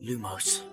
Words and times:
Lumos 0.00 0.64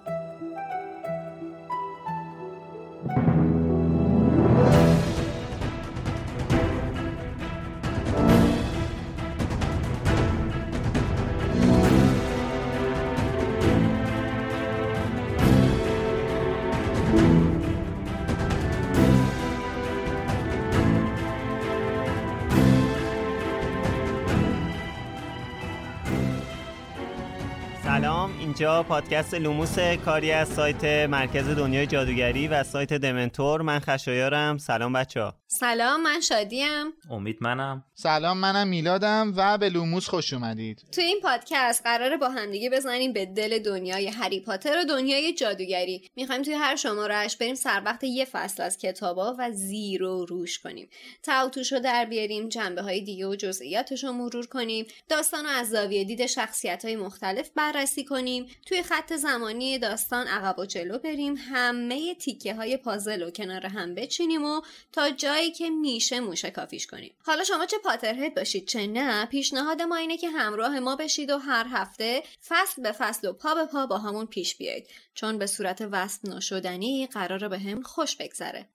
اینجا 28.60 28.84
پادکست 28.84 29.34
لوموس 29.34 29.80
کاری 29.80 30.32
از 30.32 30.48
سایت 30.50 30.84
مرکز 30.84 31.48
دنیای 31.50 31.88
جادوگری 31.88 32.48
و 32.48 32.64
سایت 32.64 32.94
دمنتور. 32.94 33.62
من 33.62 33.80
خشایارم. 33.80 34.58
سلام 34.58 34.94
بچه 34.94 35.22
ها 35.22 35.34
سلام 35.48 36.04
من 36.04 36.20
شادیم. 36.20 36.94
امید 37.10 37.38
منم. 37.42 37.84
سلام 37.96 38.38
منم 38.38 38.68
میلادم 38.68 39.34
و 39.38 39.58
به 39.58 39.70
لوموس 39.70 40.08
خوش 40.08 40.34
اومدید. 40.34 40.82
تو 40.92 41.02
این 41.02 41.20
پادکست 41.24 41.84
قراره 41.84 42.18
با 42.18 42.30
همدیگه 42.30 42.70
بزنیم 42.70 43.14
به 43.14 43.26
دل 43.26 43.60
دنیای 43.60 44.08
هری 44.08 44.40
پاتر 44.40 44.80
و 44.80 44.86
دنیای 44.86 45.34
جادوگری. 45.34 46.10
می‌خوایم 46.16 46.42
توی 46.42 46.54
هر 46.54 46.76
شمارهش 46.76 47.36
بریم 47.36 47.56
سر 47.56 47.82
وقت 47.86 48.04
یه 48.04 48.26
فصل 48.26 48.64
از 48.64 48.78
کتابا 48.78 49.36
و 49.40 49.52
زیر 49.52 50.04
و 50.04 50.26
روش 50.26 50.60
کنیم. 50.60 50.90
ته 51.24 51.38
و 51.38 51.45
توش 51.45 51.74
رو 51.74 51.80
در 51.80 52.06
بیاریم 52.06 52.50
جنبه 52.50 52.82
های 52.82 53.02
دیگه 53.02 53.28
و 53.28 53.36
جزئیاتش 53.36 54.04
رو 54.04 54.12
مرور 54.12 54.48
کنیم. 54.48 54.86
داستان 55.10 55.46
رو 55.46 55.50
از 55.50 55.70
زاویه 55.70 56.04
دید 56.04 56.26
شخصیت 56.26 56.86
های 56.86 56.96
مختلف 56.96 57.50
بررسی 57.56 58.04
کنیم. 58.04 58.47
توی 58.66 58.84
خط 58.84 59.14
زمانی 59.14 59.80
داستان 59.80 60.28
عقب 60.28 60.60
و 60.60 60.66
جلو 60.66 60.98
بریم 60.98 61.36
همه 61.38 62.16
تیکه 62.16 62.54
های 62.54 62.78
پازل 62.78 63.24
رو 63.24 63.32
کنار 63.32 63.66
هم 63.66 63.96
بچینیم 63.96 64.46
و 64.46 64.62
تا 64.92 65.10
جایی 65.10 65.52
که 65.52 65.70
میشه 65.70 66.20
موشه 66.20 66.52
کافیش 66.52 66.88
کنیم. 66.88 67.12
حالا 67.26 67.44
شما 67.44 67.66
چه 67.66 67.78
پاترهد 67.78 68.36
باشید 68.36 68.68
چه 68.68 68.88
نه 68.88 69.26
پیشنهاد 69.26 69.82
ما 69.82 69.96
اینه 69.96 70.18
که 70.18 70.30
همراه 70.30 70.80
ما 70.80 70.96
بشید 70.96 71.30
و 71.30 71.38
هر 71.38 71.68
هفته 71.72 72.24
فصل 72.48 72.82
به 72.82 72.92
فصل 72.92 73.28
و 73.28 73.34
پا 73.34 73.56
به 73.56 73.66
پا 73.66 73.86
با 73.86 73.98
همون 73.98 74.26
پیش 74.26 74.56
بیایید. 74.56 74.88
چون 75.14 75.38
به 75.38 75.48
صورت 75.48 75.88
وصف 75.92 76.26
نشدنی 76.26 77.08
قراره 77.08 77.48
به 77.48 77.60
هم 77.60 77.82
خوش 77.82 78.16
بگذره. 78.16 78.66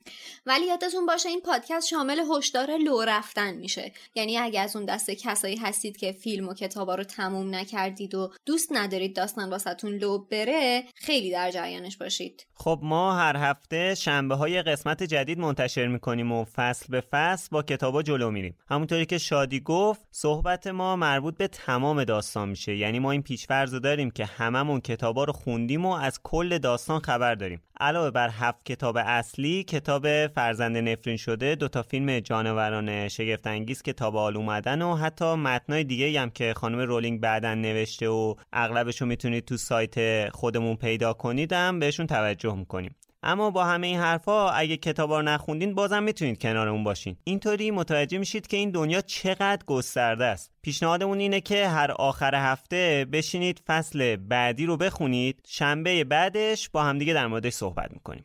ولی 0.46 0.66
یادتون 0.66 1.06
باشه 1.06 1.28
این 1.28 1.40
پادکست 1.40 1.88
شامل 1.88 2.22
هشدار 2.30 2.76
لو 2.76 3.02
رفتن 3.02 3.54
میشه. 3.54 3.92
یعنی 4.14 4.38
اگه 4.38 4.60
از 4.60 4.76
اون 4.76 4.84
دسته 4.84 5.16
کسایی 5.16 5.56
هستید 5.56 5.96
که 5.96 6.12
فیلم 6.12 6.48
و 6.48 6.54
کتابا 6.54 6.94
رو 6.94 7.04
تموم 7.04 7.54
نکردید 7.54 8.14
و 8.14 8.32
دوست 8.46 8.68
ندارید 8.72 9.16
داستان 9.16 9.50
واسهتون 9.66 9.94
لو 9.94 10.18
بره 10.18 10.82
خیلی 10.94 11.30
در 11.30 11.50
جریانش 11.50 11.96
باشید. 11.96 12.46
خب 12.54 12.78
ما 12.82 13.16
هر 13.16 13.36
هفته 13.36 13.94
شنبه 13.94 14.34
های 14.34 14.62
قسمت 14.62 15.02
جدید 15.02 15.38
منتشر 15.38 15.86
می‌کنیم 15.86 16.32
و 16.32 16.44
فصل 16.44 16.86
به 16.88 17.00
فصل 17.00 17.48
با 17.52 17.62
کتابا 17.62 18.02
جلو 18.02 18.30
میریم. 18.30 18.56
همونطوری 18.68 19.06
که 19.06 19.18
شادی 19.18 19.60
گفت 19.60 20.00
صحبت 20.10 20.66
ما 20.66 20.96
مربوط 20.96 21.36
به 21.36 21.48
تمام 21.48 22.04
داستان 22.04 22.48
میشه. 22.48 22.76
یعنی 22.76 22.98
ما 22.98 23.10
این 23.10 23.22
پیشفرض 23.22 23.74
داریم 23.74 24.10
که 24.10 24.24
هممون 24.24 24.80
کتابا 24.80 25.24
رو 25.24 25.32
خوندیم 25.32 25.86
و 25.86 25.92
از 25.92 26.20
کل 26.22 26.58
داستان 26.58 27.00
خبر 27.00 27.34
داریم. 27.34 27.62
علاوه 27.82 28.10
بر 28.10 28.28
هفت 28.32 28.64
کتاب 28.64 28.96
اصلی 28.96 29.64
کتاب 29.64 30.26
فرزند 30.26 30.76
نفرین 30.76 31.16
شده 31.16 31.54
دو 31.54 31.68
تا 31.68 31.82
فیلم 31.82 32.20
جانوران 32.20 33.08
شگفت 33.08 33.46
انگیز 33.46 33.82
که 33.82 33.92
تا 33.92 34.10
به 34.10 34.18
حال 34.18 34.36
اومدن 34.36 34.82
و 34.82 34.96
حتی 34.96 35.34
متنای 35.34 35.84
دیگه 35.84 36.20
هم 36.20 36.30
که 36.30 36.54
خانم 36.56 36.78
رولینگ 36.78 37.20
بعدن 37.20 37.58
نوشته 37.58 38.08
و 38.08 38.34
اغلبشو 38.52 39.06
می‌تونید 39.06 39.44
تو 39.44 39.56
سایت 39.56 40.28
خودمون 40.30 40.76
پیدا 40.76 41.12
کنیدم 41.12 41.78
بهشون 41.78 42.06
توجه 42.06 42.54
می‌کنیم. 42.54 42.96
اما 43.22 43.50
با 43.50 43.64
همه 43.64 43.86
این 43.86 43.98
حرفا 44.00 44.50
اگه 44.50 44.76
کتابا 44.76 45.20
رو 45.20 45.26
نخوندین 45.26 45.74
بازم 45.74 46.02
می‌تونید 46.02 46.42
کنارمون 46.42 46.84
باشین. 46.84 47.16
اینطوری 47.24 47.70
متوجه 47.70 48.18
میشید 48.18 48.46
که 48.46 48.56
این 48.56 48.70
دنیا 48.70 49.00
چقدر 49.00 49.64
گسترده 49.66 50.24
است. 50.24 50.52
پیشنهادمون 50.62 51.18
اینه 51.18 51.40
که 51.40 51.68
هر 51.68 51.92
آخر 51.92 52.34
هفته 52.34 53.06
بشینید 53.12 53.62
فصل 53.66 54.16
بعدی 54.16 54.66
رو 54.66 54.76
بخونید. 54.76 55.40
شنبه 55.48 56.04
بعدش 56.04 56.68
با 56.68 56.82
همدیگه 56.82 57.14
در 57.14 57.26
موردش 57.26 57.52
صحبت 57.52 57.90
می‌کنیم. 57.92 58.24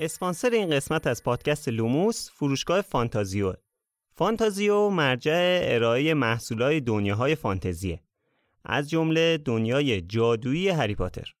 اسپانسر 0.00 0.50
این 0.50 0.70
قسمت 0.70 1.06
از 1.06 1.22
پادکست 1.22 1.68
لوموس 1.68 2.30
فروشگاه 2.30 2.80
فانتازیو. 2.80 3.54
فانتازیو 4.14 4.88
مرجع 4.88 5.60
ارائه 5.62 6.14
محصولات 6.14 6.72
دنیاهای 6.72 7.34
فانتزیه. 7.34 8.02
از 8.64 8.90
جمله 8.90 9.38
دنیای 9.38 10.00
جادویی 10.00 10.68
هری 10.68 10.94
پاتر. 10.94 11.34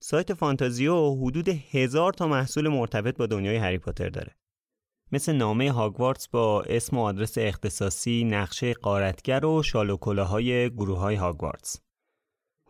سایت 0.00 0.34
فانتازیو 0.34 1.14
حدود 1.14 1.48
هزار 1.48 2.12
تا 2.12 2.28
محصول 2.28 2.68
مرتبط 2.68 3.16
با 3.16 3.26
دنیای 3.26 3.56
هری 3.56 3.78
پاتر 3.78 4.08
داره. 4.08 4.34
مثل 5.12 5.32
نامه 5.32 5.72
هاگوارتس 5.72 6.28
با 6.28 6.62
اسم 6.62 6.96
و 6.96 7.02
آدرس 7.02 7.38
اختصاصی، 7.38 8.24
نقشه 8.24 8.74
غارتگر 8.74 9.44
و 9.44 9.62
شال 9.62 9.90
و 9.90 9.96
کراوات 9.96 10.98
های 10.98 11.14
هاگوارتس. 11.14 11.76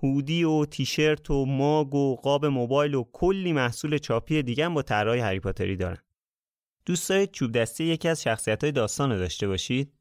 هودی 0.03 0.45
و 0.45 0.65
تیشرت 0.65 1.31
و 1.31 1.45
ماگ 1.47 1.95
و 1.95 2.17
قاب 2.17 2.47
موبایل 2.47 2.95
و 2.95 3.05
کلی 3.12 3.53
محصول 3.53 3.99
چاپی 3.99 4.43
دیگه 4.43 4.65
هم 4.65 4.75
با 4.75 4.83
طرحهای 4.83 5.21
هری 5.21 5.41
پاتری 5.41 5.77
دارن. 5.77 5.99
دوست 6.87 7.09
دارید 7.09 7.31
چوب 7.31 7.53
دستی 7.53 7.85
یکی 7.85 8.09
از 8.09 8.23
شخصیت 8.23 8.65
های 8.65 8.73
داستان 8.73 9.12
رو 9.12 9.19
داشته 9.19 9.49
باشید؟ 9.49 9.93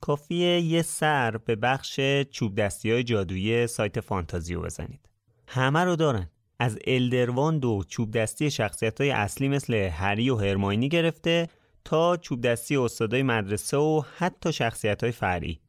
کافیه 0.00 0.60
یه 0.60 0.82
سر 0.82 1.36
به 1.36 1.56
بخش 1.56 2.00
چوب 2.30 2.54
دستی 2.54 2.90
های 2.90 3.04
جادویی 3.04 3.66
سایت 3.66 4.00
فانتازیو 4.00 4.60
بزنید. 4.60 5.08
همه 5.48 5.84
رو 5.84 5.96
دارن. 5.96 6.30
از 6.58 6.78
الدرواند 6.86 7.64
و 7.64 7.82
چوب 7.88 8.10
دستی 8.10 8.50
شخصیت 8.50 9.00
های 9.00 9.10
اصلی 9.10 9.48
مثل 9.48 9.74
هری 9.74 10.30
و 10.30 10.36
هرماینی 10.36 10.88
گرفته 10.88 11.48
تا 11.84 12.16
چوب 12.16 12.40
دستی 12.40 12.76
استادای 12.76 13.22
مدرسه 13.22 13.76
و 13.76 14.02
حتی 14.16 14.52
شخصیت 14.52 15.02
های 15.02 15.12
فرعی. 15.12 15.60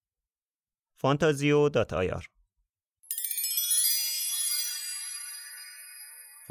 فانتازیو.ir 0.96 2.41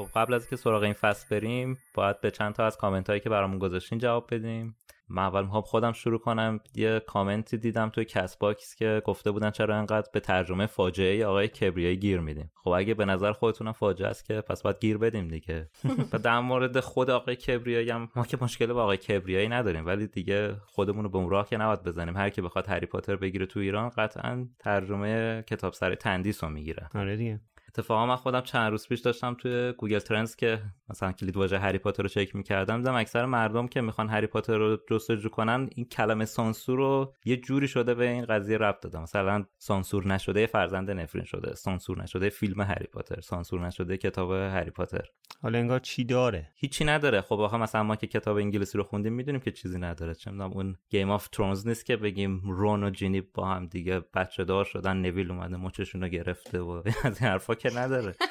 خب 0.01 0.09
قبل 0.15 0.35
از 0.35 0.49
که 0.49 0.57
سراغ 0.57 0.83
این 0.83 0.93
فصل 0.93 1.27
بریم 1.31 1.79
باید 1.95 2.21
به 2.21 2.31
چند 2.31 2.55
تا 2.55 2.67
از 2.67 2.77
کامنت 2.77 3.09
هایی 3.09 3.21
که 3.21 3.29
برامون 3.29 3.59
گذاشتین 3.59 3.99
جواب 3.99 4.35
بدیم. 4.35 4.77
من 5.09 5.23
اول 5.23 5.43
می‌خوام 5.43 5.63
خودم 5.63 5.93
شروع 5.93 6.19
کنم. 6.19 6.61
یه 6.75 7.01
کامنتی 7.01 7.59
دیدم 7.59 7.89
توی 7.89 8.05
کست 8.05 8.37
باکس 8.37 8.75
که 8.75 9.03
گفته 9.05 9.31
بودن 9.31 9.51
چرا 9.51 9.77
انقدر 9.77 10.09
به 10.13 10.21
ترجمه 10.21 10.67
فاجعه 10.67 11.27
آقای 11.27 11.49
کبریایی 11.49 11.97
گیر 11.97 12.21
میدیم. 12.21 12.51
خب 12.55 12.71
اگه 12.71 12.95
به 12.95 13.05
نظر 13.05 13.33
خودتونم 13.33 13.73
فاجعه 13.73 14.09
است 14.09 14.25
که 14.25 14.41
پس 14.41 14.63
باید 14.63 14.81
گیر 14.81 14.99
بدیم 14.99 15.29
دیگه. 15.29 15.71
و 16.13 16.19
در 16.19 16.41
مورد 16.41 16.81
خود 16.81 17.11
آقای 17.11 17.37
کبریایی 17.37 17.91
هم 17.91 18.09
ما 18.17 18.25
که 18.25 18.39
مشکل 18.41 18.73
با 18.73 18.83
آقای 18.83 18.97
کبریایی 18.97 19.49
نداریم 19.49 19.87
ولی 19.87 20.07
دیگه 20.07 20.55
خودمون 20.67 21.05
رو 21.05 21.11
به 21.11 21.19
اون 21.19 21.31
راه 21.31 21.49
که 21.49 21.57
نباید 21.57 21.83
بزنیم. 21.83 22.17
هر 22.17 22.31
کی 22.31 22.43
بخواد 22.43 22.69
هری 22.69 22.87
پاتر 22.87 23.17
بگیره 23.17 23.47
تو 23.47 23.61
ایران 23.61 23.89
قطعا 23.89 24.49
ترجمه 24.59 25.43
کتابسرای 25.47 25.95
تندیس 25.95 26.45
رو 26.45 26.51
می‌گیره. 26.51 26.89
آره 26.95 27.17
دیگه. 27.17 27.41
اتفاقا 27.75 28.07
من 28.07 28.17
خودم 28.17 28.41
چند 28.41 28.71
روز 28.71 28.89
پیش 28.89 29.01
داشتم 29.01 29.35
توی 29.35 29.73
Google 29.73 29.99
Trends 29.99 30.37
که 30.37 30.63
مثلا 30.89 31.13
کلید 31.13 31.37
واژه 31.37 31.59
هری 31.59 31.79
پاتر 31.79 32.03
رو 32.03 32.09
چک 32.09 32.37
می‌کردم 32.37 32.77
دیدم 32.77 32.95
اکثر 32.95 33.27
مردم 33.27 33.69
که 33.69 33.81
می‌خوان 33.81 34.09
هری 34.09 34.27
پاتر 34.27 34.59
رو 34.59 34.79
جستجو 34.91 35.29
کنن 35.29 35.71
این 35.75 35.87
کلمه 35.87 36.25
سانسور 36.25 36.79
رو 36.79 37.15
یه 37.25 37.37
جوری 37.37 37.69
شده 37.69 37.95
به 37.95 38.09
این 38.09 38.25
قضیه 38.25 38.59
ربط 38.59 38.81
دادم 38.81 39.03
مثلا 39.03 39.45
سانسور 39.59 40.07
نشده 40.07 40.47
فرزند 40.47 40.91
نفرین 40.91 41.25
شده 41.25 41.55
سانسور 41.55 42.03
نشده 42.03 42.29
فیلم 42.29 42.61
هری 42.61 42.87
پاتر 42.87 43.21
سانسور 43.21 43.67
نشده 43.67 43.97
کتاب 43.97 44.33
هری 44.33 44.71
پاتر. 44.71 45.05
حالا 45.43 45.59
انگار 45.59 45.79
چی 45.79 46.05
داره؟ 46.05 46.49
هیچی 46.55 46.85
نداره. 46.85 47.21
خب 47.21 47.41
آخه 47.41 47.57
مثلا 47.57 47.83
ما 47.83 47.97
که 47.97 48.07
کتاب 48.07 48.37
انگلیسی 48.37 48.79
رو 48.79 48.85
خوندیم 48.85 49.13
می‌دونیم 49.13 49.41
که 49.41 49.51
چیزی 49.51 49.79
نداره. 49.79 50.15
چه 50.15 50.31
می‌دونم 50.31 50.53
اون 50.53 50.77
Game 50.89 51.11
of 51.11 51.29
Thrones 51.29 51.67
نیست 51.67 51.87
که 51.87 51.97
بگیم 51.97 52.41
رون 52.45 52.85
و 52.85 52.91
جینی 52.91 53.21
با 53.21 53.47
هم 53.47 53.67
دیگه 53.67 54.01
بچه 54.15 54.45
دار 54.45 54.65
شدن 54.65 54.97
نویل 54.97 55.31
اومده 55.31 55.57
مچشون 55.57 56.01
رو 56.01 56.09
گرفته 56.09 56.61
و 56.61 56.83
از 57.05 57.23
این 57.23 57.31
حرفا 57.31 57.55
که 57.61 57.71
نداره. 57.71 58.15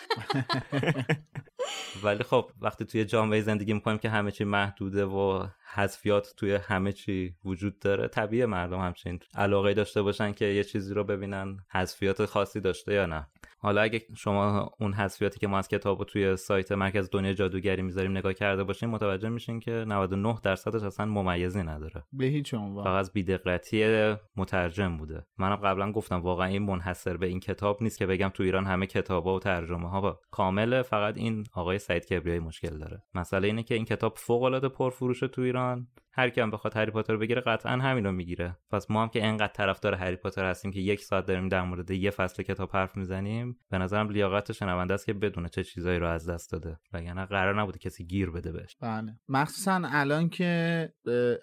ولی 2.03 2.23
خب 2.23 2.51
وقتی 2.61 2.85
توی 2.85 3.05
جامعه 3.05 3.41
زندگی 3.41 3.73
می‌کنیم 3.73 3.97
که 3.97 4.09
همه 4.09 4.31
چی 4.31 4.43
محدوده 4.43 5.05
و 5.05 5.47
حذفیات 5.73 6.33
توی 6.37 6.55
همه 6.55 6.91
چی 6.91 7.35
وجود 7.45 7.79
داره 7.79 8.07
طبیعه 8.07 8.45
مردم 8.45 8.79
همچین 8.79 9.19
علاقه 9.35 9.73
داشته 9.73 10.01
باشن 10.01 10.31
که 10.31 10.45
یه 10.45 10.63
چیزی 10.63 10.93
رو 10.93 11.03
ببینن 11.03 11.57
حذفیات 11.71 12.25
خاصی 12.25 12.59
داشته 12.59 12.93
یا 12.93 13.05
نه. 13.05 13.27
حالا 13.61 13.81
اگه 13.81 14.01
شما 14.17 14.71
اون 14.79 14.93
حذفیاتی 14.93 15.39
که 15.39 15.47
ما 15.47 15.57
از 15.57 15.67
کتاب 15.67 16.03
توی 16.03 16.35
سایت 16.35 16.71
مرکز 16.71 17.09
دنیا 17.11 17.33
جادوگری 17.33 17.81
می‌ذاریم 17.81 18.11
نگاه 18.11 18.33
کرده 18.33 18.63
باشین 18.63 18.89
متوجه 18.89 19.29
میشین 19.29 19.59
که 19.59 19.71
99 19.71 20.39
درصدش 20.43 20.83
اصلا 20.83 21.05
ممیزی 21.05 21.63
نداره. 21.63 22.03
به 22.13 22.25
هیچ 22.25 22.53
عنوان. 22.53 22.83
فقط 22.83 23.13
بیدقتی 23.13 24.15
مترجم 24.35 24.97
بوده. 24.97 25.25
منم 25.37 25.55
قبلا 25.55 25.91
گفتم 25.91 26.21
واقعا 26.21 26.45
این 26.47 26.63
منحصر 26.63 27.17
به 27.17 27.27
این 27.27 27.39
کتاب 27.39 27.83
نیست 27.83 27.97
که 27.97 28.05
بگم 28.05 28.29
تو 28.29 28.43
ایران 28.43 28.65
همه 28.65 28.87
کتابا 28.87 29.35
و 29.35 29.39
ترجمه 29.39 29.89
ها 29.89 30.01
با 30.01 30.19
کامله 30.31 30.81
فقط 30.81 31.17
این 31.17 31.43
آقای 31.59 31.79
سعید 31.79 32.05
کبریایی 32.05 32.39
مشکل 32.39 32.77
داره. 32.77 33.03
مسئله 33.15 33.47
اینه 33.47 33.63
که 33.63 33.75
این 33.75 33.85
کتاب 33.85 34.13
فوق 34.17 34.43
العاده 34.43 34.69
پرفروشه 34.69 35.27
تو 35.27 35.41
ایران. 35.41 35.87
هر 36.11 36.29
کی 36.29 36.41
هم 36.41 36.51
بخواد 36.51 36.77
هری 36.77 36.91
پاتر 36.91 37.13
رو 37.13 37.19
بگیره 37.19 37.41
قطعا 37.41 37.71
همین 37.71 38.05
رو 38.05 38.11
می‌گیره. 38.11 38.57
پس 38.71 38.91
ما 38.91 39.01
هم 39.01 39.09
که 39.09 39.25
انقدر 39.25 39.53
طرفدار 39.53 39.95
هری 39.95 40.15
پاتر 40.15 40.49
هستیم 40.49 40.71
که 40.71 40.79
یک 40.79 41.01
ساعت 41.01 41.25
داریم 41.25 41.47
در 41.47 41.61
مورد 41.61 41.91
یه 41.91 42.09
فصل 42.09 42.43
کتاب 42.43 42.69
حرف 42.73 42.97
می‌زنیم 42.97 43.57
به 43.69 43.77
نظرم 43.77 44.09
لیاقت 44.09 44.51
شنونده 44.51 44.93
است 44.93 45.05
که 45.05 45.13
بدونه 45.13 45.49
چه 45.49 45.63
چیزایی 45.63 45.99
رو 45.99 46.07
از 46.07 46.29
دست 46.29 46.51
داده. 46.51 46.79
وگرنه 46.93 47.25
قرار 47.25 47.61
نبوده 47.61 47.79
کسی 47.79 48.07
گیر 48.07 48.29
بده 48.29 48.51
بهش. 48.51 48.75
بله. 48.81 49.19
مخصوصا 49.29 49.81
الان 49.85 50.29
که 50.29 50.93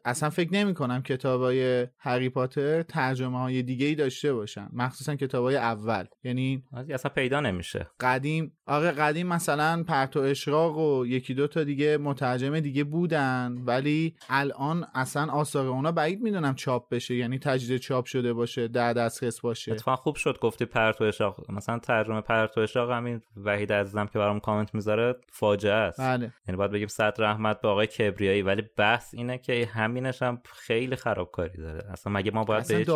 اصلا 0.05 0.31
فکر 0.31 0.55
نمی 0.55 0.75
کنم 0.75 1.03
کتابای 1.03 1.87
هری 1.99 2.29
پاتر 2.29 2.83
ترجمه 2.83 3.39
های 3.39 3.63
دیگه 3.63 3.87
ای 3.87 3.95
داشته 3.95 4.35
باشن. 4.35 4.69
مخصوصا 4.73 5.17
کتابای 5.17 5.57
اول. 5.57 6.05
یعنی 6.25 6.65
اصلا 6.91 7.11
پیدا 7.15 7.41
نمیشه. 7.41 7.91
قدیم 8.01 8.57
آره 8.67 8.91
قدیم 8.91 9.27
مثلا 9.27 9.83
پرتو 9.97 10.21
اشراق 10.21 10.79
و 10.79 11.07
یکی 11.07 11.35
دو 11.35 11.47
تا 11.47 11.65
دیگه 11.65 11.99
مترجم 11.99 12.61
دیگه 12.61 12.85
بودن 12.85 13.63
ولی 13.67 14.15
الان 14.29 14.87
اصلا 14.95 15.33
آثار 15.33 15.67
اونا 15.67 15.93
بعید 15.93 16.23
می‌دونم 16.23 16.55
چاپ 16.55 16.89
بشه 16.89 17.15
یعنی 17.15 17.39
تجدید 17.39 17.81
چاپ 17.81 18.05
شده 18.05 18.33
باشه 18.33 18.69
در 18.69 18.93
دسترس 18.93 19.41
باشه. 19.41 19.73
اتفاقا 19.73 19.97
خوب 19.97 20.17
شد 20.17 20.39
گفتی 20.39 20.65
پرتو 20.65 21.05
اشراق. 21.05 21.51
مثلا 21.51 21.79
ترجمه 21.79 22.21
پرتو 22.21 22.61
اشراق 22.61 22.91
همین 22.91 23.21
وحید 23.45 23.73
عزیزم 23.73 24.07
که 24.07 24.19
برام 24.19 24.41
کامنت 24.41 24.75
می‌ذاره 24.75 25.17
فاجعه 25.33 25.73
است. 25.73 26.01
بله. 26.01 26.33
یعنی 26.49 26.57
باید 26.57 26.71
بگیم 26.71 26.89
صد 26.89 27.15
رحمت 27.19 27.61
به 27.61 27.69
آقای 27.69 27.87
کبریایی 27.87 28.43
ولی 28.43 28.63
بحث 28.77 29.15
اینه 29.15 29.39
که 29.39 29.69
همینش 29.73 30.23
هم 30.23 30.43
خیلی 30.45 30.97
خرابکاری 30.97 31.59
داره. 31.59 31.93
اصلا 31.93 32.13
مگه 32.13 32.31
ما 32.31 32.45
باید 32.45 32.69
به 32.69 32.85
چیز 32.85 32.89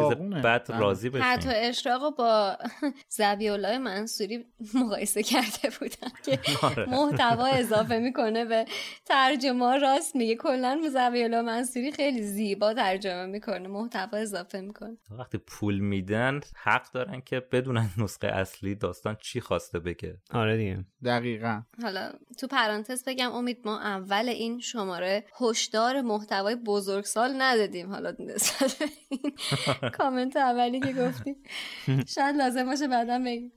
بد 0.44 0.70
بله. 0.70 0.80
راضی 0.80 1.10
بشیم؟ 1.10 1.22
پرتو 1.22 1.50
اشراق 1.54 2.16
با 2.16 2.56
زبیالله 3.18 3.78
منصوری 3.78 4.44
مقایسه 4.74 5.22
کرده 5.22 5.70
بودن 5.80 6.10
که 6.24 6.38
محتوا 6.90 7.46
اضافه 7.46 7.98
می‌کنه 7.98 8.44
به 8.44 8.64
ترجمه 9.04 9.78
راست 9.78 10.16
میگه. 10.16 10.36
کلا 10.36 10.80
زبیالله 10.92 11.40
منصوری 11.40 11.92
خیلی 11.92 12.22
زیبا 12.22 12.74
ترجمه 12.74 13.26
می‌کنه 13.26 13.68
محتوا 13.68 14.18
اضافه 14.18 14.60
می‌کنه. 14.60 14.96
وقتی 15.10 15.38
پول 15.38 15.78
میدن 15.78 16.40
حق 16.56 16.92
دارن 16.92 17.20
که 17.20 17.40
بدونن 17.52 17.90
نسخه 17.98 18.26
اصلی 18.26 18.74
داستان 18.74 19.16
چی 19.20 19.40
خواسته 19.40 19.78
بگه. 19.78 20.18
آره 20.32 20.56
دیگه. 20.56 20.84
دقیقا. 21.04 21.62
حالا 21.82 22.12
تو 22.38 22.46
پرانتز 22.46 23.04
بگم 23.04 23.32
امید 23.32 23.58
ما 23.64 23.80
اول 23.80 24.28
این 24.28 24.60
شماره 24.60 25.24
هشدار 25.40 26.00
محتوای 26.00 26.56
بزرگسال 26.56 27.34
ندادیم. 27.38 27.90
حالا 27.92 28.14
نسبت 28.18 28.76
به 28.78 28.84
این 29.08 29.32
کامنت 29.98 30.36
اولی 30.36 30.80
که 30.80 30.92
گفتیم. 30.92 31.36
شاید 32.14 32.36
لازم 32.36 32.66
باشه 32.66 32.88
بعدا 32.88 33.18
بگیم. 33.18 33.52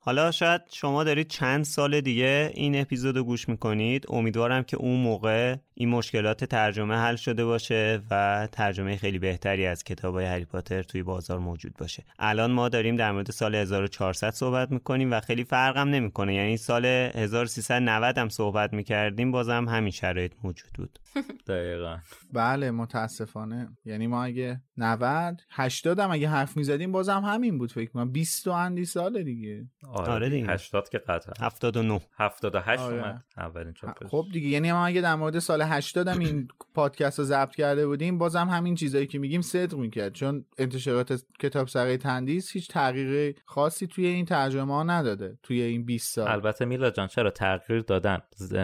حالا 0.00 0.30
شاید 0.30 0.60
شما 0.72 1.04
دارید 1.04 1.28
چند 1.28 1.64
سال 1.64 2.00
دیگه 2.00 2.50
این 2.54 2.74
اپیزودو 2.80 3.24
گوش 3.24 3.48
می‌کنید. 3.48 4.06
امیدوارم 4.08 4.62
که 4.62 4.76
اون 4.76 5.00
موقع 5.00 5.56
این 5.78 5.88
مشکلات 5.88 6.44
ترجمه 6.44 6.96
حل 6.96 7.16
شده 7.16 7.44
باشه 7.44 8.02
و 8.10 8.48
ترجمه 8.52 8.96
خیلی 8.96 9.18
بهتری 9.18 9.66
از 9.66 9.84
کتابای 9.84 10.24
هری 10.24 10.44
پاتر 10.44 10.82
توی 10.82 11.02
بازار 11.02 11.38
موجود 11.38 11.74
باشه. 11.78 12.04
الان 12.18 12.50
ما 12.50 12.68
داریم 12.68 12.96
در 12.96 13.12
مورد 13.12 13.30
سال 13.30 13.54
1400 13.54 14.30
صحبت 14.30 14.70
می‌کنیم 14.70 15.12
و 15.12 15.20
خیلی 15.20 15.44
فرقم 15.44 15.88
نمی‌کنه. 15.88 16.34
یعنی 16.34 16.56
سال 16.56 16.86
1390 16.86 18.18
هم 18.18 18.28
صحبت 18.28 18.72
می‌کردیم 18.72 19.32
بازم 19.32 19.68
همین 19.68 19.90
شرایط 19.90 20.32
موجود 20.42 20.70
بود. 20.78 20.98
دقیقا. 21.48 21.98
بله 22.32 22.70
متاسفانه. 22.70 23.68
یعنی 23.84 24.06
ما 24.06 24.24
اگه 24.24 24.60
90 24.76 25.42
80 25.50 25.98
هم 26.00 26.10
اگه 26.10 26.28
حرف 26.28 26.56
می‌زدیم 26.56 26.92
بازم 26.92 27.20
همین 27.20 27.58
بود 27.58 27.72
فکر 27.72 27.90
کنم 27.90 28.12
20 28.12 28.48
و 28.48 28.50
اندی 28.50 28.84
سال 28.84 29.22
دیگه. 29.22 29.64
آره, 29.88 30.12
آره 30.12 30.28
دیگه. 30.28 30.52
80 30.52 30.88
که 30.88 30.98
قطعا. 30.98 31.46
79 31.46 32.00
78 32.18 32.82
آره. 32.82 32.94
اومد 32.94 33.24
اولین 33.36 33.72
چاپش. 33.72 34.06
خب 34.08 34.24
دیگه 34.32 34.48
یعنی 34.48 34.72
ما 34.72 34.86
اگه 34.86 35.00
در 35.00 35.14
مورد 35.14 35.38
سال 35.38 35.65
80 35.66 36.08
هم 36.08 36.18
این 36.18 36.48
پادکست 36.74 37.18
رو 37.18 37.24
ضبط 37.24 37.54
کرده 37.54 37.86
بودیم 37.86 38.18
بازم 38.18 38.48
همین 38.48 38.74
چیزایی 38.74 39.06
که 39.06 39.18
میگیم 39.18 39.40
صدق 39.40 39.74
می‌کرد. 39.74 40.12
چون 40.12 40.44
انتشارات 40.58 41.22
کتاب 41.38 41.68
سره 41.68 41.96
تندیس 41.96 42.52
هیچ 42.52 42.68
تغییر 42.68 43.34
خاصی 43.44 43.86
توی 43.86 44.06
این 44.06 44.24
ترجمه 44.24 44.74
ها 44.74 44.82
نداده 44.82 45.38
توی 45.42 45.62
این 45.62 45.84
20 45.84 46.14
سال. 46.14 46.28
البته 46.28 46.64
میلا 46.64 46.90
جان 46.90 47.08
چرا 47.08 47.30
تغییر 47.30 47.80
دادن؟ 47.80 48.22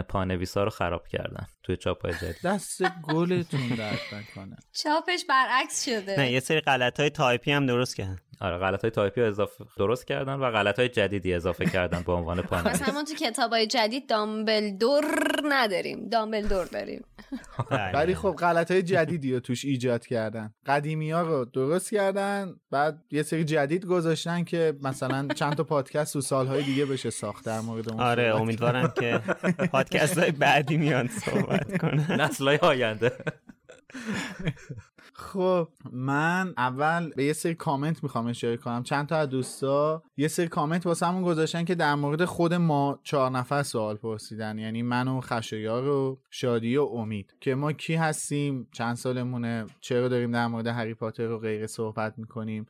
پانویسا 0.09 0.65
رو 0.65 0.71
خراب 0.71 1.09
کردن 1.09 1.47
توی 1.63 1.77
چاپای 1.77 2.13
جدید. 2.13 2.37
دست 2.45 2.83
گلتون 3.03 3.69
درد 3.69 4.01
نکنه. 4.13 4.57
چاپش 4.83 5.25
برعکس 5.29 5.85
شده. 5.85 6.15
نه 6.19 6.33
یه 6.33 6.41
سری 6.41 6.61
غلط 6.61 7.01
های 7.01 7.11
تایپی 7.11 7.53
هم 7.53 7.67
درست 7.67 7.97
کردن. 7.97 8.19
آره 8.41 8.59
غلط 8.59 8.83
های 8.83 8.91
تایپی 8.91 9.21
اضافه 9.21 9.65
درست 9.79 10.07
کردن 10.07 10.35
و 10.35 10.51
غلط 10.51 10.79
های 10.79 10.89
جدیدی 10.89 11.35
اضافه 11.35 11.67
کردن 11.67 12.03
به 12.03 12.13
عنوان 12.13 12.43
پانویس. 12.43 12.83
مثلا 12.83 12.95
ما 12.95 13.05
تو 13.05 13.15
کتاب 13.15 13.53
های 13.53 13.67
جدید 13.67 14.09
دامبلدور 14.09 15.05
نداریم. 15.49 16.09
دامبلدور 16.09 16.65
داریم. 16.65 16.92
ولی 17.95 18.15
خب 18.15 18.31
غلط 18.39 18.71
های 18.71 18.83
جدیدی 18.83 19.35
رو 19.35 19.41
توش 19.41 19.65
ایجاد 19.65 20.07
کردن. 20.07 20.55
قدیمی 20.67 21.11
ها 21.11 21.23
رو 21.23 21.45
درست 21.45 21.91
کردن 21.91 22.55
بعد 22.71 23.05
یه 23.11 23.23
سری 23.23 23.45
جدید 23.45 23.87
گذاشتن 23.87 24.45
که 24.45 24.75
مثلا 24.83 25.29
چند 25.35 25.55
تا 25.55 25.65
پادکست 25.65 26.17
و 26.17 26.21
سالهای 26.21 26.63
دیگه 26.63 26.87
بشه 26.87 27.11
ساخت 27.11 27.45
در 27.45 27.61
مورد 27.61 27.91
اون 27.91 28.01
آره 28.01 28.37
امیدوارم 28.37 28.93
که 29.01 29.21
پادکست 29.73 30.19
های 30.19 30.31
بعدی 30.31 30.77
میان 30.77 31.09
صحبت 31.09 31.79
کنن. 31.79 32.21
نسل 32.21 32.49
های 32.49 32.57
آینده. 32.57 33.13
خب 35.15 35.69
من 35.93 36.55
اول 36.57 37.11
به 37.17 37.25
یه 37.25 37.33
سری 37.33 37.55
کامنت 37.55 38.03
می‌خوام 38.03 38.27
اشاره 38.27 38.57
کنم. 38.57 38.83
چند 38.83 39.07
تا 39.07 39.17
از 39.17 39.29
دوستا 39.29 40.03
یه 40.17 40.29
سری 40.29 40.49
کامنت 40.49 40.87
واسه 40.87 41.07
همون 41.07 41.23
گذاشتن 41.23 41.65
که 41.65 41.75
در 41.75 41.95
مورد 41.95 42.25
خود 42.25 42.55
ما 42.55 43.01
چهار 43.03 43.31
نفر 43.31 43.63
سوال 43.63 43.97
پرسیدن. 43.97 44.59
یعنی 44.59 44.83
من 44.83 45.09
و 45.09 45.21
خشایار 45.21 45.89
و 45.89 46.21
شادی 46.31 46.77
و 46.77 46.83
امید. 46.83 47.35
که 47.41 47.55
ما 47.55 47.73
کی 47.73 47.95
هستیم؟ 47.95 48.69
چند 48.73 48.97
سالمونه؟ 48.97 49.67
چرا 49.81 50.09
داریم 50.09 50.33
در 50.33 50.47
مورد 50.47 50.67
هری 50.67 50.95
پاتر 50.95 51.31
و 51.31 51.39
غیره 51.39 51.67
صحبت 51.67 52.15
می‌کنیم؟ 52.17 52.67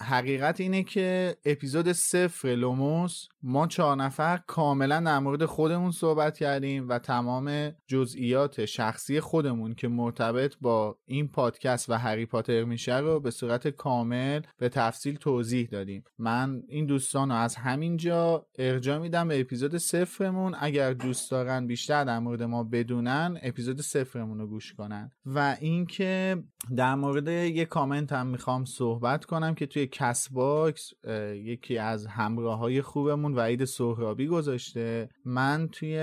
حقیقت 0.00 0.60
اینه 0.60 0.82
که 0.82 1.36
اپیزود 1.44 1.92
صفر 1.92 2.48
لوموس 2.48 3.28
ما 3.42 3.66
چهار 3.66 3.96
نفر 3.96 4.40
کاملا 4.46 5.00
در 5.00 5.18
مورد 5.18 5.44
خودمون 5.44 5.90
صحبت 5.90 6.38
کردیم 6.38 6.88
و 6.88 6.98
تمام 6.98 7.72
جزئیات 7.86 8.64
شخصی 8.64 9.20
خودمون 9.20 9.74
که 9.74 9.88
مرتبط 9.88 10.43
با 10.60 10.74
با 10.74 10.98
این 11.06 11.28
پادکست 11.28 11.90
و 11.90 11.94
هری 11.94 12.26
پاتر 12.26 12.64
میشه 12.64 12.98
رو 12.98 13.20
به 13.20 13.30
صورت 13.30 13.68
کامل 13.68 14.40
به 14.58 14.68
تفصیل 14.68 15.16
توضیح 15.16 15.68
دادیم. 15.68 16.04
من 16.18 16.62
این 16.68 16.86
دوستان 16.86 17.30
رو 17.30 17.36
از 17.36 17.56
همینجا 17.56 18.46
ارجاع 18.58 18.98
میدم 18.98 19.28
به 19.28 19.40
اپیزود 19.40 19.76
صفرمون. 19.76 20.54
اگر 20.60 20.92
دوست 20.92 21.30
دارن 21.30 21.66
بیشتر 21.66 22.04
در 22.04 22.18
مورد 22.18 22.42
ما 22.42 22.64
بدونن 22.64 23.38
اپیزود 23.42 23.80
صفرمون 23.80 24.38
رو 24.38 24.46
گوش 24.46 24.72
کنن. 24.72 25.10
و 25.26 25.56
اینکه 25.60 26.42
در 26.76 26.94
مورد 26.94 27.28
یه 27.28 27.64
کامنت 27.64 28.12
هم 28.12 28.26
می‌خوام 28.26 28.64
صحبت 28.64 29.24
کنم 29.24 29.54
که 29.54 29.66
توی 29.66 29.86
کست 29.86 30.28
باکس 30.28 30.92
یکی 31.34 31.78
از 31.78 32.06
همراه 32.06 32.58
های 32.58 32.82
خوبمون 32.82 33.34
وحید 33.34 33.64
سهرابی 33.64 34.26
گذاشته. 34.26 35.08
من 35.24 35.68
توی 35.72 35.98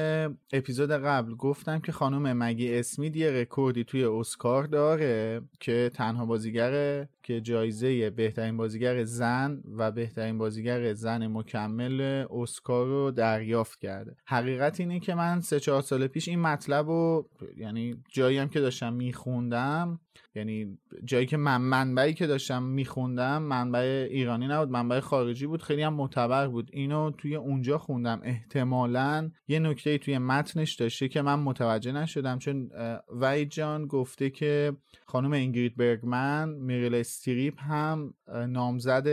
اپیزود 0.54 0.92
قبل 0.92 1.36
گفتم 1.36 1.80
که 1.80 1.92
خانم 1.92 2.38
مگی 2.38 2.80
اسمیت 2.80 3.16
یه 3.16 3.32
رکوردی 3.32 3.84
توی 3.84 4.04
اسکار 4.32 4.64
داره 4.64 5.42
که 5.60 5.92
تنها 5.94 6.26
بازیگر 6.26 7.04
که 7.24 7.42
جایزه 7.42 8.10
بهترین 8.10 8.58
بازیگر 8.58 9.04
زن 9.04 9.62
و 9.78 9.92
بهترین 9.92 10.38
بازیگر 10.38 10.94
زن 10.94 11.28
مکمل 11.28 12.26
اسکار 12.30 12.88
رو 12.88 13.12
دریافت 13.12 13.80
کرده. 13.80 14.16
حقیقت 14.26 14.80
اینه 14.80 15.00
که 15.00 15.16
من 15.16 15.42
سه 15.42 15.60
چهار 15.60 15.82
سال 15.82 16.08
پیش 16.08 16.28
این 16.28 16.40
مطلب 16.40 16.88
رو 16.88 17.30
یعنی 17.58 18.04
جایی 18.10 18.38
هم 18.38 18.50
که 18.50 18.60
داشتم 18.60 18.94
میخوندم 18.94 20.00
یعنی 20.36 20.78
جایی 21.04 21.26
که 21.26 21.38
من 21.38 21.62
منبعی 21.62 22.14
که 22.14 22.28
داشتم 22.28 22.64
میخوندم 22.64 23.42
منبع 23.42 24.08
ایرانی 24.12 24.48
نبود 24.48 24.70
منبع 24.70 25.00
خارجی 25.00 25.48
بود 25.48 25.62
خیلی 25.62 25.82
هم 25.82 25.94
معتبر 25.94 26.48
بود. 26.48 26.70
اینو 26.74 27.12
توی 27.12 27.36
اونجا 27.36 27.78
خوندم. 27.78 28.22
احتمالا 28.24 29.32
یه 29.48 29.60
نکته 29.60 29.98
توی 29.98 30.18
متنش 30.18 30.76
داشته 30.76 31.08
که 31.08 31.22
من 31.22 31.40
متوجه 31.40 31.92
نشدم 31.92 32.40
چون 32.40 32.70
وحید 33.10 33.50
جان 33.50 33.88
گفته 33.88 34.30
که 34.30 34.74
خانم 35.06 35.32
اینگرید 35.32 35.78
برگمن 35.78 36.50
میریل 36.50 36.96
استریپ 37.12 37.60
هم 37.60 38.14
نامزد 38.50 39.08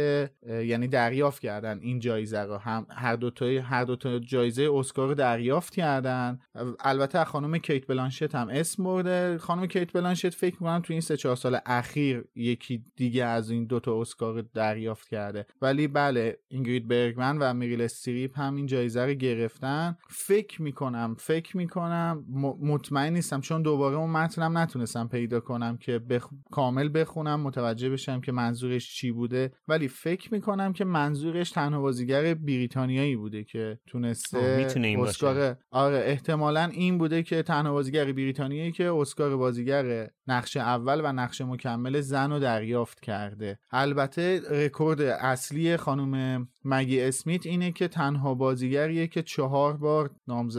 یعنی 0.47 0.89
دریافت 0.89 1.43
کردن 1.43 1.79
این 1.79 1.99
جایزه 1.99 2.41
رو. 2.41 2.57
هم 2.57 2.87
هر 2.91 3.17
دو 3.17 3.31
تا 3.31 3.47
هر 3.47 3.85
دو 3.85 3.97
تا 3.97 4.19
جایزه 4.19 4.69
اسکار 4.75 5.09
رو 5.09 5.15
دریافت 5.15 5.75
کردن. 5.75 6.39
البته 6.81 7.25
خانم 7.25 7.59
کیت 7.59 7.87
بلانشت 7.87 8.35
هم 8.35 8.49
اسم 8.49 8.85
برده. 8.85 9.39
خانم 9.39 9.67
کیت 9.67 9.93
بلانشت 9.93 10.35
فکر 10.35 10.55
می‌کنم 10.55 10.81
تو 10.81 10.93
این 10.93 11.01
سه 11.01 11.17
چهار 11.17 11.37
سال 11.37 11.59
اخیر 11.67 12.25
یکی 12.35 12.85
دیگه 12.97 13.25
از 13.25 13.51
این 13.51 13.67
دوتا 13.67 14.01
اسکار 14.01 14.45
دریافت 14.55 15.09
کرده. 15.09 15.47
ولی 15.63 15.89
بله 15.89 16.39
اینگرید 16.49 16.89
برگمن 16.89 17.39
و 17.39 17.55
میریل 17.55 17.81
استریپ 17.81 18.39
هم 18.39 18.57
این 18.57 18.67
جایزه 18.67 19.05
رو 19.05 19.13
گرفتن. 19.13 19.97
فکر 20.11 20.63
می‌کنم 20.63 21.17
فکر 21.19 21.57
می‌کنم 21.57 22.25
مطمئن 22.61 23.13
نیستم 23.13 23.41
چون 23.41 23.63
دوباره 23.63 23.97
اون 23.97 24.11
متنم 24.11 24.59
نتونستم 24.59 25.09
پیدا 25.09 25.41
کنم 25.41 25.77
که 25.77 25.99
بخ... 25.99 26.29
کامل 26.51 26.91
بخونم. 26.95 27.41
متوجه 27.41 27.91
بشم 27.91 28.21
که 28.21 28.33
منظورش 28.33 28.95
چی 28.95 29.08
بوده؟ 29.11 29.53
ولی 29.69 29.89
فکر 29.89 30.35
می‌کنم 30.35 30.73
که 30.73 30.85
منظورش 30.85 31.51
تنها 31.51 31.81
بازیگر 31.81 32.35
بریتانیایی 32.35 33.17
بوده 33.17 33.45
که 33.45 33.79
تونسته 33.87 34.67
اسکار 34.99 35.57
آره 35.71 35.97
احتمالا 35.97 36.65
این 36.65 36.99
بوده 36.99 37.23
که 37.23 37.43
تنها 37.43 37.73
بازیگر 37.73 38.13
بریتانیایی 38.13 38.73
که 38.73 38.91
اسکار 38.91 39.37
بازیگر 39.37 40.11
نقش 40.27 40.57
اول 40.57 41.01
و 41.05 41.13
نقش 41.13 41.41
مکمل 41.41 42.01
زن 42.01 42.31
رو 42.33 42.39
دریافت 42.39 43.01
کرده. 43.01 43.59
البته 43.71 44.41
رکورد 44.51 45.01
اصلی 45.01 45.77
خانم 45.77 46.49
مگی 46.69 47.01
اسمیت 47.01 47.47
اینه 47.47 47.73
که 47.73 47.89
تنها 47.89 48.35
بازیگریه 48.35 49.07
که 49.07 49.23
چهار 49.23 49.77
بار 49.77 50.11
نامز... 50.29 50.59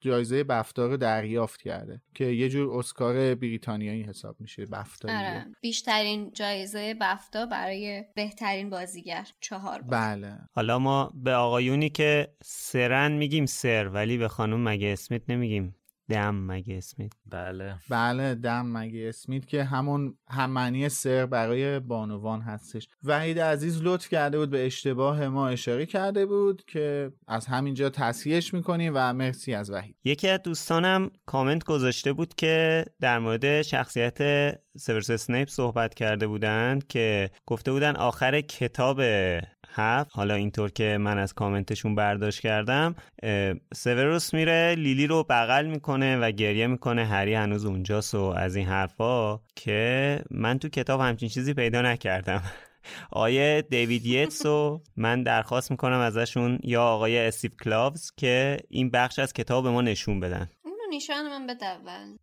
جایزه 0.00 0.44
بفتا 0.44 0.86
رو 0.86 0.96
دریافت 0.96 1.62
کرده 1.62 2.00
که 2.14 2.24
یه 2.24 2.48
جور 2.48 2.78
اسکار 2.78 3.34
بریتانیایی 3.34 4.02
حساب 4.02 4.36
میشه 4.40 4.66
بفتا 4.66 5.08
آره. 5.18 5.46
بیشترین 5.60 6.32
جایزه 6.32 6.94
بفتا 7.00 7.46
برای 7.46 8.04
بهترین 8.14 8.70
بازیگر 8.70 9.28
چهار 9.40 9.82
بار. 9.82 10.00
بله. 10.00 10.38
حالا 10.52 10.78
ما 10.78 11.12
به 11.14 11.34
آقایونی 11.34 11.90
که 11.90 12.28
سرن 12.42 13.12
میگیم 13.12 13.46
سر 13.46 13.88
ولی 13.88 14.18
به 14.18 14.28
خانم 14.28 14.68
مگی 14.68 14.88
اسمیت 14.88 15.22
نمیگیم؟ 15.28 15.74
dame 16.08 16.34
مگی 16.34 16.76
اسمیت؟ 16.76 17.12
بله. 17.26 17.74
بله 17.90 18.34
dame 18.34 18.66
مگی 18.66 19.08
اسمیت 19.08 19.46
که 19.46 19.64
همون 19.64 20.14
هم 20.28 20.48
معنی 20.48 20.88
سر 20.88 21.26
برای 21.26 21.80
بانوان 21.80 22.40
هستش. 22.40 22.88
وحید 23.04 23.38
عزیز 23.40 23.80
لطف 23.82 24.08
کرده 24.08 24.38
بود 24.38 24.50
به 24.50 24.66
اشتباه 24.66 25.28
ما 25.28 25.48
اشاره 25.48 25.86
کرده 25.86 26.26
بود 26.26 26.64
که 26.64 27.12
از 27.28 27.46
همینجا 27.46 27.90
تصحیحش 27.90 28.54
می‌کنیم 28.54 28.92
و 28.94 29.12
مرسی 29.12 29.54
از 29.54 29.70
وحید. 29.70 29.96
یکی 30.04 30.28
از 30.28 30.42
دوستانم 30.42 31.10
کامنت 31.26 31.64
گذاشته 31.64 32.12
بود 32.12 32.34
که 32.34 32.84
در 33.00 33.18
مورد 33.18 33.62
شخصیت 33.62 34.18
سیورس 34.78 35.10
اسنیپ 35.10 35.48
صحبت 35.48 35.94
کرده 35.94 36.26
بودند 36.26 36.86
که 36.86 37.30
گفته 37.46 37.72
بودن 37.72 37.96
آخر 37.96 38.40
کتاب 38.40 39.00
هفت. 39.76 40.10
حالا 40.12 40.34
اینطور 40.34 40.70
که 40.70 40.98
من 41.00 41.18
از 41.18 41.34
کامنتشون 41.34 41.94
برداشت 41.94 42.40
کردم 42.40 42.94
سیوروس 43.74 44.34
میره 44.34 44.74
لیلی 44.74 45.06
رو 45.06 45.24
بغل 45.28 45.66
می‌کنه 45.66 46.16
و 46.16 46.30
گریه 46.30 46.66
می‌کنه. 46.66 47.04
هری 47.04 47.34
هنوز 47.34 47.64
اونجاست 47.64 48.14
و 48.14 48.22
از 48.22 48.56
این 48.56 48.66
حرفا 48.66 49.40
که 49.56 50.20
من 50.30 50.58
تو 50.58 50.68
کتاب 50.68 51.00
همچین 51.00 51.28
چیزی 51.28 51.54
پیدا 51.54 51.82
نکردم. 51.82 52.42
آقای 53.10 53.62
دیوید 53.62 54.06
یتس 54.06 54.46
رو 54.46 54.82
من 54.96 55.22
درخواست 55.22 55.70
می‌کنم 55.70 55.98
ازشون 55.98 56.58
یا 56.62 56.82
آقای 56.82 57.18
استیو 57.18 57.50
کلاوز 57.64 58.12
که 58.16 58.56
این 58.68 58.90
بخش 58.90 59.18
از 59.18 59.32
کتاب 59.32 59.64
به 59.64 59.70
ما 59.70 59.82
نشون 59.82 60.20
بدن. 60.20 60.50
نشان 60.92 61.28
من 61.28 61.46
بده 61.46 61.66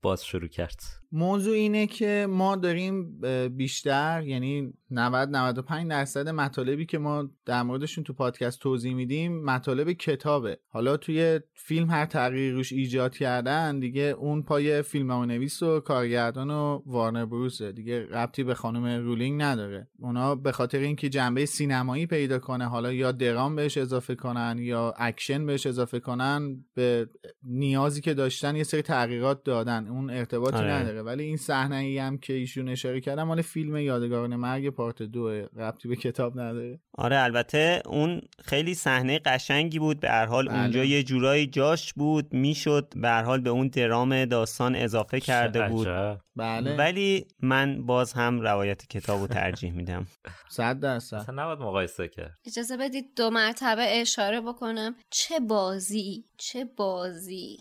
باز 0.01 0.25
شروع 0.25 0.47
کرد. 0.47 0.79
موضوع 1.11 1.55
اینه 1.55 1.87
که 1.87 2.27
ما 2.29 2.55
داریم 2.55 3.21
بیشتر 3.49 4.23
یعنی 4.25 4.73
90 4.93 5.29
95 5.29 5.89
درصد 5.89 6.29
مطالبی 6.29 6.85
که 6.85 6.97
ما 6.97 7.29
در 7.45 7.63
موردشون 7.63 8.03
تو 8.03 8.13
پادکست 8.13 8.59
توضیح 8.59 8.93
میدیم 8.93 9.43
مطالب 9.43 9.91
کتابه. 9.91 10.57
حالا 10.69 10.97
توی 10.97 11.39
فیلم 11.53 11.89
هر 11.89 12.05
تغییری 12.05 12.51
روش 12.51 12.73
ایجاد 12.73 13.15
کردن 13.15 13.79
دیگه 13.79 14.03
اون 14.03 14.43
پای 14.43 14.81
فیلمنامه 14.81 15.11
نویس 15.11 15.63
و 15.63 15.79
کارگردان 15.79 16.51
و 16.51 16.81
وارنر 16.85 17.25
بروسه. 17.25 17.71
دیگه 17.71 18.05
ربطی 18.05 18.43
به 18.43 18.53
خانم 18.53 19.05
رولینگ 19.05 19.41
نداره. 19.41 19.87
اونا 19.99 20.35
به 20.35 20.51
خاطر 20.51 20.79
اینکه 20.79 21.09
جنبه 21.09 21.45
سینمایی 21.45 22.05
پیدا 22.05 22.39
کنه 22.39 22.67
حالا 22.67 22.93
یا 22.93 23.11
درام 23.11 23.55
بهش 23.55 23.77
اضافه 23.77 24.15
کنن 24.15 24.55
یا 24.59 24.93
اکشن 24.97 25.45
بهش 25.45 25.67
اضافه 25.67 25.99
کنن 25.99 26.65
به 26.73 27.09
نیازی 27.43 28.01
که 28.01 28.13
داشتن 28.13 28.55
یه 28.55 28.63
سری 28.63 28.81
تغییرات 28.81 29.43
دادن. 29.43 29.87
اون 29.87 30.09
ارتباطی 30.09 30.57
آره. 30.57 30.71
نداره. 30.71 31.01
ولی 31.01 31.23
این 31.23 31.37
صحنه 31.37 31.75
ای 31.75 31.97
هم 31.97 32.17
که 32.17 32.33
ایشون 32.33 32.69
اشاره 32.69 33.01
کردم 33.01 33.23
مال 33.23 33.41
فیلم 33.41 33.75
یادگاران 33.75 34.35
مرگ 34.35 34.69
part 34.83 35.01
دو 35.01 35.29
ربطی 35.55 35.87
به 35.87 35.95
کتاب 35.95 36.39
نداره. 36.39 36.79
آره 36.93 37.19
البته 37.19 37.81
اون 37.85 38.21
خیلی 38.45 38.73
صحنه 38.73 39.19
قشنگی 39.19 39.79
بود. 39.79 39.99
به 39.99 40.09
هر 40.09 40.25
حال 40.25 40.47
بله. 40.47 40.59
اونجا 40.59 40.83
یه 40.83 41.03
جورایی 41.03 41.47
جاش 41.47 41.93
بود 41.93 42.33
می‌شد. 42.33 42.93
به 42.95 43.07
هر 43.07 43.23
حال 43.23 43.41
به 43.41 43.49
اون 43.49 43.67
درام 43.67 44.25
داستان 44.25 44.75
اضافه 44.75 45.19
کرده 45.19 45.69
بود. 45.69 45.87
بله. 46.35 46.77
ولی 46.77 47.25
من 47.39 47.85
باز 47.85 48.13
هم 48.13 48.41
روایت 48.41 48.87
کتاب 48.87 49.21
رو 49.21 49.27
ترجیح 49.27 49.71
میدم. 49.71 50.07
صد 50.49 50.79
درصد. 50.79 51.17
اصلا 51.17 51.43
نباید 51.43 51.59
مقایسه 51.59 52.07
کرد. 52.07 52.37
اجازه 52.45 52.77
بدید 52.77 53.05
دو 53.15 53.29
مرتبه 53.29 53.85
اشاره 54.01 54.41
بکنم. 54.41 54.95
چه 55.09 55.39
بازی؟ 55.39 56.25
چه 56.37 56.65
بازی؟ 56.77 57.57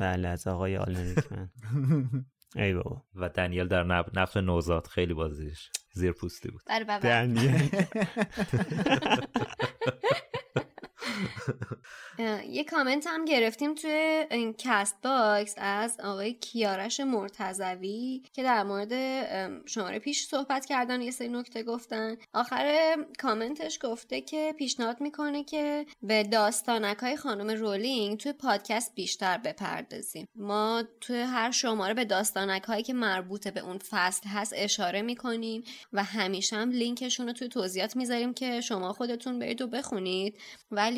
بله 0.00 0.28
از 0.28 0.46
آقای 0.46 0.76
آلن 0.76 1.14
ریکمن 1.14 1.48
ای 2.56 2.74
بابا. 2.74 3.02
و 3.14 3.28
دنیل 3.28 3.68
در 3.68 3.84
نقش 4.14 4.36
نوزاد 4.36 4.86
خیلی 4.86 5.14
بازیش 5.14 5.70
زیر 5.92 6.12
پوستی 6.12 6.50
بود 6.50 6.62
بله 6.66 6.98
دنیل. 6.98 7.70
یه 12.50 12.64
کامنت 12.64 13.06
هم 13.06 13.24
گرفتیم 13.24 13.74
توی 13.74 14.26
این 14.30 14.54
کست 14.58 14.96
باکس 15.02 15.54
از 15.56 16.00
آقای 16.00 16.34
کیارش 16.34 17.00
مرتضوی 17.00 18.22
که 18.32 18.42
در 18.42 18.62
مورد 18.62 18.92
شماره 19.66 19.98
پیش 19.98 20.26
صحبت 20.26 20.66
کردن 20.66 21.02
یه 21.02 21.10
سری 21.10 21.28
نکته 21.28 21.62
گفتن. 21.62 22.16
آخر 22.32 22.96
کامنتش 23.18 23.78
گفته 23.82 24.20
که 24.20 24.54
پیشنهاد 24.58 25.00
می‌کنه 25.00 25.44
که 25.44 25.86
به 26.02 26.22
داستانک 26.22 26.98
های 26.98 27.16
خانم 27.16 27.50
رولینگ 27.50 28.18
توی 28.18 28.32
پادکست 28.32 28.94
بیشتر 28.94 29.38
بپردازیم. 29.38 30.28
ما 30.36 30.82
توی 31.00 31.20
هر 31.20 31.50
شماره 31.50 31.94
به 31.94 32.04
داستانک 32.04 32.62
هایی 32.62 32.82
که 32.82 32.92
مربوط 32.94 33.48
به 33.48 33.60
اون 33.60 33.78
فصل 33.78 34.28
هست 34.28 34.52
اشاره 34.56 35.02
می‌کنیم 35.02 35.62
و 35.92 36.04
همیشه 36.04 36.56
هم 36.56 36.70
لینکشون 36.70 37.26
رو 37.26 37.32
توی 37.32 37.48
توضیحات 37.48 37.96
می‌ذاریم 37.96 38.34
که 38.34 38.60
شما 38.60 38.92
خودتون 38.92 39.38
برید 39.38 39.62
و 39.62 39.66
بخونید. 39.66 40.40
ولی 40.70 40.97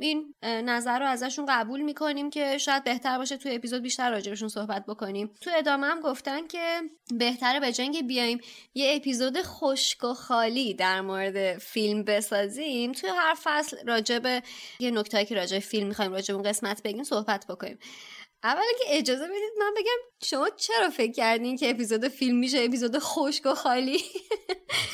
این 0.00 0.34
نظر 0.42 0.98
رو 0.98 1.06
ازشون 1.06 1.46
قبول 1.48 1.80
می‌کنیم 1.80 2.30
که 2.30 2.58
شاید 2.58 2.84
بهتر 2.84 3.18
باشه 3.18 3.36
توی 3.36 3.54
اپیزود 3.54 3.82
بیشتر 3.82 4.10
راجبشون 4.10 4.48
صحبت 4.48 4.86
بکنیم. 4.86 5.30
تو 5.40 5.50
ادامه 5.56 5.86
هم 5.86 6.00
گفتن 6.00 6.46
که 6.46 6.80
بهتره 7.18 7.60
به 7.60 7.72
جنگ 7.72 8.06
بیایم. 8.06 8.40
یه 8.74 8.96
اپیزود 8.96 9.42
خشک 9.42 10.04
و 10.04 10.14
خالی 10.14 10.74
در 10.74 11.00
مورد 11.00 11.58
فیلم 11.58 12.04
بسازیم. 12.04 12.92
توی 12.92 13.10
هر 13.16 13.36
فصل 13.42 13.76
راجب 13.86 14.42
یه 14.80 14.90
نکتهایی 14.90 15.26
که 15.26 15.34
راجب 15.34 15.58
فیلم 15.58 15.86
می‌خوایم 15.86 16.12
راجب 16.12 16.34
اون 16.34 16.42
قسمت 16.42 16.82
بگیم 16.82 17.04
صحبت 17.04 17.46
بکنیم. 17.46 17.78
اول 18.44 18.62
که 18.78 18.98
اجازه 18.98 19.24
بدید 19.24 19.52
من 19.58 19.74
بگم 19.76 20.26
شما 20.26 20.48
چرا 20.56 20.90
فکر 20.90 21.12
کردین 21.12 21.56
که 21.56 21.70
اپیزود 21.70 22.08
فیلم 22.08 22.36
میشه 22.36 22.58
اپیزود 22.58 22.98
خشک 22.98 23.46
و 23.46 23.54
خالی؟ 23.54 23.98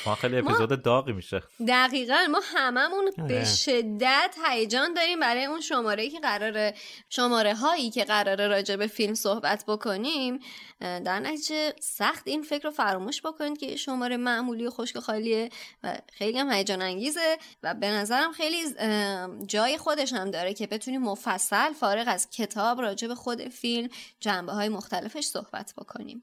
ما 0.07 0.15
خیلی 0.15 0.39
اپیزود 0.39 0.83
داغی 0.83 1.13
میشه. 1.13 1.43
دقیقا 1.69 2.27
ما 2.31 2.41
هممون 2.45 3.11
آره. 3.19 3.29
به 3.29 3.45
شدت 3.45 4.37
هیجان 4.47 4.95
داریم 4.95 5.21
برای 5.21 5.45
اون 5.45 5.61
شماره 5.61 6.09
که 6.09 6.21
قراره 6.21 6.75
شماره 7.09 7.55
هایی 7.55 7.91
که 7.91 8.05
قراره 8.05 8.49
راجع 8.49 8.77
به 8.77 8.87
فیلم 8.87 9.15
صحبت 9.15 9.65
بکنیم. 9.69 10.41
در 10.81 11.21
نتیجه 11.21 11.73
سخت 11.81 12.29
این 12.29 12.43
فکر 12.43 12.65
رو 12.65 12.71
فراموش 12.71 13.23
بکنید 13.23 13.59
که 13.59 13.77
شماره 13.77 14.17
معمولی 14.17 14.67
و 14.67 14.71
خشک 14.71 14.97
و 14.97 15.01
خالیه 15.01 15.49
و 15.83 15.99
خیلی 16.13 16.39
هم 16.39 16.53
هیجان 16.53 16.83
انگیزه 16.83 17.39
و 17.63 17.75
به 17.75 17.91
نظرم 17.91 18.33
خیلی 18.33 18.63
جای 19.47 19.79
خودش 19.79 20.13
هم 20.13 20.31
داره 20.31 20.55
که 20.55 20.67
بتونیم 20.67 21.03
مفصل 21.03 21.73
فارغ 21.73 22.05
از 22.07 22.31
کتاب 22.31 22.81
راجع 22.81 23.09
به 23.09 23.15
خود 23.15 23.32
فیلم 23.37 23.89
جنبه 24.21 24.53
های 24.53 24.69
مختلفش 24.69 25.25
صحبت 25.25 25.75
بکنیم. 25.79 26.23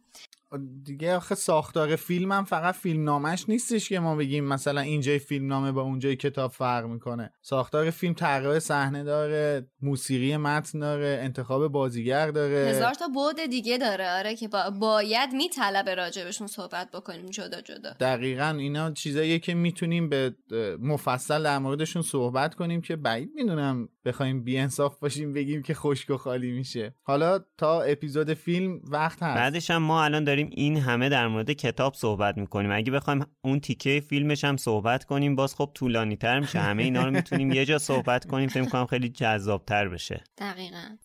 دیگه 0.84 1.16
آخه 1.16 1.36
ساختار 1.36 1.96
فیلم 1.96 2.32
هم 2.32 2.44
فقط 2.44 2.76
فیلم 2.76 3.04
نامش 3.04 3.50
نیستش 3.50 3.90
که 3.90 4.00
ما 4.00 4.16
بگیم 4.16 4.44
مثلا 4.46 4.82
اینجای 4.82 5.20
فیلم 5.20 5.48
نامه 5.48 5.72
با 5.72 5.82
اونجای 5.82 6.16
کتاب 6.16 6.52
فرق 6.52 6.86
می‌کنه. 6.86 7.32
ساختار 7.42 7.90
فیلم 7.90 8.14
طراح 8.14 8.60
صحنه 8.60 9.04
داره 9.04 9.68
موسیقی 9.82 10.38
متن 10.38 10.80
داره 10.80 11.20
انتخاب 11.24 11.68
بازیگر 11.68 12.32
داره. 12.32 12.70
هزار 12.70 12.94
تا 12.94 13.08
بعد 13.08 13.46
دیگه 13.46 13.78
داره 13.78 14.10
آره 14.12 14.36
که 14.36 14.48
با- 14.48 14.70
باید 14.70 15.34
میطلبه 15.34 15.96
راجبشون 15.96 16.48
صحبت 16.48 16.92
بکنیم 16.92 17.26
جدا 17.26 17.62
جدا. 17.62 17.94
دقیقا 18.00 18.56
اینا 18.60 18.92
چیزاییه 18.92 19.40
که 19.40 19.54
می‌تونیم 19.54 20.10
به 20.10 20.36
مفصل 20.80 21.44
در 21.44 21.60
موردشون 21.60 22.02
صحبت 22.02 22.56
کنیم 22.56 22.82
که 22.82 22.96
بعید 22.96 23.32
می‌دونم 23.36 23.90
بخوایم 24.06 24.44
بیانصاف 24.44 25.00
باشیم 25.00 25.34
بگیم 25.34 25.62
که 25.62 25.74
خشک 25.74 26.10
و 26.10 26.18
خالی 26.18 26.52
میشه. 26.52 26.94
حالا 27.04 27.40
تا 27.58 27.82
اپیزود 27.82 28.34
فیلم 28.34 28.82
وقت 28.84 29.24
هست. 29.24 29.38
بعدش 29.38 29.72
هم 29.72 29.84
ما 29.84 30.04
الان 30.04 30.24
داریم 30.24 30.50
این 30.52 30.78
همه 30.78 31.10
در 31.10 31.28
مورد 31.28 31.52
کتاب 31.52 31.94
صحبت 31.94 32.38
می‌کنیم. 32.38 32.72
اگه 32.72 32.92
بخوایم 32.92 33.26
اون 33.42 33.60
تیکه 33.60 34.04
فیلمش 34.10 34.44
هم 34.44 34.58
صحبت 34.58 35.04
کنیم 35.04 35.36
باز 35.36 35.56
خب 35.56 35.72
طولانی 35.74 36.16
تر 36.16 36.40
میشه. 36.40 36.60
همه 36.60 36.84
اینا 36.84 37.06
رو 37.06 37.12
می‌تونیم 37.12 37.52
یه 37.52 37.66
جا 37.66 37.78
صحبت 37.78 38.26
کنیم. 38.26 38.50
فکر 38.50 38.66
کنم 38.66 38.86
خیلی 38.86 39.10
جذاب 39.10 39.66
تر 39.66 39.88
بشه. 39.88 40.24
دقیقا. 40.38 40.98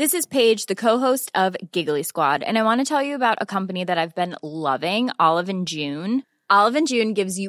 This 0.00 0.14
is 0.14 0.26
Paige, 0.26 0.66
the 0.66 0.76
co-host 0.76 1.28
of 1.34 1.56
Giggly 1.74 2.04
Squad, 2.04 2.44
and 2.46 2.56
I 2.56 2.62
want 2.62 2.78
to 2.80 2.86
tell 2.92 3.02
you 3.02 3.16
about 3.16 3.38
a 3.40 3.46
company 3.56 3.82
that 3.84 3.98
I've 3.98 4.14
been 4.14 4.36
loving, 4.44 5.10
Olive 5.18 5.48
and 5.48 5.66
June. 5.66 6.22
Olive 6.56 6.76
and 6.76 6.86
June 6.86 7.10
gives 7.20 7.34
you 7.42 7.48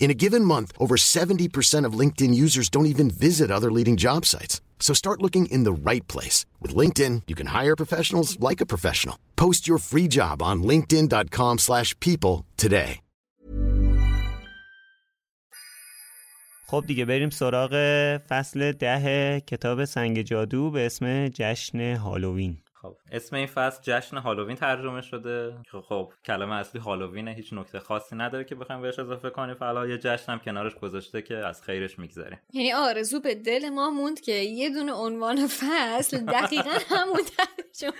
In 0.00 0.10
a 0.10 0.20
given 0.24 0.44
month, 0.44 0.72
over 0.78 0.96
70% 0.96 1.84
of 1.84 1.98
LinkedIn 2.02 2.34
users 2.34 2.68
don't 2.68 2.92
even 2.94 3.08
visit 3.10 3.50
other 3.50 3.70
leading 3.70 3.96
job 3.96 4.26
sites. 4.26 4.60
So 4.80 4.92
start 4.94 5.22
looking 5.22 5.46
in 5.46 5.62
the 5.62 5.72
right 5.90 6.06
place. 6.08 6.46
With 6.60 6.74
LinkedIn, 6.74 7.22
you 7.28 7.36
can 7.36 7.48
hire 7.48 7.76
professionals 7.76 8.40
like 8.40 8.60
a 8.60 8.66
professional. 8.66 9.16
Post 9.36 9.68
your 9.68 9.78
free 9.78 10.08
job 10.08 10.42
on 10.42 10.64
linkedin.com 10.64 11.58
slash 11.58 11.94
people 12.00 12.46
today. 12.56 13.00
خب 16.70 16.84
دیگه 16.86 17.04
بریم 17.04 17.30
سراغ 17.30 17.70
فصل 18.28 18.72
ده 18.72 19.40
کتاب 19.40 19.84
سنگ 19.84 20.22
جادو 20.22 20.70
به 20.70 20.86
اسم 20.86 21.28
جشن 21.28 21.96
هالووین 21.96 22.56
خب. 22.85 22.97
اسم 23.11 23.35
این 23.35 23.45
فصل 23.45 23.79
جشن 23.83 24.17
هالووین 24.17 24.55
ترجمه 24.55 25.01
شده. 25.01 25.57
که 25.71 25.77
خب 25.89 26.11
کلمه 26.25 26.55
اصلی 26.55 26.81
هالووینه 26.81 27.31
هیچ 27.31 27.53
نکته 27.53 27.79
خاصی 27.79 28.15
نداره 28.15 28.43
که 28.43 28.55
بخوایم 28.55 28.81
بهش 28.81 28.99
اضافه 28.99 29.29
کنیم. 29.29 29.55
فعلا 29.55 29.87
یه 29.87 29.97
جشن 29.97 30.31
هم 30.31 30.39
کنارش 30.39 30.75
گذاشته 30.75 31.21
که 31.21 31.35
از 31.35 31.61
خیرش 31.61 31.99
میگذریم. 31.99 32.39
یعنی 32.53 32.73
آرزو 32.73 33.19
به 33.19 33.35
دل 33.35 33.69
ما 33.69 33.89
موند 33.89 34.19
که 34.19 34.31
یه 34.31 34.69
دونه 34.69 34.93
عنوان 34.93 35.47
فصل 35.47 36.25
دقیقا 36.25 36.69
همون 36.95 37.19
ترجمه. 37.37 37.93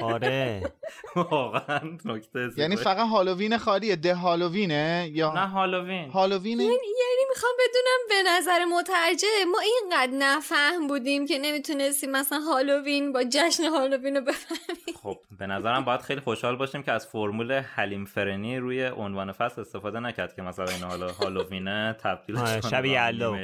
آره. 0.00 0.72
واقعا 1.16 1.80
نکته 2.04 2.50
یعنی. 2.56 2.76
فقط 2.76 3.08
هالووین 3.08 3.58
خالیه 3.58 3.96
ده 3.96 4.14
هالووینه 4.14 5.10
یا 5.12 5.32
نه 5.32 5.46
هالووین. 5.46 6.10
هالووینه 6.10 6.62
یعنی 6.62 6.74
یعنی 6.74 7.13
می‌خوام 7.34 7.52
بدونم 7.58 8.00
به 8.08 8.30
نظر 8.30 8.64
مترجم 8.64 9.50
ما 9.52 9.58
اینقدر 9.60 10.12
نفهم 10.12 10.86
بودیم 10.86 11.26
که 11.26 11.38
نمی‌تونستیم 11.38 12.10
مثلا 12.10 12.38
هالووین 12.38 13.12
با 13.12 13.24
جشن 13.24 13.64
هالووین 13.64 14.16
رو 14.16 14.22
بفهمیم. 14.22 14.94
خب 15.02 15.18
به 15.38 15.46
نظرم 15.46 15.84
باید 15.84 16.00
خیلی 16.00 16.20
خوشحال 16.20 16.56
باشیم 16.56 16.82
که 16.82 16.92
از 16.92 17.06
فرمول 17.06 17.52
حلیم 17.52 18.04
فرنی 18.04 18.58
روی 18.58 18.86
عنوان 18.86 19.32
فصل 19.32 19.60
استفاده 19.60 20.00
نکرد 20.00 20.36
که 20.36 20.42
مثلا 20.42 20.66
این 20.66 20.82
حالا 20.82 21.12
هالووینه 21.12 21.96
تبدیل 22.02 22.38
آره، 22.38 22.60
شب 22.60 22.84
یلدا 22.84 23.38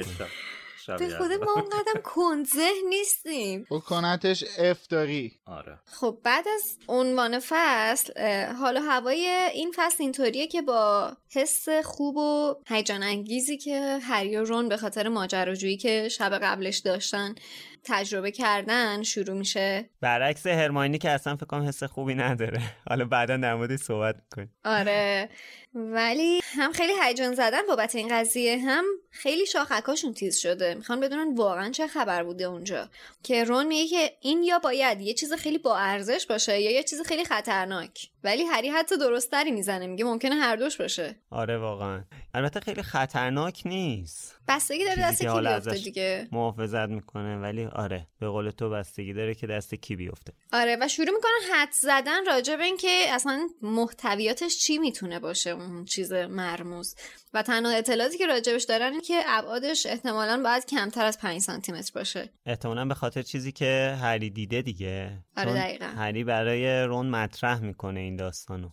به 0.87 1.09
خود. 1.09 1.31
ما 1.31 1.53
اونقدر 1.53 2.01
کنزه 2.03 2.69
نیستیم. 2.89 3.65
بکنتش 3.71 4.43
افتاری 4.59 5.39
آره. 5.45 5.79
خب 5.85 6.17
بعد 6.23 6.45
از 6.47 6.77
عنوان 6.87 7.39
فصل 7.39 8.13
اه، 8.15 8.53
حال 8.53 8.77
و 8.77 8.79
هوای 8.79 9.27
این 9.53 9.73
فصل 9.75 10.03
اینطوریه 10.03 10.47
که 10.47 10.61
با 10.61 11.11
حس 11.31 11.69
خوب 11.69 12.17
و 12.17 12.55
هیجان 12.67 13.03
انگیزی 13.03 13.57
که 13.57 13.99
هری 14.01 14.37
و 14.37 14.43
رون 14.43 14.69
به 14.69 14.77
خاطر 14.77 15.07
ماجراجویی 15.07 15.77
که 15.77 16.09
شب 16.09 16.39
قبلش 16.39 16.77
داشتن 16.77 17.35
تجربه 17.83 18.31
کردن 18.31 19.03
شروع 19.03 19.37
میشه. 19.37 19.89
برعکس 20.01 20.47
هرماینی 20.47 20.97
که 20.97 21.09
اصلا 21.09 21.35
فکر 21.35 21.45
کنم 21.45 21.67
حس 21.67 21.83
خوبی 21.83 22.15
نداره. 22.15 22.61
حالا 22.89 23.05
بعدا 23.05 23.37
در 23.37 23.55
موردش 23.55 23.79
صحبت 23.79 24.15
می‌کنیم. 24.15 24.53
آره. 24.65 25.29
ولی 25.75 26.41
هم 26.43 26.71
خیلی 26.71 26.93
هیجان 27.03 27.35
زدن 27.35 27.61
بابت 27.67 27.95
این 27.95 28.07
قضیه 28.11 28.57
هم 28.57 28.83
خیلی 29.09 29.45
شاخکاشون 29.45 30.13
تیز 30.13 30.37
شده. 30.37 30.73
می‌خوان 30.73 30.99
بدونن 30.99 31.35
واقعا 31.35 31.69
چه 31.69 31.87
خبر 31.87 32.23
بوده 32.23 32.43
اونجا. 32.43 32.89
که 33.23 33.43
رون 33.43 33.67
میگه 33.67 33.87
که 33.87 34.17
این 34.21 34.43
یا 34.43 34.59
باید 34.59 35.01
یه 35.01 35.13
چیز 35.13 35.33
خیلی 35.33 35.57
با 35.57 35.77
ارزش 35.77 36.25
باشه 36.29 36.61
یا 36.61 36.71
یه 36.71 36.83
چیز 36.83 37.01
خیلی 37.01 37.25
خطرناک. 37.25 38.09
ولی 38.23 38.43
هری 38.43 38.69
حتی 38.69 38.97
درستتری 38.97 39.51
می‌زنه 39.51 39.87
میگه 39.87 40.03
ممکنه 40.03 40.35
هر 40.35 40.55
دوش 40.55 40.77
باشه. 40.77 41.15
آره 41.29 41.57
واقعا. 41.57 42.03
البته 42.33 42.59
خیلی 42.59 42.83
خطرناک 42.83 43.61
نیست. 43.65 44.35
بستگی 44.47 44.85
داره 44.85 45.01
دست 45.01 45.21
کی 45.21 45.27
بیفته 45.27 45.71
دیگه. 45.71 46.27
محافظت 46.31 46.89
می‌کنه 46.89 47.37
ولی 47.37 47.65
آره 47.65 48.07
به 48.19 48.27
قول 48.27 48.49
تو 48.49 48.69
بستگی 48.69 49.13
داره 49.13 49.35
که 49.35 49.47
دست 49.47 49.75
کی 49.75 49.95
بیفته. 49.95 50.33
آره 50.53 50.77
و 50.81 50.87
شروع 50.87 51.09
می‌کنن 51.09 51.53
حد 51.53 51.71
زدن 51.71 52.25
راجع 52.25 52.55
به 52.55 52.63
اینکه 52.63 53.05
اصلا 53.09 53.49
محتویاتش 53.61 54.57
چی 54.57 54.77
می‌تونه 54.77 55.19
باشه. 55.19 55.53
اون 55.61 55.85
چیز 55.85 56.13
مرموز. 56.13 56.95
و 57.33 57.41
تنها 57.43 57.71
اطلاعاتی 57.71 58.17
که 58.17 58.25
راجبش 58.25 58.63
دارن 58.63 58.91
این 58.91 59.01
که 59.01 59.21
ابعادش 59.27 59.85
احتمالا 59.85 60.41
باید 60.43 60.65
کمتر 60.65 61.05
از 61.05 61.19
5 61.19 61.41
سانتی 61.41 61.71
متر 61.71 61.91
باشه. 61.95 62.29
احتمالا 62.45 62.85
به 62.85 62.93
خاطر 62.93 63.21
چیزی 63.21 63.51
که 63.51 63.97
هری 64.01 64.29
دیده 64.29 64.61
دیگه. 64.61 65.23
آره، 65.37 65.53
دقیقاً. 65.53 65.85
هری 65.85 66.23
برای 66.23 66.83
رون 66.83 67.09
مطرح 67.09 67.59
می‌کنه 67.59 67.99
این 67.99 68.15
داستانو. 68.15 68.69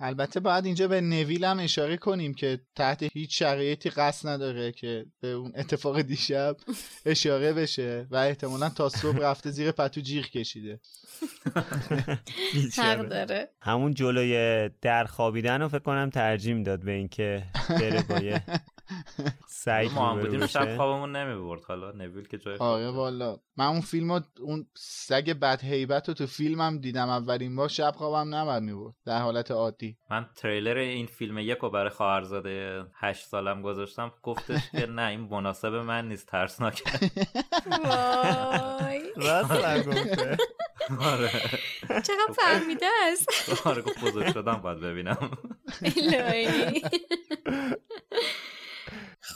البته 0.00 0.40
باید 0.40 0.64
اینجا 0.64 0.88
به 0.88 1.00
نویل 1.00 1.44
هم 1.44 1.58
اشاره 1.58 1.96
کنیم 1.96 2.34
که 2.34 2.60
تحت 2.76 3.02
هیچ 3.02 3.38
شرایطی 3.38 3.90
قصد 3.90 4.28
نداره 4.28 4.72
که 4.72 5.06
به 5.20 5.28
اون 5.28 5.52
اتفاق 5.54 6.02
دیشب 6.02 6.56
اشاره 7.06 7.52
بشه 7.52 8.06
و 8.10 8.16
احتمالا 8.16 8.68
تا 8.68 8.88
صبح 8.88 9.18
رفته 9.18 9.50
زیر 9.50 9.72
پتو 9.72 10.00
جیغ 10.00 10.26
کشیده 10.26 10.80
حق 12.78 13.08
داره 13.08 13.48
همون 13.62 13.94
جلوی 13.94 14.70
در 14.82 15.04
خوابیدن 15.04 15.60
رو 15.60 15.68
فکر 15.68 15.78
کنم 15.78 16.10
ترجیح 16.10 16.54
می‌داد 16.54 16.84
به 16.84 16.92
اینکه 16.92 17.42
بره 17.68 18.02
با 18.02 18.20
یه 19.18 19.32
سعید 19.46 19.92
ما 19.92 20.10
هم 20.10 20.20
بودیم. 20.20 20.46
شب 20.46 20.76
خوابمون 20.76 21.16
نمی‌برد. 21.16 21.64
حالا 21.64 21.90
نویل 21.92 22.28
که 22.28 22.38
جای 22.38 22.56
آره. 22.56 22.90
والا. 22.90 23.36
من 23.56 23.66
اون 23.66 23.80
فیلم 23.80 24.12
رو- 24.12 24.20
اون 24.40 24.66
سگ 24.76 25.32
بد 25.32 25.64
هیبت 25.64 26.08
رو 26.08 26.14
تو 26.14 26.26
فیلمم 26.26 26.78
دیدم 26.78 27.08
اولین 27.08 27.56
بار 27.56 27.68
شب 27.68 27.92
خوابم 27.96 28.34
نبر 28.34 28.60
می‌برد. 28.60 28.94
در 29.06 29.18
حالت 29.20 29.50
عادی. 29.50 29.96
من 30.10 30.26
تریلر 30.36 30.76
این 30.76 31.06
فیلم 31.06 31.38
یک 31.38 31.58
رو 31.58 31.70
برای 31.70 31.90
خواهرزاده 31.90 32.84
هشت 32.94 33.26
سالم 33.26 33.62
گذاشتم. 33.62 34.12
گفتش 34.22 34.70
که 34.70 34.86
نه 34.86 35.02
این 35.08 35.20
مناسب 35.20 35.74
من 35.74 36.08
نیست 36.08 36.26
ترسناکه 36.26 36.84
وای. 37.70 39.00
راست 39.16 39.86
گفته 39.88 40.36
آره. 41.00 41.30
چقدر 41.88 42.32
فهمیده 42.36 42.86
است. 43.12 43.66
آره 43.66 43.82
گفت 43.82 44.00
بزرگ 44.04 44.32
شدم 44.32 44.54
باید 44.56 44.80
ببینم. 44.80 45.30
الهی. 45.96 46.82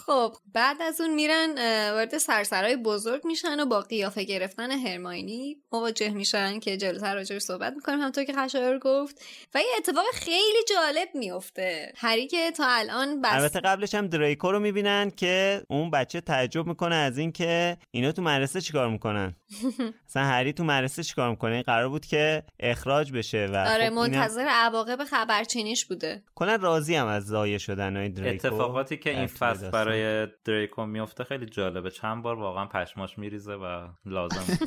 خب 0.06 0.36
بعد 0.52 0.82
از 0.82 1.00
اون 1.00 1.14
میرن 1.14 1.54
وارد 1.92 2.18
سرسرای 2.18 2.76
بزرگ 2.76 3.26
میشن 3.26 3.60
و 3.60 3.66
با 3.66 3.80
قیافه 3.80 4.24
گرفتن 4.24 4.70
هرماینی 4.70 5.56
مواجه 5.72 6.10
میشن 6.10 6.60
که 6.60 6.76
جلوتر 6.76 7.14
راجعش 7.14 7.42
صحبت 7.42 7.72
می‌کنیم 7.72 7.98
همونطور 7.98 8.24
که 8.24 8.32
خشایار 8.32 8.78
گفت. 8.78 9.22
و 9.54 9.58
یه 9.58 9.66
اتفاق 9.78 10.04
خیلی 10.12 10.58
جالب 10.68 11.08
میفته 11.14 11.92
هری 11.96 12.26
که 12.26 12.50
تا 12.50 12.64
الان 12.68 13.20
بس 13.20 13.32
البته 13.32 13.60
قبلش 13.60 13.94
هم 13.94 14.06
دریکو 14.06 14.52
رو 14.52 14.60
می‌بینن 14.60 15.10
که 15.10 15.62
اون 15.68 15.90
بچه 15.90 16.20
تعجب 16.20 16.66
می‌کنه 16.66 16.94
از 16.94 17.18
این 17.18 17.32
که 17.32 17.76
اینا 17.90 18.12
تو 18.12 18.22
مدرسه 18.22 18.60
چیکار 18.60 18.88
می‌کنن. 18.88 19.36
مثلا 20.08 20.24
هری 20.24 20.52
تو 20.52 20.64
مدرسه 20.64 21.02
چیکار 21.02 21.30
می‌کنه؟ 21.30 21.62
قرار 21.62 21.88
بود 21.88 22.06
که 22.06 22.42
اخراج 22.60 23.12
بشه 23.12 23.46
و 23.46 23.56
آره 23.56 23.90
خب 23.90 23.94
منتظر 23.94 24.46
عواقب 24.48 25.04
خبرچینیش 25.04 25.84
بوده. 25.84 26.22
کلا 26.34 26.56
راضی 26.56 26.94
هم 26.94 27.06
از 27.06 27.26
ضایع 27.26 27.58
شدن 27.58 27.96
های 27.96 28.08
دریکو 28.08 28.46
اتفاقاتی 28.46 28.96
که 28.96 29.10
این 29.10 29.26
فصل. 29.26 29.70
برای 29.84 30.28
دریکو 30.44 30.86
میفته 30.86 31.24
خیلی 31.24 31.46
جالبه. 31.46 31.90
چند 31.90 32.22
بار 32.22 32.38
واقعا 32.38 32.66
پشماش 32.66 33.18
میریزه 33.18 33.52
و 33.52 33.88
لازم 34.06 34.44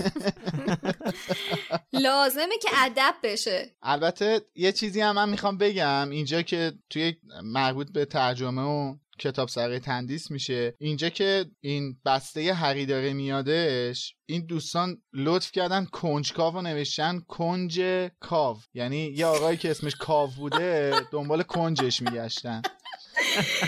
لازمه 1.94 2.58
که 2.62 2.70
ادب 2.78 3.16
بشه. 3.24 3.76
البته 3.82 4.42
یه 4.56 4.72
چیزی 4.72 5.02
هم 5.02 5.16
من 5.16 5.30
می‌خوام 5.30 5.58
بگم. 5.58 6.10
اینجا 6.10 6.42
که 6.42 6.74
توی 6.90 7.14
مربوط 7.44 7.92
به 7.92 8.06
ترجمه 8.06 8.62
و 8.62 8.96
کتاب 9.20 9.48
سرقه 9.48 9.80
تندیس 9.80 10.32
میشه 10.32 10.74
اینجا 10.80 11.10
که 11.10 11.46
این 11.60 11.98
بسته 12.06 12.54
هری 12.54 12.86
داره 12.86 13.14
میادش 13.14 14.16
این 14.26 14.46
دوستان 14.46 15.02
لطف 15.14 15.52
کردن 15.52 15.86
کنجکاو 15.86 16.54
رو 16.54 16.62
نوشتن. 16.62 17.20
کنج 17.28 17.82
کاو. 18.20 18.58
یعنی 18.74 18.98
یه 18.98 19.26
آقایی 19.26 19.58
که 19.58 19.72
اسمش 19.72 19.96
کاو 19.96 20.30
بوده 20.30 20.94
دنبال 21.12 21.44
کنجش 21.44 22.02
میگشتن. 22.02 22.62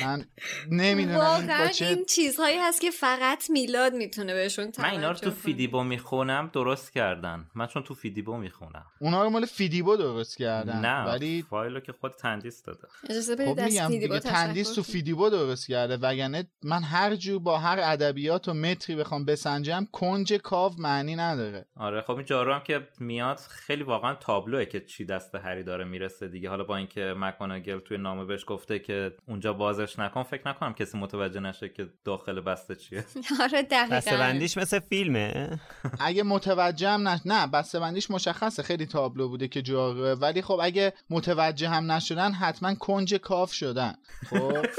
من 0.04 0.26
نمی‌دونم 0.72 1.20
این 1.20 1.20
با 1.20 1.26
واقعا 1.26 1.68
چه 1.68 1.86
این 1.86 2.06
چیزهایی 2.06 2.58
هست 2.58 2.82
که 2.82 2.92
فقط 2.92 3.50
میلاد 3.50 3.94
می‌تونه 3.94 4.34
بهشون 4.34 4.72
من 4.80 4.90
اینا 4.90 5.12
رو 5.12 5.18
تو. 5.18 5.32
فیدیبو 5.32 5.84
می‌خونم 5.84 6.50
درست 6.54 6.92
کردن 6.92 7.46
من 7.56 7.68
چون 7.68 7.84
تو 7.84 7.94
فیدیبو 7.94 8.38
می‌خونم 8.38 8.86
اونا 9.00 9.24
رو 9.24 9.30
مال 9.30 9.46
فیدیبو 9.46 9.96
درست 9.96 10.38
کردن 10.38 10.80
نه 10.80 11.06
ولی 11.06 11.46
فایلو 11.50 11.80
که 11.80 11.92
خود 11.92 12.12
تندیس 12.12 12.64
داده 12.64 12.88
اجازه 13.10 13.36
بدید 13.36 13.60
خب 13.60 13.62
میگم 13.62 13.88
دیگه 13.88 14.20
تندیس 14.20 14.74
تو. 14.74 14.84
فیدیبو 14.84 15.30
درست 15.30 15.68
کرده 15.68 15.98
وگرنه 15.98 16.48
من 16.64 16.84
هر 16.84 17.16
جو 17.16 17.40
با 17.40 17.58
هر 17.58 17.80
ادبیات 17.84 18.48
و 18.48 18.54
متری 18.54 18.96
بخوام 18.96 19.26
بسنجم 19.26 19.88
کنج 19.92 20.34
کاو 20.34 20.74
معنی 20.78 21.16
نداره 21.16 21.66
آره 21.76 22.02
خب 22.02 22.16
این 22.16 22.26
جارو 22.26 22.54
هم 22.54 22.64
که 22.64 22.88
میاد 23.00 23.38
خیلی 23.38 23.84
واقعا 23.84 24.16
تابلوه 24.16 24.66
که 24.66 24.80
چی 24.80 25.06
دست 25.06 25.36
هری 25.36 25.64
داره 25.64 25.86
می‌رسه 25.86 26.28
دیگه 26.28 26.50
حالا 26.50 26.64
با 26.64 26.78
اینکه 26.78 27.14
مک 27.18 27.41
گوناگل 27.41 27.80
توی 27.80 27.98
نامه 27.98 28.26
بهش 28.26 28.44
گفته 28.48 28.80
که 28.80 29.12
اونجا 29.40 29.54
بازش 29.54 30.00
نکن 30.00 30.24
فکر 30.24 30.50
نکنم 30.50 30.74
کسی 30.74 30.98
متوجه 30.98 31.40
نشه 31.40 31.70
که 31.70 31.90
داخل 32.06 32.42
بسته 32.42 32.76
چیه. 32.76 33.06
آره 33.44 33.62
دقیقا. 33.62 33.96
بسته 33.96 34.18
بندیش 34.18 34.58
مثل 34.58 34.80
فیلمه. 34.80 35.60
اگه 36.00 36.24
متوجه 36.24 36.90
هم 36.90 37.08
نش... 37.08 37.20
نه 37.26 37.48
بسته 37.48 37.80
بندیش 37.80 38.12
مشخصه 38.12 38.64
خیلی 38.64 38.86
تابلو 38.86 39.30
بوده 39.30 39.48
که 39.48 39.62
جاروه 39.62 40.12
ولی 40.12 40.42
خب 40.42 40.60
اگه 40.62 40.94
متوجه 41.10 41.70
هم 41.70 41.92
نشدن 41.92 42.32
حتما 42.32 42.76
کنج 42.76 43.16
کاف 43.16 43.54
شدن. 43.54 43.96
خب؟ 44.30 44.66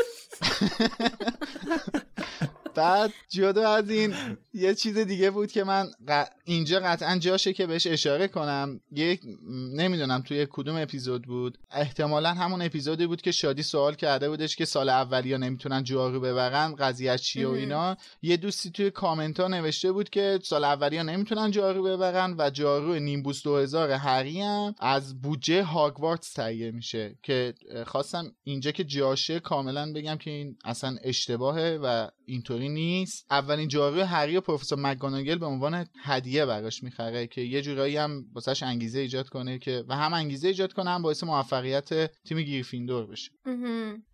بعد 2.74 3.12
جدا 3.28 3.70
از 3.70 3.90
این 3.90 4.14
یه 4.54 4.74
چیز 4.74 4.98
دیگه 4.98 5.30
بود 5.30 5.52
که 5.52 5.64
من 5.64 5.86
ق- 6.08 6.30
اینجا 6.44 6.80
قطعا 6.80 7.18
جاشه 7.18 7.52
که 7.52 7.66
بهش 7.66 7.86
اشاره 7.86 8.28
کنم. 8.28 8.80
یک 8.92 9.20
نمی‌دونم 9.72 10.22
توی 10.22 10.46
کدوم 10.50 10.76
اپیزود 10.76 11.22
بود. 11.22 11.58
احتمالا 11.70 12.28
همون 12.34 12.62
اپیزودی 12.62 13.06
بود 13.06 13.22
که 13.22 13.32
شادی 13.32 13.62
سوال 13.62 13.94
کرده 13.94 14.28
بودش 14.28 14.56
که 14.56 14.64
سال 14.64 14.88
اولیا 14.88 15.36
نمی‌تونن 15.36 15.82
جارو 15.82 16.20
ببرن 16.20 16.74
قضیه 16.74 17.18
چیه 17.18 17.48
و. 17.48 17.50
اینا. 17.50 17.96
یه 18.22 18.36
دوستی 18.36 18.70
توی 18.70 18.90
کامنت 18.90 19.40
ها 19.40 19.48
نوشته 19.48 19.92
بود 19.92 20.10
که 20.10 20.38
سال 20.42 20.64
اولیا 20.64 21.02
نمی‌تونن 21.02 21.50
جارو 21.50 21.82
ببرن 21.82 22.34
و 22.38 22.50
جارو 22.50 22.94
نیمبوس 22.98 23.42
2000 23.42 23.90
هری 23.90 24.40
هم 24.40 24.74
از 24.78 25.20
بودجه 25.22 25.62
هاگوارتس 25.62 26.32
تهیه 26.32 26.70
میشه. 26.70 27.14
که 27.22 27.54
خواستم 27.86 28.32
اینجا 28.44 28.70
که 28.70 28.84
جاشه 28.84 29.40
کاملا 29.40 29.92
بگم 29.92 30.16
که 30.16 30.30
این 30.30 30.56
اصلا 30.64 30.96
اشتباهه 31.02 31.78
و 31.82 32.08
اینطوری 32.30 32.68
نیست. 32.68 33.26
اولین 33.30 33.68
جارو 33.68 34.02
هری 34.02 34.36
و 34.36 34.40
پروفسور 34.40 34.78
مکگوناگل 34.78 35.38
به 35.38 35.46
عنوان 35.46 35.86
هدیه 36.04 36.46
براش 36.46 36.82
می‌خره 36.82 37.26
که 37.26 37.40
یه 37.40 37.62
جورایی 37.62 37.96
هم 37.96 38.24
واسش 38.34 38.62
انگیزه 38.62 39.00
ایجاد 39.00 39.28
کنه 39.28 39.58
که 39.58 39.84
و 39.88 39.96
هم 39.96 40.14
انگیزه 40.14 40.48
ایجاد 40.48 40.72
کنه 40.72 40.90
هم 40.90 41.02
باعث 41.02 41.24
موفقیت 41.24 42.10
تیم 42.24 42.38
گریفیندور 42.38 43.06
بشه. 43.06 43.30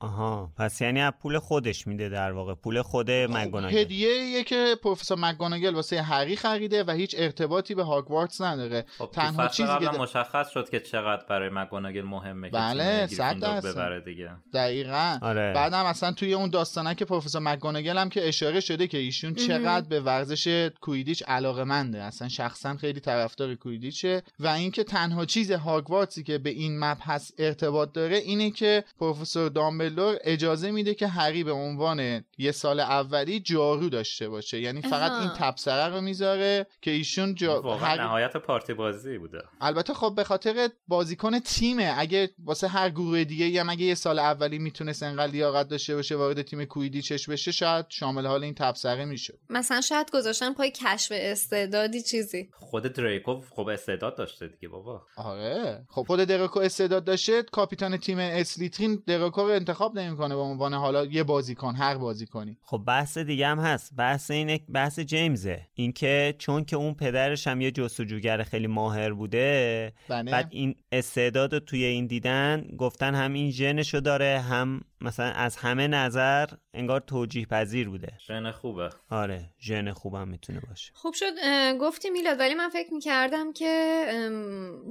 آها. 0.00 0.52
پس 0.58 0.80
یعنی 0.80 1.00
از 1.00 1.12
پول 1.22 1.38
خودش 1.38 1.86
میده 1.86 2.08
در 2.08 2.32
واقع. 2.32 2.54
پول 2.54 2.82
خود 2.82 3.10
مگوناگل 3.10 3.78
هدیه 3.78 4.08
یه 4.08 4.44
که 4.44 4.76
پروفسور 4.82 5.18
مکگوناگل 5.18 5.74
واسه 5.74 6.02
هری 6.02 6.36
خریده 6.36 6.84
و 6.84 6.90
هیچ 6.90 7.14
ارتباطی 7.18 7.74
به 7.74 7.82
هاگوارتس 7.82 8.40
نداره. 8.40 8.84
خب 8.98 9.10
تنها 9.12 9.48
چیزی 9.48 9.78
که 9.80 9.98
مشخص 9.98 10.50
شد 10.50 10.70
که 10.70 10.80
چقدر 10.80 11.24
برای 11.28 11.50
مکاناگل 11.52 12.02
مهمه 12.02 12.50
بله، 12.50 13.08
که. 13.08 13.16
ببره 13.64 14.00
دیگه. 14.00 14.30
دقیقا. 14.52 15.18
آره. 15.22 15.52
بعدم 15.52 15.84
اصلا 15.84 16.12
توی 16.12 16.34
اون 16.34 16.50
داستانه 16.50 16.94
که 16.94 17.04
پروفسور 17.04 17.42
مکگوناگل 17.42 17.98
هم 18.06 18.10
که 18.10 18.28
اشاره 18.28 18.60
شده 18.60 18.86
که 18.86 18.98
ایشون 18.98 19.34
چقدر 19.34 19.88
به 19.88 20.00
ورزش 20.00 20.70
کویدیچ 20.80 21.22
علاقه 21.26 21.64
منده. 21.64 22.02
اصلا 22.02 22.28
شخصا 22.28 22.76
خیلی 22.76 23.00
طرفدار 23.00 23.54
کویدیچه. 23.54 24.22
و 24.38 24.46
اینکه 24.46 24.84
تنها 24.84 25.24
چیز 25.24 25.50
هاگوارتسی 25.50 26.22
که 26.22 26.38
به 26.38 26.50
این 26.50 26.78
مبحث 26.78 27.32
ارتباط 27.38 27.92
داره 27.92 28.16
اینه 28.16 28.50
که 28.50 28.84
پروفسور 28.98 29.48
دامبلدور 29.48 30.16
اجازه 30.24 30.70
میده 30.70 30.94
که 30.94 31.06
هری 31.06 31.44
به 31.44 31.52
عنوان 31.52 32.24
یه 32.38 32.52
سال 32.52 32.80
اولی 32.80 33.40
جارو 33.40 33.88
داشته 33.88 34.28
باشه. 34.28 34.60
یعنی 34.60 34.82
فقط. 34.82 35.12
این 35.16 35.30
تبصره 35.36 35.94
رو 35.94 36.00
می‌ذاره 36.00 36.66
که 36.82 36.90
ایشون 36.90 37.34
جا... 37.34 37.62
واقعا 37.62 37.88
هری- 37.88 38.00
نهایت 38.00 38.36
پارتی 38.36 38.74
بازی 38.74 39.18
بوده. 39.18 39.38
البته 39.60 39.94
خب 39.94 40.12
به 40.16 40.24
خاطر 40.24 40.68
بازیکن 40.88 41.38
تیمه. 41.38 41.94
اگه 41.98 42.30
واسه 42.44 42.68
هر 42.68 42.90
گروه 42.90 43.24
دیگه 43.24 43.60
هم 43.60 43.70
اگه 43.70 43.84
یه 43.84 43.94
سال 43.94 44.18
اولی 44.18 44.58
می‌تونست 44.58 45.02
انقدر 45.02 45.32
لیاقت 45.32 45.68
داشته 45.68 45.94
باشه 45.94 46.16
وارد 46.16 46.42
تیم 46.42 46.64
کویدیچش 46.64 47.28
بشه 47.28 47.52
شاید 47.52 47.86
شامل 47.98 48.26
حال 48.26 48.44
این 48.44 48.54
تبصره 48.54 49.04
می‌شد 49.04 49.38
مثلا 49.50 49.80
شاید 49.80 50.10
گذاشتن 50.10 50.52
پای 50.52 50.70
کشف 50.70 51.12
استعدادی 51.14 52.02
چیزی. 52.02 52.48
خود 52.52 52.82
دریکو 52.82 53.40
خب 53.50 53.68
استعداد 53.68 54.16
داشته 54.16 54.48
دیگه 54.48 54.68
بابا. 54.68 55.02
آره. 55.16 55.86
خب 55.88 56.02
خود 56.06 56.20
دراکو 56.20 56.60
استعداد 56.60 57.04
داشته 57.04 57.42
کاپیتان 57.42 57.96
تیم 57.96 58.18
اسلیترین 58.18 59.02
دراکو 59.06 59.40
رو 59.40 59.48
انتخاب 59.48 59.98
نمی‌کنه 59.98 60.34
به 60.34 60.40
عنوان 60.40 60.74
حالا 60.74 61.04
یه 61.04 61.22
بازیکن 61.22 61.74
هر 61.74 61.94
بازیکنی. 61.94 62.58
خب 62.62 62.82
بحث 62.86 63.18
دیگه 63.18 63.46
هم 63.46 63.58
هست. 63.58 63.96
بحث 63.96 64.30
اینه 64.30 64.60
بحث 64.68 65.00
جیمزه. 65.00 65.66
اینکه 65.74 66.34
چون 66.38 66.64
که 66.64 66.76
اون 66.76 66.94
پدرش 66.94 67.46
هم 67.46 67.60
یه 67.60 67.70
جستجوگر 67.70 68.42
خیلی 68.42 68.66
ماهر 68.66 69.12
بوده 69.12 69.92
بله. 70.08 70.32
بعد 70.32 70.48
این 70.50 70.74
استعداد 70.92 71.54
رو 71.54 71.60
توی 71.60 71.84
این 71.84 72.06
دیدن 72.06 72.66
گفتن 72.78 73.14
هم 73.14 73.32
این 73.32 73.50
ژنشو 73.50 74.00
داره 74.00 74.40
هم 74.40 74.80
مثلا 75.00 75.26
از 75.26 75.56
همه 75.56 75.86
نظر 75.88 76.46
انگار 76.76 77.00
توجیه 77.00 77.46
پذیر 77.46 77.88
بوده. 77.88 78.12
ژن 78.28 78.50
خوبه. 78.50 78.90
آره 79.10 79.44
ژن 79.60 79.92
خوبم 79.92 80.28
می‌تونه 80.28 80.60
باشه. 80.68 80.92
خوب 80.94 81.14
شد 81.14 81.32
گفتی 81.80 82.10
میلاد 82.10 82.40
ولی 82.40 82.54
من 82.54 82.68
فکر 82.68 82.94
می‌کردم 82.94 83.52
که 83.52 84.04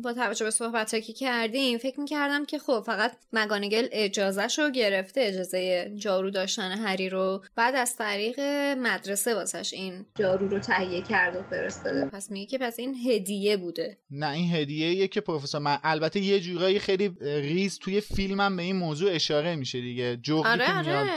با 0.03 0.13
توجه 0.13 0.45
به 0.45 0.51
صحبت 0.51 1.01
که 1.01 1.13
کردیم 1.13 1.77
فکر 1.77 1.99
می‌کردم 1.99 2.45
که 2.45 2.59
خب 2.59 2.83
فقط 2.85 3.17
مگانگل 3.33 3.87
اجازهش 3.91 4.59
رو 4.59 4.69
گرفته 4.69 5.21
اجازه 5.21 5.91
جارو 5.97 6.29
داشتن 6.29 6.71
هری 6.71 7.09
رو 7.09 7.43
بعد 7.55 7.75
از 7.75 7.95
طریق 7.95 8.39
مدرسه 8.77 9.35
واسش 9.35 9.73
این 9.73 10.05
جارو 10.19 10.47
رو 10.47 10.59
تهیه 10.59 11.01
کرد 11.01 11.35
و 11.35 11.43
فرستاده. 11.49 12.05
پس 12.05 12.31
میگه 12.31 12.45
که 12.45 12.57
پس 12.57 12.79
این 12.79 12.95
هدیه 13.07 13.57
بوده. 13.57 13.97
نه 14.11 14.29
این 14.29 14.55
هدیه 14.55 15.07
که 15.07 15.21
پروفسور 15.21 15.61
من 15.61 15.77
البته 15.83 16.19
یه 16.19 16.39
جورایی 16.39 16.79
خیلی 16.79 17.15
ریز 17.21 17.79
توی 17.79 18.01
فیلمم 18.01 18.55
به 18.55 18.63
این 18.63 18.75
موضوع 18.75 19.11
اشاره 19.11 19.55
میشه 19.55 19.81
دیگه. 19.81 20.17
جغدی 20.17 20.49
آره 20.49 20.65
که 20.65 20.89
میاد 20.89 21.07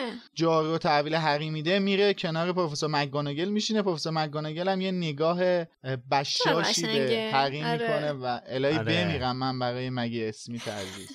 رو 0.66 0.79
تحویل 0.79 1.14
هری 1.14 1.51
میده 1.51 1.79
میره 1.79 2.14
کنار 2.14 2.53
پروفسور 2.53 2.90
مکگوناگل 2.90 3.49
میشینه 3.49 3.83
پروفسور 3.83 4.12
مکگوناگل 4.12 4.68
هم 4.68 4.81
یه 4.81 4.90
نگاه 4.90 5.42
اه، 5.42 5.97
بشاشی 6.11 6.83
به. 6.83 7.31
هری 7.35 7.62
آره. 7.62 7.73
می‌کنه 7.73 8.12
و 8.12 8.40
الهی 8.47 8.79
آره. 8.79 9.05
بمیرم 9.05 9.37
من 9.37 9.59
برای 9.59 9.90
مگی 9.90 10.25
اسمیت 10.25 10.68
عزیز 10.68 11.11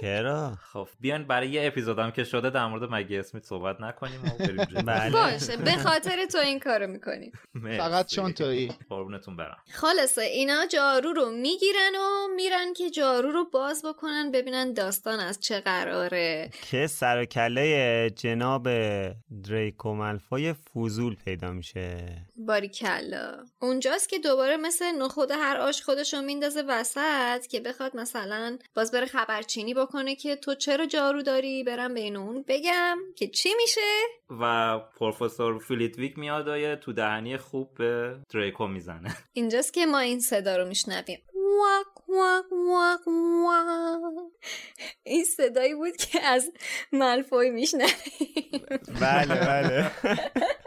چرا؟ 0.00 0.58
خب 0.72 0.88
بیان 1.00 1.24
برای 1.24 1.48
یه 1.48 1.66
اپیزودم 1.66 2.10
که 2.10 2.24
شده 2.24 2.50
در 2.50 2.66
مورد 2.66 2.92
مگی 2.92 3.18
اسمیت 3.18 3.44
صحبت 3.44 3.80
نکنیم 3.80 4.20
و. 4.24 4.82
بله. 4.82 5.10
باشه 5.10 5.56
به 5.56 5.72
خاطر 5.72 6.26
تو 6.26 6.38
این 6.38 6.58
کارو 6.58 6.86
می‌کنیم 6.86 7.32
مرسی. 7.54 7.78
فقط 7.78 8.06
چون 8.06 8.32
تویی. 8.32 8.72
قربونتون 8.88 9.36
برم. 9.36 9.56
خلاصه 9.70 10.22
اینا 10.22 10.66
جارو 10.66 11.12
رو 11.12 11.30
می‌گیرن 11.30 11.92
و 11.94 12.34
میرن 12.36 12.72
که 12.72 12.90
جارو 12.90 13.30
رو 13.30 13.44
باز 13.52 13.84
بکنن 13.84 14.30
ببینن 14.30 14.72
داستان 14.72 15.20
از 15.20 15.40
چه 15.40 15.60
قراره. 15.60 16.50
که 16.70 16.86
سر 16.86 17.22
و 17.22 17.24
کله 17.24 18.10
جناب 18.10 18.68
دریکو 19.44 19.94
ملفای 19.94 20.52
فوزول 20.52 21.14
پیدا 21.24 21.52
میشه. 21.52 22.06
باریکلا. 22.46 23.44
اونجاست 23.60 24.08
که 24.08 24.18
دوباره 24.18 24.56
مثل 24.56 24.92
نخود 24.92 25.30
هر 25.30 25.56
آش 25.56 25.82
خودش 25.82 26.14
رو 26.14 26.22
میندازه 26.22 26.62
وسط 26.68 27.46
که 27.46 27.60
بخواد 27.60 27.96
مثلا 27.96 28.58
باز 28.74 28.92
بره 28.92 29.06
خبرچینی 29.06 29.74
بکنه 29.74 30.14
که 30.14 30.36
تو 30.36 30.54
چرا 30.54 30.86
جارو 30.86 31.22
داری؟ 31.22 31.64
برم 31.64 31.94
بین 31.94 32.16
اون 32.16 32.44
بگم 32.48 32.98
که 33.16 33.28
چی 33.28 33.48
میشه؟ 33.56 33.80
و 34.40 34.78
پروفسور 34.78 35.58
فیلیتویک 35.58 36.18
میاد 36.18 36.48
و 36.48 36.76
تو 36.76 36.92
دهنی 36.92 37.36
خوب 37.36 37.74
به 37.74 38.16
دریکو 38.34 38.66
می‌زنه. 38.66 39.16
اینجاست 39.32 39.72
که 39.72 39.86
ما 39.86 39.98
این 39.98 40.20
صدا 40.20 40.56
رو 40.56 40.68
میشنویم. 40.68 41.18
واک 41.34 42.08
واک 42.08 42.52
واک 42.52 43.06
واک. 43.06 44.32
این 45.02 45.24
صدایی 45.24 45.74
بود 45.74 45.96
که 45.96 46.20
از 46.20 46.52
ملفوی 46.92 47.50
میشنویم. 47.50 48.66
بله 49.00 49.34
بله. 49.34 49.90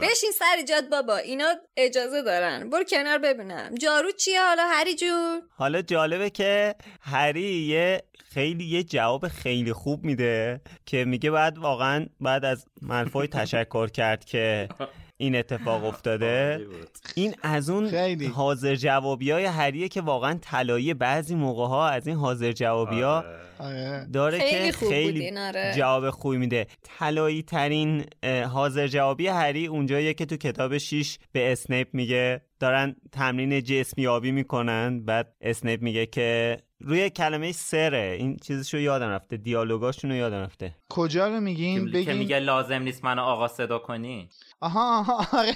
بشین 0.00 0.30
سر 0.38 0.62
جاد 0.68 0.88
بابا 0.88 1.16
اینا 1.16 1.54
اجازه 1.76 2.22
دارن. 2.22 2.70
برو 2.70 2.84
کنار 2.84 3.18
ببینم. 3.18 3.74
جارو 3.74 4.10
چیه 4.12 4.42
حالا 4.42 4.62
هری 4.68 4.94
جون؟ 4.94 5.42
حالا 5.56 5.82
جالبه 5.82 6.30
که 6.30 6.74
هری 7.00 7.42
یه 7.42 8.02
خیلی 8.34 8.64
یه 8.64 8.82
جواب 8.82 9.28
خیلی 9.28 9.72
خوب 9.72 10.04
میده 10.04 10.60
که 10.86 11.04
میگه 11.04 11.30
بعد 11.30 11.58
واقعا 11.58 12.06
بعد 12.20 12.44
از 12.44 12.66
ملفوی 12.82 13.26
تشکر 13.28 13.88
کرد 13.88 14.24
که 14.24 14.68
این 15.16 15.36
اتفاق 15.36 15.84
افتاده. 15.84 16.66
این 17.14 17.34
از 17.42 17.70
اون 17.70 17.88
خیلی. 17.88 18.26
حاضر 18.26 18.74
جوابی 18.74 19.30
های 19.30 19.44
هریه 19.44 19.88
که 19.88 20.00
واقعا 20.00 20.38
طلایی 20.42 20.94
بعضی 20.94 21.34
موقع 21.34 21.66
ها 21.66 21.88
از 21.88 22.06
این 22.06 22.16
حاضر 22.16 22.52
جوابی 22.52 23.00
ها 23.00 23.16
آره. 23.16 23.46
آره. 23.58 24.06
داره 24.12 24.38
خیلی 24.38 24.70
که 24.70 24.72
خیلی 24.72 25.38
آره. 25.38 25.72
جواب 25.76 26.10
خوبی 26.10 26.36
میده 26.36 26.66
طلایی 26.98 27.42
ترین 27.42 28.04
حاضر 28.52 28.86
جوابی 28.86 29.26
هری 29.26 29.66
اونجاییه 29.66 30.14
که 30.14 30.26
تو 30.26 30.36
کتاب 30.36 30.78
6 30.78 31.18
به 31.32 31.52
اسنیپ 31.52 31.88
میگه 31.92 32.40
دارن 32.58 32.96
تمرین 33.12 33.62
جسمی 33.62 34.06
آبی 34.06 34.32
می‌کنن. 34.32 35.04
بعد 35.04 35.34
اسنیپ 35.40 35.82
میگه 35.82 36.06
که 36.06 36.58
روی 36.80 37.10
کلمه 37.10 37.52
سره. 37.52 38.16
این 38.18 38.36
چیزشو 38.36 38.78
یادم 38.78 39.08
رفته. 39.08 39.36
دیالوگاشونو 39.36 40.14
یادم 40.14 40.36
رفته. 40.36 40.74
کجا 40.88 41.28
رو 41.28 41.40
میگیم؟ 41.40 41.86
که 41.86 41.92
بگیم؟ 41.92 42.16
میگه 42.16 42.38
لازم 42.38 42.82
نیست 42.82 43.04
منو 43.04 43.22
آقا 43.22 43.48
صدا 43.48 43.78
کنی. 43.78 44.28
آها 44.60 44.98
آها 44.98 45.38
آره 45.38 45.54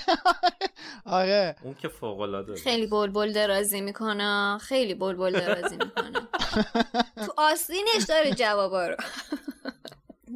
آره. 1.05 1.57
اون 1.63 1.75
که 1.75 1.89
فوق 1.89 2.21
العاده 2.21 2.55
خیلی 2.55 2.87
بلبل 2.87 3.33
درازی 3.33 3.81
می‌کنه. 3.81 4.59
خیلی 4.59 4.95
بلبل 4.95 5.33
درازی 5.33 5.77
می‌کنه. 5.77 6.21
تو 7.27 7.33
آستینش 7.39 8.05
داره 8.09 8.31
جوابا 8.35 8.87
رو. 8.87 8.97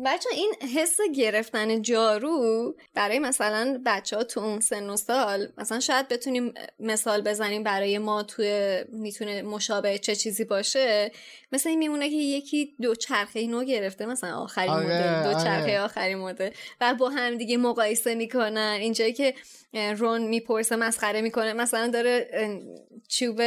بچه 0.04 0.28
این 0.32 0.54
حس 0.76 0.96
گرفتن 1.14 1.82
جارو 1.82 2.74
برای 2.94 3.18
مثلا 3.18 3.82
بچه 3.86 4.16
ها 4.16 4.24
تو 4.24 4.40
اون 4.40 4.60
سن 4.60 4.90
و 4.90 4.96
سال 4.96 5.48
مثلا 5.58 5.80
شاید 5.80 6.08
بتونیم 6.08 6.54
مثال 6.80 7.22
بزنیم 7.22 7.62
برای 7.62 7.98
ما 7.98 8.22
توی 8.22 8.84
می‌تونه 8.92 9.42
مشابه 9.42 9.98
چه 9.98 10.16
چیزی 10.16 10.44
باشه. 10.44 11.12
مثل 11.52 11.68
این 11.68 11.78
میمونه 11.78 12.10
که 12.10 12.16
یکی 12.16 12.74
دو 12.82 12.94
چرخه 12.94 13.46
نو 13.46 13.64
گرفته 13.64 14.06
مثلا 14.06 14.36
آخرین 14.36 14.70
آره، 14.70 14.86
مدل 14.86 15.22
دو 15.22 15.36
آره. 15.36 15.44
چرخه 15.44 15.80
آخرین 15.80 16.18
مدل 16.18 16.50
و 16.80 16.94
با 16.94 17.08
هم 17.08 17.36
دیگه 17.36 17.56
مقایسه 17.56 18.14
می‌کنن. 18.14 18.78
اینجایی 18.80 19.12
که 19.12 19.34
رون 19.98 20.22
می‌پرسه 20.22 20.76
مسخره 20.76 21.20
می‌کنه 21.20 21.52
مثلا 21.52 21.88
داره 21.88 22.30
چوب 23.08 23.42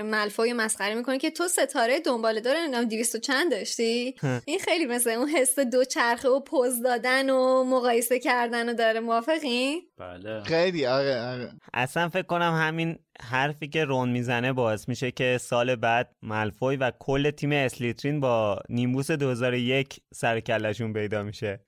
ملفوی 0.00 0.52
مسخره 0.52 0.94
می‌کنه 0.94 1.18
که 1.18 1.30
تو 1.30 1.48
ستاره 1.48 2.00
دنباله 2.00 2.40
داره 2.40 2.60
نمی‌دونم 2.60 2.84
200 2.84 3.14
و 3.14 3.18
چند 3.18 3.50
داشتی؟ 3.50 4.14
این 4.44 4.58
خیلی 4.58 4.86
مثل 4.86 5.10
اون 5.10 5.28
حس 5.28 5.58
دو 5.72 5.84
چرخه 5.84 6.28
و 6.28 6.40
پوز 6.40 6.82
دادن 6.82 7.30
و 7.30 7.64
مقایسه 7.64 8.18
کردن 8.18 8.68
و 8.68 8.74
داره 8.74 9.00
موافقی؟ 9.00 9.80
بله. 9.98 10.42
خیلی 10.42 10.86
آره 10.86 11.20
آره. 11.20 11.52
اصلا 11.74 12.08
فکر 12.08 12.26
کنم 12.26 12.54
همین 12.66 12.98
حرفی 13.20 13.68
که 13.68 13.84
رون 13.84 14.08
می‌زنه 14.08 14.52
باعث 14.52 14.88
میشه 14.88 15.10
که 15.10 15.38
سال 15.40 15.76
بعد 15.76 16.16
ملفوی 16.22 16.76
و 16.76 16.92
کل 16.98 17.30
تیم 17.30 17.52
اسلیترین 17.52 18.20
با 18.20 18.60
نیمبوس 18.68 19.10
2001 19.10 20.00
سر 20.14 20.40
کلشون 20.40 20.92
پیدا 20.92 21.22
میشه. 21.22 21.60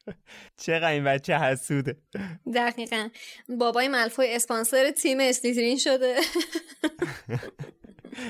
چقدر 0.57 0.91
این 0.91 1.05
بچه 1.05 1.39
حسوده. 1.39 1.97
دقیقا. 2.55 3.09
بابای 3.59 3.89
مالفوی 3.89 4.35
اسپانسر 4.35 4.91
تیم 4.91 5.19
اسلیترین 5.21 5.79
شده. 5.79 6.17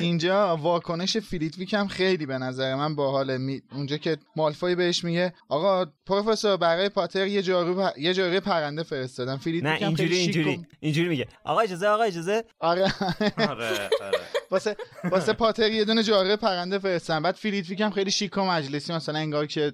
اینجا 0.00 0.56
واکنش 0.56 1.16
فلیتویک 1.16 1.74
هم 1.74 1.88
خیلی 1.88 2.26
به 2.26 2.38
نظر 2.38 2.74
من 2.74 2.94
باحاله. 2.94 3.38
می... 3.38 3.62
اونجا 3.72 3.96
که 3.96 4.16
مالفوی 4.36 4.74
بهش 4.74 5.04
میگه 5.04 5.32
آقا 5.48 5.86
پروفسور 6.06 6.56
برای 6.56 6.88
پاتر 6.88 7.26
یه 7.26 7.42
جارو 7.42 7.74
پ... 7.74 7.98
یه 7.98 8.14
جارو 8.14 8.40
پرنده 8.40 8.82
فرستادم. 8.82 9.32
نه 9.32 9.38
فلیتویک 9.38 9.82
هم 9.82 9.88
اینجوری 9.88 10.16
اینجوری 10.16 10.66
اینجوری 10.80 11.08
میگه. 11.08 11.28
آقا 11.44 11.60
اجازه 11.60 11.86
آقا 11.86 12.02
اجازه. 12.02 12.44
آره. 12.60 12.92
آره 13.38 13.90
آره. 14.00 14.20
واسه 14.54 14.76
واسه 15.04 15.32
پاتر 15.32 15.70
یه 15.70 15.84
دونه 15.84 16.02
جارو 16.02 16.36
پرنده 16.36 16.78
فرستادم 16.78 17.22
بعد 17.22 17.34
فلیتویک 17.34 17.80
هم 17.80 17.90
خیلی 17.90 18.10
شیک 18.10 18.36
و 18.36 18.40
مجلسی 18.40 18.92
مثلا 18.92 19.18
انگار 19.18 19.46
که 19.46 19.72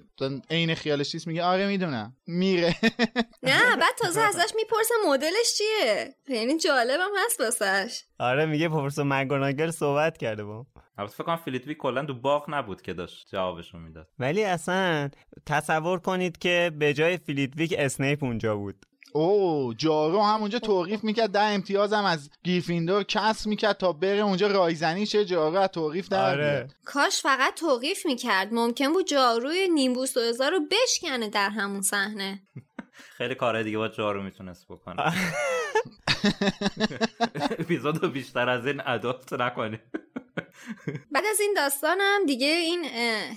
عین 0.49 0.75
خیالش 0.75 1.15
نیست 1.15 1.27
میگه 1.27 1.43
آره 1.43 1.67
می‌دونم. 1.67 2.15
میره. 2.27 2.75
نه 3.43 3.75
بعد 3.75 3.95
تازه 3.97 4.21
ازش 4.21 4.53
می‌پرسه 4.55 4.93
مدلش 5.07 5.53
چیه؟ 5.57 6.15
یعنی 6.27 6.57
جالبم 6.57 7.09
هست 7.25 7.39
واسش. 7.41 8.03
آره 8.19 8.45
میگه 8.45 8.69
پروفسور 8.69 9.05
مک 9.05 9.30
گوناگل 9.30 9.71
صحبت 9.71 10.17
کرده 10.17 10.43
با. 10.43 10.65
البته 10.97 11.15
فکر 11.15 11.23
کنم 11.23 11.35
فلیتویک 11.35 11.75
کلا 11.75 12.05
تو 12.05 12.13
باغ 12.13 12.45
نبود 12.47 12.81
که 12.81 12.93
داشت 12.93 13.27
جوابشو 13.31 13.77
می‌داد. 13.77 14.07
ولی 14.19 14.43
اصلا 14.43 15.09
تصور 15.45 15.99
کنید 15.99 16.37
که 16.37 16.71
به 16.79 16.93
جای 16.93 17.17
فلیتویک 17.17 17.75
اسنیپ 17.77 18.23
اونجا 18.23 18.55
بود. 18.55 18.85
او 19.13 19.73
جارو 19.77 20.21
هم 20.21 20.39
اونجا 20.41 20.59
توقیف 20.59 21.03
می‌کرد 21.03 21.29
ده 21.29 21.41
امتیاز 21.41 21.93
هم 21.93 22.05
از 22.05 22.29
گریفیندور 22.43 23.03
کسر 23.03 23.47
می‌کرد 23.47 23.77
تا 23.77 23.93
بره 23.93 24.19
اونجا 24.19 24.47
رایزنی 24.47 25.05
شه 25.05 25.25
جارو 25.25 25.57
از 25.57 25.69
توقیف 25.69 26.09
در 26.09 26.31
آره. 26.31 26.67
کاش 26.85 27.21
فقط 27.21 27.53
توقیف 27.53 28.05
می‌کرد. 28.05 28.53
ممکن 28.53 28.93
بود 28.93 29.07
جاروی 29.07 29.67
نیمبوس 29.69 30.13
2000 30.13 30.51
رو 30.51 30.59
بشکنه 30.71 31.29
در 31.29 31.49
همون 31.49 31.81
صحنه. 31.81 32.41
خیلی 33.17 33.35
کارهای 33.35 33.63
دیگه 33.63 33.77
با 33.77 33.87
جارو 33.87 34.23
می‌تونست 34.23 34.65
بکنه. 34.67 35.13
اپیزودو 37.59 38.09
بیشتر 38.09 38.49
از 38.49 38.65
این 38.65 38.81
اداپت 38.85 39.33
نکنه 39.33 39.79
بعد 41.11 41.23
از 41.31 41.39
این 41.39 41.53
داستانم 41.55 42.25
دیگه 42.27 42.47
این 42.47 42.85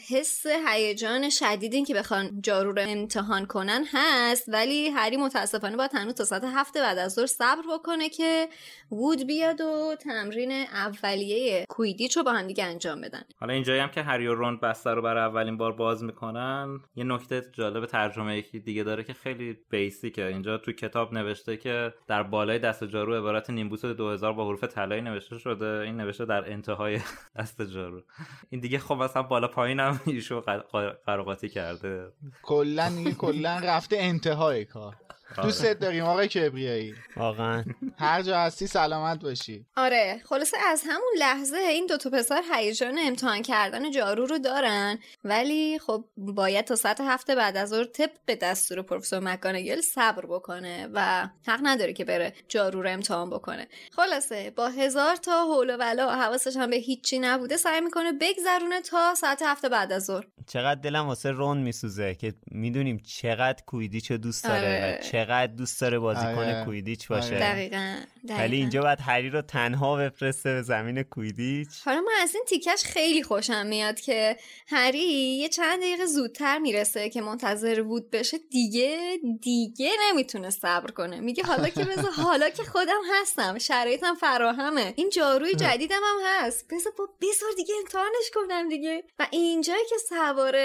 حس 0.08 0.46
هیجان 0.66 1.30
شدیدی 1.30 1.84
که 1.84 1.94
بخوان 1.94 2.40
جارو 2.42 2.72
رو 2.72 2.82
امتحان 2.88 3.46
کنن 3.46 3.84
هست 3.92 4.44
ولی 4.48 4.88
هری 4.88 5.16
متاسفانه 5.16 5.76
باید 5.76 5.90
هنوز 5.94 6.14
تا 6.14 6.24
ساعت 6.24 6.44
هفته 6.44 6.80
بعد 6.80 6.98
از 6.98 7.12
ظهر 7.12 7.26
صبر 7.26 7.62
بکنه 7.74 8.08
که 8.08 8.48
وود 8.90 9.26
بیاد 9.26 9.60
و 9.60 9.94
تمرین 10.00 10.52
اولیه 10.52 11.66
کویدیچ 11.68 12.16
رو 12.16 12.22
با 12.22 12.32
هم 12.32 12.46
دیگه 12.46 12.64
انجام 12.64 13.00
بدن. 13.00 13.22
حالا 13.40 13.52
اینجایی 13.52 13.80
هم 13.80 13.88
که 13.90 14.02
هری 14.02 14.26
و 14.26 14.34
رون 14.34 14.56
بسته 14.56 14.90
رو 14.90 15.02
برای 15.02 15.22
اولین 15.22 15.56
بار 15.56 15.72
باز 15.72 16.04
می‌کنن 16.04 16.80
یه 16.96 17.04
نکته 17.04 17.42
جالب 17.52 17.86
ترجمه 17.86 18.38
یکی 18.38 18.58
دیگه 18.58 18.82
داره 18.82 19.04
که 19.04 19.12
خیلی 19.12 19.56
بیسیکه 19.70 20.26
اینجا 20.26 20.58
تو 20.58 20.72
کتاب 20.72 21.14
نوشته 21.14 21.56
که 21.56 21.94
در 22.08 22.22
بالای 22.22 22.58
دست 22.58 22.84
جارو 22.84 23.14
عبارت 23.14 23.50
نیمبوس 23.50 23.84
2000 23.84 24.32
با 24.32 24.46
حروف 24.46 24.64
طلایی 24.64 25.02
نوشته 25.02 25.38
شده. 25.38 25.66
این 25.66 25.96
نوشته 25.96 26.24
در 26.24 26.52
انتهای 26.52 26.98
دست 27.38 27.62
جارو. 27.62 28.02
این 28.50 28.60
دیگه 28.60 28.78
خب 28.78 28.94
مثلا 28.94 29.22
بالا 29.22 29.48
پایینم 29.48 30.00
ایشو 30.06 30.40
قر- 30.40 30.90
قراقاتی 31.06 31.48
کرده. 31.48 32.12
کلا 32.42 32.90
کلا 33.18 33.60
رفته 33.64 33.96
انتهای 33.98 34.64
کار. 34.64 34.96
دوست 35.42 35.64
داریم 35.64 36.04
آقای 36.04 36.28
کبریایی. 36.28 36.94
واقعا. 37.16 37.64
هر 37.98 38.22
جا 38.22 38.38
هستی 38.38 38.66
سلامت 38.66 39.20
باشی. 39.20 39.66
آره 39.76 40.20
خلاصه 40.24 40.56
از 40.66 40.82
همون 40.86 41.12
لحظه 41.18 41.56
این 41.56 41.86
دوتا 41.86 42.10
پسر 42.10 42.42
هیجان 42.54 42.98
امتحان 43.06 43.42
کردن 43.42 43.90
جارو 43.90 44.26
رو 44.26 44.38
دارن. 44.38 44.98
ولی 45.24 45.78
خب 45.78 46.04
باید 46.16 46.64
تا 46.64 46.76
ساعت 46.76 47.00
هفته 47.00 47.34
بعد 47.34 47.56
از 47.56 47.68
ظهر 47.68 47.84
طبق 47.84 48.34
دستور 48.42 48.82
پروفسور 48.82 49.20
مکانگل 49.20 49.80
صبر 49.80 50.26
بکنه 50.26 50.88
و 50.92 51.28
حق 51.46 51.60
نداره 51.62 51.92
که 51.92 52.04
بره 52.04 52.32
جارو 52.48 52.82
رو 52.82 52.90
امتحان 52.90 53.30
بکنه. 53.30 53.68
خلاصه 53.92 54.50
با 54.50 54.68
هزار 54.68 55.16
تا 55.16 55.44
حول 55.44 55.70
و 55.70 55.76
ولا 55.76 56.14
حواسش 56.14 56.56
هم 56.56 56.70
به 56.70 56.76
هیچی 56.76 57.18
نبوده 57.18 57.56
سعی 57.56 57.80
می‌کنه 57.80 58.12
بگذرونه 58.12 58.80
تا 58.80 59.14
ساعت 59.14 59.42
هفته 59.42 59.68
بعد 59.68 59.92
از 59.92 60.04
ظهر. 60.04 60.24
چقدر 60.46 60.80
دلم 60.80 61.06
واسه 61.06 61.30
رون 61.30 61.58
میسوزه 61.58 62.14
که 62.14 62.34
می‌دونیم 62.50 62.98
چقدر 62.98 63.62
کویدیچو 63.66 64.16
دوست 64.16 64.44
داره 64.44 64.58
آره. 64.58 64.98
و 65.00 65.02
چقدر 65.02 65.23
چقدر 65.24 65.52
دوست 65.52 65.80
داره 65.80 65.98
بازیکن 65.98 66.38
آره. 66.38 66.64
کویدیچ 66.64 67.10
آره. 67.10 67.20
باشه 67.20 67.38
دقیقا, 67.38 67.76
دقیقاً. 67.76 68.00
ولی 68.28 68.56
اینجا 68.56 68.82
باید 68.82 68.98
هری 69.00 69.30
رو 69.30 69.42
تنها 69.42 69.96
بفرسته 69.96 70.52
به 70.52 70.62
زمین 70.62 71.02
کویدیچ. 71.02 71.68
حالا 71.84 72.00
من 72.00 72.12
از 72.22 72.34
این 72.34 72.44
تیکش 72.48 72.84
خیلی 72.84 73.22
خوشم 73.22 73.66
میاد 73.66 74.00
که 74.00 74.36
هری 74.66 75.38
یه 75.38 75.48
چند 75.48 75.78
دقیقه 75.78 76.06
زودتر 76.06 76.58
می‌رسه 76.58 77.10
که 77.10 77.20
منتظر 77.20 77.80
وود 77.80 78.10
بشه. 78.10 78.38
دیگه 78.38 79.18
دیگه 79.40 79.90
نمی‌تونه 80.10 80.50
صبر 80.50 80.90
کنه. 80.90 81.20
میگه 81.20 81.42
حالا 81.42 81.68
که 81.68 81.84
بذار 81.84 82.10
حالا 82.26 82.50
که 82.50 82.62
خودم 82.62 83.00
هستم 83.12 83.58
شرایطم 83.58 84.14
فراهمه. 84.14 84.94
این 84.96 85.10
جاروی 85.10 85.54
جدیدم 85.54 86.00
هم 86.04 86.16
هست. 86.26 86.66
بذار 86.70 86.92
با 86.98 87.08
بذار 87.20 87.50
دیگه 87.56 87.74
امتحانش 87.78 88.30
کنم 88.34 88.68
دیگه. 88.68 89.04
و 89.18 89.26
اینجایی 89.30 89.84
که 89.90 89.96
سوار 90.08 90.56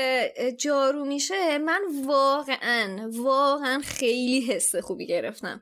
جارو 0.52 1.06
میشه 1.06 1.58
من 1.58 1.82
واقعا 2.06 3.10
واقعا 3.14 3.82
خیلی 3.86 4.42
حس 4.42 4.76
خوبی 4.76 5.08
گرفتم. 5.08 5.62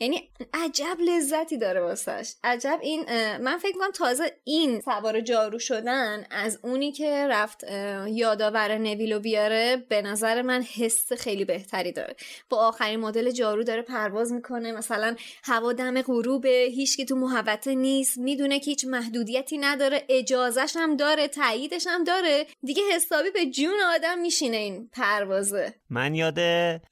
یعنی 0.00 0.30
عجب 0.54 0.96
لذتی 1.00 1.58
داره 1.58 1.80
واسش. 1.80 2.34
عجب 2.44 2.78
این 2.82 3.04
من 3.36 3.58
فکر 3.58 3.72
کنم 3.78 3.90
تازه 3.90 4.32
این 4.44 4.80
سوار 4.80 5.20
جارو 5.20 5.58
شدن 5.58 6.26
از 6.30 6.58
اونی 6.62 6.92
که 6.92 7.26
رفت 7.30 7.64
یادآور 8.06 8.78
نویلو 8.78 9.20
بیاره 9.20 9.86
به 9.88 10.02
نظر 10.02 10.42
من 10.42 10.62
حس 10.62 11.12
خیلی 11.12 11.44
بهتری 11.44 11.92
داره. 11.92 12.16
با 12.48 12.56
آخرین 12.56 13.00
مدل 13.00 13.30
جارو 13.30 13.64
داره 13.64 13.82
پرواز 13.82 14.32
می‌کنه. 14.32 14.72
مثلا 14.72 15.16
هوا 15.44 15.72
دم 15.72 16.02
غروبه 16.02 16.68
هیچ 16.74 16.96
که 16.96 17.04
تو 17.04 17.16
محوطه 17.16 17.74
نیست 17.74 18.18
می‌دونه 18.18 18.60
که 18.60 18.70
هیچ 18.70 18.84
محدودیتی 18.84 19.58
نداره 19.58 20.04
اجازش 20.08 20.72
هم 20.76 20.96
داره 20.96 21.28
تاییدش 21.28 21.86
هم 21.86 22.04
داره. 22.04 22.46
دیگه 22.62 22.82
حسابی 22.94 23.30
به 23.30 23.46
جون 23.46 23.80
آدم 23.94 24.18
میشینه 24.18 24.56
این 24.56 24.88
پروازه. 24.92 25.74
من 25.90 26.14
یاد 26.14 26.38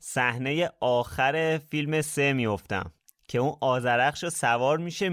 صحنه 0.00 0.70
آخر 0.80 1.60
فیلم 1.70 2.02
سه 2.02 2.32
میفتم 2.32 2.93
که 3.28 3.38
اون 3.38 3.56
آزرخش 3.60 4.24
رو 4.24 4.30
سوار 4.30 4.78
میشه 4.78 5.08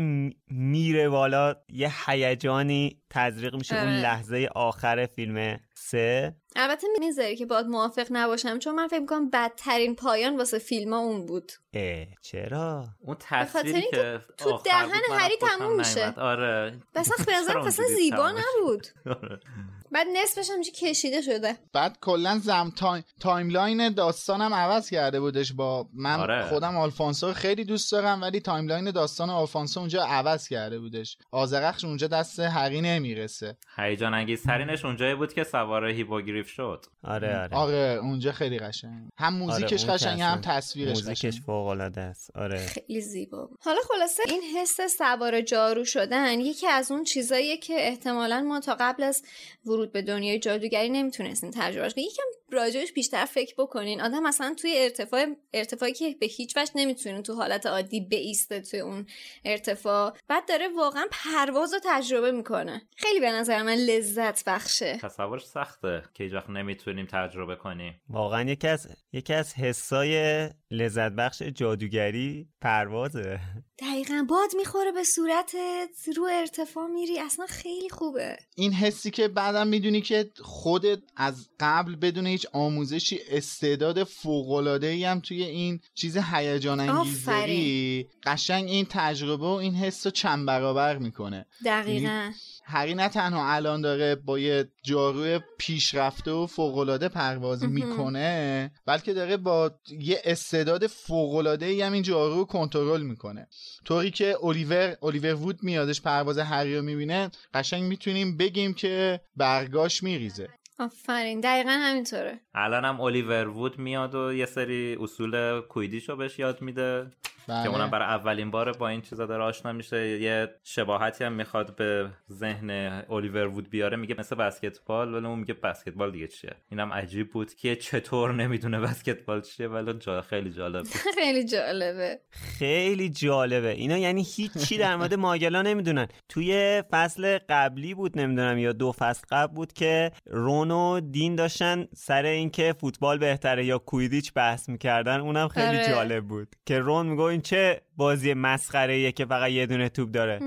میره 0.49 1.09
بالا 1.09 1.55
یه 1.69 1.91
هیجانی 2.05 3.01
تزریق 3.09 3.55
میشه 3.55 3.75
اون 3.75 3.93
لحظه 3.93 4.49
آخر 4.55 5.05
فیلم 5.05 5.59
سه. 5.75 6.35
البته 6.55 6.87
می‌ذاری 6.99 7.35
که 7.35 7.45
باید 7.45 7.65
موافق 7.65 8.07
نباشم 8.09 8.59
چون 8.59 8.75
من 8.75 8.87
فکر 8.87 8.99
می‌کنم 8.99 9.29
بدترین 9.29 9.95
پایان 9.95 10.37
واسه 10.37 10.59
فیلم 10.59 10.93
ها 10.93 10.99
اون 10.99 11.25
بود. 11.25 11.51
اه 11.73 12.05
چرا؟ 12.21 12.85
اون 12.99 13.17
تصویری 13.19 13.81
که 13.91 14.19
تو 14.37 14.59
دهن 14.65 15.01
هری 15.11 15.35
تموم 15.41 15.77
میشه. 15.77 16.13
آره. 16.17 16.79
بس 16.95 17.25
به 17.25 17.35
اصلا 17.35 17.85
زیبا 17.97 18.31
نبود. 18.31 18.87
بعد 19.91 20.07
نصفش 20.23 20.49
هم 20.49 20.61
کشیده 20.61 21.21
شده. 21.21 21.57
بعد 21.73 21.97
کلا 22.01 22.39
زم 22.43 22.73
time 22.77 23.03
timeline 23.19 23.89
داستانم 23.89 24.53
عوض 24.53 24.89
کرده 24.89 25.19
بودش 25.19 25.53
با 25.53 25.87
من 25.93 26.19
آره. 26.19 26.49
خودم 26.49 26.77
آلفونسو 26.77 27.33
خیلی 27.33 27.65
دوست 27.65 27.91
دارم 27.91 28.21
ولی 28.21 28.39
timeline 28.39 28.91
داستان 28.91 29.29
آلفونسو 29.29 29.79
اونجا 29.79 30.03
عوض 30.03 30.47
کرده 30.47 30.79
بودش. 30.79 31.17
آذرخش 31.31 31.85
اونجا 31.85 32.07
دست 32.07 32.39
هری 32.39 32.81
نمی‌رسه. 32.81 33.57
هیجان 33.77 34.13
انگیزترینش 34.13 34.85
اونجایی 34.85 35.15
بود 35.15 35.33
که 35.33 35.43
سوار 35.43 35.85
هیپوگریف 35.85 36.47
شد. 36.49 36.85
آره 37.03 37.39
آره. 37.39 37.55
آره 37.55 37.99
اونجا 38.01 38.31
خیلی 38.31 38.59
قشنگ. 38.59 39.09
هم 39.17 39.33
موزیکش 39.33 39.83
آره 39.83 39.93
قشنگ 39.93 40.21
هم 40.21 40.41
تصویرش 40.41 40.97
موزیکش 40.97 41.25
قشنگ 41.25 41.43
فوق 41.45 41.67
العاده 41.67 42.01
است. 42.01 42.31
آره. 42.35 42.65
خیلی 42.65 43.01
زیبا. 43.01 43.49
حالا 43.61 43.79
خلاصه 43.89 44.23
این 44.27 44.41
حس 44.57 44.97
سوار 44.97 45.41
جارو 45.41 45.85
شدن 45.85 46.39
یکی 46.39 46.67
از 46.67 46.91
اون 46.91 47.03
چیزاییه 47.03 47.57
که 47.57 47.73
احتمالا 47.77 48.41
ما 48.41 48.59
تا 48.59 48.77
قبل 48.79 49.03
از 49.03 49.23
ورود 49.65 49.80
به 49.87 50.01
دنیای 50.01 50.39
جادوگری 50.39 50.89
نمی‌تونستیم 50.89 51.51
تجربهش 51.53 51.93
کنیم 51.93 52.07
یکم 52.07 52.23
راجعش 52.51 52.91
بیشتر 52.91 53.25
فکر 53.25 53.55
بکنین. 53.57 54.01
آدم 54.01 54.23
مثلا 54.23 54.55
توی 54.61 54.73
ارتفاع 54.77 55.25
ارتفاعی 55.53 55.93
که 55.93 56.15
به 56.19 56.25
هیچ 56.25 56.57
وجه 56.57 56.71
نمی‌تونه 56.75 57.21
تو 57.21 57.33
حالت 57.33 57.65
عادی 57.65 58.01
بیسته 58.01 58.61
توی 58.61 58.79
اون 58.79 59.05
ارتفاع. 59.45 60.17
بعد 60.27 60.47
داره 60.47 60.67
واقعا 60.67 61.07
پرواز 61.11 61.73
رو 61.73 61.79
تجربه 61.83 62.31
می‌کنه. 62.31 62.81
خیلی 62.97 63.19
به 63.19 63.31
نظر 63.31 63.63
من 63.63 63.75
لذت 63.75 64.43
بخشه. 64.45 64.97
تصورش 65.01 65.45
سخته 65.45 66.03
که 66.13 66.23
هیچ 66.23 66.33
وقت 66.33 66.49
نمی‌تونیم 66.49 67.07
تجربه 67.11 67.55
کنیم. 67.55 68.01
واقعا 68.09 68.49
یکی 68.49 68.67
از 68.67 68.87
یکی 69.13 69.33
از 69.33 69.53
حسای 69.53 70.49
لذت 70.71 71.11
بخش 71.11 71.41
جادوگری 71.41 72.47
پروازه. 72.61 73.39
دقیقا 73.79 74.25
باد 74.29 74.49
می‌خوره 74.57 74.91
به 74.91 75.03
صورتت 75.03 76.17
رو 76.17 76.23
ارتفاع 76.31 76.87
میری 76.87 77.19
اصلا 77.19 77.45
خیلی 77.45 77.89
خوبه. 77.89 78.37
این 78.55 78.73
حسی 78.73 79.11
که 79.11 79.27
بعدم 79.27 79.67
می‌دونی 79.71 80.01
که 80.01 80.29
خودت 80.41 80.99
از 81.15 81.49
قبل 81.59 81.95
بدون 81.95 82.27
هیچ 82.27 82.47
آموزشی 82.53 83.19
استعداد 83.29 84.03
فوقالعاده 84.03 84.87
ای 84.87 85.03
هم 85.03 85.19
توی 85.19 85.43
این 85.43 85.79
چیز 85.93 86.17
هیجان 86.17 86.79
انگیز 86.79 87.25
داری 87.25 88.07
قشنگ 88.23 88.69
این 88.69 88.85
تجربه 88.89 89.45
و 89.45 89.49
این 89.49 89.75
حس 89.75 90.05
رو 90.05 90.11
چند 90.11 90.45
برابر 90.45 90.97
می‌کنه. 90.97 91.45
دقیقا. 91.65 92.31
هری 92.63 92.93
نه 92.93 93.09
تنها 93.09 93.53
الان 93.53 93.81
داره 93.81 94.15
با 94.15 94.39
یه 94.39 94.71
جاروی 94.83 95.39
پیشرفته 95.57 96.31
و 96.31 96.47
فوقالعاده 96.47 97.09
پرواز 97.09 97.63
می‌کنه 97.63 98.71
بلکه 98.85 99.13
داره 99.13 99.37
با 99.37 99.71
یه 99.99 100.21
استعداد 100.25 100.87
فوقالعاده 100.87 101.65
ای 101.65 101.81
هم 101.81 101.93
این 101.93 102.03
جارو 102.03 102.35
رو 102.35 102.45
کنترل 102.45 103.01
می‌کنه. 103.01 103.47
طوری 103.85 104.11
که 104.11 104.25
اولیور 104.25 104.95
اولیور 105.01 105.33
وود 105.33 105.63
میادش 105.63 106.01
پرواز 106.01 106.37
هری 106.37 106.77
رو 106.77 106.81
می‌بینه 106.81 107.31
قشنگ 107.53 107.83
می‌تونیم 107.83 108.37
بگیم 108.37 108.73
که 108.73 109.21
برگاش 109.35 110.03
میریزه. 110.03 110.49
آفرین 110.79 111.39
دقیقا 111.39 111.71
همینطوره. 111.71 112.39
الان 112.53 112.85
هم 112.85 113.01
اولیور 113.01 113.47
وود 113.47 113.79
میاد 113.79 114.15
و 114.15 114.33
یه 114.33 114.45
سری 114.45 114.97
اصول 115.01 115.61
کویدیشو 115.61 116.15
بهش 116.15 116.39
یاد 116.39 116.61
میده. 116.61 117.11
بله. 117.47 117.63
که 117.63 117.69
اونم 117.69 117.89
برای 117.89 118.07
اولین 118.07 118.51
بار 118.51 118.71
با 118.71 118.87
این 118.87 119.01
چیزا 119.01 119.25
داره 119.25 119.43
آشنا 119.43 119.71
میشه. 119.71 120.07
یه 120.21 120.47
شباهتی 120.63 121.23
هم 121.23 121.33
می‌خواد 121.33 121.75
به 121.75 122.09
ذهن 122.31 122.69
الیور 123.09 123.47
وود 123.47 123.69
بیاره. 123.69 123.97
میگه 123.97 124.15
مثل 124.19 124.35
بسکتبال 124.35 125.13
ولی 125.13 125.25
اون 125.25 125.39
میگه 125.39 125.53
بسکتبال 125.53 126.11
دیگه 126.11 126.27
چیه؟ 126.27 126.51
اینم 126.69 126.93
عجیب 126.93 127.31
بود 127.31 127.53
که 127.53 127.75
چطور 127.75 128.33
نمی‌دونه 128.33 128.79
بسکتبال 128.79 129.41
چیه 129.41 129.67
ولی 129.67 129.93
جا 129.93 130.21
خیلی 130.21 130.51
جالب 130.51 130.83
بود. 130.83 130.91
خیلی 131.19 131.45
جالبه. 131.45 132.19
خیلی 132.29 133.09
جالبه. 133.09 133.69
اینا 133.69 133.97
یعنی 133.97 134.25
هیچی 134.35 134.77
در 134.77 134.95
مورد 134.95 135.13
ماگلا 135.13 135.61
نمی‌دونن. 135.61 136.07
توی 136.29 136.83
فصل 136.91 137.37
قبلی 137.49 137.93
بود 137.93 138.19
نمی‌دونم 138.19 138.57
یا 138.57 138.71
دو 138.71 138.91
فصل 138.91 139.23
قبل 139.31 139.53
بود 139.53 139.73
که 139.73 140.11
رون 140.27 140.71
و 140.71 140.99
دین 140.99 141.35
داشتن 141.35 141.87
سر 141.95 142.25
اینکه 142.25 142.75
فوتبال 142.81 143.17
بهتره 143.17 143.65
یا 143.65 143.77
کویدیچ 143.77 144.33
بحث 144.33 144.69
می‌کردن. 144.69 145.19
اونم 145.19 145.47
خیلی 145.47 145.77
آره. 145.77 145.87
جالب 145.87 146.23
بود. 146.27 146.55
که 146.65 146.79
رون 146.79 147.07
میگه 147.07 147.30
این 147.31 147.41
چه 147.41 147.81
بازی 147.97 148.33
مسخره 148.33 148.93
ایه 148.93 149.11
که 149.11 149.25
فقط 149.25 149.49
یه 149.49 149.65
دونه 149.65 149.89
توپ 149.89 150.11
داره؟ 150.11 150.39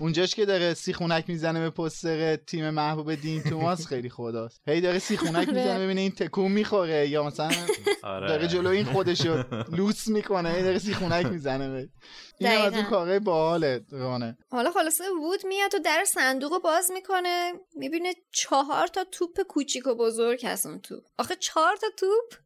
اونجاش 0.00 0.34
که 0.34 0.44
داره 0.44 0.74
سیخونک 0.74 1.24
می‌زنه 1.28 1.60
به 1.60 1.70
پستر 1.70 2.36
تیم 2.36 2.70
محبوب 2.70 3.14
دین 3.14 3.42
توماس 3.42 3.86
خیلی 3.86 4.08
خداست. 4.08 4.62
هی 4.68 4.80
داره 4.80 4.98
سیخونک 4.98 5.48
می‌زنه 5.48 5.84
ببینه 5.84 6.00
این 6.00 6.10
تکون 6.10 6.52
می‌خوره. 6.52 7.08
یا 7.08 7.22
مثلا 7.22 7.50
آره. 8.02 8.28
داره 8.28 8.48
جلو 8.48 8.68
این 8.68 8.84
خودشو 8.84 9.44
لوس 9.76 10.08
می‌کنه 10.08 10.52
هی 10.52 10.62
داره 10.62 10.78
سیخونک 10.78 11.26
می‌زنه 11.26 11.68
به 11.68 11.88
این 12.40 12.60
از 12.60 12.74
اون. 12.74 12.82
کارهای 12.82 13.18
باحاله 13.18 13.84
رانه. 13.90 14.38
حالا 14.50 14.70
خلاصه 14.70 15.04
وود 15.22 15.46
میاد 15.46 15.74
و 15.74 15.78
در 15.78 16.04
صندوق 16.06 16.52
رو 16.52 16.60
باز 16.60 16.90
می‌کنه. 16.94 17.52
می‌بینه 17.76 18.14
چهار 18.32 18.86
تا 18.86 19.04
توپ 19.12 19.42
کوچیک 19.48 19.86
و 19.86 19.94
بزرگ 19.94 20.46
هست 20.46 20.66
اون 20.66 20.80
توپ. 20.80 21.04
آخه 21.18 21.36
چهار 21.36 21.76
تا 21.76 21.86
توپ؟ 21.96 22.40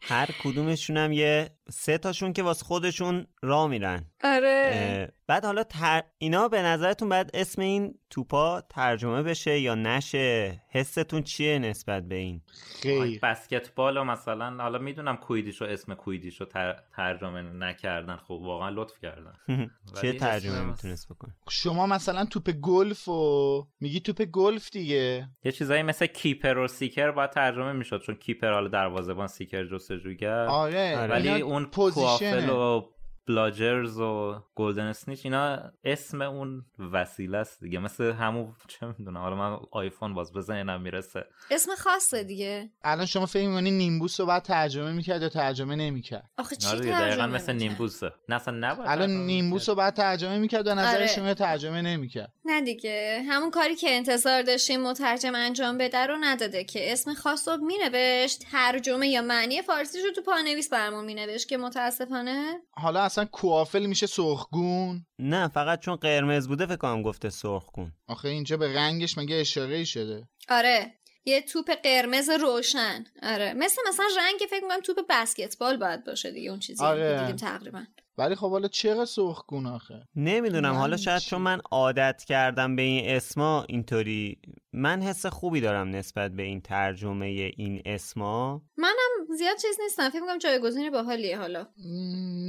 هر 0.00 0.28
کدومشون 0.44 0.96
هم 0.96 1.12
یه 1.12 1.50
سه 1.70 1.98
تاشون 1.98 2.32
که 2.32 2.42
واسه 2.42 2.64
خودشون 2.64 3.26
را 3.42 3.66
میرن. 3.66 4.04
آره. 4.24 5.12
بعد 5.26 5.44
حالا 5.44 5.62
تر... 5.64 6.02
اینا 6.18 6.48
به 6.48 6.62
نظرتون 6.62 7.08
بعد 7.08 7.30
اسم 7.34 7.62
این 7.62 7.94
توپا 8.10 8.60
ترجمه 8.60 9.22
بشه 9.22 9.58
یا 9.60 9.74
نشه؟ 9.74 10.62
حستون 10.70 11.22
چیه 11.22 11.58
نسبت 11.58 12.02
به 12.08 12.14
این؟ 12.14 12.40
خیر. 12.82 13.18
بسکتبال 13.22 14.02
مثلا 14.02 14.62
حالا 14.62 14.78
می‌دونم 14.78 15.16
کوییدیچ 15.16 15.60
رو 15.60 15.66
اسم 15.66 15.94
کوییدیچ 15.94 16.40
رو 16.40 16.46
تر... 16.46 16.76
ترجمه 16.96 17.42
نکردن. 17.42 18.16
خب 18.16 18.30
واقعا 18.30 18.68
لطف 18.70 18.98
کردن. 19.02 19.32
چه 20.02 20.12
ترجمه 20.12 20.54
اسم- 20.54 20.66
می‌تونست 20.66 21.08
بکن 21.08 21.34
شما 21.48 21.86
مثلا 21.86 22.24
توپ 22.24 22.50
گلف 22.50 23.08
و 23.08 23.66
میگی 23.80 24.00
توپ 24.00 24.22
گلف 24.22 24.70
دیگه. 24.70 25.28
یه 25.44 25.52
چیزایی 25.52 25.82
مثل 25.82 26.06
keeper 26.06 26.58
و 26.58 26.68
seeker 26.68 27.10
باید 27.10 27.30
ترجمه 27.30 27.72
می‌شد 27.72 28.02
چون 28.02 28.14
keeper 28.14 28.52
حالا 28.52 28.68
دروازه‌بان 28.68 29.26
seeker 29.26 29.64
جستجوگر 29.64 30.46
آره. 30.46 30.98
آره. 30.98 31.10
ولی 31.10 31.42
اون. 31.54 31.70
Quaffle 31.90 32.48
و 32.50 32.82
Bludgers 33.28 33.98
و 33.98 34.42
Golden 34.54 34.86
Snitch 34.86 35.20
اینا 35.24 35.58
اسم 35.84 36.22
اون 36.22 36.64
وسیله 36.92 37.38
است 37.38 37.60
دیگه 37.60 37.78
مثل 37.78 38.12
همون 38.12 38.54
چه 38.68 38.86
می‌دونم 38.98 39.16
حالا 39.16 39.36
من 39.36 39.58
آیفون 39.72 40.14
باز 40.14 40.32
به 40.32 40.40
ذهنم 40.40 40.80
می‌رسه 40.80 41.24
اسم 41.50 41.70
خاصه 41.78 42.24
دیگه 42.24 42.70
الان 42.82 43.06
شما 43.06 43.26
فکر 43.26 43.48
می‌کنی 43.48 43.70
نیمبوس 43.70 44.20
رو 44.20 44.26
بعد 44.26 44.42
ترجمه 44.42 44.92
می‌کرد 44.92 45.22
یا 45.22 45.28
ترجمه 45.28 45.76
نمی‌کرد 45.76 46.30
آخه 46.38 46.56
چی 46.56 46.76
دیگه 46.76 46.82
دقیقا 46.82 46.98
ترجمه 46.98 47.26
مثل 47.26 47.52
می‌کرد؟ 47.52 47.68
نیمبوسه 47.68 48.12
نه 48.28 48.36
اصلا 48.36 48.54
نباید 48.54 48.90
الان 48.90 49.06
ترجمه 49.06 49.26
نیمبوس. 49.26 49.68
رو 49.68 49.74
بعد 49.74 49.94
ترجمه 49.94 50.38
می‌کرد 50.38 50.66
و 50.66 50.74
نظر 50.74 50.96
آره. 50.96 51.06
شما 51.06 51.34
ترجمه 51.34 51.82
نمی‌کرد 51.82 52.32
نه 52.46 52.60
دیگه. 52.60 53.24
همون 53.28 53.50
کاری 53.50 53.76
که 53.76 53.90
انتظار 53.90 54.42
داشتیم 54.42 54.82
مترجم 54.82 55.34
انجام 55.34 55.78
بده 55.78 55.98
رو 55.98 56.16
نداده 56.20 56.64
که. 56.64 56.92
اسم 56.92 57.14
خاص 57.14 57.48
رو 57.48 57.56
مینوشت. 57.56 58.42
ترجمه 58.52 59.08
یا 59.08 59.22
معنی 59.22 59.62
فارسیش 59.62 60.04
رو 60.04 60.10
تو 60.10 60.22
پانویس 60.22 60.68
برمون 60.68 61.04
مینوشت 61.04 61.48
که 61.48 61.56
متاسفانه. 61.56 62.54
حالا 62.72 63.02
اصلا 63.02 63.24
کوافل 63.24 63.86
میشه 63.86 64.06
سرخگون؟ 64.06 65.06
نه 65.18 65.48
فقط 65.48 65.80
چون 65.80 65.96
قرمز 65.96 66.48
بوده 66.48 66.66
فکر 66.66 66.76
کنم 66.76 67.02
گفته 67.02 67.30
سرخ 67.30 67.66
کن 67.66 67.92
آخه 68.08 68.28
اینجا 68.28 68.56
به 68.56 68.74
رنگش 68.74 69.18
مگه 69.18 69.36
اشاره 69.36 69.84
شده؟ 69.84 70.28
آره. 70.48 70.94
یه 71.24 71.42
توپ 71.42 71.70
قرمز 71.82 72.30
روشن. 72.30 73.04
آره. 73.22 73.54
مثل 73.56 73.82
مثلا 73.88 74.06
رنگ 74.16 74.40
فکر 74.50 74.62
می‌کنم 74.62 74.80
توپ 74.80 75.00
بسکتبال 75.08 75.76
باید 75.76 76.04
باشه 76.04 76.30
دیگه 76.30 76.50
اون 76.50 76.58
چیزی 76.58 76.84
آره. 76.84 77.14
که 77.14 77.20
دیدیم 77.20 77.36
تقریبا. 77.36 77.84
ولی 78.18 78.34
خب 78.34 78.50
حالا 78.50 78.68
چرا 78.68 79.04
سرخگون 79.04 79.66
آخه؟ 79.66 80.08
نمی‌دونم 80.16 80.74
حالا 80.74 80.96
شاید 80.96 81.18
چی؟ 81.18 81.30
چون 81.30 81.40
من 81.40 81.60
عادت 81.70 82.24
کردم 82.26 82.76
به 82.76 82.82
این 82.82 83.16
اسما 83.16 83.64
اینطوری. 83.68 84.38
من 84.72 85.02
حس 85.02 85.26
خوبی 85.26 85.60
دارم 85.60 85.88
نسبت 85.88 86.30
به 86.30 86.42
این 86.42 86.60
ترجمه 86.60 87.26
این 87.56 87.82
اسما. 87.84 88.62
منم 88.76 89.36
زیاد 89.38 89.56
چیز 89.56 89.76
نیستم 89.82 90.10
فکر 90.10 90.20
می‌کنم 90.20 90.38
جایگزین 90.38 90.90
باحالیه 90.90 91.38
حالا. 91.38 91.66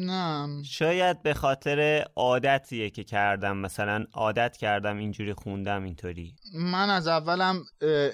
نه. 0.06 0.64
شاید 0.64 1.24
به 1.24 1.34
خاطر 1.34 2.06
عادتیه 2.16 2.90
که 2.90 3.04
کردم 3.04 3.58
مثلا 3.58 4.06
عادت 4.14 4.58
کردم 4.58 4.98
اینجوری 4.98 5.34
خوندم 5.34 5.84
اینطوری. 5.84 6.36
من 6.54 6.90
از 6.90 7.08
اولم 7.08 7.64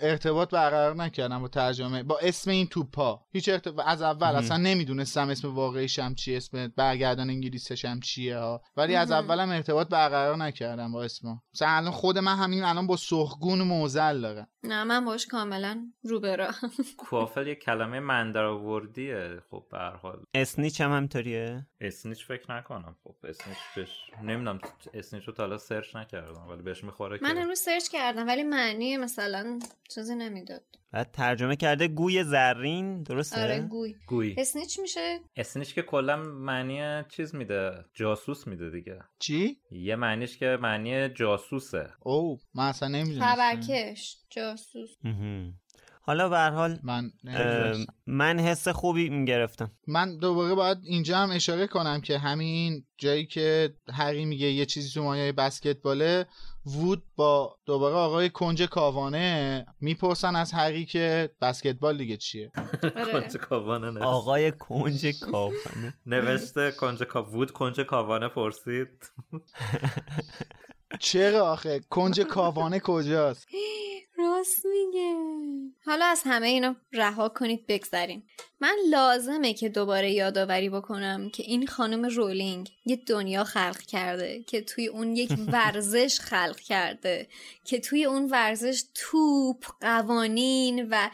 ارتباط 0.01 0.49
برقرار 0.49 0.95
نکردم 0.95 1.41
با 1.41 1.47
ترجمه 1.47 2.03
با 2.03 2.19
اسم 2.21 2.51
این 2.51 2.67
توپا. 2.67 3.25
هیچ 3.33 3.49
ارتباط 3.49 3.85
از 3.87 4.01
اول 4.01 4.27
مهم. 4.27 4.35
اصلا 4.35 4.57
نمی‌دونستم 4.57 5.29
اسم 5.29 5.55
واقعیش 5.55 5.99
هم 5.99 6.15
چیه 6.15 6.37
اسم 6.37 6.67
برگردان 6.67 7.29
انگلیسیش 7.41 7.85
هم 7.85 7.99
چیه 7.99 8.37
ها؟ 8.37 8.61
ولی 8.77 8.95
از. 8.95 9.11
اولم 9.11 9.49
ارتباط 9.49 9.87
برقرار 9.89 10.37
نکردم 10.37 10.91
با 10.91 11.03
اسما. 11.03 11.41
مثلا 11.53 11.67
الان 11.69 11.91
خود 11.91 12.17
من 12.17 12.35
همین 12.35 12.63
الان 12.63 12.87
با 12.87 12.97
سرخگون 12.97 13.61
موزل 13.61 14.21
دارم. 14.21 14.47
نه 14.63 14.83
من 14.83 15.05
باش 15.05 15.25
کاملا 15.27 15.91
روبرا 16.03 16.51
کوافل 16.97 17.47
یه 17.47 17.55
کلمه 17.55 17.99
من 17.99 18.31
در 18.31 18.43
آوردیه 18.43 19.41
خب 19.51 19.63
به 19.71 19.77
هر 19.77 19.95
حال. 19.95 20.23
اسنیچ 20.33 20.81
هم 20.81 20.91
همطوریه؟ 20.91 21.67
اسنیچ 21.81 22.25
فکر 22.25 22.57
نکنم. 22.57 22.95
خب 23.03 23.15
اسنیچ 23.23 23.57
بهش 23.75 23.89
نمی‌دونم 24.23 24.59
اسنیچ 24.93 25.23
رو 25.23 25.33
تا 25.33 25.43
حالا 25.43 25.57
سرچ 25.57 25.95
نکردم 25.95 26.47
ولی 26.49 26.61
بهش 26.61 26.83
می‌خوره 26.83 27.19
من 27.21 27.33
که 27.33 27.41
امروز 27.41 27.59
سرچ 27.59 27.87
کردم 27.87 28.27
ولی 28.27 28.43
معنی 28.43 28.97
مثلا 28.97 29.59
چیزی 29.89 30.15
نمی‌داد. 30.15 30.63
بعد 30.93 31.11
ترجمه 31.11 31.55
کرده 31.55 31.87
گوی 31.87 32.23
زرین 32.23 33.03
درسته؟ 33.03 33.41
آره 33.41 33.59
گوی. 33.59 33.95
گوی. 34.07 34.35
اسنیچ 34.37 34.79
میشه؟ 34.79 35.19
اسنیچ 35.35 35.73
که 35.73 35.81
کلا 35.81 36.17
معنی 36.17 37.03
چیز 37.09 37.30
میده؟ 37.33 37.85
جاسوس 37.93 38.47
میده 38.47 38.69
دیگه. 38.69 38.99
چی؟ 39.19 39.57
یه 39.71 39.95
معنیش 39.95 40.37
که 40.37 40.57
معنی 40.61 41.09
جاسوسه. 41.09 41.89
او 41.99 42.39
من 42.53 42.67
اصلا 42.67 42.87
نمی‌دونستم. 42.87 43.25
خبرکش 43.25 44.17
جاسوس. 44.29 44.89
حالا 46.03 46.29
به 46.29 46.37
هر 46.37 46.49
حال 46.51 46.79
من. 46.83 47.11
من 48.07 48.39
حس 48.39 48.67
خوبی 48.67 49.09
می‌گرفتم. 49.09 49.71
من 49.87 50.17
دوباره 50.17 50.55
باید 50.55 50.77
اینجا 50.83 51.17
هم 51.17 51.31
اشاره 51.31 51.67
کنم 51.67 52.01
که 52.01 52.17
همین 52.17 52.85
جایی 52.97 53.25
که 53.25 53.73
هری 53.93 54.25
میگه 54.25 54.47
یه 54.47 54.65
چیزی 54.65 54.89
تو 54.89 55.03
مایه 55.03 55.31
بسکتباله 55.31 56.25
وود 56.65 57.03
با 57.15 57.57
دوباره 57.65 57.95
آقای 57.95 58.29
کنج 58.29 58.63
کاوانه 58.63 59.65
می‌پرسن 59.81 60.35
از 60.35 60.51
هری 60.51 60.85
که 60.85 61.29
بسکتبال 61.41 61.97
دیگه 61.97 62.17
چیه. 62.17 62.51
آره. 62.57 63.05
کنج 63.11 63.37
کاوانه 63.37 63.99
آقای 63.99 64.51
کنج 64.51 65.19
کاوانه. 65.19 65.93
نوشته 66.05 66.71
کنج 66.71 67.03
کا 67.03 67.23
وود 67.23 67.51
کنج 67.51 67.79
کاوانه 67.81 68.27
پرسید. 68.27 69.11
چرا 70.99 71.51
آخه؟ 71.51 71.79
کنج 71.89 72.21
کاوانه 72.21 72.79
کجاست؟ 72.79 73.47
راست 74.21 74.65
میگه. 74.65 75.15
حالا 75.85 76.05
از 76.05 76.21
همه 76.25 76.47
اینا 76.47 76.75
رها 76.93 77.29
کنید 77.29 77.67
بگذریم 77.67 78.23
من 78.59 78.75
لازمه 78.89 79.53
که 79.53 79.69
دوباره 79.69 80.11
یادآوری 80.11 80.69
بکنم 80.69 81.29
که 81.29 81.43
این 81.43 81.67
خانم 81.67 82.05
رولینگ 82.05 82.69
یه 82.85 82.95
دنیا 82.95 83.43
خلق 83.43 83.81
کرده 83.81 84.43
که 84.43 84.61
توی 84.61 84.87
اون 84.87 85.15
یک 85.15 85.31
ورزش 85.53 86.19
خلق 86.19 86.59
کرده 86.59 87.27
که 87.65 87.79
توی 87.79 88.05
اون 88.05 88.29
ورزش 88.29 88.83
توپ 88.95 89.65
قوانین 89.81 90.87
و 90.91 91.09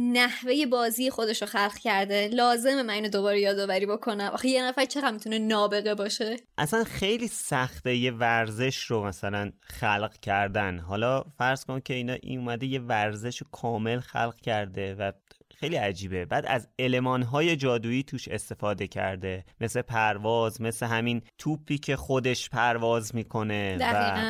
نحوه 0.00 0.66
بازی 0.66 1.10
خودش 1.10 1.42
رو 1.42 1.48
خلق 1.48 1.78
کرده. 1.78 2.28
لازمه 2.28 2.82
من 2.82 2.94
اینو 2.94 3.08
دوباره 3.08 3.40
یادآوری 3.40 3.86
بکنم. 3.86 4.30
آخه 4.32 4.48
یه 4.48 4.64
نفر 4.64 4.84
چقدر 4.84 5.10
می‌تونه 5.10 5.38
نابغه 5.38 5.94
باشه؟ 5.94 6.36
اصلا 6.58 6.84
خیلی 6.84 7.28
سخته 7.28 7.96
یه 7.96 8.12
ورزش 8.12 8.82
رو 8.82 9.04
مثلا 9.04 9.52
خلق 9.60 10.12
کردن. 10.22 10.78
حالا 10.78 11.24
فرض 11.38 11.64
کن 11.64 11.80
که 11.80 11.94
اینا 11.94 12.12
این 12.22 12.38
اومده 12.38 12.66
یه 12.66 12.80
ورزش 12.80 13.42
کامل 13.52 14.00
خلق 14.00 14.40
کرده 14.40 14.94
و 14.94 15.12
خیلی 15.60 15.76
عجیبه. 15.76 16.24
بعد 16.24 16.46
از 16.46 16.68
المانهای 16.78 17.56
جادویی 17.56 18.02
توش 18.02 18.28
استفاده 18.28 18.86
کرده. 18.86 19.44
مثل 19.60 19.82
پرواز 19.82 20.62
مثل 20.62 20.86
همین 20.86 21.22
توپی 21.38 21.78
که 21.78 21.96
خودش 21.96 22.50
پرواز 22.50 23.14
می‌کنه 23.14 23.78
و 23.80 24.26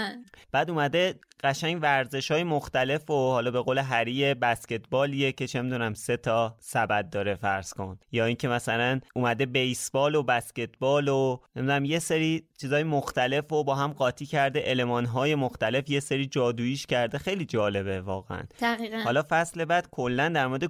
بعد 0.52 0.70
اومده 0.70 1.14
قشنگ 1.42 1.78
ورزش 1.82 2.30
های 2.30 2.44
مختلف 2.44 3.10
و 3.10 3.30
حالا 3.30 3.50
به 3.50 3.60
قول 3.60 3.78
هری 3.78 4.34
بسکتبالیه 4.34 5.32
که 5.32 5.46
چه 5.46 5.62
می‌دونم 5.62 5.94
سه 5.94 6.16
تا 6.16 6.56
سبد 6.60 7.10
داره 7.10 7.34
فرض 7.34 7.72
کن. 7.72 7.98
یا 8.12 8.24
اینکه 8.24 8.48
مثلا 8.48 9.00
اومده 9.14 9.46
بیسبال 9.46 10.14
و 10.14 10.22
بسکتبال 10.22 11.08
و 11.08 11.38
نمی‌دونم 11.56 11.84
یه 11.84 11.98
سری 11.98 12.44
چیزای 12.60 12.82
مختلف 12.82 13.52
و 13.52 13.64
با 13.64 13.74
هم 13.74 13.92
قاطی 13.92 14.26
کرده 14.26 14.60
علمان 14.60 15.04
های 15.04 15.34
مختلف 15.34 15.90
یه 15.90 16.00
سری 16.00 16.26
جادوییش 16.26 16.86
کرده. 16.86 17.18
خیلی 17.18 17.44
جالبه 17.44 18.00
واقعا. 18.00 18.42
دقیقا. 18.60 18.96
حالا 18.96 19.22
فصل 19.28 19.64
بعد 19.64 19.88
کلا 19.90 20.28
در 20.28 20.46
مورد 20.46 20.64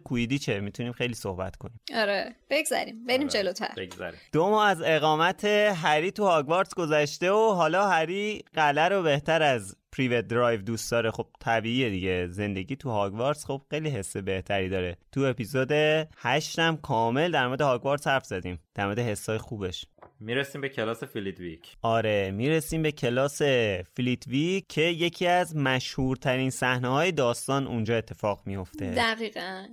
کویدیچه 0.49 0.61
می‌تونیم 0.65 0.93
خیلی 0.93 1.15
صحبت 1.15 1.57
کنیم. 1.57 1.81
آره 1.95 2.35
بگذریم 2.51 3.05
بریم 3.07 3.21
آره، 3.21 3.31
جلوتر. 3.31 3.73
بگذریم. 3.77 4.21
دو 4.33 4.51
ماه 4.51 4.69
از 4.69 4.83
اقامت 4.85 5.45
هری 5.45 6.11
تو 6.11 6.25
هاگوارتس 6.25 6.75
گذشته 6.75 7.31
و 7.31 7.53
حالا 7.53 7.89
هری 7.89 8.45
قلعه 8.55 8.89
رو 8.89 9.03
بهتر 9.03 9.43
از 9.43 9.77
پریوت 9.93 10.27
درایو 10.27 10.61
دوست 10.61 10.91
داره. 10.91 11.11
خب 11.11 11.27
طبیعیه 11.41 11.91
دیگه. 11.91 12.27
زندگی 12.27 12.77
تو 12.77 12.91
هاگوارتس 12.91 13.47
خب 13.47 13.63
خیلی 13.71 13.91
حس 13.91 14.17
بهتری 14.17 14.69
داره. 14.69 14.97
تو 15.13 15.21
اپیزود 15.21 15.73
هشتم 16.19 16.77
کامل 16.77 17.31
در 17.31 17.47
مورد 17.47 17.61
هاگوارتس 17.61 18.07
حرف 18.07 18.25
زدیم. 18.25 18.59
در 18.75 18.85
مورد 18.85 18.99
حسای 18.99 19.39
خوبش. 19.39 19.85
می‌رسیم 20.21 20.61
به 20.61 20.69
کلاس 20.69 21.05
فلیتویک 21.05 21.77
آره 21.83 22.31
می‌رسیم 22.31 22.83
به 22.83 22.93
کلاس 22.93 23.43
فلیتوی 23.97 24.63
که 24.69 24.83
یکی 24.83 25.27
از 25.27 25.57
مشهورترین 25.57 26.51
صحنه 26.51 26.89
های 26.89 27.13
داستان 27.13 27.67
اونجا 27.67 27.97
اتفاق 27.97 28.43
میفته 28.47 28.91
دقیقا. 28.91 29.67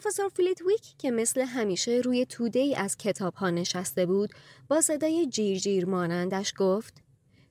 پروفسور 0.00 0.28
فلیتویک 0.28 0.82
که 0.98 1.10
مثل 1.10 1.40
همیشه 1.40 2.00
روی 2.04 2.26
توده 2.26 2.58
ای 2.58 2.74
از 2.74 2.96
کتاب 2.96 3.34
ها 3.34 3.50
نشسته 3.50 4.06
بود 4.06 4.30
با 4.68 4.80
صدای 4.80 5.26
جیر 5.26 5.58
جیر 5.58 5.86
مانندش 5.86 6.54
گفت 6.58 6.94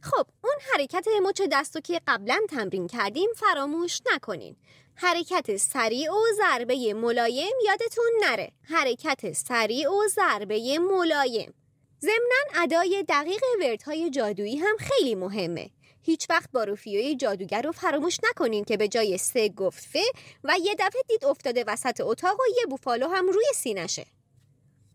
خب 0.02 0.26
اون 0.44 0.54
حرکت 0.74 1.06
مچ 1.24 1.42
دستو 1.52 1.80
که 1.80 2.02
قبلا 2.08 2.40
تمرین 2.50 2.88
کردیم 2.88 3.30
فراموش 3.36 4.02
نکنین. 4.14 4.56
حرکت 4.96 5.58
سریع 5.58 6.12
و 6.12 6.22
ضربه 6.38 6.94
ملایم 6.94 7.54
یادتون 7.66 8.12
نره. 8.22 8.52
حرکت 8.62 9.32
سریع 9.32 9.90
و 9.90 10.08
ضربه 10.08 10.80
ملایم. 10.80 11.54
ضمناً 12.02 12.64
ادای 12.64 13.06
دقیق 13.10 13.42
وردهای 13.62 14.10
جادویی 14.10 14.58
هم 14.58 14.78
خیلی 14.80 15.16
مهمه. 15.16 15.70
هیچ 16.02 16.30
وقت 16.30 16.52
با 16.52 16.64
روفیوی 16.64 17.16
جادوگر 17.16 17.62
رو 17.62 17.72
فراموش 17.72 18.18
نکنین 18.30 18.64
که 18.64 18.78
به 18.78 18.88
جای 18.88 19.18
سه 19.18 19.50
گفت 19.50 19.86
فه 19.86 20.04
و 20.44 20.56
یه 20.64 20.76
دفعه 20.80 21.02
دید 21.08 21.26
افتاده 21.26 21.64
وسط 21.68 22.02
اتاق 22.02 22.40
و 22.40 22.44
یه 22.58 22.66
بوفالو 22.70 23.08
هم 23.08 23.28
روی 23.28 23.46
سینشه 23.56 24.06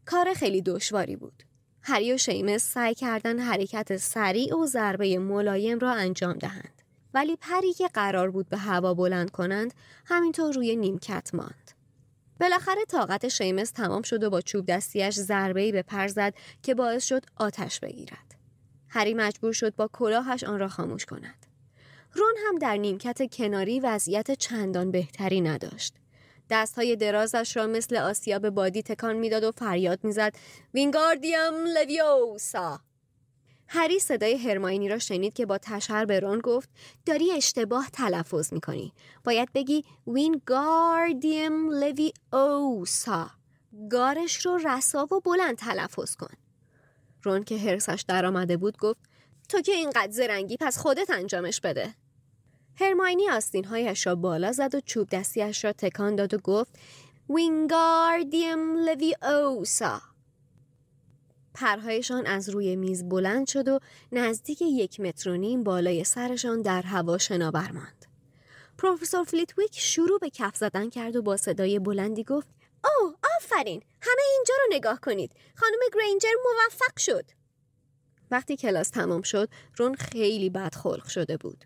کار 0.06 0.34
خیلی 0.34 0.62
دشواری 0.62 1.16
بود. 1.16 1.42
هری 1.82 2.12
و 2.12 2.16
شیمس 2.16 2.62
سعی 2.62 2.94
کردن 2.94 3.38
حرکت 3.38 3.96
سریع 3.96 4.56
و 4.56 4.66
ضربه 4.66 5.18
ملایم 5.18 5.78
را 5.78 5.92
انجام 5.92 6.32
دهند. 6.32 6.82
ولی 7.14 7.36
پری 7.36 7.72
که 7.72 7.88
قرار 7.88 8.30
بود 8.30 8.48
به 8.48 8.56
هوا 8.56 8.94
بلند 8.94 9.30
کنند 9.30 9.74
همینطور 10.06 10.54
روی 10.54 10.76
نیمکت 10.76 11.30
ماند. 11.34 11.70
بالاخره 12.40 12.84
طاقت 12.84 13.28
شیمس 13.28 13.70
تمام 13.70 14.02
شد 14.02 14.22
و 14.22 14.30
با 14.30 14.40
چوب 14.40 14.66
دستیش 14.66 15.14
ضربه‌ای 15.14 15.72
به 15.72 15.82
پر 15.82 16.08
زد 16.08 16.34
که 16.62 16.74
باعث 16.74 17.04
شد 17.06 17.24
آتش 17.36 17.80
بگیرد. 17.80 18.34
هری 18.94 19.14
مجبور 19.14 19.52
شد 19.52 19.76
با 19.76 19.88
کلاهش 19.92 20.44
آن 20.44 20.58
را 20.58 20.68
خاموش 20.68 21.04
کند. 21.04 21.46
رون 22.12 22.34
هم 22.46 22.58
در 22.58 22.76
نیمکت 22.76 23.34
کناری 23.34 23.80
وضعیت 23.80 24.30
چندان 24.30 24.90
بهتری 24.90 25.40
نداشت. 25.40 25.94
دستهای 26.50 26.96
درازش 26.96 27.56
را 27.56 27.66
مثل 27.66 27.96
آسیاب 27.96 28.50
بادی 28.50 28.82
تکان 28.82 29.16
می‌داد 29.16 29.44
و 29.44 29.52
فریاد 29.52 30.04
می‌زد 30.04 30.34
وینگاردیم 30.74 31.54
لویوسا! 31.74 32.80
هری 33.68 33.98
صدای 33.98 34.36
هرماینی 34.38 34.88
را 34.88 34.98
شنید 34.98 35.32
که 35.32 35.46
با 35.46 35.58
تشر 35.58 36.04
به 36.04 36.20
رون 36.20 36.38
گفت 36.38 36.68
داری 37.06 37.32
اشتباه 37.32 37.90
تلفظ 37.92 38.52
می‌کنی. 38.52 38.92
باید 39.24 39.48
بگی 39.54 39.84
وینگاردیم 40.06 41.70
لوی 41.70 42.12
اوسا 42.32 43.30
گارش 43.90 44.46
رو 44.46 44.56
رسا 44.56 45.04
و 45.04 45.20
بلند 45.20 45.56
تلفظ 45.56 46.16
کن. 46.16 46.43
رون 47.26 47.44
که 47.44 47.58
هرسش 47.58 48.04
درآمده 48.08 48.56
بود 48.56 48.78
گفت 48.78 49.00
تو 49.48 49.60
که 49.60 49.72
اینقدر 49.72 50.10
زرنگی 50.10 50.56
پس 50.60 50.78
خودت 50.78 51.10
انجامش 51.10 51.60
بده 51.60 51.94
هرماینی 52.80 53.30
آستینهایش 53.30 54.06
را 54.06 54.14
بالا 54.14 54.52
زد 54.52 54.74
و 54.74 54.80
چوب 54.80 55.08
دستیش 55.10 55.64
را 55.64 55.72
تکان 55.72 56.16
داد 56.16 56.34
و 56.34 56.38
گفت 56.38 56.78
وینگاردیم 57.28 58.76
لوی 58.76 59.14
اوسا 59.22 60.00
پرهایشان 61.54 62.26
از 62.26 62.48
روی 62.48 62.76
میز 62.76 63.08
بلند 63.08 63.46
شد 63.46 63.68
و 63.68 63.78
نزدیک 64.12 64.62
یک 64.62 65.00
متر 65.00 65.30
و 65.30 65.36
نیم 65.36 65.64
بالای 65.64 66.04
سرشان 66.04 66.62
در 66.62 66.82
هوا 66.82 67.18
شناور 67.18 67.72
ماند. 67.72 68.06
پروفسور 68.78 69.24
فلیتویک 69.24 69.78
شروع 69.78 70.18
به 70.18 70.30
کف 70.30 70.56
زدن 70.56 70.90
کرد 70.90 71.16
و 71.16 71.22
با 71.22 71.36
صدای 71.36 71.78
بلندی 71.78 72.24
گفت 72.24 72.48
اوه 72.84 73.14
آفرین. 73.36 73.82
همه 74.00 74.22
اینجا 74.36 74.54
رو 74.54 74.76
نگاه 74.76 75.00
کنید. 75.00 75.32
خانم 75.56 75.78
گرینجر 75.94 76.28
موفق 76.44 76.98
شد. 76.98 77.24
وقتی 78.30 78.56
کلاس 78.56 78.90
تمام 78.90 79.22
شد 79.22 79.48
رون 79.76 79.94
خیلی 79.94 80.50
بدخلق 80.50 81.06
شده 81.06 81.36
بود. 81.36 81.64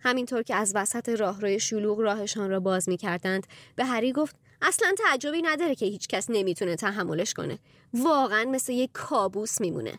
همینطور 0.00 0.42
که 0.42 0.54
از 0.54 0.72
وسط 0.74 1.08
راهروی 1.08 1.60
شلوغ 1.60 2.00
راهشان 2.00 2.50
را 2.50 2.60
باز 2.60 2.88
می 2.88 2.96
کردند 2.96 3.46
به 3.76 3.84
هری 3.84 4.12
گفت 4.12 4.36
اصلا 4.62 4.94
تعجبی 4.98 5.42
نداره 5.42 5.74
که 5.74 5.86
هیچ 5.86 6.08
کس 6.08 6.26
نمی‌تونه 6.28 6.76
تحملش 6.76 7.34
کنه. 7.34 7.58
واقعا 7.94 8.44
مثل 8.44 8.72
یک 8.72 8.90
کابوس 8.92 9.60
میمونه. 9.60 9.98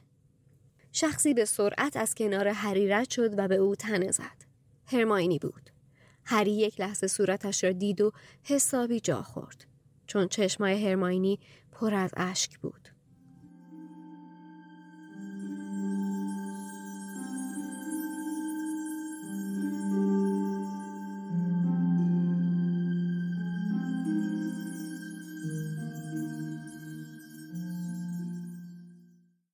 شخصی 0.92 1.34
به 1.34 1.46
سرعت 1.46 1.98
از 1.98 2.16
کنار 2.16 2.48
هری 2.48 2.88
رد 2.88 3.10
شد 3.10 3.40
و 3.40 3.48
به 3.48 3.56
او 3.56 3.76
تنه 3.76 4.12
زد. 4.12 4.46
هرماینی 4.86 5.40
بود. 5.40 5.70
هری 6.26 6.52
یک 6.52 6.80
لحظه 6.80 7.08
صورتش 7.08 7.64
را 7.64 7.72
دید 7.72 8.02
و 8.02 8.12
حسابی 8.44 9.00
جا 9.00 9.22
خورد. 9.22 9.71
چون 10.12 10.28
چشمای 10.28 10.86
هرماینی 10.86 11.40
پر 11.72 11.94
از 11.94 12.12
اشک 12.18 12.58
بود. 12.58 12.88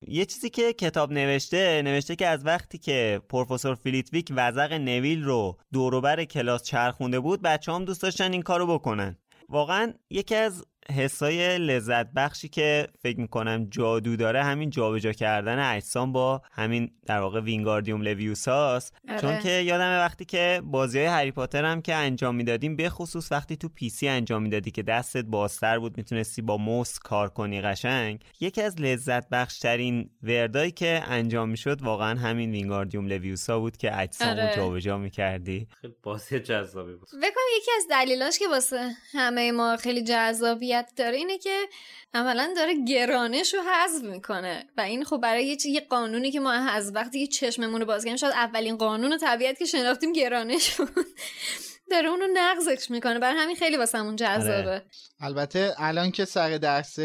یه 0.08 0.26
چیزی 0.26 0.50
که 0.50 0.74
کتاب 0.74 1.12
نوشته 1.12 1.82
نوشته 1.82 2.16
که 2.16 2.28
از 2.28 2.46
وقتی 2.46 2.78
که 2.78 3.22
پروفسور 3.30 3.76
فلیتویک 3.76 4.34
وزق 4.36 4.74
نویل 4.74 5.24
رو 5.24 5.58
دوروبر 5.74 6.26
کلاس 6.26 6.64
چرخونده 6.64 7.20
بود 7.20 7.42
بچه 7.42 7.72
هم 7.72 7.86
دوست 7.86 8.02
داشتن 8.02 8.32
این 8.32 8.42
کارو 8.42 8.68
بکنن. 8.68 9.18
واقعا 9.50 9.94
یکی 10.10 10.36
از 10.36 10.66
حسای 10.92 11.58
لذت 11.58 12.08
بخشی 12.14 12.50
که 12.50 12.88
فکر 13.02 13.20
می‌کنم 13.20 13.68
جادو 13.70 14.16
داره 14.16 14.44
همین 14.44 14.70
جابجا 14.70 15.12
کردن 15.12 15.60
اجسام 15.60 16.12
با 16.12 16.42
همین 16.52 16.92
در 17.06 17.20
واقع 17.20 17.42
وینگاردیوم 17.42 18.02
لویوساس 18.02 18.92
آره. 19.10 19.22
چون 19.22 19.40
که 19.40 19.50
یادم 19.50 20.00
وقتی 20.00 20.26
که 20.26 20.62
بازی 20.64 20.98
های 20.98 21.08
هری 21.08 21.32
پاتر 21.32 21.66
هم 21.66 21.82
که 21.82 21.96
انجام 21.96 22.36
می‌دادیم 22.36 22.76
به 22.76 22.90
خصوص 22.90 23.32
وقتی 23.32 23.56
تو 23.56 23.70
PC 23.70 24.08
انجام 24.08 24.44
می‌دادی 24.44 24.72
که 24.72 24.84
دستت 24.84 25.26
بازتر 25.26 25.80
بود 25.80 25.98
می‌تونستی 25.98 26.42
با 26.42 26.58
موس 26.58 27.00
کار 27.00 27.30
کنی 27.30 27.62
قشنگ 27.62 28.24
یکی 28.40 28.62
از 28.62 28.82
لذت 28.82 29.30
بخشترین 29.30 30.10
وردایی 30.24 30.72
که 30.72 31.04
انجام 31.08 31.50
می‌شد 31.50 31.82
واقعا 31.82 32.20
همین 32.20 32.52
وینگاردیوم 32.52 33.08
لویوسا 33.08 33.60
بود 33.60 33.78
که 33.78 34.00
اجسام 34.00 34.38
رو 34.38 34.44
آره. 34.44 34.56
جابجا 34.56 34.98
می‌کردی 34.98 35.68
خیلی 35.82 35.96
بازی 36.04 36.40
جذابی 36.40 36.96
بود 36.96 37.10
یکی 37.58 37.72
از 37.78 37.88
دلیلاش 37.90 38.40
که 38.40 38.48
واسه 38.48 38.96
همه 39.12 39.52
ما 39.52 39.78
خیلی 39.78 40.04
جذابیت 40.78 40.96
داره 40.96 41.18
اینه 41.18 41.38
که 41.38 41.68
عملا 42.14 42.54
داره 42.56 42.74
گرانش 42.86 43.54
رو 43.54 43.62
حذف 43.62 44.04
می‌کنه. 44.04 44.66
و 44.78 44.82
این 44.82 45.04
خب 45.04 45.18
برای 45.18 45.58
یه 45.66 45.82
قانونی 45.82 46.32
که 46.32 46.40
ما 46.40 46.52
از 46.52 46.96
وقتی 46.96 47.28
که 47.28 47.34
چشممون 47.34 47.82
رو 47.82 47.88
باز 47.88 48.04
کردیم 48.04 48.18
شاید 48.18 48.34
اولین 48.34 48.78
قانون 48.78 49.18
طبیعت 49.18 49.60
که 49.60 49.66
شناختیم 49.66 50.14
گرانش 50.14 50.76
بود. 50.76 51.06
داره 51.92 52.10
اونو 52.10 52.28
نقضش 52.34 52.92
می‌کنه. 52.92 53.20
برای 53.20 53.38
همین 53.38 53.56
خیلی 53.56 53.78
واسمون 53.78 54.16
جذابه. 54.16 54.82
البته 55.20 55.74
الان 55.78 56.12
که 56.12 56.26
سر 56.26 56.58
درس 56.58 57.00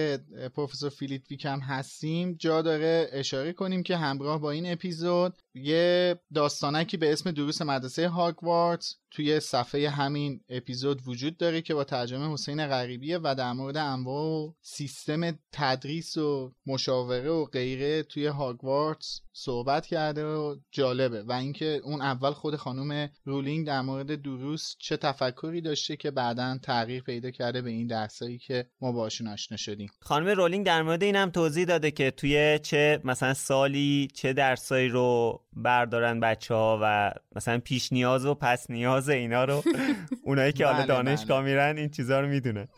پروفسور 0.55 0.91
فیلیپ 0.91 1.23
ویکم 1.31 1.61
هستیم 1.61 2.37
جا 2.39 2.63
داره 2.63 3.09
اشاره 3.13 3.53
کنیم 3.53 3.83
که 3.83 3.97
همراه 3.97 4.41
با 4.41 4.51
این 4.51 4.73
اپیزود 4.73 5.35
یه 5.55 6.21
داستانکی 6.35 6.97
به 6.97 7.13
اسم 7.13 7.31
دروس 7.31 7.63
مدرسه 7.63 8.09
هاگوارتس 8.09 8.97
توی 9.11 9.41
صفحه 9.41 9.91
همین 9.91 10.41
اپیزود 10.49 11.03
وجود 11.07 11.37
داره 11.37 11.63
که 11.63 11.75
با 11.75 11.85
ترجمه 11.85 12.33
حسین 12.33 12.67
غریبیه 12.67 13.19
و 13.23 13.35
در 13.39 13.53
مورد 13.53 13.77
انواع 13.77 14.25
و 14.25 14.53
سیستم 14.63 15.39
تدریس 15.53 16.17
و 16.17 16.53
مشاوره 16.67 17.31
و 17.31 17.45
غیره 17.45 18.03
توی 18.03 18.27
هاگوارتس 18.27 19.21
صحبت 19.33 19.87
کرده 19.87 20.25
و 20.25 20.57
جالبه. 20.71 21.23
و 21.23 21.33
اینکه 21.33 21.81
اون 21.85 22.03
اول 22.03 22.31
خود 22.31 22.57
خانم 22.57 23.11
رولینگ 23.25 23.67
در 23.67 23.81
مورد 23.81 24.23
دروس 24.23 24.77
چه 24.79 24.97
تفکری 24.97 25.61
داشته 25.61 25.97
که 25.97 26.11
بعدا 26.11 26.59
تغییر 26.63 27.03
پیدا 27.03 27.31
کرده 27.31 27.63
به 27.63 27.71
این 27.71 27.87
درسایی 28.03 28.38
که 28.38 28.66
ما 28.80 28.92
باشون 28.92 29.28
آشنا 29.28 29.57
شدیم. 29.57 29.90
خانم 30.00 30.28
رولینگ 30.28 30.66
در 30.66 30.82
مورد 30.82 31.03
این 31.03 31.16
هم 31.16 31.30
توضیح 31.30 31.64
داده 31.64 31.90
که 31.90 32.11
توی 32.11 32.59
چه 32.59 33.00
مثلا 33.05 33.34
سالی 33.34 34.09
چه 34.14 34.32
درسایی 34.32 34.88
رو 34.88 35.40
بردارن 35.53 36.20
بچه 36.20 36.55
ها 36.55 36.78
و 36.82 37.12
مثلا 37.36 37.59
پیش 37.59 37.92
نیاز 37.92 38.26
و 38.26 38.34
پس 38.34 38.70
نیاز 38.70 39.09
اینا 39.09 39.44
رو. 39.44 39.62
اونایی 40.24 40.53
که 40.53 40.66
حالا 40.66 40.78
بله، 40.78 40.86
دانشگاه 40.86 41.44
میرن 41.44 41.78
این 41.78 41.88
چیزا 41.88 42.20
رو 42.20 42.28
می‌دونن 42.28 42.68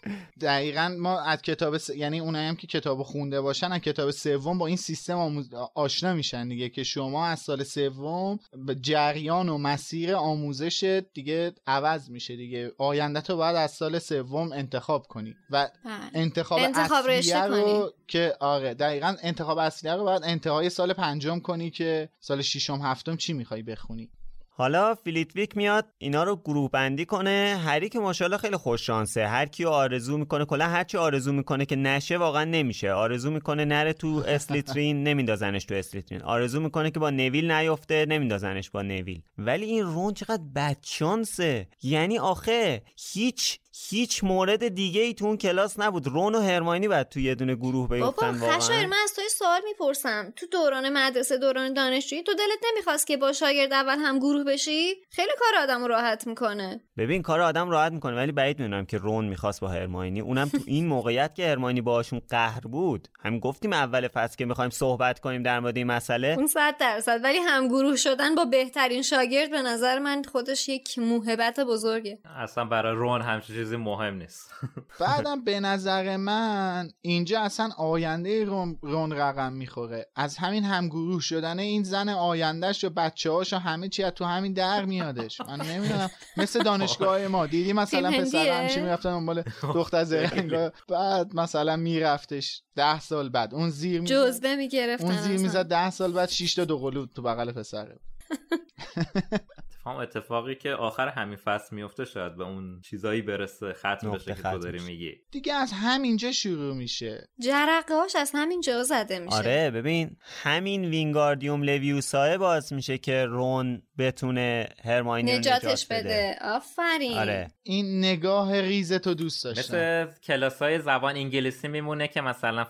دقیقا 0.41 0.97
ما 0.99 1.21
از 1.21 1.43
کتاب 1.43 1.79
س... 1.79 1.91
یعنی 1.91 2.21
اونایی 2.21 2.49
هم 2.49 2.57
که 2.57 2.67
کتاب 2.67 3.03
خونده 3.03 3.41
باشن 3.41 3.73
از 3.73 3.81
کتاب 3.81 4.11
سوم 4.11 4.59
با 4.59 4.67
این 4.67 4.77
سیستم 4.77 5.17
آموز... 5.19 5.55
آشنا 5.75 6.15
میشن 6.15 6.49
دیگه 6.49 6.69
که 6.69 6.83
شما 6.83 7.27
از 7.27 7.41
سال 7.41 7.63
سوم 7.63 8.39
جریان 8.81 9.49
و 9.49 9.59
مسیر 9.59 10.15
آموزش 10.15 11.03
دیگه 11.15 11.53
عوض 11.67 12.11
میشه 12.11 12.37
دیگه. 12.37 12.73
آینده 12.79 13.21
تو 13.21 13.37
باید 13.37 13.57
از 13.57 13.71
سال 13.71 13.99
سوم 13.99 14.53
انتخاب 14.53 15.07
کنی. 15.15 15.37
و 15.51 15.69
بله. 15.85 15.95
انتخاب, 16.15 16.59
انتخاب 16.59 17.05
اصلیه 17.05 17.19
رشته 17.19 17.43
رو 17.43 17.63
کنی. 17.63 17.91
که 18.09 18.37
آره 18.41 18.75
دقیقا 18.75 19.17
انتخاب 19.23 19.59
اصلیه 19.59 19.95
رو 19.95 20.05
باید 20.05 20.23
انتهای 20.25 20.71
سال 20.71 20.93
پنجم 20.93 21.39
کنی 21.39 21.71
که 21.71 22.09
سال 22.21 22.43
ششم 22.43 22.81
هفتم 22.83 23.17
چی 23.17 23.33
می‌خوای 23.33 23.63
بخونی. 23.63 24.11
حالا 24.57 24.95
فلیتویک 24.95 25.57
میاد 25.57 25.87
اینا 25.99 26.25
رو 26.25 26.37
گروه 26.37 26.71
بندی 26.71 27.05
کنه. 27.05 27.61
هری 27.65 27.89
که 27.89 27.99
ماشاءالله 27.99 28.39
خیلی 28.39 28.57
خوش 28.57 28.87
شانسه. 28.87 29.27
هر 29.27 29.47
کیو 29.47 29.69
آرزو 29.69 30.19
می‌کنه 30.19 30.45
کلا 30.45 30.69
هر 30.69 30.85
چی 30.85 30.97
آرزو 30.99 31.33
می‌کنه 31.33 31.67
که 31.67 31.77
نشه 31.77 32.19
واقعا 32.19 32.45
نمیشه. 32.45 32.93
آرزو 32.93 33.31
می‌کنه 33.31 33.65
نره 33.65 33.93
تو 33.93 34.23
اسلیترین 34.27 35.03
نمیندازنش 35.09 35.65
تو 35.65 35.75
اسلیترین. 35.75 36.23
آرزو 36.23 36.61
می‌کنه 36.61 36.91
که 36.91 36.99
با 36.99 37.11
نویل 37.11 37.51
نیفته 37.51 38.07
نمیندازنش 38.07 38.71
با 38.71 38.83
نویل 38.83 39.23
ولی 39.39 39.65
این 39.65 39.85
رون 39.85 40.15
چقدر 40.15 40.43
بدشانسه. 40.57 41.69
یعنی 41.83 42.19
آخه 42.19 42.83
هیچ 43.13 43.59
هیچ 43.77 44.25
مورد 44.25 44.69
دیگه 44.69 45.01
ای 45.01 45.15
تو 45.15 45.25
اون 45.25 45.37
کلاس 45.37 45.79
نبود. 45.79 46.07
رون 46.07 46.35
و 46.35 46.41
هرماینی 46.41 46.89
بعد 46.89 47.09
تو 47.09 47.21
یه 47.21 47.35
دونه 47.35 47.55
گروه 47.55 47.89
بابا 47.89 48.11
بیفتن 48.11 48.33
خشایر 48.33 48.71
واقعا 48.71 48.87
من 48.87 48.97
از 49.05 49.15
توی 49.15 49.29
سوال 49.29 49.61
می‌پرسم. 49.65 50.33
تو 50.37 50.47
دوران 50.47 50.89
مدرسه 50.89 51.39
دوران 51.39 51.75
دانشجویی 51.75 52.23
تو 52.23 52.33
دلت 52.33 52.59
نمی‌خواست 52.73 53.07
که 53.07 53.17
با 53.17 53.33
شاگرد 53.33 53.73
اول 53.73 53.99
هم 53.99 54.19
گروه 54.19 54.45
بشی؟ 54.45 54.95
خیلی 55.11 55.33
کار 55.39 55.63
آدم 55.63 55.81
رو 55.81 55.89
راحت 55.89 56.27
می‌کنه. 56.27 56.81
ببین 56.97 57.23
کار 57.23 57.41
آدم 57.41 57.71
راحت 57.71 57.93
می‌کنه 57.93 58.17
ولی 58.17 58.33
بعید 58.33 58.59
می‌دونم 58.59 58.87
که 58.87 58.99
رون 58.99 59.25
می‌خواست 59.25 59.61
با 59.61 59.69
هرماینی. 59.69 60.21
اونم 60.21 60.49
تو 60.49 60.59
این 60.67 60.87
موقعیت 60.87 61.35
که 61.35 61.49
هرماینی 61.49 61.81
باهاشون 61.81 62.21
قهر 62.31 62.61
بود. 62.61 63.09
هم 63.25 63.39
گفتیم 63.39 63.73
اول 63.73 64.09
فصل 64.09 64.37
که 64.37 64.45
می‌خوایم 64.45 64.71
صحبت 64.71 65.21
کنیم 65.21 65.43
در 65.43 65.61
مورد 65.61 65.77
این 65.77 65.87
مسئله. 65.87 66.35
اون 66.39 66.47
صد 66.47 66.77
درصد. 66.81 67.21
ولی 67.25 67.39
هم 67.39 67.69
گروه 67.69 67.97
شدن 67.97 68.35
با 68.35 68.45
بهترین 68.45 69.03
شاگرد 69.03 69.51
به 69.51 69.63
نظر 69.63 69.99
من 69.99 70.23
خودش 70.33 70.69
یک 70.69 70.99
موهبت 70.99 71.61
بزرگه. 71.61 72.19
اصلا 72.37 72.65
برای 72.65 72.95
رون 72.97 73.23
همچین 73.23 73.64
چیزی 73.65 73.77
مهم 73.77 74.15
نیست. 74.15 74.51
بعدم 75.01 75.45
به 75.45 75.61
نظر 75.61 76.17
من 76.17 76.91
اینجا 77.01 77.41
اصلا 77.41 77.71
آینده 77.79 78.45
رون, 78.45 78.79
رون 78.83 79.13
رقم 79.13 79.53
می‌خوره. 79.53 80.07
از 80.17 80.37
همین 80.37 80.65
همگروه 80.65 81.21
شدن 81.21 81.59
این 81.59 81.83
زن 81.83 82.09
آیندهش 82.09 82.85
و 82.85 82.91
بچه 82.91 83.31
هاش 83.31 83.53
و 83.53 83.57
همه 83.57 83.89
چی 83.89 84.03
از 84.03 84.13
تو 84.13 84.25
همین 84.25 84.53
در 84.53 84.85
میادش. 84.85 85.41
من 85.41 85.61
نمی‌دونم. 85.61 86.11
مثل 86.37 86.63
دانشگاه 86.63 87.29
ما. 87.29 87.47
دیدی 87.47 87.73
مثلا 87.73 88.11
پسر؟ 88.11 88.61
همیشه 88.61 88.83
می‌رفتن 88.83 89.11
دنبال 89.11 89.43
دختر 89.63 90.05
زرنگا. 90.05 90.73
بعد 90.89 91.37
مثلا 91.37 91.77
میرفتش 91.77 92.63
ده 92.77 93.01
سال 93.01 93.29
بعد. 93.29 93.55
اون 93.55 93.71
زیر 93.71 94.01
می‌زد. 94.01 94.15
جزبه 94.15 94.57
می‌گرفتن 94.57 95.05
اون 95.07 95.17
زیر 95.17 95.41
می‌زد 95.41 95.69
ده 95.69 95.91
سال 95.91 96.13
بعد 96.13 96.29
شیش 96.29 96.55
تا 96.55 96.65
دوقلو 96.65 97.07
تو 97.07 97.23
بغل 97.23 97.53
پسره 97.53 97.99
هم 99.87 99.97
اتفاقی 99.97 100.55
که 100.55 100.71
آخر 100.71 101.09
همین 101.09 101.37
فصل 101.37 101.77
میفته 101.77 102.05
شاید 102.05 102.37
به 102.37 102.45
اون 102.45 102.81
چیزایی 102.81 103.23
برسه 103.23 103.73
ختم 103.73 104.11
بشه 104.11 104.35
که 104.35 104.43
تو 104.43 104.59
داری 104.59 104.79
میگی. 104.79 105.17
دیگه 105.31 105.55
از 105.55 105.73
همینجا 105.73 106.33
شروع 106.33 106.75
میشه. 106.75 107.29
جرقه 107.39 107.95
هاش 107.95 108.17
از 108.17 108.31
همینجا 108.35 108.83
زده 108.83 109.19
میشه. 109.19 109.37
آره 109.37 109.71
ببین 109.71 110.17
همین 110.43 110.85
وینگاردیوم 110.85 111.63
لویوسای 111.63 112.39
باز 112.39 112.73
میشه 112.73 112.99
که 112.99 113.25
رون 113.25 113.83
بتونه 113.99 114.69
هرماینی 114.85 115.39
نجاتش 115.39 115.65
نجات 115.65 115.87
بده. 115.91 116.03
بده. 116.05 116.39
آفرین. 116.43 117.19
آره. 117.19 117.51
این 117.63 117.99
نگاه 117.99 118.61
ریزتو 118.61 119.15
دوست 119.15 119.45
داشتم. 119.45 119.77
مثل 119.77 120.07
کلاس 120.23 120.63
های 120.63 120.79
زبان 120.79 121.17
انگلیسی 121.17 121.69
میمونه 121.69 122.09
که 122.09 122.21
مثلا 122.21 122.65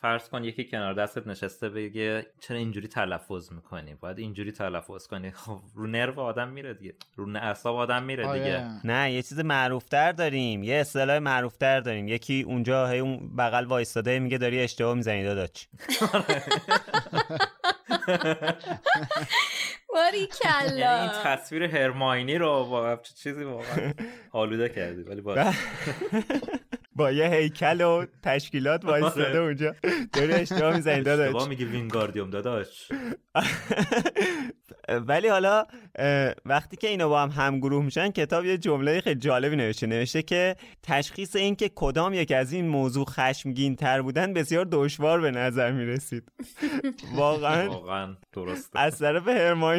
فرض 0.00 0.28
کن 0.28 0.44
یکی 0.44 0.64
کنار 0.64 0.94
دستت 0.94 1.26
نشسته 1.26 1.68
بگه 1.68 2.26
چرا 2.40 2.56
اینجوری 2.56 2.88
تلفظ 2.88 3.52
می‌کنی؟ 3.52 3.94
باید 3.94 4.18
اینجوری 4.18 4.52
تلفظ 4.52 5.06
کنی. 5.06 5.30
خب 5.30 5.60
رو 5.74 5.86
نرو 5.86 6.20
آدم 6.20 6.43
میره 6.48 6.74
دیگه. 6.74 6.94
رو 7.16 7.36
اعصاب 7.36 7.76
آدم 7.76 8.02
میره 8.02 8.26
آره. 8.26 8.38
دیگه. 8.38 8.64
نه 8.84 9.12
یه 9.12 9.22
چیز 9.22 9.40
معروفتر 9.40 10.12
داریم. 10.12 10.62
یه 10.62 10.74
اصطلاح 10.74 11.18
معروفتر 11.18 11.80
داریم. 11.80 12.08
یکی 12.08 12.42
اونجا 12.42 12.86
هی 12.88 12.98
اون 12.98 13.36
بغل 13.36 13.64
وایستاده 13.64 14.18
میگه 14.18 14.38
داری 14.38 14.60
اشتباه 14.62 14.94
می‌زنی 14.94 15.24
داداش. 15.24 15.68
باری 19.94 20.18
یعنی 20.18 20.70
کلا. 20.70 21.00
این 21.00 21.10
تصویر 21.24 21.62
هرماینی 21.62 22.38
رو 22.38 22.64
با 22.64 22.96
چه 22.96 23.14
چیزی 23.14 23.44
واقعا 23.44 23.92
آلوده 24.32 24.68
کردی 24.68 25.02
ولی 25.02 25.20
با 25.20 25.36
با 26.96 27.12
یه 27.12 27.28
هیکل 27.28 27.80
و 27.80 28.06
تشکیلات 28.22 28.84
وایستاده 28.84 29.28
آره. 29.28 29.38
اونجا. 29.38 29.74
داری 30.12 30.32
اشتباه 30.32 30.76
می‌زنی 30.76 30.94
اشتباه 30.94 31.16
داداش 31.16 31.48
میگی 31.48 31.64
وینگاردیوم 31.64 32.30
داداش. 32.30 32.88
ولی 35.08 35.28
حالا 35.28 35.66
وقتی 36.44 36.76
که 36.76 36.88
اینا 36.88 37.08
با 37.08 37.22
هم 37.22 37.28
همگروه 37.28 37.84
میشن 37.84 38.10
کتاب 38.10 38.44
یه 38.44 38.58
جمله 38.58 39.00
خیلی 39.00 39.20
جالبی 39.20 39.56
نوشته. 39.56 39.86
نوشته 39.86 40.22
که 40.22 40.56
تشخیص 40.82 41.36
این 41.36 41.56
که 41.56 41.70
کدام 41.74 42.14
یک 42.14 42.32
از 42.32 42.52
این 42.52 42.68
موضوع 42.68 43.04
خشمگین 43.04 43.76
تر 43.76 44.02
بودن 44.02 44.32
بسیار 44.32 44.68
دشوار 44.72 45.20
به 45.20 45.30
نظر 45.30 45.72
می‌رسید. 45.72 46.32
واقعا 47.14 47.70
واقعا 47.70 48.16
درسته. 48.32 48.80
از 48.80 48.98
طرف 48.98 49.28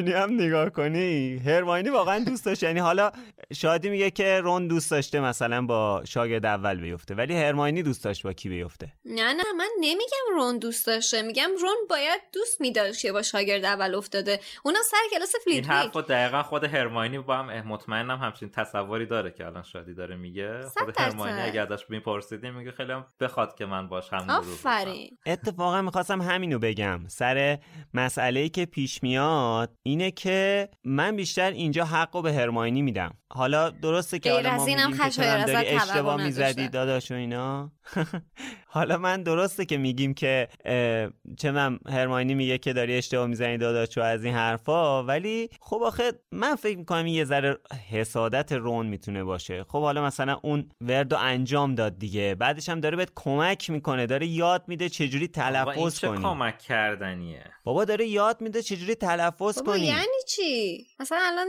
هرماینی 0.08 0.34
هم 0.34 0.46
نگاه 0.46 0.70
کنی؟ 0.70 1.38
هرماینی 1.46 1.90
واقعا 1.90 2.24
دوست 2.24 2.46
داشت. 2.46 2.64
یعنی 2.64 2.80
حالا 2.80 3.12
شادی 3.54 3.90
میگه 3.90 4.12
که 4.12 4.42
رون 4.42 4.68
دوست 4.68 4.92
داشته 4.92 5.20
مثلا 5.20 5.66
با 5.66 6.04
شاگرد 6.08 6.46
اول 6.46 6.82
بیفته 6.82 7.16
ولی 7.16 7.36
هرماینی 7.36 7.84
دوست 7.84 8.04
داشت 8.04 8.24
با 8.24 8.34
کی 8.34 8.50
بیفته؟ 8.50 8.94
نه 9.06 9.34
نه 9.34 9.44
من 9.58 9.70
نمیگم 9.80 10.36
رون 10.36 10.58
دوست 10.58 10.88
داشته. 10.88 11.22
میگم 11.22 11.50
رون 11.62 11.76
باید 11.90 12.22
دوست 12.34 12.62
میداشت 12.62 13.02
که 13.02 13.12
با 13.12 13.22
شاگرد 13.22 13.66
اول 13.66 13.96
افتاده. 13.96 14.40
اونا 14.64 14.80
سر 14.92 14.98
کلاس 15.12 15.36
این 15.36 15.44
فلیتویک 15.44 15.72
حرف 15.72 15.96
رو 15.96 16.02
دقیقا 16.02 16.44
خود 16.44 16.64
هرماینی 16.64 17.20
با 17.20 17.38
هم 17.38 17.68
مطمئنم 17.68 18.18
همچین 18.18 18.50
تصوری 18.50 19.06
داره 19.06 19.32
که 19.32 19.46
الان 19.46 19.64
شادی 19.64 19.94
داره 19.94 20.16
میگه. 20.16 20.62
خود. 20.78 21.00
هرماینی 21.00 21.42
اگه 21.42 21.62
ازش 21.62 21.90
میپرسیدیم 21.90 22.54
میگه 22.54 22.72
خیلی 22.72 22.92
هم 22.92 23.06
بخواد 23.20 23.56
که 23.56 23.66
من 23.66 23.88
باش 23.88 24.14
هم. 24.14 24.30
آفرین. 24.30 25.18
اتفاقا 25.26 25.82
می‌خواستم 25.82 26.22
همینو 26.22 26.60
بگم. 26.60 27.08
سر 27.08 27.60
مسئله 27.94 28.50
که 28.50 28.66
پیش 28.66 29.04
میاد 29.04 29.70
اینه 29.96 30.12
که 30.12 30.70
من 30.84 31.16
بیشتر 31.16 31.52
اینجا 31.52 31.86
حق 31.86 32.16
رو 32.16 32.22
به 32.22 32.34
هرماینی 32.34 32.82
میدم 32.82 33.14
حالا 33.34 33.70
درسته 33.70 34.20
که 34.20 34.32
حالا 34.32 34.56
ما 34.56 34.66
میگیم 34.66 34.98
که 34.98 35.76
اشتباه. 35.76 36.24
می‌زدی 36.24 36.68
داداش 36.68 37.12
و 37.12 37.14
اینا 37.14 37.72
حالا 38.68 38.98
من 38.98 39.24
درسته 39.24 39.66
که 39.66 39.78
میگیم 39.78 40.14
که 40.14 40.48
چه 41.38 41.52
من 41.52 41.80
هرماینی 41.90 42.34
میگه 42.34 42.58
که 42.58 42.74
داری 42.74 42.98
اشتباه 42.98 43.28
می‌زنی 43.28 43.58
داداش 43.58 43.98
و 43.98 44.02
از 44.02 44.24
این 44.24 44.34
حرفا 44.34 45.04
ولی 45.04 45.50
خب 45.62 45.82
آخه 45.84 46.12
من 46.32 46.56
فکر 46.56 46.78
می‌کنم 46.78 47.08
یه 47.08 47.26
ذره 47.26 47.58
حسادت 47.92 48.52
رون 48.52 48.86
می‌تونه 48.86 49.24
باشه. 49.24 49.64
خب 49.64 49.82
حالا 49.82 50.04
مثلا 50.06 50.40
اون 50.44 50.70
وردو 50.82 51.18
انجام 51.18 51.76
داد 51.76 52.00
دیگه 52.00 52.36
بعدش 52.36 52.70
هم 52.70 52.80
داره 52.80 52.98
بهت 52.98 53.12
کمک 53.16 53.70
می‌کنه 53.70 54.06
داره 54.06 54.28
یاد 54.28 54.64
میده 54.68 54.90
چجوری 54.90 55.28
تلفظ 55.28 56.00
چه 56.00 56.08
کنی. 56.08 56.22
کمک 56.24 56.60
کردنیه؟ 56.60 57.44
بابا 57.64 57.86
داره 57.86 58.08
یاد 58.08 58.42
میده 58.42 58.62
چجوری 58.62 58.96
تلفظ 58.96 59.60
بابا 59.60 59.72
کنی. 59.72 59.86
یعنی 59.86 60.06
چی؟ 60.28 60.88
مثلا 61.00 61.20
الان 61.22 61.48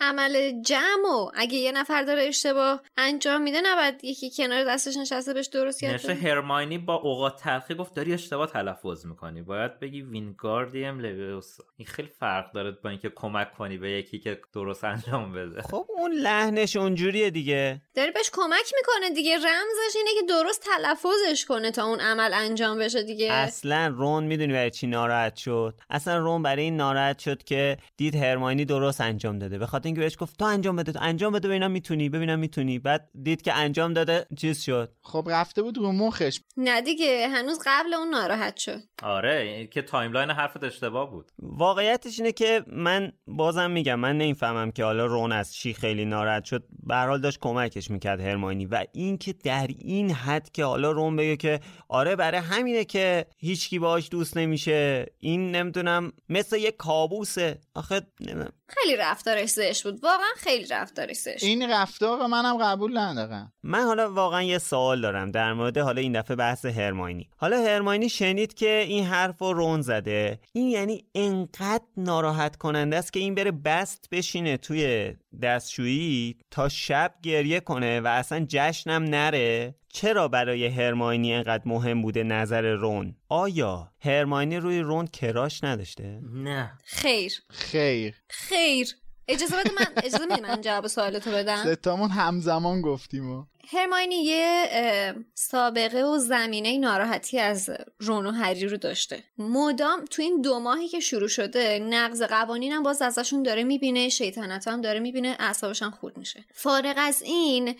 عمل 0.00 0.62
جمع 0.62 1.08
و 1.14 1.30
اگه 1.34 1.54
یه 1.54 1.72
نفر 1.72 2.02
داره 2.02 2.22
اشتباه 2.22 2.82
انجام 2.96 3.42
میده 3.42 3.60
نباید 3.64 4.04
یکی 4.04 4.30
کنار 4.36 4.64
دستش 4.64 4.96
نشسته 4.96 5.34
بهش 5.34 5.46
درست 5.46 5.69
یاد 5.82 5.94
نشه؟ 5.94 6.14
هرماینی 6.14 6.78
با 6.78 6.94
اوقات 6.94 7.40
تلخی 7.40 7.74
گفت 7.74 7.94
داری 7.94 8.14
اشتباه 8.14 8.46
تلفظ 8.46 9.06
می‌کنی. 9.06 9.42
باید 9.42 9.80
بگی 9.80 10.02
وینگاردیم 10.02 10.98
لویوسا 10.98 11.64
این 11.76 11.86
خیلی 11.86 12.08
فرق 12.08 12.52
داره 12.52 12.70
با 12.70 12.90
اینکه 12.90 13.12
کمک 13.16 13.54
کنی 13.54 13.78
به 13.78 13.90
یکی 13.90 14.18
که 14.18 14.40
درست 14.52 14.84
انجام 14.84 15.32
بده. 15.32 15.62
خب 15.62 15.86
اون 15.88 16.12
لحنش 16.12 16.76
اونجوریه 16.76 17.30
دیگه. 17.30 17.82
داره 17.94 18.10
بهش 18.10 18.30
کمک 18.32 18.72
می‌کنه 18.76 19.14
دیگه. 19.14 19.36
رمزش 19.36 19.96
اینه 19.96 20.10
که 20.20 20.26
درست 20.28 20.64
تلفظش 20.64 21.44
کنه 21.44 21.70
تا 21.70 21.84
اون 21.84 22.00
عمل 22.00 22.30
انجام 22.34 22.78
بشه 22.78 23.02
دیگه. 23.02 23.32
اصلا 23.32 23.94
رون 23.96 24.24
می‌دونی 24.24 24.52
برای 24.52 24.70
چی 24.70 24.86
ناراحت 24.86 25.36
شد. 25.36 25.80
اصلا 25.90 26.18
رون 26.18 26.42
برای 26.42 26.62
این 26.62 26.76
ناراحت 26.76 27.18
شد 27.18 27.42
که 27.42 27.76
دید 27.96 28.14
هرماینی 28.14 28.64
درست 28.64 29.00
انجام 29.00 29.38
داده. 29.38 29.58
به 29.58 29.66
خاطر 29.66 29.86
اینکه 29.86 30.00
بهش 30.00 30.16
گفت 30.20 30.38
تو 30.38 30.44
انجام 30.44 30.76
بده 30.76 30.92
تو 30.92 30.98
انجام 31.02 31.32
بده 31.32 31.48
ببینم 31.48 31.70
می‌تونی 31.70 32.08
ببینم 32.08 32.38
می‌تونی. 32.38 32.78
بعد 32.78 33.08
دید 33.22 33.42
که 33.42 33.52
انجام 33.52 33.92
داده 33.92 34.26
چیز 34.36 34.62
شد. 34.62 34.92
خب 35.02 35.28
رفته 35.60 35.62
بود 35.62 35.78
رو 35.78 35.92
مخش. 35.92 36.40
نه 36.56 36.80
دیگه 36.80 37.28
هنوز 37.28 37.58
قبل 37.66 37.94
اون 37.94 38.08
ناراحت 38.08 38.56
شد. 38.56 38.80
آره 39.02 39.66
که 39.66 39.82
timeline 39.82 40.30
حرفت 40.30 40.64
اشتباه 40.64 41.10
بود. 41.10 41.30
واقعیتش 41.38 42.18
اینه 42.18 42.32
که 42.32 42.64
من 42.66 43.12
بازم 43.26 43.70
میگم 43.70 43.94
من 44.00 44.18
نمی‌فهمم 44.18 44.70
که 44.72 44.84
حالا 44.84 45.06
رون 45.06 45.32
از 45.32 45.54
چی 45.54 45.74
خیلی 45.74 46.04
ناراحت 46.04 46.44
شد. 46.44 46.64
به 46.82 46.94
هر 46.94 47.06
حال 47.06 47.20
داشت 47.20 47.38
کمکش 47.40 47.90
می‌کرد 47.90 48.20
هرماینی 48.20 48.66
و 48.66 48.84
اینکه 48.92 49.32
در 49.32 49.68
این 49.78 50.10
حد 50.10 50.50
که 50.52 50.64
حالا 50.64 50.90
رون 50.90 51.16
بگه 51.16 51.36
که 51.36 51.60
آره 51.88 52.16
برای 52.16 52.40
همینه 52.40 52.84
که 52.84 53.26
هیچکی 53.38 53.78
باهاش 53.78 54.08
دوست 54.10 54.36
نمیشه 54.36 55.06
این 55.18 55.56
نمی‌دونم 55.56 56.12
مثل 56.28 56.56
یه 56.58 56.70
کابوسه. 56.72 57.60
آخه 57.74 58.00
نمی‌دونم. 58.20 58.52
خیلی 58.70 58.96
رفتارش 58.96 59.48
زشت 59.48 59.82
بود. 59.82 60.04
واقعا 60.04 60.32
خیلی 60.36 60.66
رفتارش 60.66 61.16
زشت 61.16 61.44
این 61.44 61.70
رفتار 61.70 62.18
رو 62.18 62.28
منم 62.28 62.56
قبول 62.56 62.98
ندارم. 62.98 63.52
من 63.62 63.82
حالا 63.82 64.12
واقعا 64.12 64.42
یه 64.42 64.58
سوال 64.58 65.00
دارم 65.00 65.30
در 65.30 65.52
مورد 65.52 65.78
حالا 65.78 66.00
این 66.00 66.20
دفعه 66.20 66.36
بحث 66.36 66.64
هرماینی. 66.64 67.30
حالا 67.36 67.58
هرماینی 67.62 68.08
شنید 68.08 68.54
که 68.54 68.84
این 68.88 69.04
حرف 69.04 69.38
رو 69.38 69.52
رون 69.52 69.80
زده. 69.80 70.40
این 70.52 70.68
یعنی 70.68 71.04
انقدر 71.14 71.84
ناراحت 71.96 72.56
کننده 72.56 72.96
است 72.96 73.12
که 73.12 73.20
این 73.20 73.34
بره 73.34 73.50
بست 73.50 74.08
بشینه 74.10 74.56
توی 74.56 75.14
دستشویی 75.42 76.36
تا 76.50 76.68
شب 76.68 77.14
گریه 77.22 77.60
کنه 77.60 78.00
و 78.00 78.06
اصلا 78.06 78.46
جشنم 78.48 79.02
نره. 79.02 79.74
چرا 79.92 80.28
برای 80.28 80.66
هرماینی 80.66 81.34
انقدر 81.34 81.62
مهم 81.66 82.02
بوده 82.02 82.22
نظر 82.22 82.62
رون؟ 82.62 83.16
آیا 83.28 83.92
هرماینی 84.00 84.56
روی 84.56 84.80
رون 84.80 85.06
کراش 85.06 85.64
نداشته؟ 85.64 86.20
نه. 86.32 86.72
خیر. 86.84 87.32
خیر. 87.48 88.14
خیر. 88.28 88.88
اجازه 89.28 89.56
بده 89.56 89.70
من 89.80 89.86
اجازه 90.04 90.26
میدی 90.26 90.40
من 90.40 90.60
جواب 90.60 90.86
سوالتو 90.86 91.30
بدم؟ 91.30 91.74
ستامون 91.74 92.10
همزمان 92.10 92.80
گفتیم 92.82 93.30
و. 93.30 93.44
هرماینی 93.72 94.14
یه 94.14 95.14
سابقه 95.34 96.02
و 96.02 96.18
زمینه 96.18 96.78
ناراحتی 96.78 97.38
از 97.38 97.70
رون 97.98 98.26
و 98.26 98.30
هری 98.30 98.66
رو 98.66 98.76
داشته. 98.76 99.22
مدام 99.38 100.04
تو 100.04 100.22
این 100.22 100.40
دو 100.40 100.58
ماهی 100.58 100.88
که 100.88 101.00
شروع 101.00 101.28
شده 101.28 101.78
نقض 101.78 102.22
قوانین 102.22 102.72
هم 102.72 102.82
باز 102.82 103.02
ازشون 103.02 103.42
داره 103.42 103.64
می‌بینه 103.64 104.08
شیطنت 104.08 104.68
هم 104.68 104.80
داره 104.80 105.00
می‌بینه 105.00 105.36
اعصابش 105.38 105.82
هم 105.82 105.90
خورد 105.90 106.16
میشه. 106.16 106.44
فارغ 106.54 106.94
از 106.96 107.22
این 107.22 107.74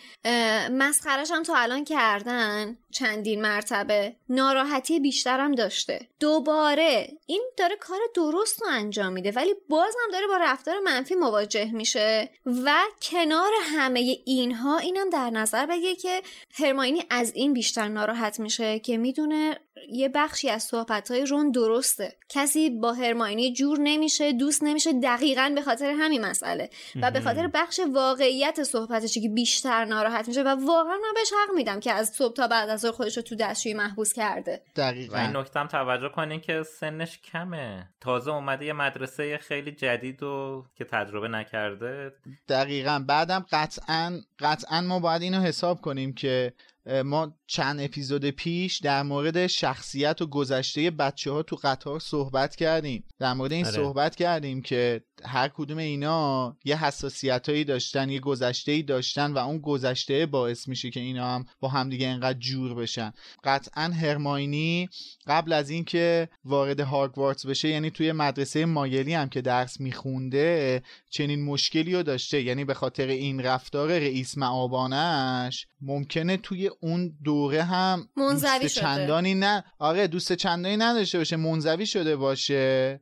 مسخرش 0.71 1.31
هم 1.31 1.43
تا 1.43 1.55
الان 1.55 1.83
کردن 1.83 2.77
چندین 2.91 3.41
مرتبه 3.41 4.15
ناراحتی 4.29 4.99
بیشتر 4.99 5.39
هم 5.39 5.55
داشته. 5.55 6.07
دوباره 6.19 7.09
این 7.25 7.43
داره 7.57 7.75
کار 7.75 7.99
درست 8.15 8.61
رو 8.61 8.67
انجام 8.71 9.13
میده 9.13 9.31
ولی 9.31 9.55
باز 9.69 9.95
هم 10.05 10.11
داره 10.11 10.27
با 10.27 10.37
رفتار 10.37 10.79
منفی 10.79 11.15
مواجه 11.15 11.71
میشه 11.71 12.29
و 12.45 12.81
کنار 13.01 13.51
همه 13.63 14.17
اینها 14.25 14.77
اینم 14.77 15.09
در 15.09 15.29
نظر 15.29 15.65
بگه 15.81 15.95
که 15.95 16.21
هرماینی 16.53 17.03
از 17.09 17.31
این 17.35 17.53
بیشتر 17.53 17.87
ناراحت 17.87 18.39
میشه 18.39 18.79
که 18.79 18.97
می‌دونه 18.97 19.59
یه 19.89 20.09
بخشی 20.09 20.49
از 20.49 20.63
صحبتهای 20.63 21.25
رون 21.25 21.51
درسته. 21.51 22.15
کسی 22.29 22.69
با 22.69 22.93
هرماینی 22.93 23.53
جور 23.53 23.77
نمیشه 23.79 24.31
دوست 24.31 24.63
نمیشه 24.63 24.93
دقیقا 24.93 25.51
به 25.55 25.61
خاطر 25.61 25.95
همین 25.99 26.25
مسئله. 26.25 26.69
و 27.01 27.11
به 27.11 27.21
خاطر 27.21 27.47
بخش 27.53 27.79
واقعیت 27.93 28.63
صحبتشه 28.63 29.21
که 29.21 29.29
بیشتر 29.29 29.85
ناراحت 29.85 30.27
میشه 30.27 30.43
و 30.43 30.47
واقعا 30.47 30.93
من 30.93 31.13
بهش 31.15 31.31
حق 31.43 31.55
میدم 31.55 31.79
که 31.79 31.93
از 31.93 32.09
صبح 32.09 32.33
تا 32.33 32.47
بعد 32.47 32.69
از 32.69 32.79
ظهر 32.79 32.91
خودش 32.91 33.17
رو 33.17 33.23
تو 33.23 33.35
دستشویی 33.35 33.73
محبوس 33.73 34.13
کرده. 34.13 34.51
و 34.77 34.81
این 34.81 34.91
دقیقا 34.91 35.39
نکته 35.39 35.59
هم 35.59 35.67
توجه 35.67 36.09
کنین 36.09 36.39
که 36.41 36.63
سنش 36.63 37.19
کمه. 37.21 37.89
تازه 38.01 38.31
اومده 38.31 38.65
یه 38.65 38.73
مدرسه 38.73 39.37
خیلی 39.37 39.71
جدید 39.71 40.23
و 40.23 40.65
که 40.75 40.85
تجربه 40.85 41.27
نکرده. 41.27 42.13
دقیقا. 42.49 43.03
بعدم 43.07 43.45
قطعا 43.51 44.21
قطعا 44.39 44.81
ما 44.81 44.99
باید 44.99 45.21
اینو 45.21 45.41
حساب 45.41 45.81
کنیم 45.81 46.13
که 46.13 46.53
ما 46.85 47.37
چند 47.47 47.79
اپیزود 47.81 48.25
پیش 48.25 48.79
در 48.79 49.03
مورد 49.03 49.47
شخصیت 49.47 50.21
و 50.21 50.27
گذشته 50.27 50.91
بچه 50.91 51.31
ها 51.31 51.43
تو 51.43 51.55
قطار 51.63 51.99
صحبت 51.99 52.55
کردیم 52.55 53.03
در 53.19 53.33
مورد 53.33 53.51
این 53.51 53.65
آره. 53.65 53.75
صحبت 53.75 54.15
کردیم 54.15 54.61
که 54.61 55.03
هر 55.25 55.47
کدوم 55.47 55.77
اینا 55.77 56.57
یه 56.63 56.85
حساسیتایی 56.85 57.63
داشتن 57.63 58.09
یه 58.09 58.19
گذشته 58.19 58.81
داشتن 58.81 59.31
و 59.33 59.37
اون 59.37 59.57
گذشته 59.57 60.25
باعث 60.25 60.67
میشه 60.67 60.89
که 60.89 60.99
اینا 60.99 61.35
هم 61.35 61.45
با 61.59 61.67
همدیگه 61.67 62.07
انقدر 62.07 62.39
جور 62.39 62.75
بشن. 62.75 63.13
قطعا 63.43 63.83
هرماینی 63.83 64.89
قبل 65.27 65.53
از 65.53 65.69
اینکه 65.69 66.29
وارد 66.45 66.79
هاگوارتس 66.79 67.45
بشه 67.45 67.69
یعنی 67.69 67.89
توی 67.89 68.11
مدرسه 68.11 68.65
مایلی 68.65 69.13
هم 69.13 69.29
که 69.29 69.41
درس 69.41 69.79
میخونده 69.79 70.83
چنین 71.09 71.45
مشکلی 71.45 71.95
رو 71.95 72.03
داشته. 72.03 72.41
یعنی 72.41 72.65
به 72.65 72.73
خاطر 72.73 73.07
این 73.07 73.41
رفتار 73.41 73.89
رئیس 73.89 74.37
معابانش 74.37 75.67
ممکنه 75.81 76.37
توی 76.37 76.69
اون 76.81 77.17
دوره 77.23 77.63
هم 77.63 78.09
منزوی 78.17 78.59
دوست 78.61 78.73
شده. 78.73 78.83
چندانی 78.83 79.35
نه 79.35 79.63
آره 79.79 80.07
دوست 80.07 80.33
چندانی 80.33 80.77
نداشته 80.77 81.17
باشه 81.17 81.35
منزوی 81.35 81.85
شده 81.85 82.15
باشه. 82.15 82.99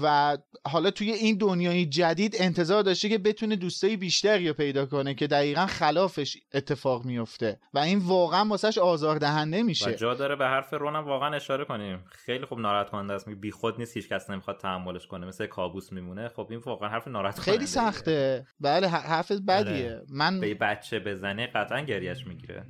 و 0.00 0.38
حالا 0.64 0.90
توی 0.90 1.12
این 1.12 1.36
دنیای 1.36 1.86
جدید 1.86 2.36
انتظار 2.38 2.82
داشته 2.82 3.08
که 3.08 3.18
بتونه 3.18 3.56
دوستای 3.56 3.96
بیشتری 3.96 4.48
رو 4.48 4.54
پیدا 4.54 4.86
کنه 4.86 5.14
که 5.14 5.26
دقیقا 5.26 5.66
خلافش 5.66 6.36
اتفاق 6.54 7.04
میفته 7.04 7.60
و 7.74 7.78
این 7.78 7.98
واقعا 7.98 8.44
واسش 8.48 8.78
آزاردهنده 8.78 9.60
و 9.60 9.64
میشه 9.64 9.94
جا 9.94 10.14
داره 10.14 10.36
به 10.36 10.44
حرف 10.44 10.74
رونم 10.74 11.04
واقعا 11.04 11.34
اشاره 11.34 11.64
کنیم. 11.64 12.04
خیلی 12.10 12.44
خوب 12.44 12.58
ناراحت 12.58 12.90
کننده 12.90 13.14
است. 13.14 13.28
بی 13.28 13.50
خود 13.50 13.78
نیست 13.78 13.96
هیچ 13.96 14.08
کس 14.08 14.30
نمی‌خواد 14.30 14.58
تحملش 14.58 15.06
کنه. 15.06 15.26
مثل 15.26 15.46
کابوس 15.46 15.92
میمونه. 15.92 16.28
خب 16.28 16.46
این 16.50 16.60
واقعا 16.60 16.88
حرف 16.88 17.08
ناراحت 17.08 17.34
کننده 17.34 17.50
خیلی 17.50 17.66
سخته. 17.66 18.46
بله 18.60 18.88
ح- 18.88 19.06
حرف 19.06 19.32
بدیه. 19.32 20.00
من 20.08 20.40
به 20.40 20.54
بچه 20.54 20.98
بزنه 20.98 21.46
قطعا 21.46 21.80
گریش 21.80 22.26
می‌گیره. 22.26 22.66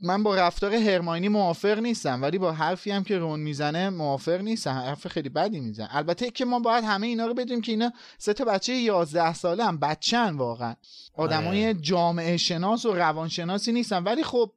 من 0.00 0.22
با 0.22 0.34
رفتار 0.34 0.72
هرماینی 0.72 1.28
موافق 1.28 1.78
نیستم 1.78 2.22
ولی 2.22 2.38
با 2.38 2.52
حرفی 2.52 2.90
هم 2.90 3.04
که 3.04 3.18
رون 3.18 3.40
می‌زنه 3.40 3.90
موافق 3.90 4.40
نیستم. 4.40 4.70
حرف 4.70 5.08
خیلی 5.08 5.28
بدی 5.28 5.60
می‌زنه. 5.60 5.88
البته 5.96 6.30
که 6.30 6.44
ما 6.50 6.58
باید 6.58 6.84
همه 6.84 7.06
اینا 7.06 7.26
رو 7.26 7.34
بدونیم 7.34 7.60
که 7.60 7.72
اینا 7.72 7.92
سه 8.18 8.32
تا 8.32 8.44
بچه 8.44 8.72
11 8.72 9.34
ساله 9.34 9.64
هم 9.64 9.78
بچن 9.78 10.36
واقعا. 10.36 10.74
آدمای 11.20 11.74
جامعه 11.74 12.36
شناس 12.36 12.86
و 12.86 12.92
روانشناسی 12.92 13.72
نیستن. 13.72 14.04
ولی 14.04 14.24
خب 14.24 14.52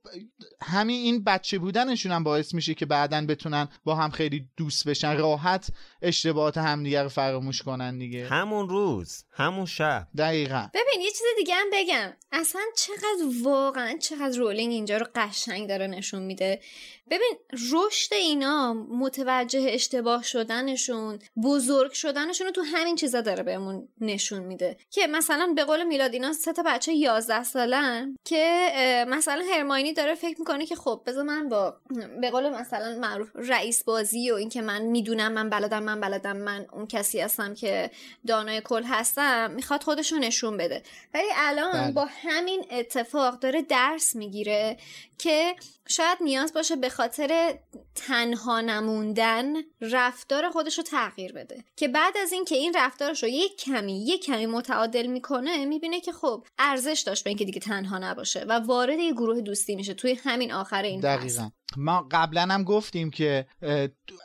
همین 0.61 1.01
این 1.01 1.23
بچه 1.23 1.59
بودنشون 1.59 2.11
هم 2.11 2.23
باعث 2.23 2.53
میشه 2.53 2.73
که 2.73 2.85
بعدا 2.85 3.25
بتونن 3.25 3.67
با 3.83 3.95
هم 3.95 4.09
خیلی 4.09 4.49
دوست 4.57 4.87
بشن. 4.87 5.17
راحت 5.17 5.67
اشتباهات 6.01 6.57
همدیگه 6.57 7.03
رو 7.03 7.09
فراموش 7.09 7.61
کنن 7.61 7.97
دیگه. 7.97 8.27
همون 8.27 8.69
روز 8.69 9.23
همون 9.31 9.65
شب. 9.65 10.07
دقیقا. 10.17 10.69
ببین 10.73 11.01
یه 11.01 11.11
چیز 11.11 11.21
دیگه 11.37 11.55
هم 11.55 11.67
بگم. 11.73 12.13
اصلا 12.31 12.61
چقدر 12.77 13.43
واقعا 13.43 13.97
چقدر 13.97 14.37
رولینگ 14.37 14.71
اینجا 14.71 14.97
رو 14.97 15.05
قشنگ 15.15 15.67
داره 15.67 15.87
نشون 15.87 16.23
میده. 16.23 16.61
ببین 17.09 17.33
رشد 17.73 18.13
اینا 18.13 18.73
متوجه 18.73 19.65
اشتباه 19.69 20.23
شدنشون 20.23 21.19
بزرگ 21.43 21.91
شدنشون 21.91 22.47
رو 22.47 22.53
تو 22.53 22.61
همین 22.61 22.95
چیزا 22.95 23.21
داره 23.21 23.43
بهمون 23.43 23.87
نشون 24.01 24.43
میده. 24.43 24.77
که 24.89 25.07
مثلا 25.07 25.53
به 25.55 25.63
قول 25.63 25.83
میلاد 25.83 26.13
اینا 26.13 26.33
سه 26.33 26.52
تا 26.53 26.63
بچه 26.65 26.93
11 26.93 27.43
سالن 27.43 28.15
که 28.25 28.71
مثلا 29.07 29.43
هرماینی 29.53 29.93
داره 29.93 30.15
فکر 30.15 30.39
می‌کنه 30.39 30.65
که 30.65 30.75
خب 30.75 31.01
بذار 31.05 31.23
من 31.23 31.49
با 31.49 31.77
به 32.21 32.31
قول 32.31 32.49
مثلا 32.49 32.99
معروف 32.99 33.29
رئیس 33.35 33.83
بازی 33.83 34.31
و 34.31 34.35
اینکه 34.35 34.61
من 34.61 34.81
می‌دونم 34.81 35.31
من 35.31 35.49
بلدم 35.49 35.83
من 35.83 36.01
بلدم 36.01 36.37
من 36.37 36.65
اون 36.73 36.87
کسی 36.87 37.19
هستم 37.19 37.53
که 37.53 37.91
دانای 38.27 38.61
کل 38.61 38.83
هستم 38.83 39.51
می‌خواد 39.51 39.83
خودشو 39.83 40.15
نشون 40.15 40.57
بده 40.57 40.83
ولی 41.13 41.27
الان 41.35 41.71
بله. 41.71 41.91
با 41.91 42.07
همین 42.23 42.65
اتفاق 42.71 43.39
داره 43.39 43.61
درس 43.61 44.15
می‌گیره 44.15 44.77
که 45.17 45.55
شاید 45.87 46.17
نیاز 46.21 46.53
باشه 46.53 46.75
به 46.75 46.89
خاطر 46.89 47.59
تنها 47.95 48.61
نموندن 48.61 49.53
رفتار 49.81 50.49
خودش 50.49 50.77
رو 50.77 50.83
تغییر 50.83 51.33
بده 51.33 51.63
که 51.75 51.87
بعد 51.87 52.17
از 52.17 52.31
اینکه 52.31 52.55
این 52.55 52.73
رفتارش 52.75 53.23
رو 53.23 53.29
یک 53.29 53.57
کمی 53.57 54.05
یک 54.05 54.25
کمی 54.25 54.45
متعادل 54.45 55.07
می‌کنه 55.07 55.65
می‌بینه 55.65 56.01
که 56.01 56.11
خب 56.11 56.32
ارزش 56.59 57.03
داشت 57.05 57.23
به 57.23 57.29
اینکه 57.29 57.45
دیگه 57.45 57.59
تنها 57.59 57.97
نباشه 57.97 58.45
و 58.49 58.59
وارد 58.59 58.99
یه 58.99 59.13
گروه 59.13 59.41
دوستی 59.41 59.75
میشه 59.75 59.93
توی 59.93 60.17
همین 60.23 60.53
آخر 60.53 60.83
این 60.83 61.01
فصل. 61.01 61.17
دقیقا 61.17 61.49
ما 61.77 62.07
قبلا 62.11 62.41
هم 62.41 62.63
گفتیم 62.63 63.11
که 63.11 63.45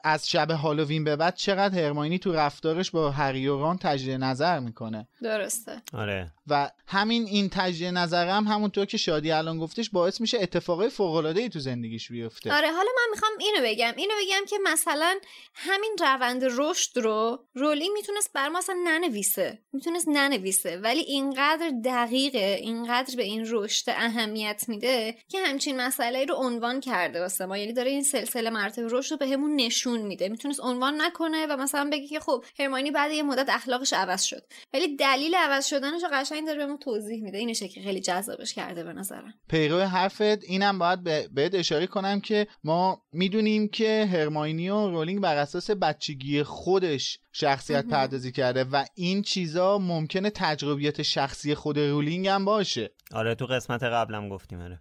از 0.05 0.29
شب 0.29 0.51
هالووین 0.51 1.05
به 1.05 1.17
بعد 1.17 1.35
چقدر 1.35 1.79
هرماینی 1.79 2.19
تو 2.19 2.33
رفتارش 2.33 2.91
با 2.91 3.11
هری 3.11 3.49
و 3.49 3.59
رون 3.59 3.77
تجدید 3.77 4.21
نظر 4.21 4.59
می‌کنه. 4.59 5.09
درسته. 5.23 5.83
آره. 5.95 6.33
و 6.47 6.71
همین 6.87 7.27
این 7.27 7.49
تجدید 7.49 7.89
نظر 7.89 8.29
هم 8.29 8.45
همونطور 8.45 8.85
که 8.85 8.97
شادی 8.97 9.31
الان 9.31 9.59
گفتش 9.59 9.91
باعث 9.91 10.21
میشه 10.21 10.39
اتفاقای 10.41 10.89
فوق 10.89 11.15
العاده 11.15 11.41
ای 11.41 11.49
تو 11.49 11.59
زندگیش 11.59 12.11
بیفته. 12.13 12.53
آره 12.53 12.69
حالا 12.69 12.91
من 12.97 13.11
می‌خوام 13.11 13.33
اینو 13.41 13.61
بگم. 13.63 13.93
اینو 13.97 14.15
بگم 14.23 14.47
که 14.49 14.57
مثلا 14.65 15.19
همین 15.55 15.97
روند 16.01 16.45
رشد 16.45 16.99
رو 16.99 17.45
رولینگ 17.55 17.91
می‌تونست 17.95 18.33
بر 18.33 18.49
ما 18.49 18.59
اصلا 18.59 18.77
ننویسه. 18.85 19.59
می‌تونست 19.73 20.09
ننویسه. 20.09 20.77
ولی 20.77 21.01
اینقدر 21.01 21.73
دقیقه 21.85 22.59
اینقدر 22.61 23.17
به 23.17 23.23
این 23.23 23.47
رشد 23.51 23.91
اهمیت 23.91 24.65
میده 24.69 25.17
که 25.29 25.39
همچین 25.39 25.81
مسئله 25.81 26.25
رو 26.25 26.35
عنوان 26.35 26.81
کرده. 26.81 27.21
واسه 27.29 27.47
ما 27.47 27.59
یعنی 27.59 27.73
داره 27.73 27.91
این 27.91 28.03
سلسله 28.03 28.51
مراتب 28.51 28.83
رشد 28.91 29.11
رو 29.11 29.17
بهمون 29.17 29.57
نشون 29.57 30.03
میده. 30.03 30.29
می‌تونست 30.29 30.61
عنوان 30.63 31.03
نکنه 31.03 31.47
و 31.47 31.57
مثلا 31.57 31.91
بگه 31.93 32.07
که 32.07 32.21
خب 32.21 32.45
هرماینی 32.59 32.91
بعد 32.91 33.13
یه 33.13 33.23
مدت 33.23 33.47
اخلاقش 33.49 33.93
عوض 33.93 34.23
شد. 34.23 34.43
ولی 34.75 34.97
دلیل 34.97 35.35
عوض 35.35 35.67
شدنش 35.67 36.03
رو 36.03 36.09
قشنگ 36.13 36.47
داره 36.47 36.59
بهمون 36.59 36.79
توضیح 36.79 37.23
میده. 37.23 37.39
اینشه 37.39 37.69
که 37.69 37.81
خیلی 37.81 38.01
جذابش 38.01 38.55
کرده 38.55 38.85
به 38.85 38.93
نظرم. 38.93 39.35
پیرو 39.49 39.79
حرفت 39.81 40.45
اینم 40.45 40.79
باید 40.79 41.03
به- 41.03 41.29
بهت 41.33 41.55
اشاره 41.55 41.87
کنم 41.87 42.21
که 42.21 42.47
ما 42.65 43.03
می‌دونیم 43.13 43.69
که 43.69 44.09
هرماینی 44.13 44.69
و 44.69 44.91
رولینگ 44.91 45.21
بر 45.21 45.37
اساس 45.37 45.71
بچگی 45.71 46.43
خودش 46.43 47.19
شخصیت 47.33 47.85
مهم. 47.85 47.91
پردازی 47.91 48.33
کرده 48.33 48.65
و 48.65 48.85
این 48.95 49.23
چیزا 49.23 49.79
ممکنه 49.79 50.31
تجربیات 50.31 51.03
شخصی 51.03 51.55
خود 51.55 51.79
رولینگ 51.79 52.29
هم 52.29 52.45
باشه. 52.45 52.91
آره 53.13 53.35
تو 53.35 53.47
قسمت 53.47 53.83
قبلم 53.83 54.29
گفتیم 54.29 54.61
آره. 54.61 54.81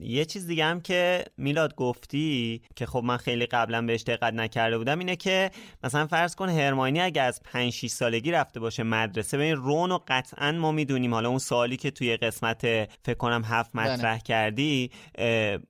یه 0.00 0.24
چیز 0.24 0.46
دیگه 0.46 0.64
هم 0.64 0.80
که 0.80 1.24
میلاد 1.36 1.74
گفتی 1.74 2.62
که 2.76 2.86
خب 2.86 3.02
من 3.04 3.16
خیلی 3.16 3.46
قبلا 3.46 3.82
بهش 3.82 4.02
دقت 4.02 4.34
نکرده 4.34 4.78
بودم 4.78 4.98
اینه 4.98 5.16
که 5.16 5.50
مثلا 5.84 6.06
فرض 6.06 6.34
کن 6.34 6.48
هرماینی 6.48 7.00
اگه 7.00 7.22
از 7.22 7.42
5 7.42 7.72
6 7.72 7.86
سالگی 7.86 8.30
رفته 8.30 8.60
باشه 8.60 8.82
مدرسه 8.82 9.38
ببین 9.38 9.56
رون 9.56 9.92
و 9.92 9.98
قطعا 10.08 10.52
ما 10.52 10.72
می‌دونیم 10.72 11.14
حالا 11.14 11.28
اون 11.28 11.38
سوالی 11.38 11.76
که 11.76 11.90
توی 11.90 12.16
قسمت 12.16 12.60
فکر 13.04 13.14
کنم 13.18 13.42
هفت 13.44 13.76
مطرح 13.76 14.12
بله. 14.12 14.20
کردی 14.20 14.90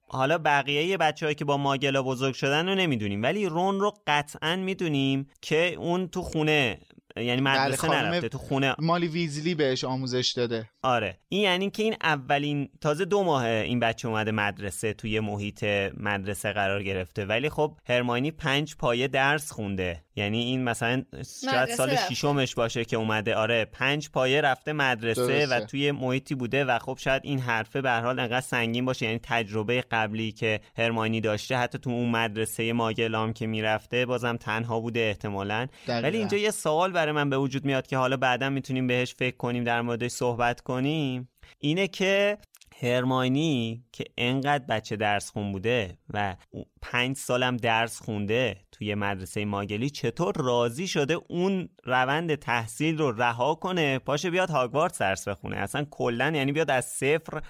حالا 0.08 0.38
بقیه 0.38 0.96
بچههایی 0.96 1.34
که 1.34 1.44
با 1.44 1.56
ماگلا 1.56 2.02
بزرگ 2.02 2.34
شدن 2.34 2.68
رو 2.68 2.74
نمی‌دونیم 2.74 3.22
ولی 3.22 3.46
رون 3.46 3.80
رو 3.80 3.94
قطعا 4.06 4.56
می‌دونیم 4.56 5.28
که 5.42 5.74
اون 5.74 6.08
تو 6.08 6.22
خونه 6.22 6.78
یعنی 7.16 7.40
مدرسه 7.40 7.76
خانم 7.76 7.94
نرفته 7.94 8.28
تو 8.28 8.38
خونه 8.38 8.74
مالی 8.78 9.08
ویزلی 9.08 9.54
بهش 9.54 9.84
آموزش 9.84 10.32
داده. 10.36 10.68
آره. 10.82 11.18
این 11.28 11.42
یعنی 11.42 11.70
که 11.70 11.82
این 11.82 11.96
اولین 12.02 12.68
تازه 12.80 13.04
دو 13.04 13.22
ماه 13.22 13.44
این 13.44 13.80
بچه 13.80 14.08
اومده 14.08 14.30
مدرسه 14.30 14.92
توی 14.92 15.20
محیط 15.20 15.64
مدرسه 15.96 16.52
قرار 16.52 16.82
گرفته. 16.82 17.24
ولی 17.24 17.48
خب 17.48 17.78
هرماینی 17.88 18.30
پنج 18.30 18.76
پایه 18.76 19.08
درس 19.08 19.52
خونده. 19.52 20.05
یعنی 20.16 20.42
این 20.42 20.64
مثلا 20.64 21.04
شاید 21.50 21.68
سال. 21.68 21.96
ششمش 21.96 22.54
باشه 22.54 22.84
که 22.84 22.96
اومده 22.96 23.34
آره 23.34 23.64
پنج 23.64 24.10
پایه 24.10 24.40
رفته 24.40 24.72
مدرسه 24.72 25.26
درسته. 25.26 25.46
و 25.46 25.60
توی 25.60 25.92
محیطی 25.92 26.34
بوده 26.34 26.64
و 26.64 26.78
خب 26.78 26.98
شاید 27.00 27.22
این 27.24 27.38
حرفه 27.38 27.80
به 27.80 27.90
هر 27.90 28.00
حال 28.00 28.18
انقدر 28.18 28.40
سنگین 28.40 28.84
باشه 28.84 29.06
یعنی 29.06 29.20
تجربه 29.22 29.84
قبلی 29.90 30.32
که 30.32 30.60
هرماینی 30.78 31.20
داشته 31.20 31.56
حتی 31.56 31.78
تو 31.78 31.90
اون 31.90 32.10
مدرسه 32.10 32.72
ماگلام 32.72 33.32
که 33.32 33.46
می‌رفته 33.46 34.06
بازم 34.06 34.36
تنها 34.36 34.80
بوده 34.80 35.00
احتمالاً 35.00 35.66
دقیقاً. 35.86 36.08
ولی 36.08 36.18
اینجا 36.18 36.38
یه 36.38 36.50
سوال 36.50 36.92
برای 36.92 37.12
من 37.12 37.30
به 37.30 37.38
وجود 37.38 37.64
میاد 37.64 37.86
که 37.86 37.96
حالا 37.96 38.16
بعدا 38.16 38.50
می‌تونیم 38.50 38.86
بهش 38.86 39.14
فکر 39.14 39.36
کنیم 39.36 39.64
در 39.64 39.82
موردش 39.82 40.10
صحبت 40.10 40.60
کنیم 40.60 41.28
اینه 41.58 41.88
که 41.88 42.38
هرماینی 42.82 43.84
که 43.92 44.04
انقدر 44.18 44.64
بچه 44.64 44.96
درس 44.96 45.30
خون 45.30 45.52
بوده 45.52 45.98
و 46.10 46.36
پنج 46.82 47.16
سالم 47.16 47.56
درس 47.56 48.00
خونده 48.00 48.56
توی 48.78 48.94
مدرسه 48.94 49.44
ماگلی 49.44 49.90
چطور 49.90 50.34
راضی 50.36 50.88
شده 50.88 51.18
اون 51.28 51.68
روند 51.84 52.34
تحصیل 52.34 52.98
رو 52.98 53.12
رها 53.12 53.54
کنه؟ 53.54 53.98
پاشه 53.98 54.30
بیاد 54.30 54.50
هاگوارتس 54.50 54.98
درس 54.98 55.28
بخونه. 55.28 55.56
اصلا 55.56 55.86
کلا 55.90 56.32
یعنی 56.34 56.52
بیاد 56.52 56.70
از 56.70 56.84
صفر 56.84 57.42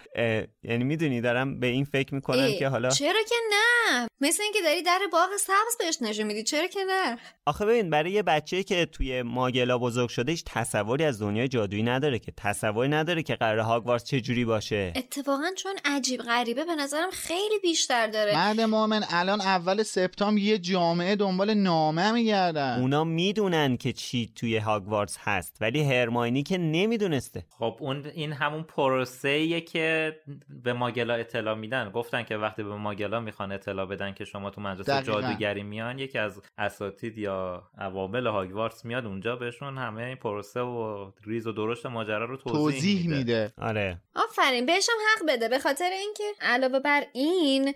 یعنی 0.62 0.85
می‌دونی 0.85 1.20
دارم 1.20 1.61
به 1.61 1.66
این 1.66 1.85
فکر 1.85 2.14
می‌کنم 2.14 2.49
که 2.59 2.68
حالا 2.68 2.91
چرا 2.91 3.20
که 3.29 3.35
نه؟ 3.51 4.09
مثل 4.20 4.43
اینکه 4.43 4.62
داری 4.62 4.83
در 4.83 4.99
باغ 5.12 5.29
سبز 5.39 5.77
بهش 5.79 5.99
نشون 6.01 6.27
میدی. 6.27 6.43
چرا 6.43 6.66
که 6.66 6.81
نه؟ 6.89 7.18
آخه 7.47 7.64
ببین 7.66 7.91
برای 7.91 8.11
یه 8.11 8.22
بچه 8.22 8.62
که 8.62 8.87
توی 8.87 9.22
ماگلا 9.22 9.79
بزرگ 9.79 10.09
شده 10.09 10.33
هیچ 10.33 10.45
تصوری 10.47 11.05
از 11.05 11.22
دنیای 11.22 11.49
جادویی 11.49 11.83
نداره 11.83 12.18
که 12.18 12.33
تصوری 12.37 12.89
نداره 12.89 13.22
که 13.22 13.35
قرار 13.35 13.59
هاگوارتس 13.59 14.05
چه 14.05 14.20
جوری 14.20 14.45
باشه. 14.45 14.93
اتفاقا 14.97 15.51
چون 15.57 15.72
عجیب 15.85 16.20
غریبه 16.20 16.64
به 16.64 16.74
نظرم 16.74 17.11
خیلی 17.11 17.59
بیشتر 17.62 18.07
داره. 18.07 18.37
مرد 18.37 18.61
مؤمن 18.61 19.05
الان 19.11 19.41
اول 19.41 19.83
سپتامبر 19.83 20.41
یه 20.41 20.59
جامعه 20.59 21.15
همه 21.16 21.30
دنبال 21.30 21.54
نامه 21.54 22.12
میگردن. 22.12 22.80
اونا 22.80 23.04
می‌دونن 23.04 23.76
که 23.76 23.92
چی 23.92 24.32
توی 24.34 24.56
هاگوارتس 24.56 25.18
هست 25.20 25.56
ولی 25.60 25.82
هرماینی 25.82 26.42
که 26.42 26.58
نمی‌دونسته. 26.58 27.44
خب 27.58 27.76
اون 27.80 28.06
این 28.14 28.32
همون 28.32 28.62
پروسه 28.62 29.60
که 29.60 30.16
به 30.64 30.72
ماگلا 30.72 31.14
اطلاع 31.14 31.54
میدن. 31.54 31.90
گفتن 31.90 32.22
که 32.22 32.36
وقتی 32.36 32.62
به 32.62 32.74
ماگلا 32.74 33.20
می‌خوان 33.20 33.52
اطلاع 33.52 33.86
بدن 33.86 34.12
که 34.12 34.24
شما 34.24 34.50
تو 34.50 34.60
مدرسه. 34.60 35.02
جادوگری 35.02 35.62
میان 35.62 35.98
یکی 35.98 36.18
از 36.18 36.40
اساتید 36.58 37.18
یا 37.18 37.62
عوامل 37.78 38.26
هاگوارتس 38.26 38.84
میاد 38.84 39.06
اونجا 39.06 39.36
بهشون 39.36 39.78
همه 39.78 40.02
این 40.02 40.16
پروسه 40.16 40.60
و 40.60 41.10
ریز 41.24 41.46
و 41.46 41.52
درشت 41.52 41.86
ماجرا 41.86 42.24
رو 42.24 42.36
توضیح, 42.36 42.58
توضیح 42.58 43.08
میده. 43.08 43.52
آره. 43.58 44.00
آفرین 44.14 44.66
بهشم 44.66 44.92
حق 45.16 45.26
بده. 45.28 45.48
به 45.48 45.58
خاطر 45.58 45.90
اینکه 45.90 46.24
علاوه 46.40 46.80
بر 46.80 47.02
این 47.12 47.74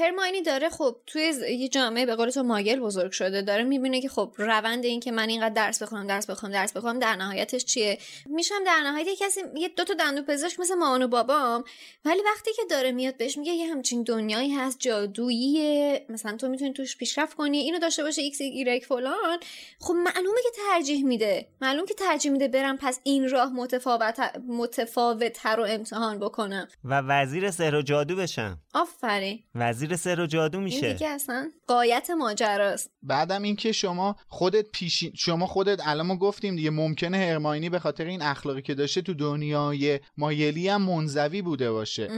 هرماینی 0.00 0.42
داره 0.42 0.68
خب 0.68 0.96
توی 1.06 1.32
یه 1.58 1.68
جامعه 1.68 2.06
به 2.06 2.16
قول 2.16 2.30
تو 2.30 2.42
Muggle 2.42 2.77
بزرگ 2.78 3.12
شده. 3.12 3.42
داره 3.42 3.64
می‌بینه 3.64 4.00
که 4.00 4.08
خب 4.08 4.34
روند 4.36 4.84
این 4.84 5.00
که 5.00 5.12
من 5.12 5.28
اینقدر 5.28 5.54
درس 5.54 5.82
بخونم 5.82 6.06
درس 6.06 6.30
بخونم 6.30 6.52
درس 6.52 6.72
بخونم 6.72 6.98
در 6.98 7.16
نهایتش 7.16 7.64
چیه؟ 7.64 7.98
میشم 8.26 8.64
در 8.66 8.80
نهایت 8.80 9.06
یه 9.06 9.16
کسی 9.16 9.40
یه 9.56 9.68
دو 9.68 9.84
تا 9.84 9.94
دندون 9.94 10.24
پزشک 10.24 10.60
مثل 10.60 10.74
مامان 10.74 11.02
و 11.02 11.08
بابام. 11.08 11.64
ولی 12.04 12.20
وقتی 12.22 12.50
که 12.52 12.62
داره 12.70 12.92
میاد 12.92 13.16
بهش 13.16 13.38
میگه 13.38 13.52
یه 13.52 13.70
همچین 13.70 14.02
دنیایی 14.02 14.54
هست 14.54 14.78
جادوییه. 14.80 16.06
مثلا 16.08 16.36
تو 16.36 16.48
می‌تونی 16.48 16.72
توش 16.72 16.96
پیشرفت 16.96 17.36
کنی 17.36 17.58
اینو 17.58 17.78
داشته 17.78 18.02
باشه 18.02 18.22
ایکس 18.22 18.40
ایگرگ 18.40 18.82
فلان. 18.88 19.38
خب 19.80 19.94
معلومه 19.94 20.40
که 20.42 20.60
ترجیح 20.70 21.04
میده. 21.04 21.48
معلوم 21.60 21.86
که 21.86 21.94
ترجیح 21.94 22.32
میده 22.32 22.48
برم 22.48 22.76
پس 22.76 23.00
این 23.02 23.28
راه 23.28 23.52
متفاوت 23.52 24.20
متفاوت 24.48 25.46
رو 25.46 25.66
امتحان 25.68 26.18
بکنم. 26.18 26.68
و 26.84 27.00
وزیر 27.00 27.50
سحر 27.50 27.74
و 27.74 27.82
جادو 27.82 28.16
بشم. 28.16 28.58
آفرین. 28.74 29.42
وزیر 29.54 29.96
سحر 29.96 30.20
و 30.20 30.26
جادو 30.26 30.60
میشه. 30.60 30.92
دیگه 30.92 31.08
اصلا 31.08 31.50
قایت 31.66 32.10
ماجراست 32.68 32.90
بعدم 33.02 33.42
اینکه 33.42 33.72
شما 33.72 34.16
خودت 34.28 34.66
پیشین 34.72 35.12
شما 35.14 35.46
خودت 35.46 35.80
الان 35.86 36.06
ما 36.06 36.16
گفتیم 36.16 36.56
دیگه 36.56 36.70
ممکنه 36.70 37.18
هرماینی 37.18 37.68
به 37.70 37.78
خاطر 37.78 38.04
این 38.04 38.22
اخلاقی 38.22 38.62
که 38.62 38.74
داشته 38.74 39.02
تو 39.02 39.14
دنیای 39.14 40.00
مایلی 40.16 40.68
هم 40.68 40.82
منزوی 40.82 41.42
بوده 41.42 41.72
باشه. 41.72 42.08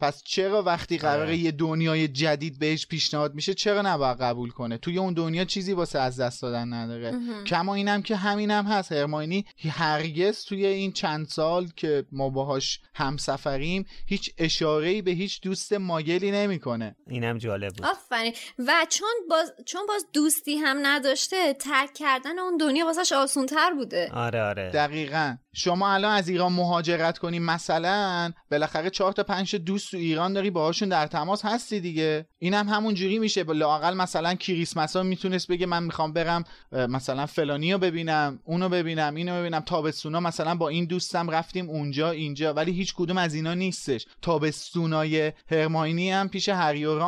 پس 0.00 0.22
چرا 0.24 0.62
وقتی 0.62 0.98
قراره 0.98 1.22
آره. 1.22 1.36
یه 1.36 1.50
دنیای 1.50 2.08
جدید 2.08 2.58
بهش 2.58 2.86
پیشنهاد 2.86 3.34
میشه 3.34 3.54
چرا 3.54 3.82
نباید 3.82 4.18
قبول 4.18 4.50
کنه؟ 4.50 4.78
توی 4.78 4.98
اون 4.98 5.14
دنیا 5.14 5.44
چیزی 5.44 5.72
واسه 5.72 5.98
از 5.98 6.20
دست 6.20 6.42
دادن 6.42 6.72
نداره. 6.72 7.10
مهم. 7.10 7.44
کما 7.44 7.74
اینم 7.74 8.02
که 8.02 8.16
همینم 8.16 8.66
هست. 8.66 8.92
هرماینی 8.92 9.44
هرگز 9.70 10.44
توی 10.44 10.66
این 10.66 10.92
چند 10.92 11.28
سال 11.28 11.68
که 11.76 12.04
ما 12.12 12.28
باهاش 12.28 12.80
همسفریم 12.94 13.86
هیچ 14.06 14.34
اشاره‌ای 14.38 15.02
به 15.02 15.10
هیچ 15.10 15.40
دوست 15.40 15.72
ماگلی 15.72 16.30
نمی‌کنه. 16.30 16.96
اینم 17.06 17.38
جالب 17.38 17.72
بود. 17.72 17.86
آفرین. 17.86 18.32
و 18.58 18.86
چون 18.88 19.08
باز 19.30 19.52
چون 19.66 19.86
باز 19.92 20.06
دوستی 20.12 20.56
هم 20.56 20.78
نداشته 20.82 21.54
ترک 21.54 21.94
کردن 21.94 22.38
اون 22.38 22.56
دنیا 22.56 22.86
واسش 22.86 23.12
آسون 23.12 23.46
تر 23.46 23.70
بوده. 23.70 24.10
آره 24.14 24.42
آره. 24.42 24.70
دقیقا. 24.70 25.36
شما 25.54 25.92
الان 25.92 26.12
از 26.16 26.28
ایران 26.28 26.52
مهاجرت 26.52 27.18
کنی 27.18 27.38
مثلا 27.38 28.32
بالاخره 28.50 28.90
چهار 28.90 29.12
تا 29.12 29.22
پنج 29.22 29.56
دوست 29.56 29.90
تو 29.90 29.96
ایران 29.96 30.32
داری 30.32 30.50
باهاشون 30.50 30.88
در 30.88 31.06
تماس 31.06 31.44
هستی 31.44 31.80
دیگه. 31.80 32.26
اینم 32.38 32.68
همون 32.68 32.94
جوری 32.94 33.18
میشه. 33.18 33.42
لاقل 33.42 33.94
مثلا 33.94 34.34
کریسمس 34.34 34.96
ها 34.96 35.02
می‌تونست 35.02 35.48
بگه 35.48 35.66
من 35.66 35.82
می‌خوام 35.82 36.12
برم 36.12 36.44
مثلا 36.72 37.26
فلانی 37.26 37.72
رو 37.72 37.78
ببینم 37.78 38.40
اونو 38.44 38.68
ببینم 38.68 39.14
اینو 39.14 39.40
ببینم. 39.40 39.60
تابستونا 39.60 40.20
مثلا 40.20 40.54
با 40.54 40.68
این 40.68 40.84
دوستم 40.84 41.30
رفتیم 41.30 41.70
اونجا 41.70 42.10
اینجا. 42.10 42.54
ولی 42.54 42.72
هیچ 42.72 42.94
کدوم 42.94 43.18
از 43.18 43.34
اینا 43.34 43.54
نیستش. 43.54 44.06
تابستونای 44.22 45.32
هرماینی 45.50 46.10
هم 46.10 46.28
پیش 46.28 46.48
هری 46.48 46.84
و 46.84 46.98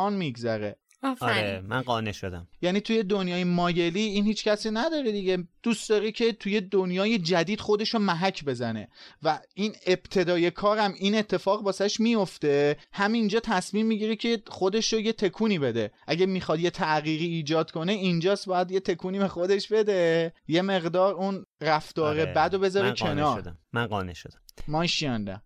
میگذره 1.09 1.29
آره 1.29 1.61
من 1.61 1.81
قانع 1.81 2.11
شدم. 2.11 2.47
یعنی 2.61 2.81
توی 2.81 3.03
دنیای 3.03 3.43
مایلی 3.43 4.01
این 4.01 4.25
هیچ 4.25 4.43
کسی 4.43 4.71
نداره 4.71 5.11
دیگه. 5.11 5.47
دوست 5.63 5.89
داره 5.89 6.11
که 6.11 6.33
توی 6.33 6.61
دنیای 6.61 7.17
جدید 7.17 7.61
خودش 7.61 7.93
رو 7.93 7.99
محک 7.99 8.45
بزنه. 8.45 8.87
و 9.23 9.39
این 9.53 9.75
ابتدای 9.87 10.51
کارم 10.51 10.93
این 10.93 11.15
اتفاق 11.15 11.65
واسش 11.65 11.99
میفته. 11.99 12.77
همینجا 12.91 13.39
تصمیم 13.39 13.85
می‌گیره 13.85 14.15
که 14.15 14.41
خودش 14.47 14.93
رو 14.93 14.99
یه 14.99 15.13
تکونی 15.13 15.59
بده. 15.59 15.91
اگه 16.07 16.25
می‌خواد 16.25 16.59
یه 16.59 16.69
تغییری 16.69 17.25
ایجاد 17.25 17.71
کنه 17.71 17.91
اینجاست 17.91 18.45
باید 18.45 18.71
یه 18.71 18.79
تکونی 18.79 19.19
به 19.19 19.27
خودش 19.27 19.67
بده. 19.67 20.33
یه 20.47 20.61
مقدار 20.61 21.13
اون 21.13 21.45
رفتار 21.61 22.19
آره. 22.19 22.25
بد 22.25 22.53
و 22.53 22.59
بذاره 22.59 22.87
من 22.87 22.93
قانع 22.93 23.13
کنار. 23.13 23.41
شدم. 23.41 23.57
من 23.73 23.85
قانع 23.85 24.13
شدم. 24.13 24.39
ماشیانده 24.67 25.41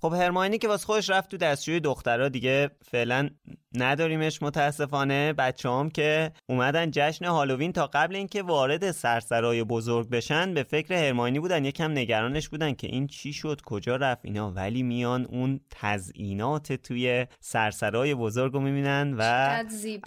خب 0.00 0.12
هرماینی 0.12 0.58
که 0.58 0.68
واسه 0.68 0.86
خودش 0.86 1.10
رفت 1.10 1.30
تو 1.30 1.36
دستشوی 1.36 1.80
دخترها 1.80 2.28
دیگه 2.28 2.70
فعلا 2.90 3.30
نداریمش 3.76 4.42
متاسفانه. 4.42 5.32
بچه 5.32 5.68
هم 5.70 5.90
که 5.90 6.32
اومدن 6.48 6.90
جشن 6.90 7.24
هالووین 7.24 7.72
تا 7.72 7.86
قبل 7.86 8.16
اینکه 8.16 8.42
وارد 8.42 8.90
سرسرای 8.90 9.64
بزرگ 9.64 10.10
بشن 10.10 10.54
به 10.54 10.62
فکر 10.62 10.94
هرماینی 10.94 11.40
بودن. 11.40 11.64
یکم 11.64 11.90
نگرانش 11.90 12.48
بودن 12.48 12.72
که 12.72 12.86
این 12.86 13.06
چی 13.06 13.32
شد 13.32 13.60
کجا 13.64 13.96
رفت 13.96 14.24
اینا. 14.24 14.50
ولی 14.50 14.82
میان 14.82 15.24
اون 15.24 15.60
تزئینات 15.70 16.72
توی 16.72 17.26
سرسرای 17.40 18.14
بزرگ 18.14 18.52
رو 18.52 18.60
می‌بینن 18.60 19.14
و. 19.18 19.22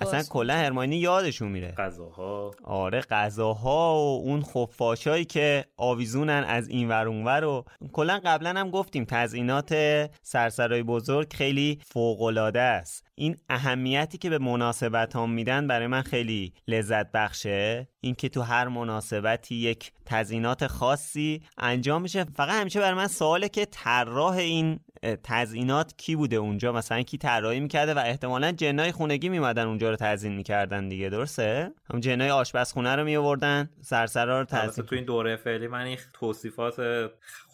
اصلا 0.01 0.23
کلا 0.29 0.53
هرماینی 0.53 0.95
یادشون 0.95 1.51
میره. 1.51 1.71
غذاها. 1.77 2.51
آره 2.63 3.01
غذاها 3.01 3.95
و 3.95 4.21
اون 4.23 4.41
خفاشایی 4.41 5.25
که 5.25 5.65
آویزونن 5.77 6.43
از 6.47 6.69
این 6.69 6.89
ور 6.89 7.07
اون 7.07 7.25
ور 7.25 7.43
و 7.43 7.65
کلا 7.91 8.21
قبلا 8.25 8.49
هم 8.49 8.69
گفتیم 8.69 9.05
تزئینات 9.05 9.75
سرسرای 10.21 10.83
بزرگ 10.83 11.33
خیلی 11.33 11.79
فوق 11.85 12.21
العاده 12.21 12.61
است. 12.61 13.05
این 13.15 13.37
اهمیتی 13.59 14.17
که 14.17 14.29
به 14.29 14.37
مناسبت 14.37 15.15
هم 15.15 15.29
میدن 15.29 15.67
برای 15.67 15.87
من 15.87 16.01
خیلی 16.01 16.53
لذت 16.67 17.11
بخشه. 17.11 17.87
اینکه 18.01 18.29
تو 18.29 18.41
هر 18.41 18.67
مناسبتی 18.67 19.55
یک 19.55 19.91
تزئینات 20.05 20.67
خاصی 20.67 21.41
انجام 21.57 22.01
میشه. 22.01 22.23
فقط 22.23 22.49
همیشه 22.49 22.79
برای 22.79 22.93
من 22.97 23.07
سواله 23.07 23.49
که 23.49 23.65
طراح 23.65 24.35
این 24.35 24.79
اه، 25.03 25.15
تزئینات 25.15 25.93
کی 25.97 26.15
بوده 26.15 26.35
اونجا؟ 26.35 26.71
مثلا 26.71 27.01
کی 27.01 27.17
طراحی 27.17 27.59
می‌کرده 27.59 27.93
و 27.93 27.99
احتمالا 27.99 28.51
جنای 28.51 28.91
خونگی 28.91 29.29
میمدن 29.29 29.65
اونجا 29.65 29.89
رو 29.89 29.95
تزیین 29.95 30.35
می‌کردن 30.35 30.89
دیگه 30.89 31.09
درسته؟ 31.09 31.71
هم 31.93 31.99
جنای 31.99 32.29
آشپزخونه 32.29 32.95
رو 32.95 33.03
میآوردن 33.03 33.69
سرسرا 33.81 34.39
رو 34.39 34.45
تزیین 34.45 34.87
تو 34.87 34.95
این 34.95 35.05
دوره 35.05 35.35
فعلی 35.35 35.67
من 35.67 35.81
این 35.81 35.97
توصیفات 36.13 36.81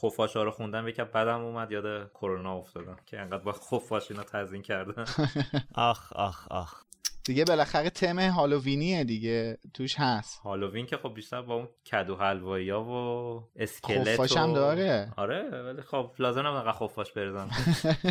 خفاشا 0.01 0.43
رو 0.43 0.51
خوندم 0.51 0.87
یکم 0.87 1.03
بدم 1.03 1.41
اومد 1.41 1.71
یاد 1.71 2.11
کرونا 2.11 2.57
افتادم 2.57 2.97
که 3.05 3.19
انقدر 3.19 3.43
با 3.43 3.51
خفاش 3.51 4.11
اینا 4.11 4.23
تزیین 4.23 4.61
کردن. 4.61 5.05
آخ 5.75 6.13
آخ 6.13 6.47
آخ. 6.51 6.84
دیگه 7.25 7.45
بالاخره 7.45 7.89
تم 7.89 8.19
هالووینیه 8.19 9.03
دیگه 9.03 9.57
توش 9.73 9.95
هست. 9.97 10.39
هالووین 10.39 10.85
که 10.85 10.97
خب 10.97 11.13
بیشتر 11.13 11.41
با 11.41 11.55
اون 11.55 11.67
کدو 11.91 12.15
حلوایی 12.15 12.69
ها 12.69 12.83
و 12.83 13.43
اسکلت 13.55 14.13
خفاش 14.13 14.31
و... 14.31 14.39
هم 14.39 14.53
داره. 14.53 15.13
آره 15.17 15.61
ولی 15.61 15.81
خب 15.81 16.11
لازم 16.19 16.39
نبود 16.39 16.57
انقدر 16.57 16.71
خفاش 16.71 17.11
بریزن 17.11 17.49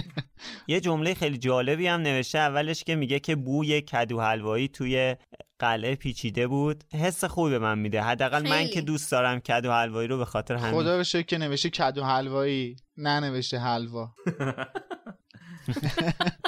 یه 0.69 0.81
جمله 0.81 1.15
خیلی 1.15 1.39
جالبی 1.39 1.87
هم 1.87 2.01
نوشته 2.01 2.39
اولش 2.39 2.85
که 2.85 2.97
میگه 2.97 3.21
که 3.21 3.37
بوی 3.37 3.81
کدو 3.81 4.21
حلوایی 4.21 4.69
توی 4.69 5.17
قلعه 5.59 5.95
پیچیده 5.95 6.47
بود. 6.47 6.85
حس 6.93 7.25
خوبی 7.25 7.51
به 7.51 7.59
من 7.59 7.79
میده. 7.79 8.03
حداقل 8.03 8.49
من. 8.49 8.67
که 8.67 8.81
دوست 8.81 9.13
دارم 9.13 9.41
کدو 9.41 9.73
حلوایی 9.73 10.09
رو 10.09 10.19
به 10.19 10.25
خاطر 10.25 10.55
همین. 10.55 10.81
خدا 10.81 10.97
رو 10.97 11.05
شکر 11.05 11.23
که 11.23 11.39
نوشته 11.39 11.71
کدو 11.71 12.05
حلوایی 12.05 12.77
ننوشته 12.97 13.59
حلوا. 13.59 14.15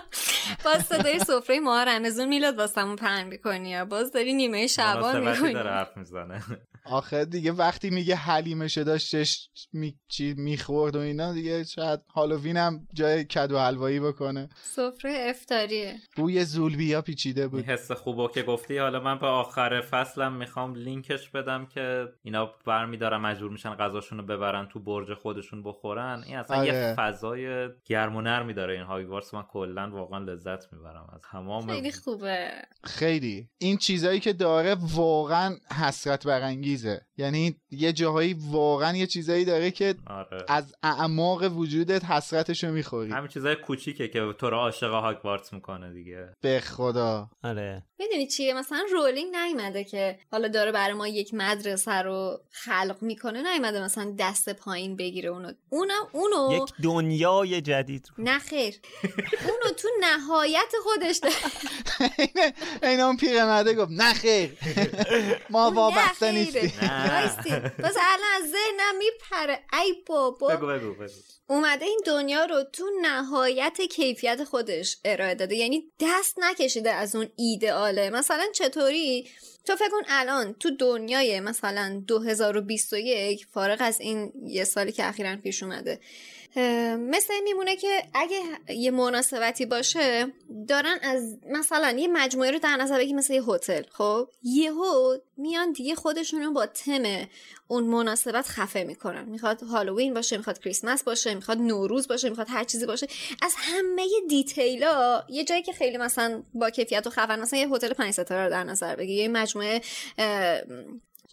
باز 0.66 0.82
صدای 0.82 1.18
سفره 1.18 1.60
ما 1.60 1.82
رمزون 1.82 2.28
میلاد 2.28 2.58
واسمون 2.58 2.96
پهن 2.96 3.26
می‌کنی 3.26 3.68
یا؟ 3.68 3.84
باز 3.84 4.12
داری 4.12 4.32
نیمه 4.32 4.66
شبان 4.66 5.20
مناسبتی 5.20 5.30
می‌کنی. 5.30 5.52
داره 5.52 5.70
حرف 5.70 5.96
می‌زنه. 5.96 6.42
آخه 6.84 7.24
دیگه 7.24 7.52
وقتی 7.52 7.90
میگه 7.90 8.14
حلیمشه 8.14 8.84
داشتش 8.84 9.50
می... 9.72 9.94
چی 10.08 10.34
می‌خورد 10.34 10.96
و 10.96 10.98
اینا 10.98 11.32
دیگه 11.32 11.64
شاید 11.64 12.00
هالووین 12.14 12.56
هم 12.56 12.86
جای 12.94 13.24
کدو 13.24 13.58
حلوایی 13.58 14.00
بکنه. 14.00 14.48
سفره 14.62 15.26
افتاریه 15.30 15.96
بوی 16.16 16.44
زولبیا 16.44 17.02
پیچیده 17.02 17.40
این 17.40 17.50
بود 17.50 17.64
حس 17.64 17.92
خوبو 17.92 18.28
که 18.28 18.42
گفتی. 18.42 18.78
حالا 18.78 19.00
من 19.00 19.18
به 19.18 19.26
آخر 19.26 19.80
فصلم 19.80 20.32
می‌خوام 20.32 20.74
لینکش 20.74 21.30
بدم 21.30 21.66
که 21.66 22.08
اینا 22.22 22.50
برمیدارن 22.66 23.16
مجبور 23.20 23.50
میشن 23.50 23.74
غذاشون 23.74 24.18
رو 24.18 24.24
ببرن 24.24 24.66
تو 24.66 24.80
برج 24.80 25.14
خودشون 25.14 25.62
بخورن. 25.62 26.22
این 26.26 26.36
اصلا 26.36 26.56
آره. 26.56 26.66
یه 26.66 26.94
فضای 26.98 27.68
گرم 27.84 28.16
و 28.16 28.20
نرمی 28.20 28.54
داره 28.54 28.74
این 28.74 28.82
هاگوارتس 28.82 29.34
من 29.34 29.42
کلا 29.42 29.90
واقعا 29.90 30.18
لذت 30.18 30.55
می‌برم 30.72 31.10
از 31.14 31.20
تمام 31.32 31.66
خیلی 31.66 31.92
خوبه. 31.92 32.50
خیلی. 32.84 33.48
این 33.58 33.76
چیزایی 33.76 34.20
که 34.20 34.32
داره 34.32 34.76
واقعا 34.94 35.56
حسرت 35.80 36.26
برانگیزه. 36.26 37.00
یعنی 37.18 37.56
یه 37.70 37.92
جاهایی 37.92 38.36
واقعا 38.50 38.96
یه 38.96 39.06
چیزایی 39.06 39.44
داره 39.44 39.70
که 39.70 39.94
آره. 40.06 40.44
از 40.48 40.74
اعماق 40.82 41.42
وجودت 41.56 42.04
حسرتشو 42.04 42.70
می‌خوری. 42.70 43.12
همین 43.12 43.28
چیزای 43.28 43.56
کوچیکه 43.56 44.08
که 44.08 44.32
تو 44.38 44.50
رو 44.50 44.56
عاشق 44.56 44.90
هاگوارتس 44.90 45.52
می‌کنه 45.52 45.92
دیگه. 45.92 46.28
به 46.40 46.60
خدا. 46.60 47.30
آره. 47.44 47.82
می‌دونی 47.98 48.26
چیه 48.26 48.54
مثلا 48.54 48.84
رولینگ 48.92 49.36
نیومده 49.36 49.84
که 49.84 50.18
حالا 50.32 50.48
داره 50.48 50.72
برای 50.72 50.94
ما 50.94 51.08
یک 51.08 51.34
مدرسه 51.34 52.02
رو 52.02 52.40
خلق 52.50 52.96
می‌کنه 53.00 53.52
نیومده 53.52 53.84
مثلا 53.84 54.14
دست 54.18 54.48
پایین 54.48 54.96
بگیره 54.96 55.28
اونو. 55.28 55.52
اونم 55.70 56.02
اونو 56.12 56.56
یک 56.56 56.72
دنیای 56.82 57.60
جدید 57.60 58.08
رو. 58.16 58.24
نه 58.24 58.38
خیر. 58.38 58.74
اونو 59.48 59.74
تو 59.76 59.88
نهایت 60.36 60.72
خودش 60.82 61.16
داره. 61.16 61.34
این 62.82 63.00
اون 63.00 63.16
پیرمرده 63.16 63.74
گفت 63.74 63.90
نه 63.90 64.14
خیر. 64.14 64.50
ما 65.50 65.70
وابسته 65.70 66.32
نیستیم. 66.32 66.72
بس 67.78 67.96
الان 67.96 68.32
از 68.36 68.50
ذهنم 68.50 68.98
میپره. 68.98 69.60
ای 69.82 69.94
بابا. 70.06 70.48
بگو 70.48 70.66
بگو 70.66 70.94
بگو. 70.94 71.12
اومده 71.46 71.84
این 71.84 72.00
دنیا 72.06 72.44
رو 72.44 72.62
تو 72.72 72.84
نهایت 73.02 73.80
کیفیت 73.80 74.44
خودش 74.44 74.96
ارائه 75.04 75.34
داده. 75.34 75.54
یعنی 75.54 75.92
دست 76.00 76.38
نکشیده 76.38 76.90
از 76.90 77.16
اون 77.16 77.28
ایدئاله. 77.36 78.10
مثلا 78.10 78.44
چطوری؟ 78.54 79.30
تو 79.64 79.76
فکر 79.76 79.88
کن 79.88 80.02
الان 80.08 80.54
تو 80.54 80.70
دنیای 80.70 81.40
مثلا 81.40 82.02
2021 82.06 83.46
فارغ 83.46 83.78
از 83.80 84.00
این 84.00 84.32
یه 84.46 84.64
سالی 84.64 84.92
که 84.92 85.08
اخیرا 85.08 85.36
پیش 85.36 85.62
اومده 85.62 86.00
مثل 86.98 87.32
این 87.32 87.42
میمونه 87.44 87.76
که 87.76 88.02
اگه 88.14 88.40
یه 88.68 88.90
مناسبتی 88.90 89.66
باشه 89.66 90.26
دارن 90.68 90.98
از 91.02 91.38
مثلا 91.50 91.90
یه 91.98 92.08
مجموعه 92.08 92.50
رو 92.50 92.58
در 92.58 92.76
نظر 92.76 92.98
بگی 92.98 93.12
مثل 93.12 93.34
یه 93.34 93.42
هتل 93.42 93.82
خب؟ 93.90 94.28
یهو 94.42 95.16
میان 95.36 95.72
دیگه 95.72 95.94
خودشون 95.94 96.42
رو 96.42 96.52
با 96.52 96.66
تم 96.66 97.02
اون 97.68 97.84
مناسبت 97.84 98.46
خفه 98.48 98.84
می‌کنن. 98.84 99.24
می‌خواد 99.24 99.62
هالووین 99.62 100.14
باشه 100.14 100.36
می‌خواد 100.36 100.58
کریسمس 100.58 101.02
باشه 101.02 101.34
می‌خواد 101.34 101.58
نوروز 101.58 102.08
باشه 102.08 102.28
می‌خواد 102.28 102.46
هر 102.50 102.64
چیزی 102.64 102.86
باشه. 102.86 103.06
از 103.42 103.54
همه 103.58 104.06
detail 104.28 105.11
ا 105.11 105.24
یه 105.28 105.44
جایی 105.44 105.62
که 105.62 105.72
خیلی 105.72 105.96
مثلا 105.96 106.42
با 106.54 106.70
کیفیت 106.70 107.06
و 107.06 107.10
خفن 107.10 107.40
مثلا 107.40 107.58
یه 107.58 107.68
هتل 107.68 107.92
پنج 107.92 108.12
ستاره 108.12 108.44
رو 108.44 108.50
در 108.50 108.64
نظر 108.64 108.96
بگیر 108.96 109.14
یه 109.14 109.28
مجموعه 109.28 109.80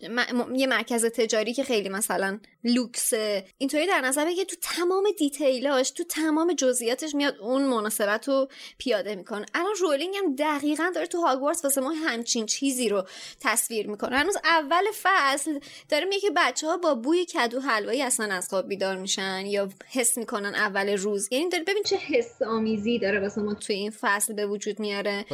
م- 0.08 0.44
م- 0.52 0.56
یه 0.56 0.68
مرکز 0.68 1.06
تجاری 1.06 1.54
که 1.54 1.64
خیلی 1.64 1.90
مثلا 1.90 2.40
لوکسه. 2.64 3.46
اینطوری 3.58 3.88
در 3.88 4.02
نظر 4.02 4.26
بگیر 4.26 4.44
تو 4.44 4.56
تمام 4.62 5.04
detail 5.18 5.73
اش 5.73 5.92
تو 5.92 6.04
تمام 6.04 6.54
جزئیاتش 6.54 7.16
میاد 7.16 7.36
اون 7.40 7.64
مناسبت 7.64 8.28
رو 8.28 8.48
پیاده 8.78 9.16
می‌کنه. 9.16 9.46
الان 9.54 9.76
رولینگ 9.82 10.16
هم 10.18 10.36
دقیقا 10.36 10.92
داره 10.96 11.08
تو 11.08 11.22
هاگوارتس 11.22 11.64
واسه 11.64 11.82
ما 11.82 11.92
همچین 11.92 12.46
چیزی 12.46 12.90
رو 12.90 13.08
تصویر 13.42 13.88
می‌کنه. 13.88 14.18
هنوز 14.18 14.38
اول 14.44 14.84
فصل 15.04 15.60
داره 15.90 16.06
میگه 16.06 16.22
که 16.22 16.32
بچه 16.36 16.68
ها 16.68 16.78
با 16.78 16.96
بوی 16.96 17.26
کدو 17.26 17.60
حلوایی 17.60 18.02
اصلا 18.02 18.34
از 18.34 18.50
خواب 18.50 18.68
بیدار 18.68 18.98
میشن 18.98 19.46
یا 19.46 19.70
حس 19.92 20.18
می‌کنن 20.18 20.56
اول 20.56 20.90
روز. 20.90 21.28
یعنی 21.32 21.50
داره 21.50 21.64
ببین 21.64 21.84
چه 21.84 21.96
حس 21.96 22.42
آمیزی 22.42 23.00
داره 23.00 23.20
واسه 23.20 23.42
ما 23.42 23.54
توی 23.54 23.76
این 23.76 23.92
فصل 24.02 24.34
به 24.34 24.46
وجود 24.48 24.80
میاره. 24.80 25.26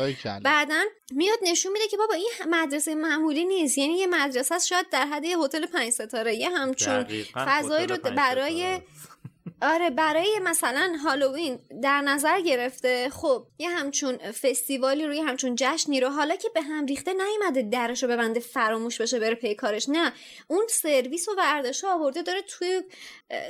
بعدا 0.43 0.83
میاد 1.11 1.39
نشون 1.41 1.71
میده 1.71 1.87
که 1.87 1.97
بابا 1.97 2.13
این 2.13 2.29
مدرسه 2.49 2.95
معمولی 2.95 3.45
نیست. 3.45 3.77
یعنی 3.77 3.93
یه 3.93 4.07
مدرسه 4.07 4.58
است 4.59 4.67
شاید 4.67 4.89
در 4.89 5.05
حد 5.05 5.25
هتل 5.25 5.65
پنج 5.65 5.89
ستاره 5.89 6.35
یه 6.35 6.49
همچون 6.49 7.05
فضایی 7.33 7.87
رو 7.87 7.97
برای. 7.97 8.81
آره 9.61 9.89
برای 9.89 10.39
مثلا 10.43 10.97
هالووین 11.03 11.59
در 11.83 12.01
نظر 12.01 12.41
گرفته 12.41 13.09
خب 13.09 13.47
یه 13.59 13.69
همچون 13.69 14.17
فستیوالی 14.17 15.05
روی 15.05 15.19
همچون 15.19 15.55
جشنی 15.57 15.99
رو 15.99 16.09
حالا 16.09 16.35
که 16.35 16.49
به 16.49 16.61
هم 16.61 16.85
ریخته 16.85 17.13
نیومده 17.13 17.61
درش 17.61 18.03
رو 18.03 18.09
ببنده 18.09 18.39
فراموش 18.39 19.01
بشه 19.01 19.19
بره 19.19 19.35
پی 19.35 19.55
کارش. 19.55 19.89
نه 19.89 20.13
اون 20.47 20.65
سرویس 20.69 21.27
و 21.29 21.31
ورداش 21.37 21.83
آورده 21.83 22.21
داره 22.21 22.41
توی 22.41 22.81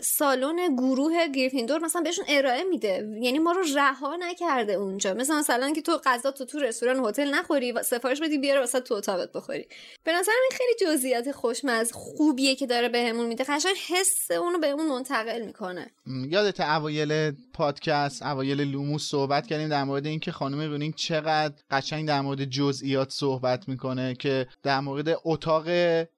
سالن 0.03 0.75
گروه 0.75 1.27
گریفیندور 1.27 1.79
مثلا 1.79 2.01
بهشون 2.01 2.25
ارائه 2.27 2.63
میده. 2.63 3.17
یعنی 3.21 3.39
ما 3.39 3.51
رو 3.51 3.63
رها 3.75 4.15
نکرده 4.15 4.73
اونجا. 4.73 5.13
مثلا 5.13 5.35
مثلا 5.39 5.71
که 5.73 5.81
تو 5.81 5.97
غذا 6.05 6.31
تو 6.31 6.45
تو 6.45 6.59
رستوران 6.59 7.05
هتل 7.05 7.29
نخوری 7.35 7.71
و 7.71 7.83
سفارش 7.83 8.21
بدی 8.21 8.37
بیاره 8.37 8.59
واسه 8.59 8.79
تو 8.79 8.93
اتاقت 8.93 9.31
بخوری. 9.31 9.67
به 10.03 10.11
نظرم 10.11 10.35
این 10.49 10.57
خیلی 10.57 10.95
جزئیات 10.95 11.31
خوشمزه 11.31 11.93
خوبیه 11.93 12.55
که 12.55 12.67
داره 12.67 12.89
بهمون 12.89 13.25
میده. 13.25 13.43
قشنگ 13.43 13.75
حس 13.87 14.31
اونو 14.31 14.59
بهمون 14.59 14.85
منتقل 14.85 15.41
می‌کنه. 15.45 15.88
یادت 16.29 16.59
اوایل 16.59 17.31
پادکست 17.53 18.23
اوایل 18.23 18.61
لوموس 18.61 19.09
صحبت 19.09 19.47
کردیم 19.47 19.69
در 19.69 19.83
مورد 19.83 20.05
اینکه 20.05 20.31
خانم 20.31 20.59
رولینگ 20.59 20.95
چقدر 20.95 21.55
قشنگ 21.71 22.07
در 22.07 22.21
مورد 22.21 22.45
جزئیات 22.45 23.11
صحبت 23.11 23.69
می‌کنه 23.69 24.15
که 24.15 24.47
در 24.63 24.79
مورد 24.79 25.17
اتاق 25.25 25.69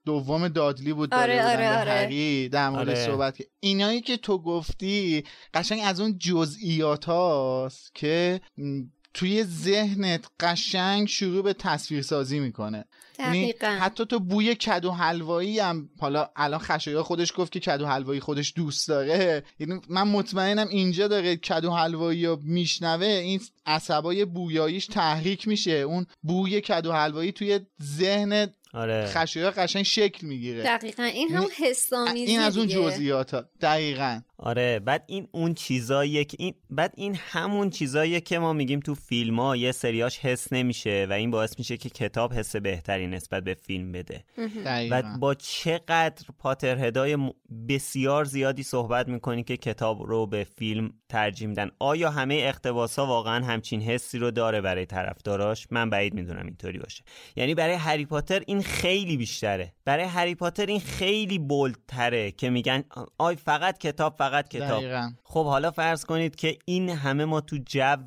دوم 0.05 0.47
دادلی 0.47 0.93
بود 0.93 1.13
آره، 1.13 1.45
آره، 1.45 1.79
آره. 1.79 1.91
هری 1.91 2.49
در 2.49 2.69
مورد 2.69 2.89
آره. 2.89 3.05
صحبت 3.05 3.37
کرد. 3.37 3.47
اینایی 3.59 4.01
که 4.01 4.17
تو 4.17 4.37
گفتی 4.37 5.23
قشنگ 5.53 5.81
از 5.83 5.99
اون 5.99 6.17
جزئیات 6.17 7.05
هاست 7.05 7.95
که 7.95 8.41
توی 9.13 9.43
ذهنت 9.43 10.25
قشنگ 10.39 11.07
شروع 11.07 11.43
به 11.43 11.53
تصویر 11.53 12.01
سازی 12.01 12.39
می‌کنه. 12.39 12.85
یعنی 13.19 13.53
دقیقا. 13.53 13.77
حتی 13.81 14.05
تو 14.05 14.19
بوی 14.19 14.55
کدو 14.55 14.91
حلوایی 14.91 15.59
هم 15.59 15.89
حالا 15.99 16.29
الان 16.35 16.59
خشایا 16.59 17.03
خودش 17.03 17.33
گفت 17.35 17.51
که 17.51 17.59
کدو 17.59 17.85
حلوایی 17.85 18.19
خودش 18.19 18.53
دوست 18.55 18.87
داره. 18.87 19.43
یعنی 19.59 19.81
من 19.89 20.07
مطمئنم 20.07 20.67
اینجا 20.67 21.07
داره 21.07 21.35
کدو 21.35 21.71
حلوایی 21.71 22.25
رو 22.25 22.39
میشنوه 22.43 23.05
این 23.05 23.41
عصبای 23.65 24.25
بویاییش 24.25 24.85
تحریک 24.85 25.47
میشه. 25.47 25.71
اون 25.71 26.05
بوی 26.23 26.61
کدو 26.61 26.91
حلوایی 26.91 27.31
توی 27.31 27.59
ذهن 27.83 28.47
آره. 28.73 29.05
خشایا 29.05 29.51
قشنگ 29.51 29.83
شکل 29.83 30.27
می‌گیره. 30.27 30.63
دقیقا. 30.63 31.03
این 31.03 31.31
همون 31.31 31.51
حسامیزی 31.57 32.31
این 32.31 32.39
از 32.39 32.57
اون. 32.57 32.67
جزئیات 32.67 33.45
دقیقا. 33.61 34.21
آره 34.43 34.79
بعد 34.79 35.03
این 35.07 35.27
اون 35.31 35.53
چیزاییه 35.53 36.23
که 36.25 36.37
این 36.39 36.53
بعد 36.69 36.93
این 36.97 37.15
همون 37.19 37.69
چیزاییه 37.69 38.21
که 38.21 38.39
ما 38.39 38.53
میگیم 38.53 38.79
تو 38.79 38.95
فیلم 38.95 39.39
ها 39.39 39.55
یه 39.55 39.71
سریاش 39.71 40.19
حس 40.19 40.53
نمیشه 40.53 41.07
و 41.09 41.13
این 41.13 41.31
باعث 41.31 41.59
میشه 41.59 41.77
که 41.77 41.89
کتاب 41.89 42.33
حس 42.33 42.55
بهتری 42.55 43.07
نسبت 43.07 43.43
به 43.43 43.53
فیلم 43.53 43.91
بده. 43.91 44.23
و 44.91 45.17
با 45.19 45.33
چقدر 45.33 46.25
پاترهدای 46.39 47.15
م- 47.15 47.31
بسیار 47.69 48.25
زیادی 48.25 48.63
صحبت 48.63 49.07
می‌کنی 49.07 49.43
که 49.43 49.57
کتاب 49.57 50.01
رو 50.03 50.25
به 50.27 50.43
فیلم 50.43 50.93
ترجیح 51.09 51.47
میدن 51.47 51.71
آیا 51.79 52.11
همه 52.11 52.35
اقتباس 52.35 52.99
ها 52.99 53.05
واقعا 53.05 53.45
همچین 53.45 53.81
حسی 53.81 54.17
رو 54.17 54.31
داره 54.31 54.61
برای 54.61 54.85
طرفداراش؟ 54.85 55.67
من 55.71 55.89
بعید 55.89 56.13
می‌دونم 56.13 56.45
اینطوری 56.45 56.79
باشه. 56.79 57.03
یعنی 57.35 57.55
برای 57.55 57.75
هری 57.75 58.05
پاتر 58.05 58.43
این 58.47 58.61
خیلی 58.61 59.17
بیشتره. 59.17 59.73
برای 59.85 60.05
هری 60.05 60.35
پاتر 60.35 60.65
این 60.65 60.79
خیلی 60.79 61.39
بولتره 61.39 62.31
که 62.31 62.49
میگن 62.49 62.83
آی 63.17 63.35
فقط 63.35 63.77
کتاب 63.77 64.15
فقط 64.17 64.30
کتاب. 64.41 64.81
دقیقا. 64.81 65.11
خب 65.23 65.45
حالا 65.45 65.71
فرض 65.71 66.05
کنید 66.05 66.35
که 66.35 66.57
این 66.65 66.89
همه 66.89 67.25
ما 67.25 67.41
تو 67.41 67.57
جو 67.65 67.97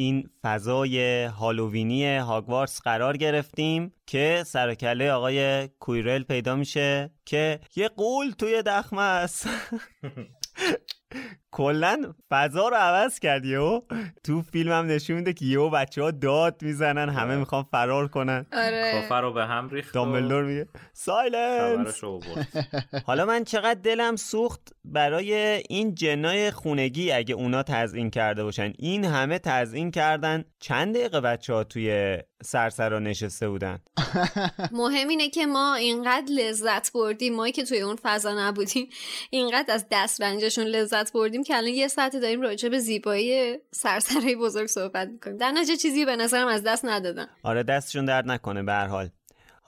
این 0.00 0.30
فضای 0.42 1.24
هالووینی 1.24 2.16
هاگوارتس 2.16 2.80
قرار 2.80 3.16
گرفتیم 3.16 3.92
که 4.06 4.44
سر 4.46 4.68
و 4.68 4.74
کله 4.74 5.12
آقای 5.12 5.68
کویرل 5.68 6.22
پیدا 6.22 6.56
میشه 6.56 7.10
که 7.24 7.60
یه 7.76 7.88
قول 7.88 8.30
توی 8.30 8.62
دخمه 8.62 9.02
است. 9.02 9.48
کلا 11.52 12.14
فضا 12.30 12.68
رو 12.68 12.76
عوض 12.76 13.18
کرد 13.18 13.44
یهو 13.44 13.80
تو 14.24 14.42
فیلم 14.42 14.72
هم 14.72 14.86
نشون 14.86 15.16
میده 15.16 15.32
که 15.32 15.44
یهو 15.44 15.70
بچه 15.70 16.02
ها 16.02 16.10
داد 16.10 16.62
می‌زنن 16.62 17.08
همه 17.08 17.36
می‌خوان 17.36 17.62
فرار 17.62 18.08
کنن. 18.08 18.46
آره. 18.52 18.92
کافه 18.92 19.20
رو 19.20 19.32
به 19.32 19.44
هم 19.44 19.68
ریخت 19.68 19.94
دامبلدور 19.94 20.44
میگه 20.44 20.68
سایلنس! 20.92 22.00
حالا 23.06 23.26
من 23.26 23.44
چقدر 23.44 23.80
دلم 23.80 24.16
سوخت 24.16 24.68
برای 24.84 25.34
این 25.68 25.94
جنای 25.94 26.50
خونگی 26.50 27.12
اگه 27.12 27.34
اونا 27.34 27.62
تزیین 27.62 28.10
کرده 28.10 28.44
باشن. 28.44 28.72
این 28.78 29.04
همه 29.04 29.38
تزیین 29.38 29.90
کردن 29.90 30.44
چند 30.60 30.94
دقیقه 30.94 31.20
بچه 31.20 31.52
ها 31.52 31.64
توی 31.64 32.18
سرسرا 32.42 32.98
نشسته 32.98 33.48
بودن؟ 33.48 33.78
مهم 34.72 35.08
اینه 35.08 35.28
که 35.28 35.46
ما 35.46 35.74
اینقدر 35.74 36.32
لذت 36.32 36.92
بردیم 36.92 37.34
ما 37.34 37.50
که 37.50 37.64
توی 37.64 37.80
اون 37.80 37.96
فضا 38.02 38.34
نبودیم 38.48 38.88
اینقدر 39.30 39.74
از 39.74 39.86
دسترنجشون 39.90 40.64
لذت 40.64 41.12
بردیم. 41.12 41.39
که 41.42 41.56
الان 41.56 41.70
یه 41.70 41.88
ساعت 41.88 42.16
داریم 42.16 42.40
راجع 42.40 42.68
به 42.68 42.78
زیبایی 42.78 43.58
سرسرای 43.70 44.36
بزرگ 44.36 44.66
صحبت 44.66 45.08
می‌کنیم. 45.08 45.36
در 45.36 45.52
چیزی 45.76 46.04
به 46.04 46.16
نظرم 46.16 46.48
از 46.48 46.62
دست 46.62 46.84
ندادن. 46.84 47.26
آره 47.42 47.62
دستشون 47.62 48.04
درد 48.04 48.30
نکنه 48.30 48.62
به 48.62 48.72
هر 48.72 48.86
حال. 48.86 49.10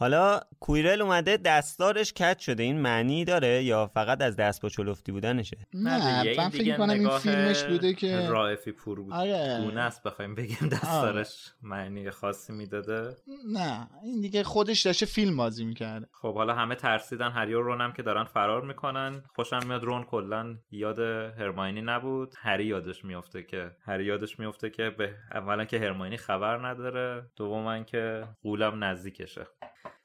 حالا 0.03 0.41
کویرل 0.61 1.03
اومده 1.03 1.37
دستارش 1.37 2.13
کج 2.13 2.39
شده؟ 2.39 2.63
این 2.63 2.81
معنی 2.81 3.25
داره 3.25 3.63
یا 3.63 3.87
فقط 3.87 4.23
از 4.23 4.37
دست 4.37 4.63
با 4.63 4.69
چلفتی 4.69 5.13
بودنشه؟ 5.13 5.57
نه 5.75 6.37
من 6.37 6.49
فکر 6.49 6.77
کنم 6.77 6.91
این 6.91 7.19
فیلمش 7.19 7.63
بوده 7.65 7.95
که 7.95 8.29
رائفی 8.29 8.73
پور 8.73 9.01
بود. 9.01 9.13
آره. 9.13 9.61
گونه 9.65 9.81
است 9.81 10.03
بخوایم 10.03 10.35
بگیم 10.35 10.69
دستارش 10.73 11.53
معنی 11.63 12.11
خاصی 12.11 12.53
می‌داده. 12.53 13.17
نه 13.53 13.89
این 14.03 14.21
دیگه 14.21 14.43
خودش 14.43 14.83
داشته 14.83 15.07
فیلم 15.07 15.37
بازی 15.37 15.65
می‌کرده. 15.65 16.07
خب 16.13 16.35
حالا 16.35 16.55
همه 16.55 16.75
ترسیدن 16.75 17.31
هری 17.31 17.55
و 17.55 17.63
رونم 17.63 17.93
که 17.93 18.03
دارن 18.03 18.25
فرار 18.25 18.63
می‌کنن. 18.63 19.23
خوشم 19.35 19.61
میاد 19.67 19.85
رون 19.85 20.05
کلا 20.05 20.57
یاد 20.71 20.99
هرماینی 21.39 21.83
نبود. 21.83 22.35
هری 22.39 22.65
یادش 22.65 23.05
میفته 23.05 23.43
که 23.43 23.71
هری 23.87 24.05
یادش 24.05 24.39
میفته 24.39 24.71
که 24.71 24.91
به 24.91 25.15
اولا 25.33 25.65
که 25.65 25.79
هرماینی 25.79 26.17
خبر 26.17 26.69
نداره. 26.69 27.27
دوما 27.37 27.83
که 27.83 28.25
قولم 28.43 28.85
نزدیکشه. 28.85 29.47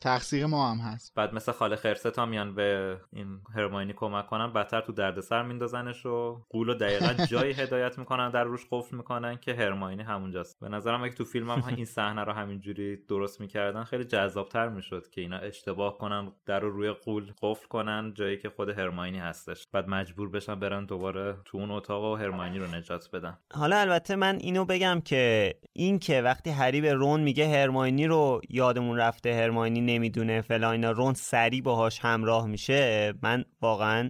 تقصیر 0.01 0.45
ما 0.45 0.71
هم 0.71 0.77
هست. 0.77 1.15
بعد 1.15 1.33
مثل 1.33 1.51
خاله 1.51 1.75
خرست 1.75 2.19
هم 2.19 2.29
میان 2.29 2.55
به 2.55 2.97
این 3.13 3.41
هرماینی 3.55 3.93
کمک 3.93 4.27
کنن 4.27 4.53
بدتر 4.53 4.81
تو 4.81 4.91
دردسر 4.91 5.43
میندازنش 5.43 6.05
و 6.05 6.41
قولو 6.49 6.73
دقیقا 6.73 7.13
جایی 7.31 7.53
هدایت 7.53 7.99
می‌کنن 7.99 8.29
در 8.29 8.43
روش 8.43 8.65
قفل 8.71 8.97
می‌کنن 8.97 9.37
که 9.37 9.53
هرماینی 9.53 10.03
همونجاست. 10.03 10.59
به 10.59 10.69
نظرم 10.69 11.03
اگه 11.03 11.13
تو 11.13 11.23
فیلم 11.25 11.49
هم 11.49 11.63
این 11.75 11.85
صحنه 11.85 12.23
رو 12.23 12.31
همینجوری 12.31 12.97
درست 12.97 13.41
می‌کردن 13.41 13.83
خیلی 13.83 14.03
جذابتر 14.03 14.69
می‌شد 14.69 15.09
که 15.09 15.21
اینا 15.21 15.37
اشتباه 15.37 15.97
کنن 15.97 16.31
در 16.45 16.59
رو 16.59 16.69
روی 16.69 16.91
قول 16.91 17.31
قفل 17.41 17.67
کنن 17.67 18.13
جایی 18.15 18.37
که 18.37 18.49
خود 18.49 18.69
هرماینی 18.69 19.19
هستش. 19.19 19.63
بعد 19.71 19.89
مجبور 19.89 20.29
بشن 20.29 20.59
برن 20.59 20.85
دوباره 20.85 21.37
تو 21.45 21.57
اون 21.57 21.71
اتاق 21.71 22.03
و 22.03 22.15
هرماینی 22.15 22.59
رو 22.59 22.67
نجات 22.75 23.09
بدن. 23.13 23.37
حالا 23.53 23.77
البته 23.77 24.15
من 24.15 24.35
اینو 24.35 24.65
بگم 24.65 25.01
که 25.05 25.53
این 25.73 25.99
که 25.99 26.21
وقتی 26.21 26.49
هری 26.49 26.81
به 26.81 26.93
رون 26.93 27.21
میگه 27.21 27.47
هرماینی 27.47 28.07
رو 28.07 28.41
یادمون 28.49 28.97
رفته 28.97 29.33
هرماینی 29.33 29.81
نمی‌دونه 29.89 30.41
فلان 30.41 30.83
رون 30.83 31.13
سری 31.13 31.61
باهاش 31.61 31.99
همراه 31.99 32.47
میشه 32.47 33.13
من 33.21 33.45
واقعا 33.61 34.09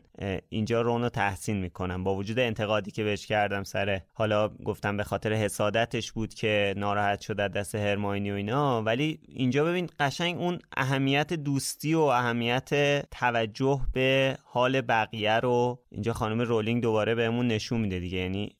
اینجا 0.49 0.81
رون 0.81 1.01
رو 1.01 1.09
تحسین 1.09 1.57
می‌کنم. 1.57 2.03
با 2.03 2.15
وجود 2.15 2.39
انتقادی 2.39 2.91
که 2.91 3.03
بهش 3.03 3.27
کردم 3.27 3.63
سر 3.63 4.01
حالا 4.13 4.49
گفتم 4.49 4.97
به 4.97 5.03
خاطر 5.03 5.33
حسادتش 5.33 6.11
بود 6.11 6.33
که 6.33 6.73
ناراحت 6.77 7.21
شده 7.21 7.47
دست 7.47 7.75
هرماینی 7.75 8.31
و 8.31 8.35
اینا 8.35 8.81
ولی 8.81 9.19
اینجا 9.27 9.63
ببین 9.63 9.89
قشنگ 9.99 10.37
اون 10.37 10.59
اهمیت 10.77 11.33
دوستی 11.33 11.93
و 11.93 11.99
اهمیت 11.99 12.69
توجه 13.11 13.81
به 13.93 14.37
حال 14.43 14.81
بقیه 14.81 15.39
رو 15.39 15.79
اینجا 15.91 16.13
خانم 16.13 16.41
رولینگ 16.41 16.83
دوباره 16.83 17.15
بهمون 17.15 17.47
نشون 17.47 17.81
میده 17.81 17.99
دیگه. 17.99 18.17
یعنی 18.17 18.55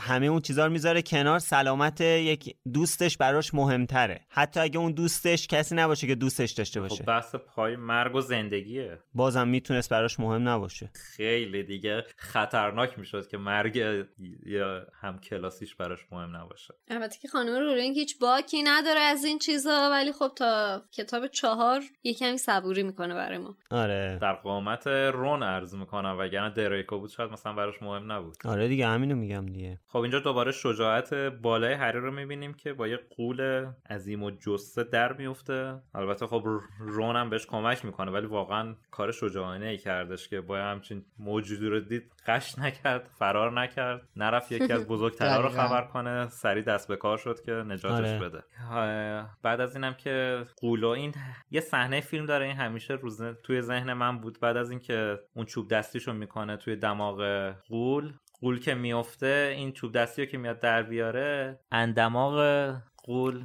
همه 0.00 0.26
اون 0.26 0.40
چیزا 0.40 0.66
رو 0.66 0.72
می‌ذاره 0.72 1.02
کنار 1.02 1.38
سلامت 1.38 2.00
یک 2.00 2.56
دوستش 2.74 3.16
براش 3.16 3.54
مهمتره. 3.54 4.20
حتی 4.28 4.60
اگه 4.60 4.78
اون 4.78 4.92
دوستش 4.92 5.46
کسی 5.46 5.74
نباشه 5.74 6.06
که 6.06 6.14
دوستش 6.14 6.50
داشته 6.50 6.80
باشه. 6.80 6.94
خب 6.94 7.04
بحث 7.04 7.34
پای 7.34 7.76
مرگ 7.76 8.14
و 8.14 8.20
زندگیه. 8.20 8.98
بازم 9.14 9.48
می‌تونست 9.48 9.90
براش 9.90 10.20
مهم 10.20 10.48
نباشه. 10.48 10.90
خیلی 11.16 11.62
دیگه 11.62 12.04
خطرناک 12.16 12.98
می‌شد 12.98 13.28
که 13.28 13.38
مرگ 13.38 13.76
یا 14.46 14.86
هم 15.00 15.18
کلاسیش 15.18 15.74
براش 15.74 16.00
مهم 16.12 16.36
نباشه. 16.36 16.74
البته 16.88 17.18
که 17.18 17.28
خانم 17.28 17.54
رولینگ 17.54 17.96
هیچ 17.96 18.18
باکی 18.18 18.62
نداره 18.62 19.00
از 19.00 19.24
این 19.24 19.38
چیزا 19.38 19.88
ولی 19.92 20.12
خب 20.12 20.32
تا 20.36 20.82
کتاب 20.92 21.26
چهار 21.26 21.82
یه 22.02 22.14
کمی 22.14 22.38
صبوری 22.38 22.82
می‌کنه 22.82 23.14
برای 23.14 23.38
ما. 23.38 23.56
آره. 23.70 24.18
در 24.22 24.32
قامت 24.32 24.86
رون 24.86 25.42
عرض 25.42 25.74
می‌کنم 25.74 26.16
وگرنه 26.18 26.54
دریکو 26.54 26.98
بود 26.98 27.10
شاید 27.10 27.30
مثلا 27.30 27.52
براش 27.52 27.82
مهم 27.82 28.12
نبود. 28.12 28.36
آره 28.44 28.68
دیگه 28.68 28.86
همینو 28.86 29.16
میگم 29.16 29.46
دیگه. 29.46 29.67
خب 29.86 29.98
اینجا 29.98 30.18
دوباره 30.20 30.52
شجاعت 30.52 31.14
بالای 31.14 31.74
هری 31.74 31.98
رو 31.98 32.10
می‌بینیم 32.10 32.54
که 32.54 32.72
با 32.72 32.88
یه 32.88 32.98
قول 33.16 33.66
عظیم 33.90 34.22
و 34.22 34.30
جسته 34.30 34.84
در 34.84 35.12
میفته 35.12 35.80
البته 35.94 36.26
خب 36.26 36.42
رون 36.78 37.16
هم 37.16 37.30
بهش 37.30 37.46
کمک 37.46 37.84
می‌کنه 37.84 38.10
ولی 38.10 38.26
واقعا 38.26 38.74
کار 38.90 39.12
شجاعانه 39.12 39.66
ای 39.66 39.78
کردش 39.78 40.28
که 40.28 40.40
با 40.40 40.58
همچین 40.58 41.04
موجودی 41.18 41.66
رو 41.66 41.80
دید 41.80 42.12
قش 42.26 42.58
نکرد 42.58 43.10
فرار 43.18 43.60
نکرد 43.60 44.08
نرفت 44.16 44.52
یکی 44.52 44.72
از 44.72 44.86
بزرگترها 44.92 45.40
رو 45.40 45.48
خبر 45.48 45.82
کنه 45.82 46.28
سری 46.28 46.62
دست 46.62 46.88
به 46.88 46.96
کار 46.96 47.18
شد 47.18 47.40
که 47.40 47.52
نجاتش 47.52 48.08
آره. 48.08 48.18
بده. 48.18 48.42
بعد 49.42 49.60
از 49.60 49.76
اینم 49.76 49.94
که 49.94 50.44
قولو 50.60 50.88
این 50.88 51.14
یه 51.50 51.60
صحنه 51.60 52.00
فیلم 52.00 52.26
داره 52.26 52.46
این 52.46 52.56
همیشه 52.56 52.94
روز 52.94 53.22
توی 53.22 53.62
ذهن 53.62 53.92
من 53.92 54.18
بود. 54.18 54.40
بعد 54.40 54.56
از 54.56 54.70
اینکه 54.70 55.18
اون 55.34 55.46
چوب 55.46 55.68
دستیشو 55.68 56.12
می‌کنه 56.12 56.56
توی 56.56 56.76
دماغ 56.76 57.52
قول 57.68 58.12
قول 58.40 58.60
که 58.60 58.74
میفته 58.74 59.54
این 59.56 59.72
چوب 59.72 59.92
دستی 59.92 60.24
رو 60.24 60.30
که 60.30 60.38
میاد 60.38 60.60
در 60.60 60.82
بیاره 60.82 61.58
اندماغ 61.72 62.74
قول 63.08 63.44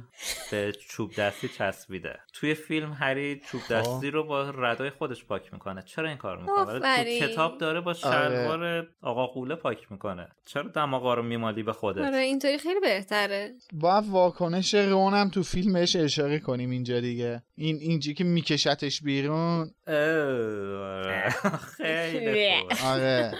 به 0.50 0.72
چوب 0.88 1.14
دستی 1.14 1.48
چسبیده. 1.48 2.18
توی 2.32 2.54
فیلم 2.54 2.92
هری 2.92 3.40
چوب 3.46 3.60
خب. 3.60 3.74
دستی 3.74 4.10
رو 4.10 4.24
با 4.24 4.50
ردای 4.50 4.90
خودش 4.90 5.24
پاک 5.24 5.52
می‌کنه. 5.52 5.82
چرا 5.82 6.08
این 6.08 6.16
کار 6.16 6.38
می‌کنه؟ 6.38 6.78
تو 6.80 7.26
کتاب 7.26 7.58
داره 7.58 7.80
با 7.80 7.94
شلوار 7.94 8.64
آره. 8.64 8.88
آقا 9.02 9.26
قوله 9.26 9.54
پاک 9.54 9.92
می‌کنه. 9.92 10.28
چرا 10.46 10.62
دماغا 10.62 11.14
رو 11.14 11.22
میمالی 11.22 11.62
به 11.62 11.72
خودت؟ 11.72 12.04
آره 12.04 12.18
اینطوری 12.18 12.58
خیلی 12.58 12.80
بهتره. 12.80 13.52
با 13.72 14.02
واکنش 14.10 14.74
رونم 14.74 15.28
تو 15.28 15.42
فیلمش 15.42 15.96
اشاره 15.96 16.38
کنیم 16.38 16.70
اینجا 16.70 17.00
دیگه. 17.00 17.42
این 17.56 17.76
اینجی 17.76 18.14
که 18.14 18.24
میکشتش 18.24 19.02
بیرون. 19.02 19.70
آره. 19.86 21.34
خیلی 21.76 22.52
آره. 22.84 23.32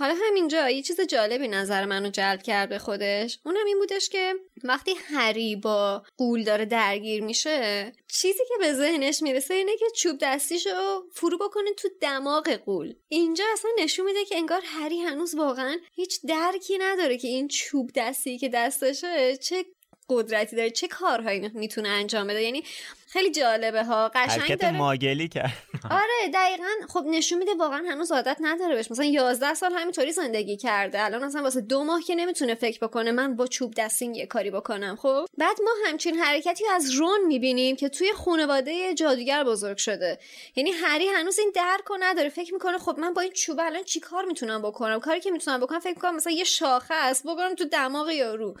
حالا 0.00 0.16
همینجا 0.26 0.70
یه 0.70 0.82
چیز 0.82 1.00
جالبی 1.00 1.48
نظر 1.48 1.84
منو 1.84 2.10
جلب 2.10 2.42
کرد 2.42 2.68
به 2.68 2.78
خودش. 2.78 3.38
اونم 3.44 3.66
این 3.66 3.78
بودش 3.78 4.08
که 4.08 4.34
وقتی 4.64 4.94
هری 5.14 5.56
با 5.56 6.02
قول 6.16 6.44
داره 6.44 6.64
درگیر 6.64 7.22
میشه 7.22 7.92
چیزی 8.08 8.42
که 8.48 8.54
به 8.60 8.72
ذهنش 8.72 9.22
می‌رسه 9.22 9.54
اینه 9.54 9.76
که 9.76 9.86
چوب 9.96 10.18
دستیشو 10.20 11.02
فرو 11.12 11.38
بکنه 11.38 11.72
تو 11.72 11.88
دماغ 12.00 12.48
قول. 12.48 12.94
اینجا 13.08 13.44
اصلا 13.52 13.70
نشون 13.78 14.06
میده 14.06 14.24
که 14.24 14.36
انگار 14.36 14.62
هری 14.64 15.00
هنوز 15.00 15.34
واقعا 15.34 15.76
هیچ 15.94 16.20
درکی 16.28 16.78
نداره 16.78 17.18
که 17.18 17.28
این 17.28 17.48
چوب 17.48 17.90
دستی 17.94 18.38
که 18.38 18.48
دستشه 18.48 19.36
چه 19.36 19.64
قدرتی 20.08 20.56
داره 20.56 20.70
چه 20.70 20.88
کارهایی 20.88 21.50
می‌تونه 21.54 21.88
انجام 21.88 22.26
بده. 22.26 22.42
یعنی 22.42 22.64
خیلی 23.12 23.30
جالبه 23.30 23.84
ها 23.84 24.08
قشنگ 24.14 24.40
حرکت 24.40 24.60
داره. 24.60 24.76
ماگلی 24.76 25.28
کرد. 25.28 25.52
آره 25.90 26.30
دقیقا. 26.34 26.64
خب 26.88 27.04
نشون 27.10 27.38
میده 27.38 27.54
واقعا 27.54 27.84
هنوز 27.88 28.12
عادت 28.12 28.36
نداره 28.40 28.74
بهش. 28.74 28.90
مثلا 28.90 29.04
11 29.04 29.54
سال 29.54 29.72
همینطوری 29.72 30.12
زندگی 30.12 30.56
کرده. 30.56 31.04
الان 31.04 31.22
اصلا 31.24 31.42
واسه 31.42 31.60
دو 31.60 31.84
ماه 31.84 32.02
که 32.02 32.14
نمی‌تونه 32.14 32.54
فکر 32.54 32.78
بکنه 32.86 33.12
من 33.12 33.36
با 33.36 33.46
چوب 33.46 33.74
دستین 33.76 34.14
یه 34.14 34.26
کاری 34.26 34.50
بکنم 34.50 34.96
خب؟ 34.96 35.26
بعد 35.38 35.56
ما 35.64 35.70
همچین 35.86 36.18
حرکتی 36.18 36.64
از 36.74 36.90
رون 36.90 37.26
می‌بینیم 37.26 37.76
که 37.76 37.88
توی 37.88 38.12
خانواده 38.12 38.94
جادوگر 38.94 39.44
بزرگ 39.44 39.76
شده. 39.76 40.18
یعنی 40.56 40.70
هری 40.70 41.08
هنوز 41.08 41.38
این 41.38 41.52
درک 41.54 41.84
رو 41.86 41.96
نداره. 42.00 42.28
فکر 42.28 42.54
می‌کنه 42.54 42.78
خب 42.78 42.96
من 42.98 43.14
با 43.14 43.22
این 43.22 43.32
چوب 43.32 43.60
الان 43.60 43.82
چیکار 43.82 44.24
می‌تونم 44.24 44.62
بکنم؟ 44.62 45.00
کاری 45.00 45.20
که 45.20 45.30
می‌تونم 45.30 45.60
بکنم 45.60 45.78
فکر 45.80 45.98
کنم 45.98 46.16
مثلا 46.16 46.32
یه 46.32 46.44
شاخه 46.44 46.94
است. 46.94 47.24
بگم 47.24 47.54
تو 47.54 47.64
دماغ 47.64 48.10
یارو. 48.10 48.54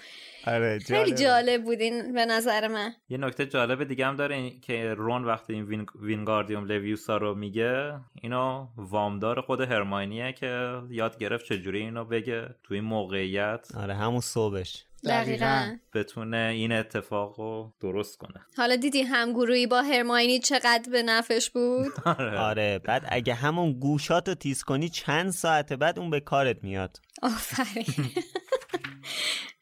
آره 0.46 0.78
خیلی 0.78 1.12
جالب 1.12 1.64
بودین 1.64 2.12
به 2.12 2.26
نظر 2.26 2.68
من. 2.68 2.94
یه 3.08 3.18
نکته 3.18 3.46
جالب 3.46 3.84
دیگه 3.84 4.06
هم 4.06 4.16
داره 4.16 4.39
که 4.62 4.94
رون 4.94 5.24
وقتی 5.24 5.52
این 5.52 5.64
وین... 5.64 5.86
وینگاردیوم 6.00 6.64
لویوسا 6.64 7.16
رو 7.16 7.34
میگه 7.34 8.00
اینو 8.22 8.66
وامدار 8.76 9.40
خود 9.40 9.60
هرماینیه 9.60 10.32
که 10.32 10.80
یاد 10.90 11.18
گرفت 11.18 11.44
چجوری 11.44 11.78
اینو 11.78 12.04
بگه 12.04 12.54
توی 12.64 12.76
این 12.76 12.88
موقعیت. 12.88 13.68
آره 13.76 13.94
همون 13.94 14.20
صبحش. 14.20 14.84
دقیقا. 15.04 15.76
بتونه 15.94 16.50
این 16.54 16.72
اتفاق 16.72 17.40
رو 17.40 17.72
درست 17.80 18.18
کنه. 18.18 18.40
حالا 18.56 18.76
دیدی 18.76 19.02
همگروهی 19.02 19.66
با 19.66 19.82
هرماینی 19.82 20.38
چقدر 20.38 20.90
به 20.92 21.02
نفش 21.02 21.50
بود؟ 21.50 21.92
آره. 22.18 22.38
آره 22.38 22.78
بعد 22.84 23.02
اگه 23.08 23.34
همون 23.34 23.72
گوشات 23.72 24.28
رو 24.28 24.34
تیز 24.34 24.64
کنی 24.64 24.88
چند 24.88 25.30
ساعت 25.30 25.72
بعد 25.72 25.98
اون 25.98 26.10
به 26.10 26.20
کارت 26.20 26.64
میاد. 26.64 27.00
آفرین. 27.22 28.10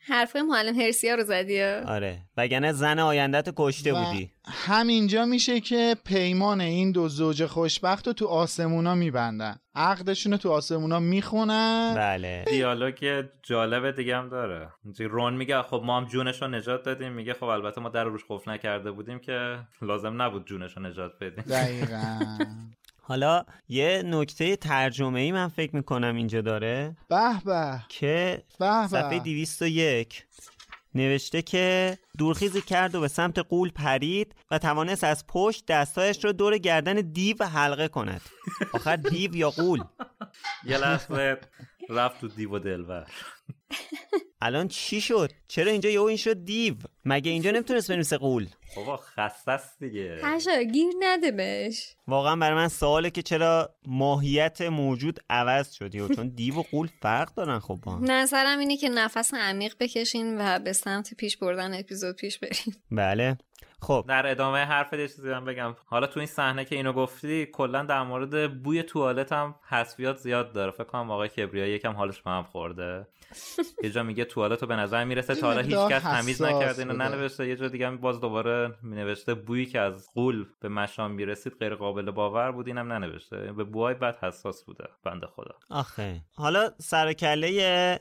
حرف 0.08 0.36
معلم 0.36 0.80
هرسیا 0.80 1.14
رو 1.14 1.24
زدی 1.24 1.62
آره. 1.62 2.18
وگرنه 2.36 2.72
زن 2.72 2.98
آیندت 2.98 3.48
کشته 3.56 3.92
بودی. 3.94 4.30
همینجا 4.44 5.24
میشه 5.24 5.60
که 5.60 5.96
پیمان 6.04 6.60
این 6.60 6.92
دو 6.92 7.08
زوج 7.08 7.46
خوشبخت 7.46 8.06
رو 8.06 8.12
تو 8.12 8.26
آسمونا 8.26 8.94
میبندن. 8.94 9.56
عقدشون 9.74 10.32
رو 10.32 10.38
تو 10.38 10.50
آسمونا 10.50 11.00
می‌خونن. 11.00 11.94
بله. 11.96 12.44
دیالوگ 12.48 13.24
جالب 13.42 13.90
دیگه 13.90 14.16
هم 14.16 14.28
داره. 14.28 14.72
رون 14.98 15.34
میگه 15.34 15.62
خب 15.62 15.82
ما 15.84 15.96
هم 15.96 16.04
جونش 16.04 16.42
رو 16.42 16.48
نجات 16.48 16.82
دادیم. 16.82 17.12
میگه 17.12 17.34
خب 17.34 17.44
البته 17.44 17.80
ما 17.80 17.88
در 17.88 18.04
روش 18.04 18.24
قفل 18.28 18.50
نکرده 18.50 18.90
بودیم 18.90 19.18
که 19.18 19.58
لازم 19.82 20.22
نبود 20.22 20.46
جونش 20.46 20.76
رو 20.76 20.82
نجات 20.82 21.12
بدیم. 21.20 21.44
دقیقا. 21.44 22.18
حالا 23.08 23.44
یه 23.68 24.02
نکته 24.06 24.56
ترجمه 24.56 25.20
ای 25.20 25.32
من 25.32 25.48
فکر 25.48 25.76
می‌کنم 25.76 26.16
اینجا 26.16 26.40
داره. 26.40 26.96
به 27.08 27.40
به. 27.44 27.82
که 27.88 28.42
به 28.58 28.86
صفحه 28.90 29.18
201 29.18 30.26
نوشته 30.94 31.42
که 31.42 31.98
دورخیزی 32.18 32.60
کرد 32.60 32.94
و 32.94 33.00
به 33.00 33.08
سمت 33.08 33.38
قول 33.38 33.70
پرید 33.70 34.34
و 34.50 34.58
توانست 34.58 35.04
از 35.04 35.26
پشت 35.26 35.66
دستایش 35.66 36.24
را 36.24 36.32
دور 36.32 36.58
گردن 36.58 36.94
دیو 36.94 37.44
حلقه 37.44 37.88
کند. 37.88 38.20
آخر 38.72 38.96
دیو 38.96 39.36
یا 39.36 39.50
قول؟ 39.50 39.84
یه 40.64 40.78
لحظه. 40.78 41.38
رفت 41.88 42.20
تو 42.20 42.28
دیو 42.28 42.54
و 42.54 42.58
دلور 42.58 43.06
الان 44.40 44.68
چی 44.68 45.00
شد؟ 45.00 45.32
چرا 45.48 45.72
اینجا 45.72 45.90
یهو 45.90 46.02
این 46.02 46.16
شد 46.16 46.44
دیو؟ 46.44 46.74
مگه 47.04 47.30
اینجا 47.30 47.50
نمی‌تونست 47.50 47.90
بنویسه 47.90 48.16
قول؟ 48.16 48.48
بابا 48.76 48.96
خسته 48.96 49.50
است 49.50 49.78
دیگه. 49.80 50.20
هشا 50.22 50.62
گیر 50.62 50.92
نده 51.00 51.30
بهش. 51.30 51.94
واقعا 52.06 52.36
برای 52.36 52.56
من 52.56 52.68
سواله 52.68 53.10
که 53.10 53.22
چرا 53.22 53.74
ماهیت 53.86 54.60
موجود 54.60 55.20
عوض 55.30 55.72
شد. 55.72 56.14
چون 56.14 56.28
دیو 56.28 56.54
و 56.54 56.62
قول 56.62 56.88
فرق 57.02 57.34
دارن 57.34 57.58
خب 57.58 57.78
با 57.82 57.98
نظرم 58.02 58.58
اینه 58.58 58.76
که 58.76 58.88
نفس 58.88 59.34
عمیق 59.34 59.74
بکشین 59.80 60.40
و 60.40 60.58
به 60.58 60.72
سمت 60.72 61.14
پیش 61.14 61.36
بردن 61.36 61.78
اپیزود 61.78 62.16
پیش 62.16 62.38
بریم 62.38 62.82
بله. 62.90 63.38
خب. 63.80 64.04
در 64.08 64.30
ادامه 64.30 64.58
حرف 64.58 64.92
یه 64.92 65.08
چیزی 65.08 65.28
من 65.28 65.44
بگم. 65.44 65.76
حالا 65.86 66.06
تو 66.06 66.20
این 66.20 66.26
صحنه 66.26 66.64
که 66.64 66.76
اینو 66.76 66.92
گفتی 66.92 67.46
کلا 67.46 67.82
در 67.82 68.02
مورد 68.02 68.62
بوی 68.62 68.82
توالت 68.82 69.32
هم 69.32 69.54
حسفیات 69.68 70.16
زیاد 70.16 70.52
داره. 70.52 70.70
فکر 70.70 70.84
کنم 70.84 71.10
آقای 71.10 71.28
کبریایی 71.28 71.74
یکم 71.74 71.92
حالش 71.92 72.22
به 72.22 72.30
هم 72.30 72.42
خورده. 72.42 73.06
یه 73.84 73.90
جا 73.90 74.02
میگه 74.02 74.24
توالت 74.24 74.62
رو 74.62 74.68
به 74.68 74.76
نظر 74.76 75.04
می‌رسه 75.04 75.34
تا 75.34 75.46
حالا 75.46 75.60
هیچکس 75.60 76.02
تمیز 76.02 76.42
نکرده 76.42 76.78
اینو 76.82 76.94
ننوشته. 76.94 77.48
یه 77.48 77.56
جا 77.56 77.68
دیگه 77.68 77.90
باز 77.90 78.20
دوباره 78.20 78.74
مینوشته 78.82 79.34
بویی 79.34 79.66
که 79.66 79.80
از 79.80 80.08
قول 80.14 80.46
به 80.60 80.68
مشام 80.68 81.10
می‌رسید 81.10 81.52
غیر 81.60 81.74
قابل 81.74 82.10
باور 82.10 82.52
بود 82.52 82.66
اینم 82.66 82.92
ننوشته. 82.92 83.52
به 83.52 83.64
بوهای 83.64 83.94
بد 83.94 84.18
حساس 84.22 84.64
بوده. 84.64 84.84
بنده 85.04 85.26
خدا. 85.26 85.54
آخه. 85.70 86.20
حالا 86.34 86.70
سرکله 86.78 88.00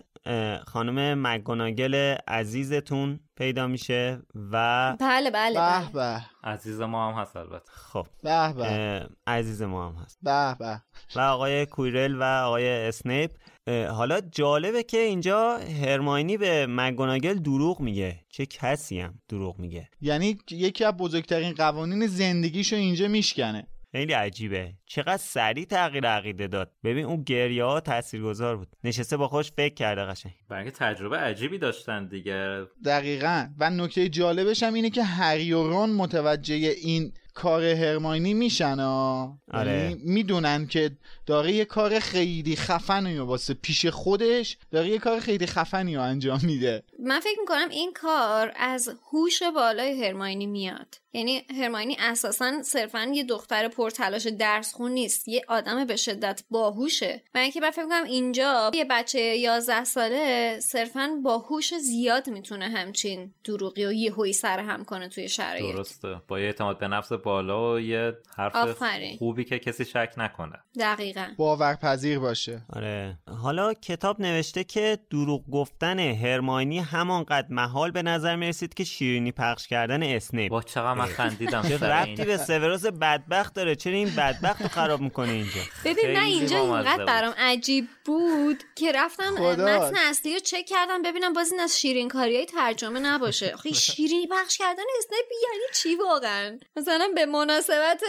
خانم 0.67 1.27
مگوناگل 1.27 2.15
عزیزتون 2.27 3.19
پیدا 3.35 3.67
میشه 3.67 4.21
و 4.51 4.95
بله 4.99 5.31
بله, 5.31 5.59
به 5.59 5.91
به. 5.93 6.21
عزیز 6.43 6.81
ما 6.81 7.11
هم 7.11 7.21
هست 7.21 7.35
البته. 7.35 7.71
خب. 7.71 8.07
به 8.23 8.53
به. 8.53 9.09
عزیز 9.27 9.61
ما 9.61 9.89
هم 9.89 9.95
هست. 9.95 10.19
به 10.21 10.55
به. 10.59 10.81
و 11.15 11.19
آقای 11.19 11.65
کویرل 11.65 12.15
و 12.15 12.23
آقای 12.23 12.87
اسنیپ. 12.87 13.31
حالا 13.67 14.21
جالبه 14.21 14.83
که 14.83 14.97
اینجا 14.97 15.57
هرماینی 15.57 16.37
به 16.37 16.65
مگوناگل 16.69 17.33
دروغ 17.33 17.79
میگه. 17.79 18.19
چه 18.29 18.45
کسی 18.45 18.99
هم 18.99 19.13
دروغ 19.29 19.59
میگه. 19.59 19.89
یعنی 20.01 20.37
یکی 20.51 20.83
از 20.83 20.93
بزرگترین 20.97 21.53
قوانین 21.53 22.07
زندگیشو 22.07 22.75
اینجا 22.75 23.07
میشکنه. 23.07 23.67
خیلی 23.97 24.13
عجیبه. 24.13 24.73
چقدر 24.85 25.17
سریع 25.17 25.65
تغییر 25.65 26.07
عقیده 26.07 26.47
داد. 26.47 26.71
ببین 26.83 27.05
اون 27.05 27.23
گریه 27.23 27.63
ها 27.63 27.79
تاثیرگذار 27.79 28.57
بود. 28.57 28.67
نشسته 28.83 29.17
با 29.17 29.27
خوش 29.27 29.51
فکر 29.51 29.73
کرده 29.73 30.01
قشنگ. 30.01 30.33
برای 30.49 30.71
تجربه 30.71 31.17
عجیبی 31.17 31.57
داشتن 31.57 32.07
دیگه. 32.07 32.65
دقیقا. 32.85 33.47
و 33.59 33.69
نکته 33.69 34.09
جالبش 34.09 34.63
هم 34.63 34.73
اینه 34.73 34.89
که 34.89 35.03
هری 35.03 35.53
و 35.53 35.63
رون 35.63 35.89
متوجه 35.89 36.55
این 36.55 37.13
کار 37.33 37.63
هرماینی 37.63 38.33
میشن 38.33 38.79
آره. 38.79 39.97
می‌دونن 40.03 40.67
که 40.67 40.91
داره 41.25 41.51
یه 41.51 41.65
کار 41.65 41.99
خیلی 41.99 42.55
خفنی 42.55 43.17
واسه 43.17 43.53
پیش 43.53 43.85
خودش 43.85 44.57
داره 44.71 44.87
یه 44.87 44.97
کار 44.97 45.19
خیلی 45.19 45.45
خفنی 45.45 45.95
رو 45.95 46.01
انجام 46.01 46.39
میده. 46.43 46.83
من 46.99 47.19
فکر 47.19 47.39
می‌کنم 47.39 47.69
این 47.69 47.93
کار 47.93 48.53
از 48.55 48.89
هوش 49.11 49.43
بالای 49.55 50.05
هرماینی 50.05 50.45
میاد. 50.45 50.95
یعنی 51.17 51.41
هرماینی 51.61 51.97
اساسا 51.99 52.63
صرفا 52.63 53.11
یه 53.13 53.23
دختر 53.23 53.67
پرتلاش 53.67 54.27
درس 54.27 54.73
خون 54.73 54.91
نیست. 54.91 55.27
یه 55.27 55.41
آدم 55.47 55.85
به 55.85 55.95
شدت 55.95 56.43
باهوشه. 56.49 57.23
من 57.35 57.41
اینکه 57.41 57.71
فکر 57.71 57.83
می‌کنم 57.83 58.03
اینجا 58.03 58.71
یه 58.73 58.85
بچه 58.89 59.19
11 59.19 59.83
ساله 59.83 60.59
صرفا 60.59 61.09
باهوش 61.23 61.73
زیاد 61.73 62.29
می‌تونه 62.29 62.69
همچین 62.69 63.33
دروغی 63.43 63.85
و 63.85 63.91
یهویی 63.91 64.33
سر 64.33 64.59
هم 64.59 64.85
کنه 64.85 65.09
توی 65.09 65.29
شرایط. 65.29 65.75
درسته. 65.75 66.21
با 66.27 66.39
یه 66.39 66.45
اعتماد 66.45 66.79
به 66.79 66.87
نفس 66.87 67.11
بالا 67.11 67.73
و 67.73 67.79
یه 67.79 68.13
حرف 68.37 68.55
آفرین. 68.55 69.17
خوبی 69.17 69.43
که 69.43 69.59
کسی 69.59 69.85
شک 69.85 70.13
نکنه. 70.17 70.55
دقیقا. 70.79 71.27
باورپذیر 71.37 72.19
باشه. 72.19 72.61
آره. 72.73 73.17
حالا 73.41 73.73
کتاب 73.73 74.21
نوشته 74.21 74.63
که 74.63 74.99
دروغ 75.11 75.49
گفتن 75.51 75.99
هرماینی 75.99 76.79
همانقدر 76.79 77.47
محال 77.49 77.91
به 77.91 78.01
نظر 78.01 78.35
می‌رسید 78.35 78.73
که 78.73 78.83
شیرینی 78.83 79.31
پخش 79.31 79.67
کردن 79.67 80.03
اسنیپ. 80.03 80.51
با 80.51 80.61
چقدر 80.61 80.93
من 81.07 81.13
خندیدم 81.13 81.69
چه 81.69 81.77
ربطی 81.77 82.25
به 82.25 82.37
سوروس 82.37 82.85
بدبخت 82.85 83.53
داره؟ 83.53 83.75
چرا 83.75 83.93
این 83.93 84.09
بدبخت 84.15 84.61
رو 84.61 84.67
خراب 84.67 85.01
می‌کنه 85.01 85.31
اینجا؟ 85.31 85.61
ببین 85.85 86.13
من 86.13 86.19
خیلی 86.19 86.33
اینجا 86.33 86.57
اینقدر. 86.57 87.05
برام 87.05 87.33
عجیب 87.37 87.87
بود 88.05 88.63
که 88.75 88.91
رفتم. 88.91 89.29
متن 89.33 89.97
اصلی 90.09 90.33
رو 90.33 90.39
چک 90.39 90.65
کردم 90.65 91.01
ببینم 91.01 91.33
باز 91.33 91.51
این 91.51 91.61
از 91.61 91.79
شیرین 91.79 92.09
کاری 92.09 92.45
ترجمه 92.45 92.99
نباشه. 92.99 93.53
آخه 93.53 93.71
شیرینی 93.87 94.27
پخش 94.27 94.57
کردن 94.57 94.83
اسنیپ 94.99 95.25
یعنی 95.43 95.63
چی 95.73 95.95
واقعا؟ 95.95 96.59
مثلا 96.75 97.07
به 97.15 97.25
مناسبت 97.25 98.01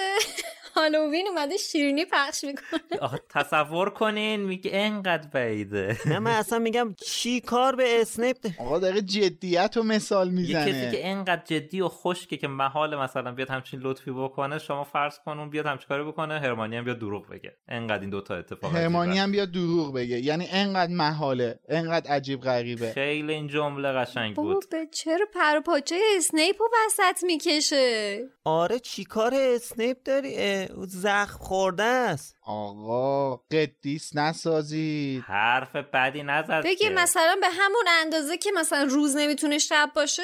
هالووین 0.75 1.29
اومده 1.29 1.57
شیرینی 1.57 2.05
پخش 2.05 2.45
می‌کنه. 2.45 2.99
آخه 3.01 3.21
تصور 3.29 3.91
کنین 3.91 4.41
میگه 4.41 4.71
انقدر 4.75 5.29
بعیده. 5.29 5.97
نه 6.07 6.19
من 6.19 6.31
اصلا 6.31 6.59
میگم 6.59 6.95
چی 7.07 7.41
کار 7.41 7.77
به 7.77 8.01
اسنیپ 8.01 8.37
ده- 8.43 8.55
آقا 8.59 8.79
داره 8.79 9.03
جدیت 9.03 9.77
و 9.77 9.83
مثال 9.83 10.39
یه 10.39 10.55
کسی 10.55 10.73
می‌زنه 10.73 10.91
که 10.91 11.09
انقدر 11.09 11.43
جدی 11.45 11.81
و 11.81 11.89
خشکه 11.89 12.37
که 12.37 12.49
محال 12.49 12.97
مثلا 12.97 13.33
بیاد 13.33 13.51
همچین 13.51 13.81
لطفی 13.81 14.11
بکنه 14.11 14.59
شما 14.59 14.85
فرض 14.85 15.19
کن 15.25 15.39
اون 15.39 15.51
بیاد 15.51 15.67
همچین 15.67 15.89
کاری 15.89 16.05
بکنه 16.05 16.41
هرمانی 16.41 16.77
هم 16.77 16.85
بیاد 16.85 16.99
دروغ 16.99 17.29
بگه. 17.29 17.57
انقدر 17.69 18.01
این 18.01 18.11
دوتا 18.11 18.37
اتفاق 18.37 18.77
هرمانی. 18.77 19.19
هم 19.19 19.33
بیاد 19.33 19.51
دروغ 19.51 19.95
بگه. 19.95 20.19
یعنی 20.19 20.49
انقدر 20.53 20.93
محاله 20.93 21.59
انقدر 21.69 22.11
عجیب 22.11 22.41
غریبه. 22.41 22.93
خیلی 22.93 23.33
این 23.33 23.49
جمله 23.49 23.93
قشنگ 23.93 24.37
بود. 24.37 24.65
به 24.71 24.87
چرا 24.93 25.27
پر 25.35 25.57
و 25.57 25.61
پاچه 25.61 25.99
اسنیپ 26.17 26.63
رو 26.63 26.69
وسط 26.87 27.25
می‌کشه؟ 27.25 28.19
آره 28.45 28.79
چی 28.79 29.05
کار 29.05 29.35
اسنیپ 29.35 29.97
داری؟ 30.05 30.35
او 30.77 30.87
زخم 30.87 31.39
خورده 31.39 31.83
است. 31.83 32.37
آقا 32.43 33.37
قدیس 33.37 34.17
نسازید. 34.17 35.23
حرف 35.27 35.77
بدی 35.77 36.23
نزد 36.23 36.65
بگی 36.65 36.77
که. 36.77 36.91
مثلا 36.91 37.37
به 37.41 37.47
همون 37.49 37.85
اندازه 38.01 38.39
که 38.39 38.51
مثلا 38.57 38.83
روز 38.91 39.17
نمی‌تونه 39.17 39.59
شب 39.59 39.91
باشه 39.97 40.23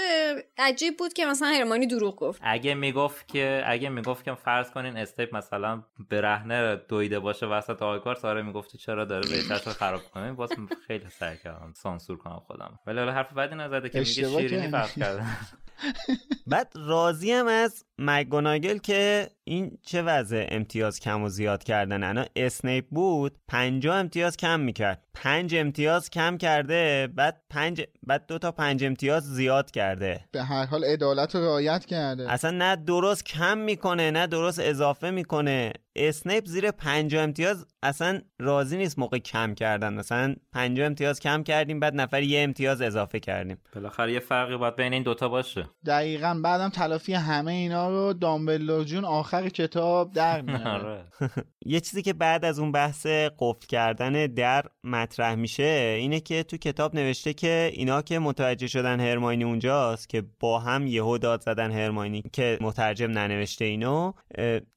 عجیب 0.59 0.97
بود 0.97 1.13
که 1.13 1.27
مثلا 1.27 1.49
هرمانی 1.49 1.87
دروغ 1.87 2.17
گفت. 2.17 2.41
اگه 2.45 2.75
می‌گفت 2.75 3.29
که 3.29 3.63
اگه 3.67 3.89
می‌گفت 3.89 4.25
که 4.25 4.35
فرض 4.35 4.71
کنین 4.71 4.97
استیپ 4.97 5.37
مثلا 5.37 5.83
برهنه 6.11 6.77
دویده 6.77 7.19
باشه 7.19 7.47
وسط 7.47 7.83
آیکار 7.83 8.15
ساره 8.15 8.43
می‌گفتی 8.43 8.79
چرا 8.79 9.05
داره 9.05 9.29
رو 9.67 9.73
خراب 9.73 10.01
کنه؟ 10.15 10.33
باز 10.33 10.51
خیلی 10.87 11.07
سعی 11.19 11.37
کردم 11.45 11.73
سانسور 11.77 12.19
کنم 12.19 12.43
خودم. 12.47 12.79
ولی 12.87 12.99
حالا 12.99 13.13
حرف 13.13 13.33
بدی 13.33 13.55
نزده 13.55 13.89
که 13.89 13.99
میگه 13.99 14.13
شیرینی. 14.13 14.69
فرق 14.69 14.91
کردن 14.91 15.37
بعد 16.47 16.73
راضیم 16.75 17.47
از 17.47 17.85
مگوناگل 17.99 18.79
که 18.79 19.31
این 19.45 19.79
چه 19.83 20.03
وضع 20.03 20.47
امتیاز 20.49 21.01
کم 21.01 21.23
و 21.23 21.29
زیاد 21.29 21.65
کردن؟ 21.65 22.03
انا 22.03 22.25
اسنیپ 22.37 22.87
بود 22.89 23.37
پنجاه 23.49 23.97
امتیاز 23.97 24.37
کم 24.37 24.61
می‌کرد. 24.61 25.04
پنج 25.15 25.55
امتیاز 25.55 26.11
کم 26.11 26.37
کرده 26.37 27.09
بعد 27.15 27.43
پنج 27.51 27.83
بعد 28.03 28.27
دو 28.27 28.39
تا 28.39 28.53
پنج 28.53 28.85
امتیاز 28.85 29.23
زیاد 29.23 29.71
کرده. 29.71 30.21
به 30.33 30.43
هر 30.43 30.67
حال 30.67 30.85
عدالت 30.85 31.35
رو 31.35 31.45
رعایت 31.45 31.85
کرده. 31.87 32.33
اصلا 32.33 32.51
نه 32.51 32.77
درست 32.77 33.25
کم 33.25 33.59
می‌کنه 33.59 34.11
نه 34.11 34.27
درست 34.27 34.61
اضافه 34.63 35.11
می‌کنه. 35.11 35.73
اسنیپ 35.97 36.47
زیر 36.47 36.71
50 36.71 37.23
امتیاز 37.23 37.67
اصلا 37.83 38.21
راضی 38.39 38.77
نیست 38.77 38.99
موقع 38.99 39.19
کم 39.19 39.55
کردن. 39.55 39.95
مثلا 39.95 40.35
50 40.53 40.87
امتیاز 40.87 41.21
کم 41.21 41.43
کردیم 41.43 41.81
بعد 41.81 41.95
نفر 41.95 42.23
یه 42.23 42.43
امتیاز 42.43 42.83
اضافه 42.83 43.21
کردیم. 43.21 43.59
بالاخره 43.75 44.13
یه 44.13 44.21
فرقی 44.21 44.57
باید 44.57 44.77
بین 44.77 44.93
این 44.93 45.03
دوتا 45.03 45.29
باشه. 45.29 45.69
دقیقا 45.87 46.41
بعدم 46.45 46.69
تلافی 46.69 47.15
همه 47.15 47.53
اینا 47.53 47.91
رو 47.91 48.13
دامبلدور 48.13 48.85
جون 48.85 49.05
آخر 49.05 49.49
کتاب 49.49 50.13
در 50.13 50.41
میاره. 50.41 50.65
آره. 50.85 51.05
یه 51.67 51.81
چیزی 51.81 52.03
که 52.03 52.13
بعد 52.13 52.45
از 52.45 52.59
اون 52.59 52.73
بحث 52.73 53.07
قفل 53.39 53.67
کردن 53.69 54.27
در 54.27 54.65
مطرح 55.05 55.35
میشه 55.35 55.97
اینه 56.01 56.21
که 56.21 56.43
تو 56.43 56.57
کتاب 56.57 56.95
نوشته 56.95 57.35
که 57.35 57.71
اینا 57.75 58.03
که 58.03 58.19
متوجه 58.19 58.67
شدن 58.67 59.01
هرماینی 59.01 59.45
اونجاست 59.45 60.09
که 60.09 60.23
با 60.41 60.59
هم 60.59 60.87
یهو 60.87 61.19
داد 61.19 61.41
زدن 61.41 61.71
هرماینی 61.71 62.23
که 62.33 62.59
مترجم 62.61 63.11
ننوشته 63.11 63.65
اینو 63.65 64.13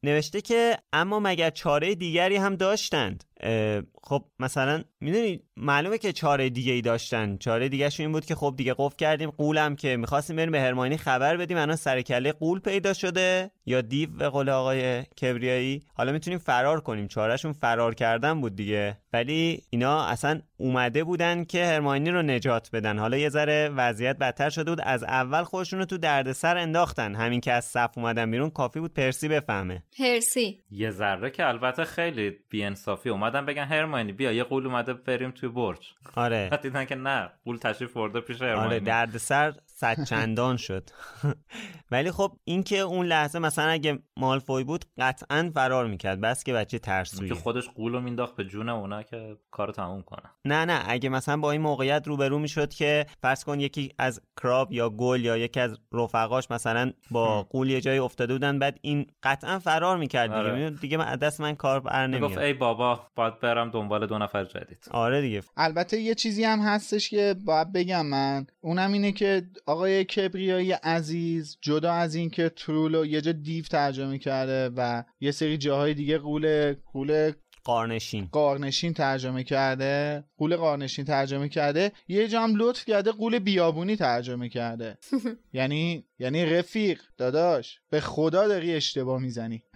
نوشته 0.04 0.41
که 0.41 0.78
اما 0.94 1.20
مگر 1.20 1.49
چاره 1.49 1.95
دیگری 1.95 2.36
هم 2.36 2.56
داشتند؟ 2.56 3.24
خب 4.03 4.23
مثلا 4.39 4.84
می‌دونی 5.01 5.39
معلومه 5.57 5.97
که 5.97 6.14
چاره 6.14 6.49
دیگه 6.49 6.73
ای 6.73 6.81
داشتن. 6.81 7.38
چاره 7.38 7.69
دیگه 7.69 7.89
این 7.99 8.11
بود 8.11 8.26
که 8.26 8.35
خب 8.35 8.53
دیگه 8.57 8.76
قفل 8.77 8.95
کردیم 8.95 9.30
قولم 9.30 9.76
که 9.76 9.97
می‌خواستیم 9.97 10.35
بریم 10.35 10.51
به 10.51 10.61
هرماینی 10.61 10.97
خبر 10.97 11.38
بدیم. 11.38 11.57
الان 11.57 11.76
سر 11.76 12.01
کله 12.01 12.31
قول 12.31 12.59
پیدا 12.59 12.93
شده. 12.93 13.51
یا 13.65 13.81
دیو 13.81 14.09
به 14.09 14.30
قول 14.30 14.49
آقای 14.49 15.03
کبریایی. 15.03 15.84
حالا 15.93 16.11
می‌تونیم 16.11 16.39
فرار 16.39 16.81
کنیم. 16.81 17.07
چارهشون 17.07 17.53
فرار 17.53 17.95
کردن 17.95 18.41
بود 18.41 18.55
دیگه. 18.55 18.97
ولی 19.14 19.61
اینا 19.69 20.05
اصلا 20.05 20.41
اومده 20.57 21.03
بودن 21.03 21.43
که 21.43 21.65
هرماینی 21.65 22.11
رو 22.11 22.22
نجات 22.22 22.69
بدن. 22.73 22.99
حالا 22.99 23.18
یه 23.18 23.30
ذره 23.30 23.69
وضعیت 23.69 24.18
بدتر 24.18 24.49
شده 24.49 24.72
بود. 24.72 24.81
از 24.84 25.03
اول 25.03 25.43
خودشون 25.43 25.80
رو 25.80 25.85
تو 25.85 25.97
دردسر 25.97 26.57
انداختن. 26.57 27.15
همین 27.15 27.41
که 27.41 27.53
از 27.53 27.65
صف 27.65 27.97
اومدن 27.97 28.31
بیرون 28.31 28.49
کافی 28.49 28.80
بود 28.80 28.93
پرسی 28.93 29.27
بفهمه. 29.27 29.84
هرسی 29.99 30.64
یه 30.72 30.91
ذره 30.91 31.30
که 31.30 31.47
البته 31.47 31.84
خیلی 31.84 32.35
بیانصافی 32.49 33.09
اومدن 33.28 33.45
بگن 33.45 33.64
هرماینی 33.64 34.12
بیا 34.12 34.32
یه 34.32 34.44
قول 34.44 34.66
اومده 34.66 34.94
بریم 34.94 35.32
توی 35.32 35.49
برج. 35.49 35.94
آره. 36.16 36.49
دیدن 36.62 36.86
که 36.86 36.95
نه 36.95 37.30
قول 37.45 37.58
تشریف 37.58 37.94
برده 37.94 38.20
پیش 38.22 38.41
هرماینی. 38.41 38.66
آره 38.66 38.80
دردسر 38.80 39.54
صد 39.80 40.04
چندان 40.04 40.58
شد. 40.58 40.90
ولی 41.91 42.12
خب 42.12 42.32
اینکه 42.44 42.78
اون 42.80 43.06
لحظه 43.06 43.40
مثلا 43.40 43.66
اگه 43.70 43.99
مالفوی 44.18 44.64
بود 44.64 44.86
قطعا 44.98 45.52
فرار 45.54 45.88
می‌کرد. 45.88 46.22
بس 46.22 46.44
که 46.44 46.54
بچه 46.54 46.80
ترسویه. 46.80 47.30
که 47.30 47.36
خودش 47.36 47.70
قول 47.70 47.91
رو 47.94 47.99
مینداخت 48.02 48.36
به 48.36 48.44
جون 48.45 48.70
اونا 48.70 49.04
که 49.04 49.38
کارو 49.52 49.72
تموم 49.72 50.02
کنه 50.02 50.22
نه 50.45 50.66
نه. 50.66 50.84
اگه 50.88 51.10
مثلا 51.10 51.38
با 51.38 51.52
این 51.52 51.62
موقعیت 51.62 52.08
روبرو 52.08 52.40
می‌شد 52.40 52.70
که 52.74 53.06
فرض 53.22 53.44
کن 53.44 53.60
یکی 53.60 53.94
از 53.98 54.22
کراب 54.41 54.72
یا 54.72 54.90
گل 54.90 55.22
یا 55.26 55.38
یکی 55.38 55.60
از 55.60 55.80
رفقاش 55.94 56.52
مثلا 56.52 56.91
با 57.12 57.44
قول 57.44 57.70
یه 57.70 57.82
جایی 57.82 57.99
افتاده 57.99 58.34
بودن 58.34 58.60
بعد 58.60 58.80
این 58.82 59.06
قطعا 59.24 59.60
فرار 59.60 59.98
می‌کرد 59.98 60.30
دیگه. 60.30 60.40
آره. 60.40 60.70
دیگه 60.70 60.98
من- 60.98 61.06
از 61.08 61.20
دست 61.20 61.41
من 61.41 61.56
کار 61.56 61.80
بر 61.80 62.08
نمیاد. 62.08 62.38
ای 62.40 62.54
بابا 62.54 62.99
باید 63.16 63.40
برم 63.40 63.72
دنبال 63.72 64.08
دو 64.08 64.18
نفر 64.18 64.44
جدید. 64.45 64.88
آره 64.91 65.22
دیگه. 65.22 65.41
البته 65.58 65.99
یه 65.99 66.16
چیزی 66.16 66.44
هم 66.44 66.60
هستش 66.60 67.10
که 67.10 67.36
باید 67.45 67.72
بگم 67.74 68.06
من. 68.06 68.48
اونم 68.62 68.91
اینه 68.94 69.12
که 69.12 69.44
آقای 69.68 70.06
کبریایی 70.06 70.72
عزیز 70.72 71.57
جدا 71.61 71.94
از 71.94 72.15
این 72.15 72.30
که 72.30 72.49
ترولو 72.49 73.06
یه 73.06 73.22
جا 73.22 73.31
دیو 73.31 73.65
ترجمه 73.65 74.18
کرده 74.18 74.69
و 74.77 75.03
یه 75.19 75.31
سری 75.31 75.57
جاهای 75.57 75.94
دیگه 75.94 76.18
قول 76.18 76.73
قول 76.94 77.31
قارنشین. 77.64 78.30
قارنشین 78.31 78.94
ترجمه 78.94 79.44
کرده 79.44 80.23
قول 80.38 80.56
قارنشین 80.56 81.06
ترجمه 81.06 81.49
کرده 81.49 81.91
یه 82.07 82.27
جا 82.27 82.41
هم 82.41 82.56
لطف 82.56 82.85
کرده 82.85 83.11
قول 83.11 83.39
بیابونی 83.39 83.95
ترجمه 83.95 84.49
کرده. 84.49 84.98
یعنی 85.53 86.06
یعنی 86.19 86.45
رفیق 86.45 87.02
داداش 87.18 87.80
به 87.89 87.99
خدا 87.99 88.48
داری 88.48 88.76
اشتباه 88.76 89.22
می‌زنی. 89.22 89.64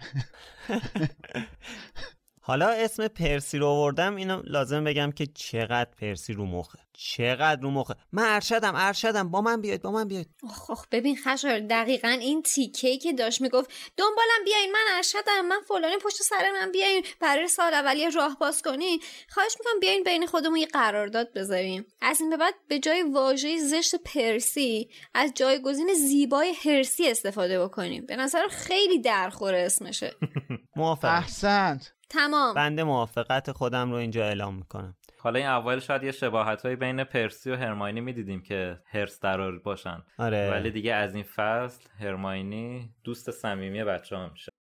حالا 2.44 2.68
اسم 2.68 3.08
پرسی 3.08 3.58
رو 3.58 3.66
آوردم 3.66 4.16
اینو 4.16 4.42
لازم 4.44 4.84
بگم 4.84 5.12
که 5.12 5.26
چقدر 5.26 5.90
پرسی 6.00 6.32
رو 6.32 6.46
مخه. 6.46 6.78
چقدر 6.92 7.60
رو 7.60 7.70
مخه. 7.70 7.94
من 8.12 8.22
ارشدم 8.26 8.72
ارشدم. 8.76 9.30
با 9.30 9.40
من 9.40 9.60
بیاید 9.60 9.82
با 9.82 9.90
من 9.90 10.08
بیاید. 10.08 10.28
خب 10.66 10.78
ببین 10.90 11.16
خشار 11.16 11.60
دقیقا 11.60 12.08
این 12.08 12.42
تیکه 12.42 12.96
که 12.96 13.12
داشت 13.12 13.40
می‌گفت 13.40 13.70
دنبالم 13.96 14.44
بیاین 14.44 14.72
من 14.72 14.96
ارشدم. 14.96 15.46
من 15.48 15.60
فلانی 15.68 15.96
پشت 15.96 16.22
سر 16.22 16.50
من 16.52 16.72
بیاین 16.72 17.04
برای 17.20 17.48
سال 17.48 17.74
اولیه 17.74 18.10
راه 18.10 18.36
باز 18.40 18.62
کنین 18.62 19.00
خواهش 19.28 19.52
می‌کنم 19.60 19.80
بیاین 19.80 20.02
بین 20.02 20.26
خودمون 20.26 20.56
یه 20.56 20.66
قرارداد 20.66 21.32
بذاریم. 21.32 21.86
از 22.00 22.20
این 22.20 22.30
به 22.30 22.36
بعد 22.36 22.54
به 22.68 22.78
جای 22.78 23.02
واژه 23.02 23.58
زشت 23.58 23.94
پرسی 23.96 24.90
از 25.14 25.32
جایگزین 25.34 25.94
زیبای 25.94 26.54
هرسی 26.64 27.10
استفاده 27.10 27.62
بکنیم. 27.64 28.06
به 28.06 28.16
نظر 28.16 28.48
خیلی 28.48 28.98
درخور 28.98 29.54
اسمشه. 29.54 30.14
موافق 30.76 31.08
احسنت. 31.08 31.92
تمام. 32.12 32.54
بنده 32.54 32.84
موافقت 32.84 33.52
خودم 33.52 33.90
رو 33.90 33.96
اینجا 33.96 34.24
اعلام 34.24 34.54
می‌کنم. 34.54 34.96
حالا 35.18 35.38
این 35.38 35.48
اول 35.48 35.80
شاید 35.80 36.02
یه 36.02 36.12
شباهت 36.12 36.66
های 36.66 36.76
بین 36.76 37.04
پرسی 37.04 37.50
و 37.50 37.56
هرماینی 37.56 38.00
می‌دیدیم 38.00 38.42
که 38.42 38.78
هرس 38.86 39.20
درار 39.20 39.58
باشن. 39.58 40.02
آره. 40.18 40.50
ولی 40.50 40.70
دیگه 40.70 40.94
از 40.94 41.14
این 41.14 41.24
فصل 41.24 41.88
هرماینی 42.00 42.94
دوست 43.04 43.30
صمیمی 43.30 43.84
بچه 43.84 44.16
ها 44.16 44.28
میشه. 44.28 44.52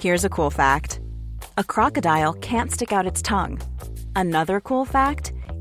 Here's 0.00 0.24
a 0.24 0.28
cool 0.28 0.50
fact. 0.50 1.00
A 1.56 1.64
crocodile 1.74 2.34
can't 2.50 2.70
stick 2.76 2.92
out 2.92 3.06
its 3.06 3.22
tongue. 3.22 3.58
Another 4.24 4.60
cool 4.68 4.84
fact, 4.96 5.24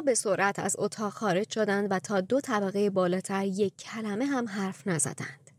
به 0.00 0.14
سرعت 0.14 0.58
از 0.58 0.76
اتاق 0.78 1.12
خارج 1.12 1.52
شدند 1.52 1.86
و 1.90 1.98
تا 1.98 2.20
دو 2.20 2.40
طبقه 2.40 2.90
بالاتر 2.90 3.44
یک 3.44 3.76
کلمه 3.76 4.26
هم 4.26 4.48
حرف 4.48 4.86
نزدند. 4.86 5.50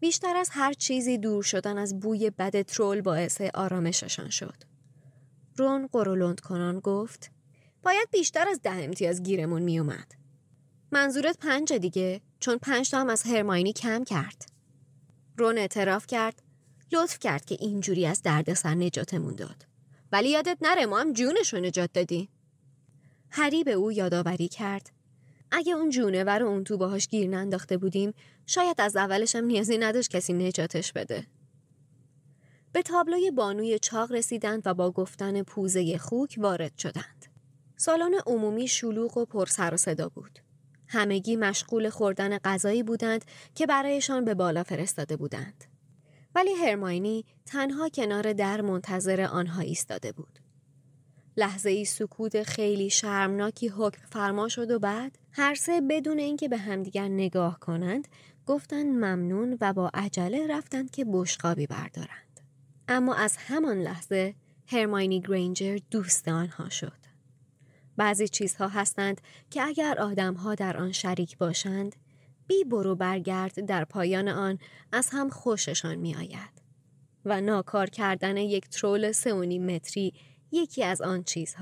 بیشتر 0.00 0.36
از 0.36 0.48
هر 0.52 0.72
چیزی 0.72 1.18
دور 1.18 1.42
شدن 1.42 1.78
از 1.78 2.00
بوی 2.00 2.30
بد 2.30 2.62
ترول 2.62 3.00
باعث 3.00 3.40
آرامششان 3.40 4.30
شد. 4.30 4.56
رون 5.56 5.86
قرولند 5.86 6.40
کنان 6.40 6.80
گفت 6.80 7.30
باید 7.82 8.08
بیشتر 8.12 8.48
از 8.48 8.60
ده 8.62 8.84
امتیاز 8.84 9.22
گیرمون 9.22 9.62
می 9.62 9.78
اومد. 9.78 10.12
منظورت 10.92 11.38
پنج 11.38 11.72
دیگه 11.72 12.20
چون 12.40 12.58
پنج 12.58 12.90
تا 12.90 13.00
هم 13.00 13.08
از 13.08 13.22
هرماینی 13.22 13.72
کم 13.72 14.04
کرد. 14.04 14.46
رون 15.38 15.58
اعتراف 15.58 16.06
کرد 16.06 16.42
لطف 16.92 17.18
کرد 17.18 17.44
که 17.44 17.56
اینجوری 17.60 18.06
از 18.06 18.22
دردسر 18.22 18.74
نجاتمون 18.74 19.34
داد. 19.34 19.66
ولی 20.12 20.30
یادت 20.30 20.58
نره 20.60 20.86
ما 20.86 21.00
هم 21.00 21.12
جونش 21.12 21.54
رو 21.54 21.60
نجات 21.60 21.92
دادی. 21.92 22.28
هری 23.34 23.64
به 23.64 23.72
او 23.72 23.92
یادآوری 23.92 24.48
کرد. 24.48 24.90
اگه 25.50 25.72
اون 25.72 25.90
جونور 25.90 26.38
رو 26.38 26.46
اون 26.46 26.64
تو 26.64 26.76
باهاش 26.76 27.08
گیر 27.08 27.28
ننداخته 27.28 27.76
بودیم 27.76 28.14
شاید 28.46 28.80
از 28.80 28.96
اولش 28.96 29.36
هم 29.36 29.44
نیازی 29.44 29.78
نداشت 29.78 30.10
کسی 30.10 30.32
نجاتش 30.32 30.92
بده. 30.92 31.26
به 32.72 32.82
تابلوی 32.82 33.30
بانوی 33.30 33.78
چاق 33.78 34.12
رسیدند 34.12 34.62
و 34.64 34.74
با 34.74 34.90
گفتن 34.90 35.42
پوزه 35.42 35.98
خوک 35.98 36.34
وارد 36.38 36.78
شدند. 36.78 37.26
سالن 37.76 38.14
عمومی 38.26 38.68
شلوغ 38.68 39.16
و 39.16 39.24
پر 39.24 39.46
سر 39.46 39.74
و 39.74 39.76
صدا 39.76 40.08
بود. 40.08 40.38
همگی 40.88 41.36
مشغول 41.36 41.90
خوردن 41.90 42.38
غذایی 42.38 42.82
بودند 42.82 43.24
که 43.54 43.66
برایشان 43.66 44.24
به 44.24 44.34
بالا 44.34 44.62
فرستاده 44.62 45.16
بودند. 45.16 45.64
ولی 46.34 46.52
هرماینی 46.52 47.24
تنها 47.46 47.88
کنار 47.88 48.32
در 48.32 48.60
منتظر 48.60 49.20
آنها 49.20 49.62
ایستاده 49.62 50.12
بود. 50.12 50.41
لحظه 51.36 51.70
ای 51.70 51.84
سکوت 51.84 52.42
خیلی 52.42 52.90
شرمناکی 52.90 53.68
حکم 53.68 54.02
فرما 54.10 54.48
شد 54.48 54.70
و 54.70 54.78
بعد 54.78 55.18
هر 55.32 55.54
سه 55.54 55.80
بدون 55.80 56.18
اینکه 56.18 56.48
به 56.48 56.56
همدیگر 56.56 57.08
نگاه 57.08 57.58
کنند 57.58 58.08
گفتند 58.46 58.86
ممنون 58.86 59.58
و 59.60 59.72
با 59.72 59.90
عجله 59.94 60.46
رفتند 60.46 60.90
که 60.90 61.06
بشقابی 61.12 61.66
بردارند 61.66 62.40
اما 62.88 63.14
از 63.14 63.36
همان 63.36 63.78
لحظه 63.78 64.34
هرماینی 64.66 65.20
گرینجر 65.20 65.78
دوست 65.90 66.28
آنها 66.28 66.68
شد 66.68 67.02
بعضی 67.96 68.28
چیزها 68.28 68.68
هستند 68.68 69.20
که 69.50 69.62
اگر 69.62 69.98
آدمها 69.98 70.54
در 70.54 70.76
آن 70.76 70.92
شریک 70.92 71.38
باشند 71.38 71.96
بی 72.46 72.64
برو 72.64 72.94
برگرد 72.94 73.66
در 73.66 73.84
پایان 73.84 74.28
آن 74.28 74.58
از 74.92 75.08
هم 75.12 75.28
خوششان 75.28 75.94
می 75.94 76.14
آید. 76.14 76.62
و 77.24 77.40
ناکار 77.40 77.90
کردن 77.90 78.36
یک 78.36 78.68
ترول 78.68 79.12
سه 79.12 79.32
متری 79.32 80.12
یکی 80.52 80.84
از 80.84 81.02
آن 81.02 81.22
چیز 81.24 81.54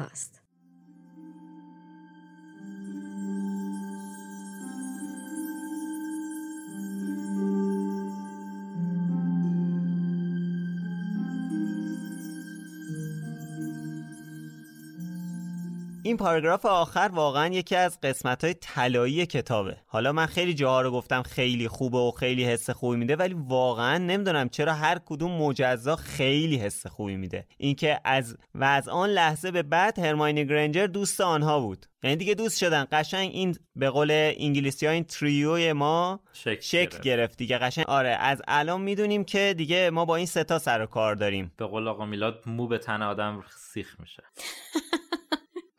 این 16.11 16.17
پاراگراف 16.17 16.67
آخر 16.67 17.11
واقعا 17.13 17.55
یکی 17.55 17.77
از 17.77 18.01
قسمت 18.01 18.45
های 18.45 18.55
طلایی 18.55 19.27
کتابه. 19.27 19.77
حالا 19.87 20.13
من 20.13 20.27
خیلی 20.27 20.55
جاها 20.55 20.81
رو 20.81 20.91
گفتم 20.91 21.23
خیلی 21.23 21.69
خوبه 21.69 21.99
و 21.99 22.11
خیلی 22.11 22.45
حس 22.45 22.71
خوبی 22.71 22.97
میده 22.97 23.17
ولی 23.17 23.35
واقعا 23.39 23.99
نمی‌دونم 23.99 24.49
چرا 24.49 24.75
هر 24.75 24.99
کدوم 25.07 25.33
مجزا 25.33 25.97
خیلی 25.97 26.57
حس 26.57 26.87
خوبی 26.87 27.17
میده. 27.17 27.47
اینکه 27.57 28.01
از 28.05 28.37
و 28.55 28.65
از 28.65 28.89
آن 28.89 29.09
لحظه 29.09 29.51
به 29.51 29.63
بعد 29.63 29.99
هرماینی 29.99 30.47
گرنجر 30.47 30.87
دوست 30.87 31.21
آنها 31.21 31.61
بود. 31.61 31.87
یعنی 32.03 32.17
دیگه 32.17 32.35
دوست 32.35 32.59
شدن. 32.59 32.87
قشنگ 32.93 33.31
این 33.33 33.57
به 33.77 33.91
قول 33.91 34.11
انگلیسی 34.37 34.87
ها 34.87 34.93
این 34.93 35.05
تریوی 35.05 35.73
ما 35.73 36.21
شک, 36.33 36.61
شک 36.61 37.01
گرفت. 37.01 37.39
دیگه. 37.39 37.59
قشنگ. 37.59 37.85
آره 37.89 38.09
از 38.09 38.43
الان 38.49 38.81
می‌دونیم 38.81 39.25
که 39.25 39.55
دیگه 39.57 39.91
ما 39.91 40.05
با 40.05 40.17
این 40.17 40.27
ستا 40.27 40.59
سر 40.59 40.83
و 40.83 40.87
کار 40.87 41.15
داریم. 41.15 41.53
به 41.57 41.67
قول 41.67 41.89
آقا 41.89 42.07
میلاد 42.07 42.43
مو 42.47 42.67
به 42.67 42.79
تن 42.79 43.03
آدم 43.03 43.45
سیخ 43.57 44.01
میشه. 44.01 44.23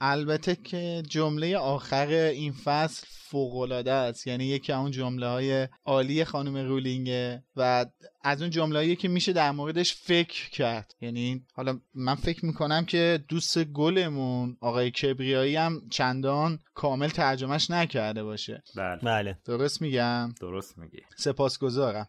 البته 0.04 0.56
که 0.56 1.04
جمله 1.10 1.58
آخر 1.58 2.08
این 2.08 2.52
فصل 2.52 3.08
فوقالعاده 3.10 3.92
است. 3.92 4.28
یعنی 4.28 4.46
یکی 4.46 4.74
اون 4.74 4.92
جمله 4.92 5.28
های 5.28 5.68
عالی 5.86 6.26
خانم 6.26 6.58
رولینگه 6.58 7.44
و 7.56 7.86
از 8.24 8.42
اون 8.42 8.52
جمله 8.52 8.96
که 8.96 9.08
میشه 9.08 9.34
در 9.34 9.52
موردش 9.52 9.96
فکر 9.96 10.50
کرد. 10.50 10.96
یعنی 11.02 11.46
حالا 11.54 11.80
من 11.94 12.16
فکر 12.16 12.46
می‌کنم 12.46 12.86
که 12.86 13.24
دوست 13.28 13.64
گلمون 13.64 14.58
آقای 14.62 14.92
کبریایی 14.92 15.56
هم 15.56 15.82
چندان 15.90 16.60
کامل 16.74 17.08
ترجمهش 17.08 17.72
نکرده 17.72 18.24
باشه. 18.24 18.64
بله. 18.76 19.00
بله. 19.04 19.38
درست 19.46 19.82
میگم؟ 19.82 20.34
درست 20.42 20.78
میگی. 20.78 21.02
سپاسگزارم. 21.18 22.08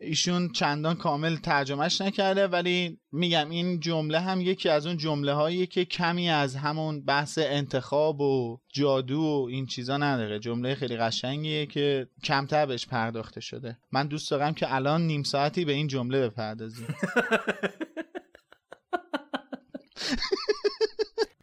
ایشون 0.00 0.52
چندان 0.52 0.96
کامل 0.96 1.36
ترجمهش 1.36 2.00
نکرده 2.00 2.46
ولی 2.46 3.00
میگم 3.12 3.50
این 3.50 3.80
جمله 3.80 4.20
هم 4.20 4.40
یکی 4.40 4.68
از 4.68 4.86
اون 4.86 4.96
جمله 4.96 5.32
هایی 5.32 5.66
که 5.66 5.84
کمی 5.84 6.30
از 6.30 6.56
همون 6.56 7.04
بحث 7.04 7.38
انتخاب 7.42 8.20
و 8.20 8.58
جادو 8.72 9.20
و 9.20 9.46
این 9.50 9.66
چیزا 9.66 9.96
نداره. 9.96 10.38
جمله 10.38 10.74
خیلی 10.74 10.96
قشنگیه 10.96 11.66
که 11.66 12.08
کمتر 12.24 12.66
بهش 12.66 12.86
پرداخته 12.86 13.40
شده. 13.40 13.78
من 13.92 14.06
دوست 14.06 14.30
دارم 14.30 14.54
که 14.54 14.74
الان 14.74 15.06
نیم 15.06 15.22
ساعتی 15.22 15.64
به 15.64 15.72
این 15.72 15.86
جمله 15.86 16.28
بپردازیم. 16.28 16.86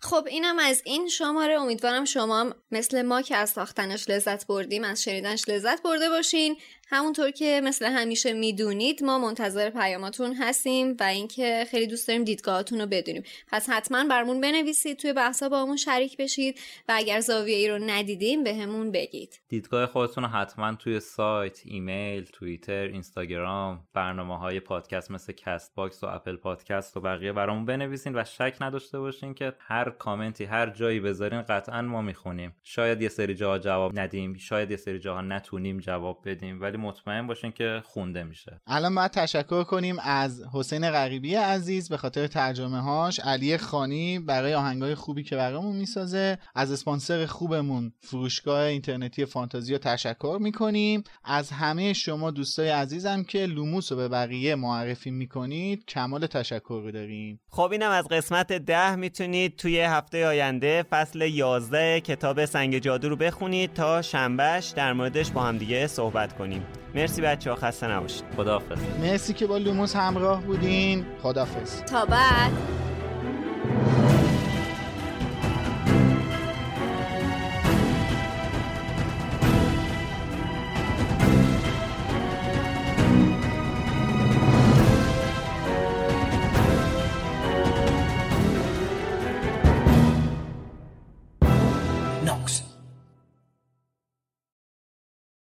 خب 0.01 0.27
اینم 0.29 0.59
از 0.59 0.81
این 0.85 1.07
شماره. 1.07 1.53
امیدوارم 1.53 2.05
شما 2.05 2.39
هم 2.39 2.55
مثل 2.71 3.01
ما 3.01 3.21
که 3.21 3.35
از 3.35 3.49
ساختنش 3.49 4.09
لذت 4.09 4.47
بردیم 4.47 4.83
از 4.83 5.03
شنیدنش 5.03 5.49
لذت 5.49 5.83
برده 5.83 6.09
باشین. 6.09 6.57
همونطور 6.87 7.31
که 7.31 7.61
مثل 7.63 7.85
همیشه 7.85 8.33
می‌دونید 8.33 9.03
ما 9.03 9.19
منتظر 9.19 9.69
پیاماتون 9.69 10.33
هستیم 10.33 10.95
و 10.99 11.03
اینکه 11.03 11.65
خیلی 11.71 11.87
دوست 11.87 12.07
داریم 12.07 12.23
دیدگاهاتون 12.23 12.81
رو 12.81 12.87
بدونیم. 12.87 13.23
پس 13.47 13.69
حتما 13.69 14.03
برامون 14.09 14.41
بنویسید 14.41 14.97
توی 14.97 15.13
بحثا 15.13 15.49
باهامون 15.49 15.77
شریک 15.77 16.17
بشید 16.17 16.59
و 16.89 16.93
اگر 16.95 17.19
زاویه 17.19 17.55
ای 17.55 17.69
رو 17.69 17.77
ندیدیم 17.77 18.43
بهمون 18.43 18.91
بگید. 18.91 19.39
دیدگاه 19.47 19.85
خودتون 19.85 20.23
رو 20.23 20.29
حتما 20.29 20.75
توی 20.75 20.99
سایت 20.99 21.61
ایمیل 21.65 22.25
توییتر 22.33 22.83
اینستاگرام 22.83 23.87
برنامه 23.93 24.37
های 24.39 24.59
پادکست 24.59 25.11
مثل 25.11 25.33
کست 25.33 25.75
باکس 25.75 26.03
و 26.03 26.07
اپل 26.07 26.35
پادکست 26.35 26.97
و 26.97 27.01
بقیه 27.01 27.33
برامون 27.33 27.65
بنویسین 27.65 28.15
و 28.15 28.23
شک 28.23 28.55
نداشته 28.61 28.99
باشین 28.99 29.33
که 29.33 29.53
هر 29.59 29.89
کامنتی 29.89 30.43
هر 30.43 30.69
جایی 30.69 30.99
بذارین 30.99 31.41
قطعا 31.41 31.81
ما 31.81 32.01
می‌خونیم. 32.01 32.55
شاید 32.63 33.01
یه 33.01 33.09
سری 33.09 33.35
جاها 33.35 33.59
جواب 33.59 33.99
ندیم 33.99 34.33
شاید 34.37 34.71
یه 34.71 34.77
سری 34.77 34.99
جاها 34.99 35.21
نتونیم 35.21 35.77
جواب 35.77 36.21
بدیم 36.25 36.61
ولی 36.61 36.74
مطمئن 36.77 37.27
باشین 37.27 37.51
که 37.51 37.81
خونده 37.85 38.23
میشه. 38.23 38.61
الان 38.67 38.95
باید 38.95 39.11
تشکر 39.11 39.63
کنیم 39.63 39.99
از 39.99 40.43
حسین 40.53 40.91
غریبی 40.91 41.35
عزیز 41.35 41.89
به 41.89 41.97
خاطر 41.97 42.27
ترجمه 42.27 42.81
هاش 42.81 43.19
علی 43.19 43.57
خانی 43.57 44.19
برای 44.19 44.53
آهنگای 44.53 44.95
خوبی 44.95 45.23
که 45.23 45.35
برامون 45.35 45.75
می‌سازه. 45.75 46.37
از 46.55 46.71
اسپانسر 46.71 47.25
خوبمون 47.25 47.93
فروشگاه 47.99 48.59
اینترنتی 48.59 49.25
فانتازیا 49.25 49.77
تشکر 49.77 50.37
می‌کنیم. 50.41 51.03
از 51.23 51.51
همه 51.51 51.93
شما 51.93 52.31
دوستای 52.31 52.69
عزیزم 52.69 53.23
که 53.23 53.45
لوموس 53.45 53.91
رو 53.91 53.97
به 53.97 54.07
بقیه 54.07 54.55
معرفی 54.55 55.11
می‌کنید 55.11 55.85
کمال 55.85 56.27
تشکر 56.27 56.81
رو 56.83 56.91
داریم. 56.91 57.39
خب 57.49 57.69
اینم 57.71 57.91
از 57.91 58.07
قسمت 58.07 58.53
ده 58.53 58.95
می‌تونید 58.95 59.55
توی 59.55 59.79
هفته 59.79 60.27
آینده 60.27 60.83
فصل 60.83 61.21
11 61.21 62.01
کتاب 62.01 62.45
سنگ 62.45 62.79
جادو 62.79 63.09
رو 63.09 63.15
بخونید 63.15 63.73
تا 63.73 64.01
شنبهش 64.01 64.73
در 64.75 64.93
موردش 64.93 65.31
با 65.31 65.43
هم 65.43 65.57
دیگه 65.57 65.87
صحبت 65.87 66.37
کنیم. 66.37 66.64
مرسی 66.95 67.21
بچه 67.21 67.49
ها 67.49 67.55
خسته 67.55 67.87
نباشید. 67.87 68.23
خداحافظ. 68.37 68.77
مرسی 69.01 69.33
که 69.33 69.47
با 69.47 69.57
لوموس 69.57 69.95
همراه 69.95 70.41
بودین. 70.41 71.05
خداحافظ. 71.23 71.81
تا 71.81 72.05
بعد. 72.05 72.51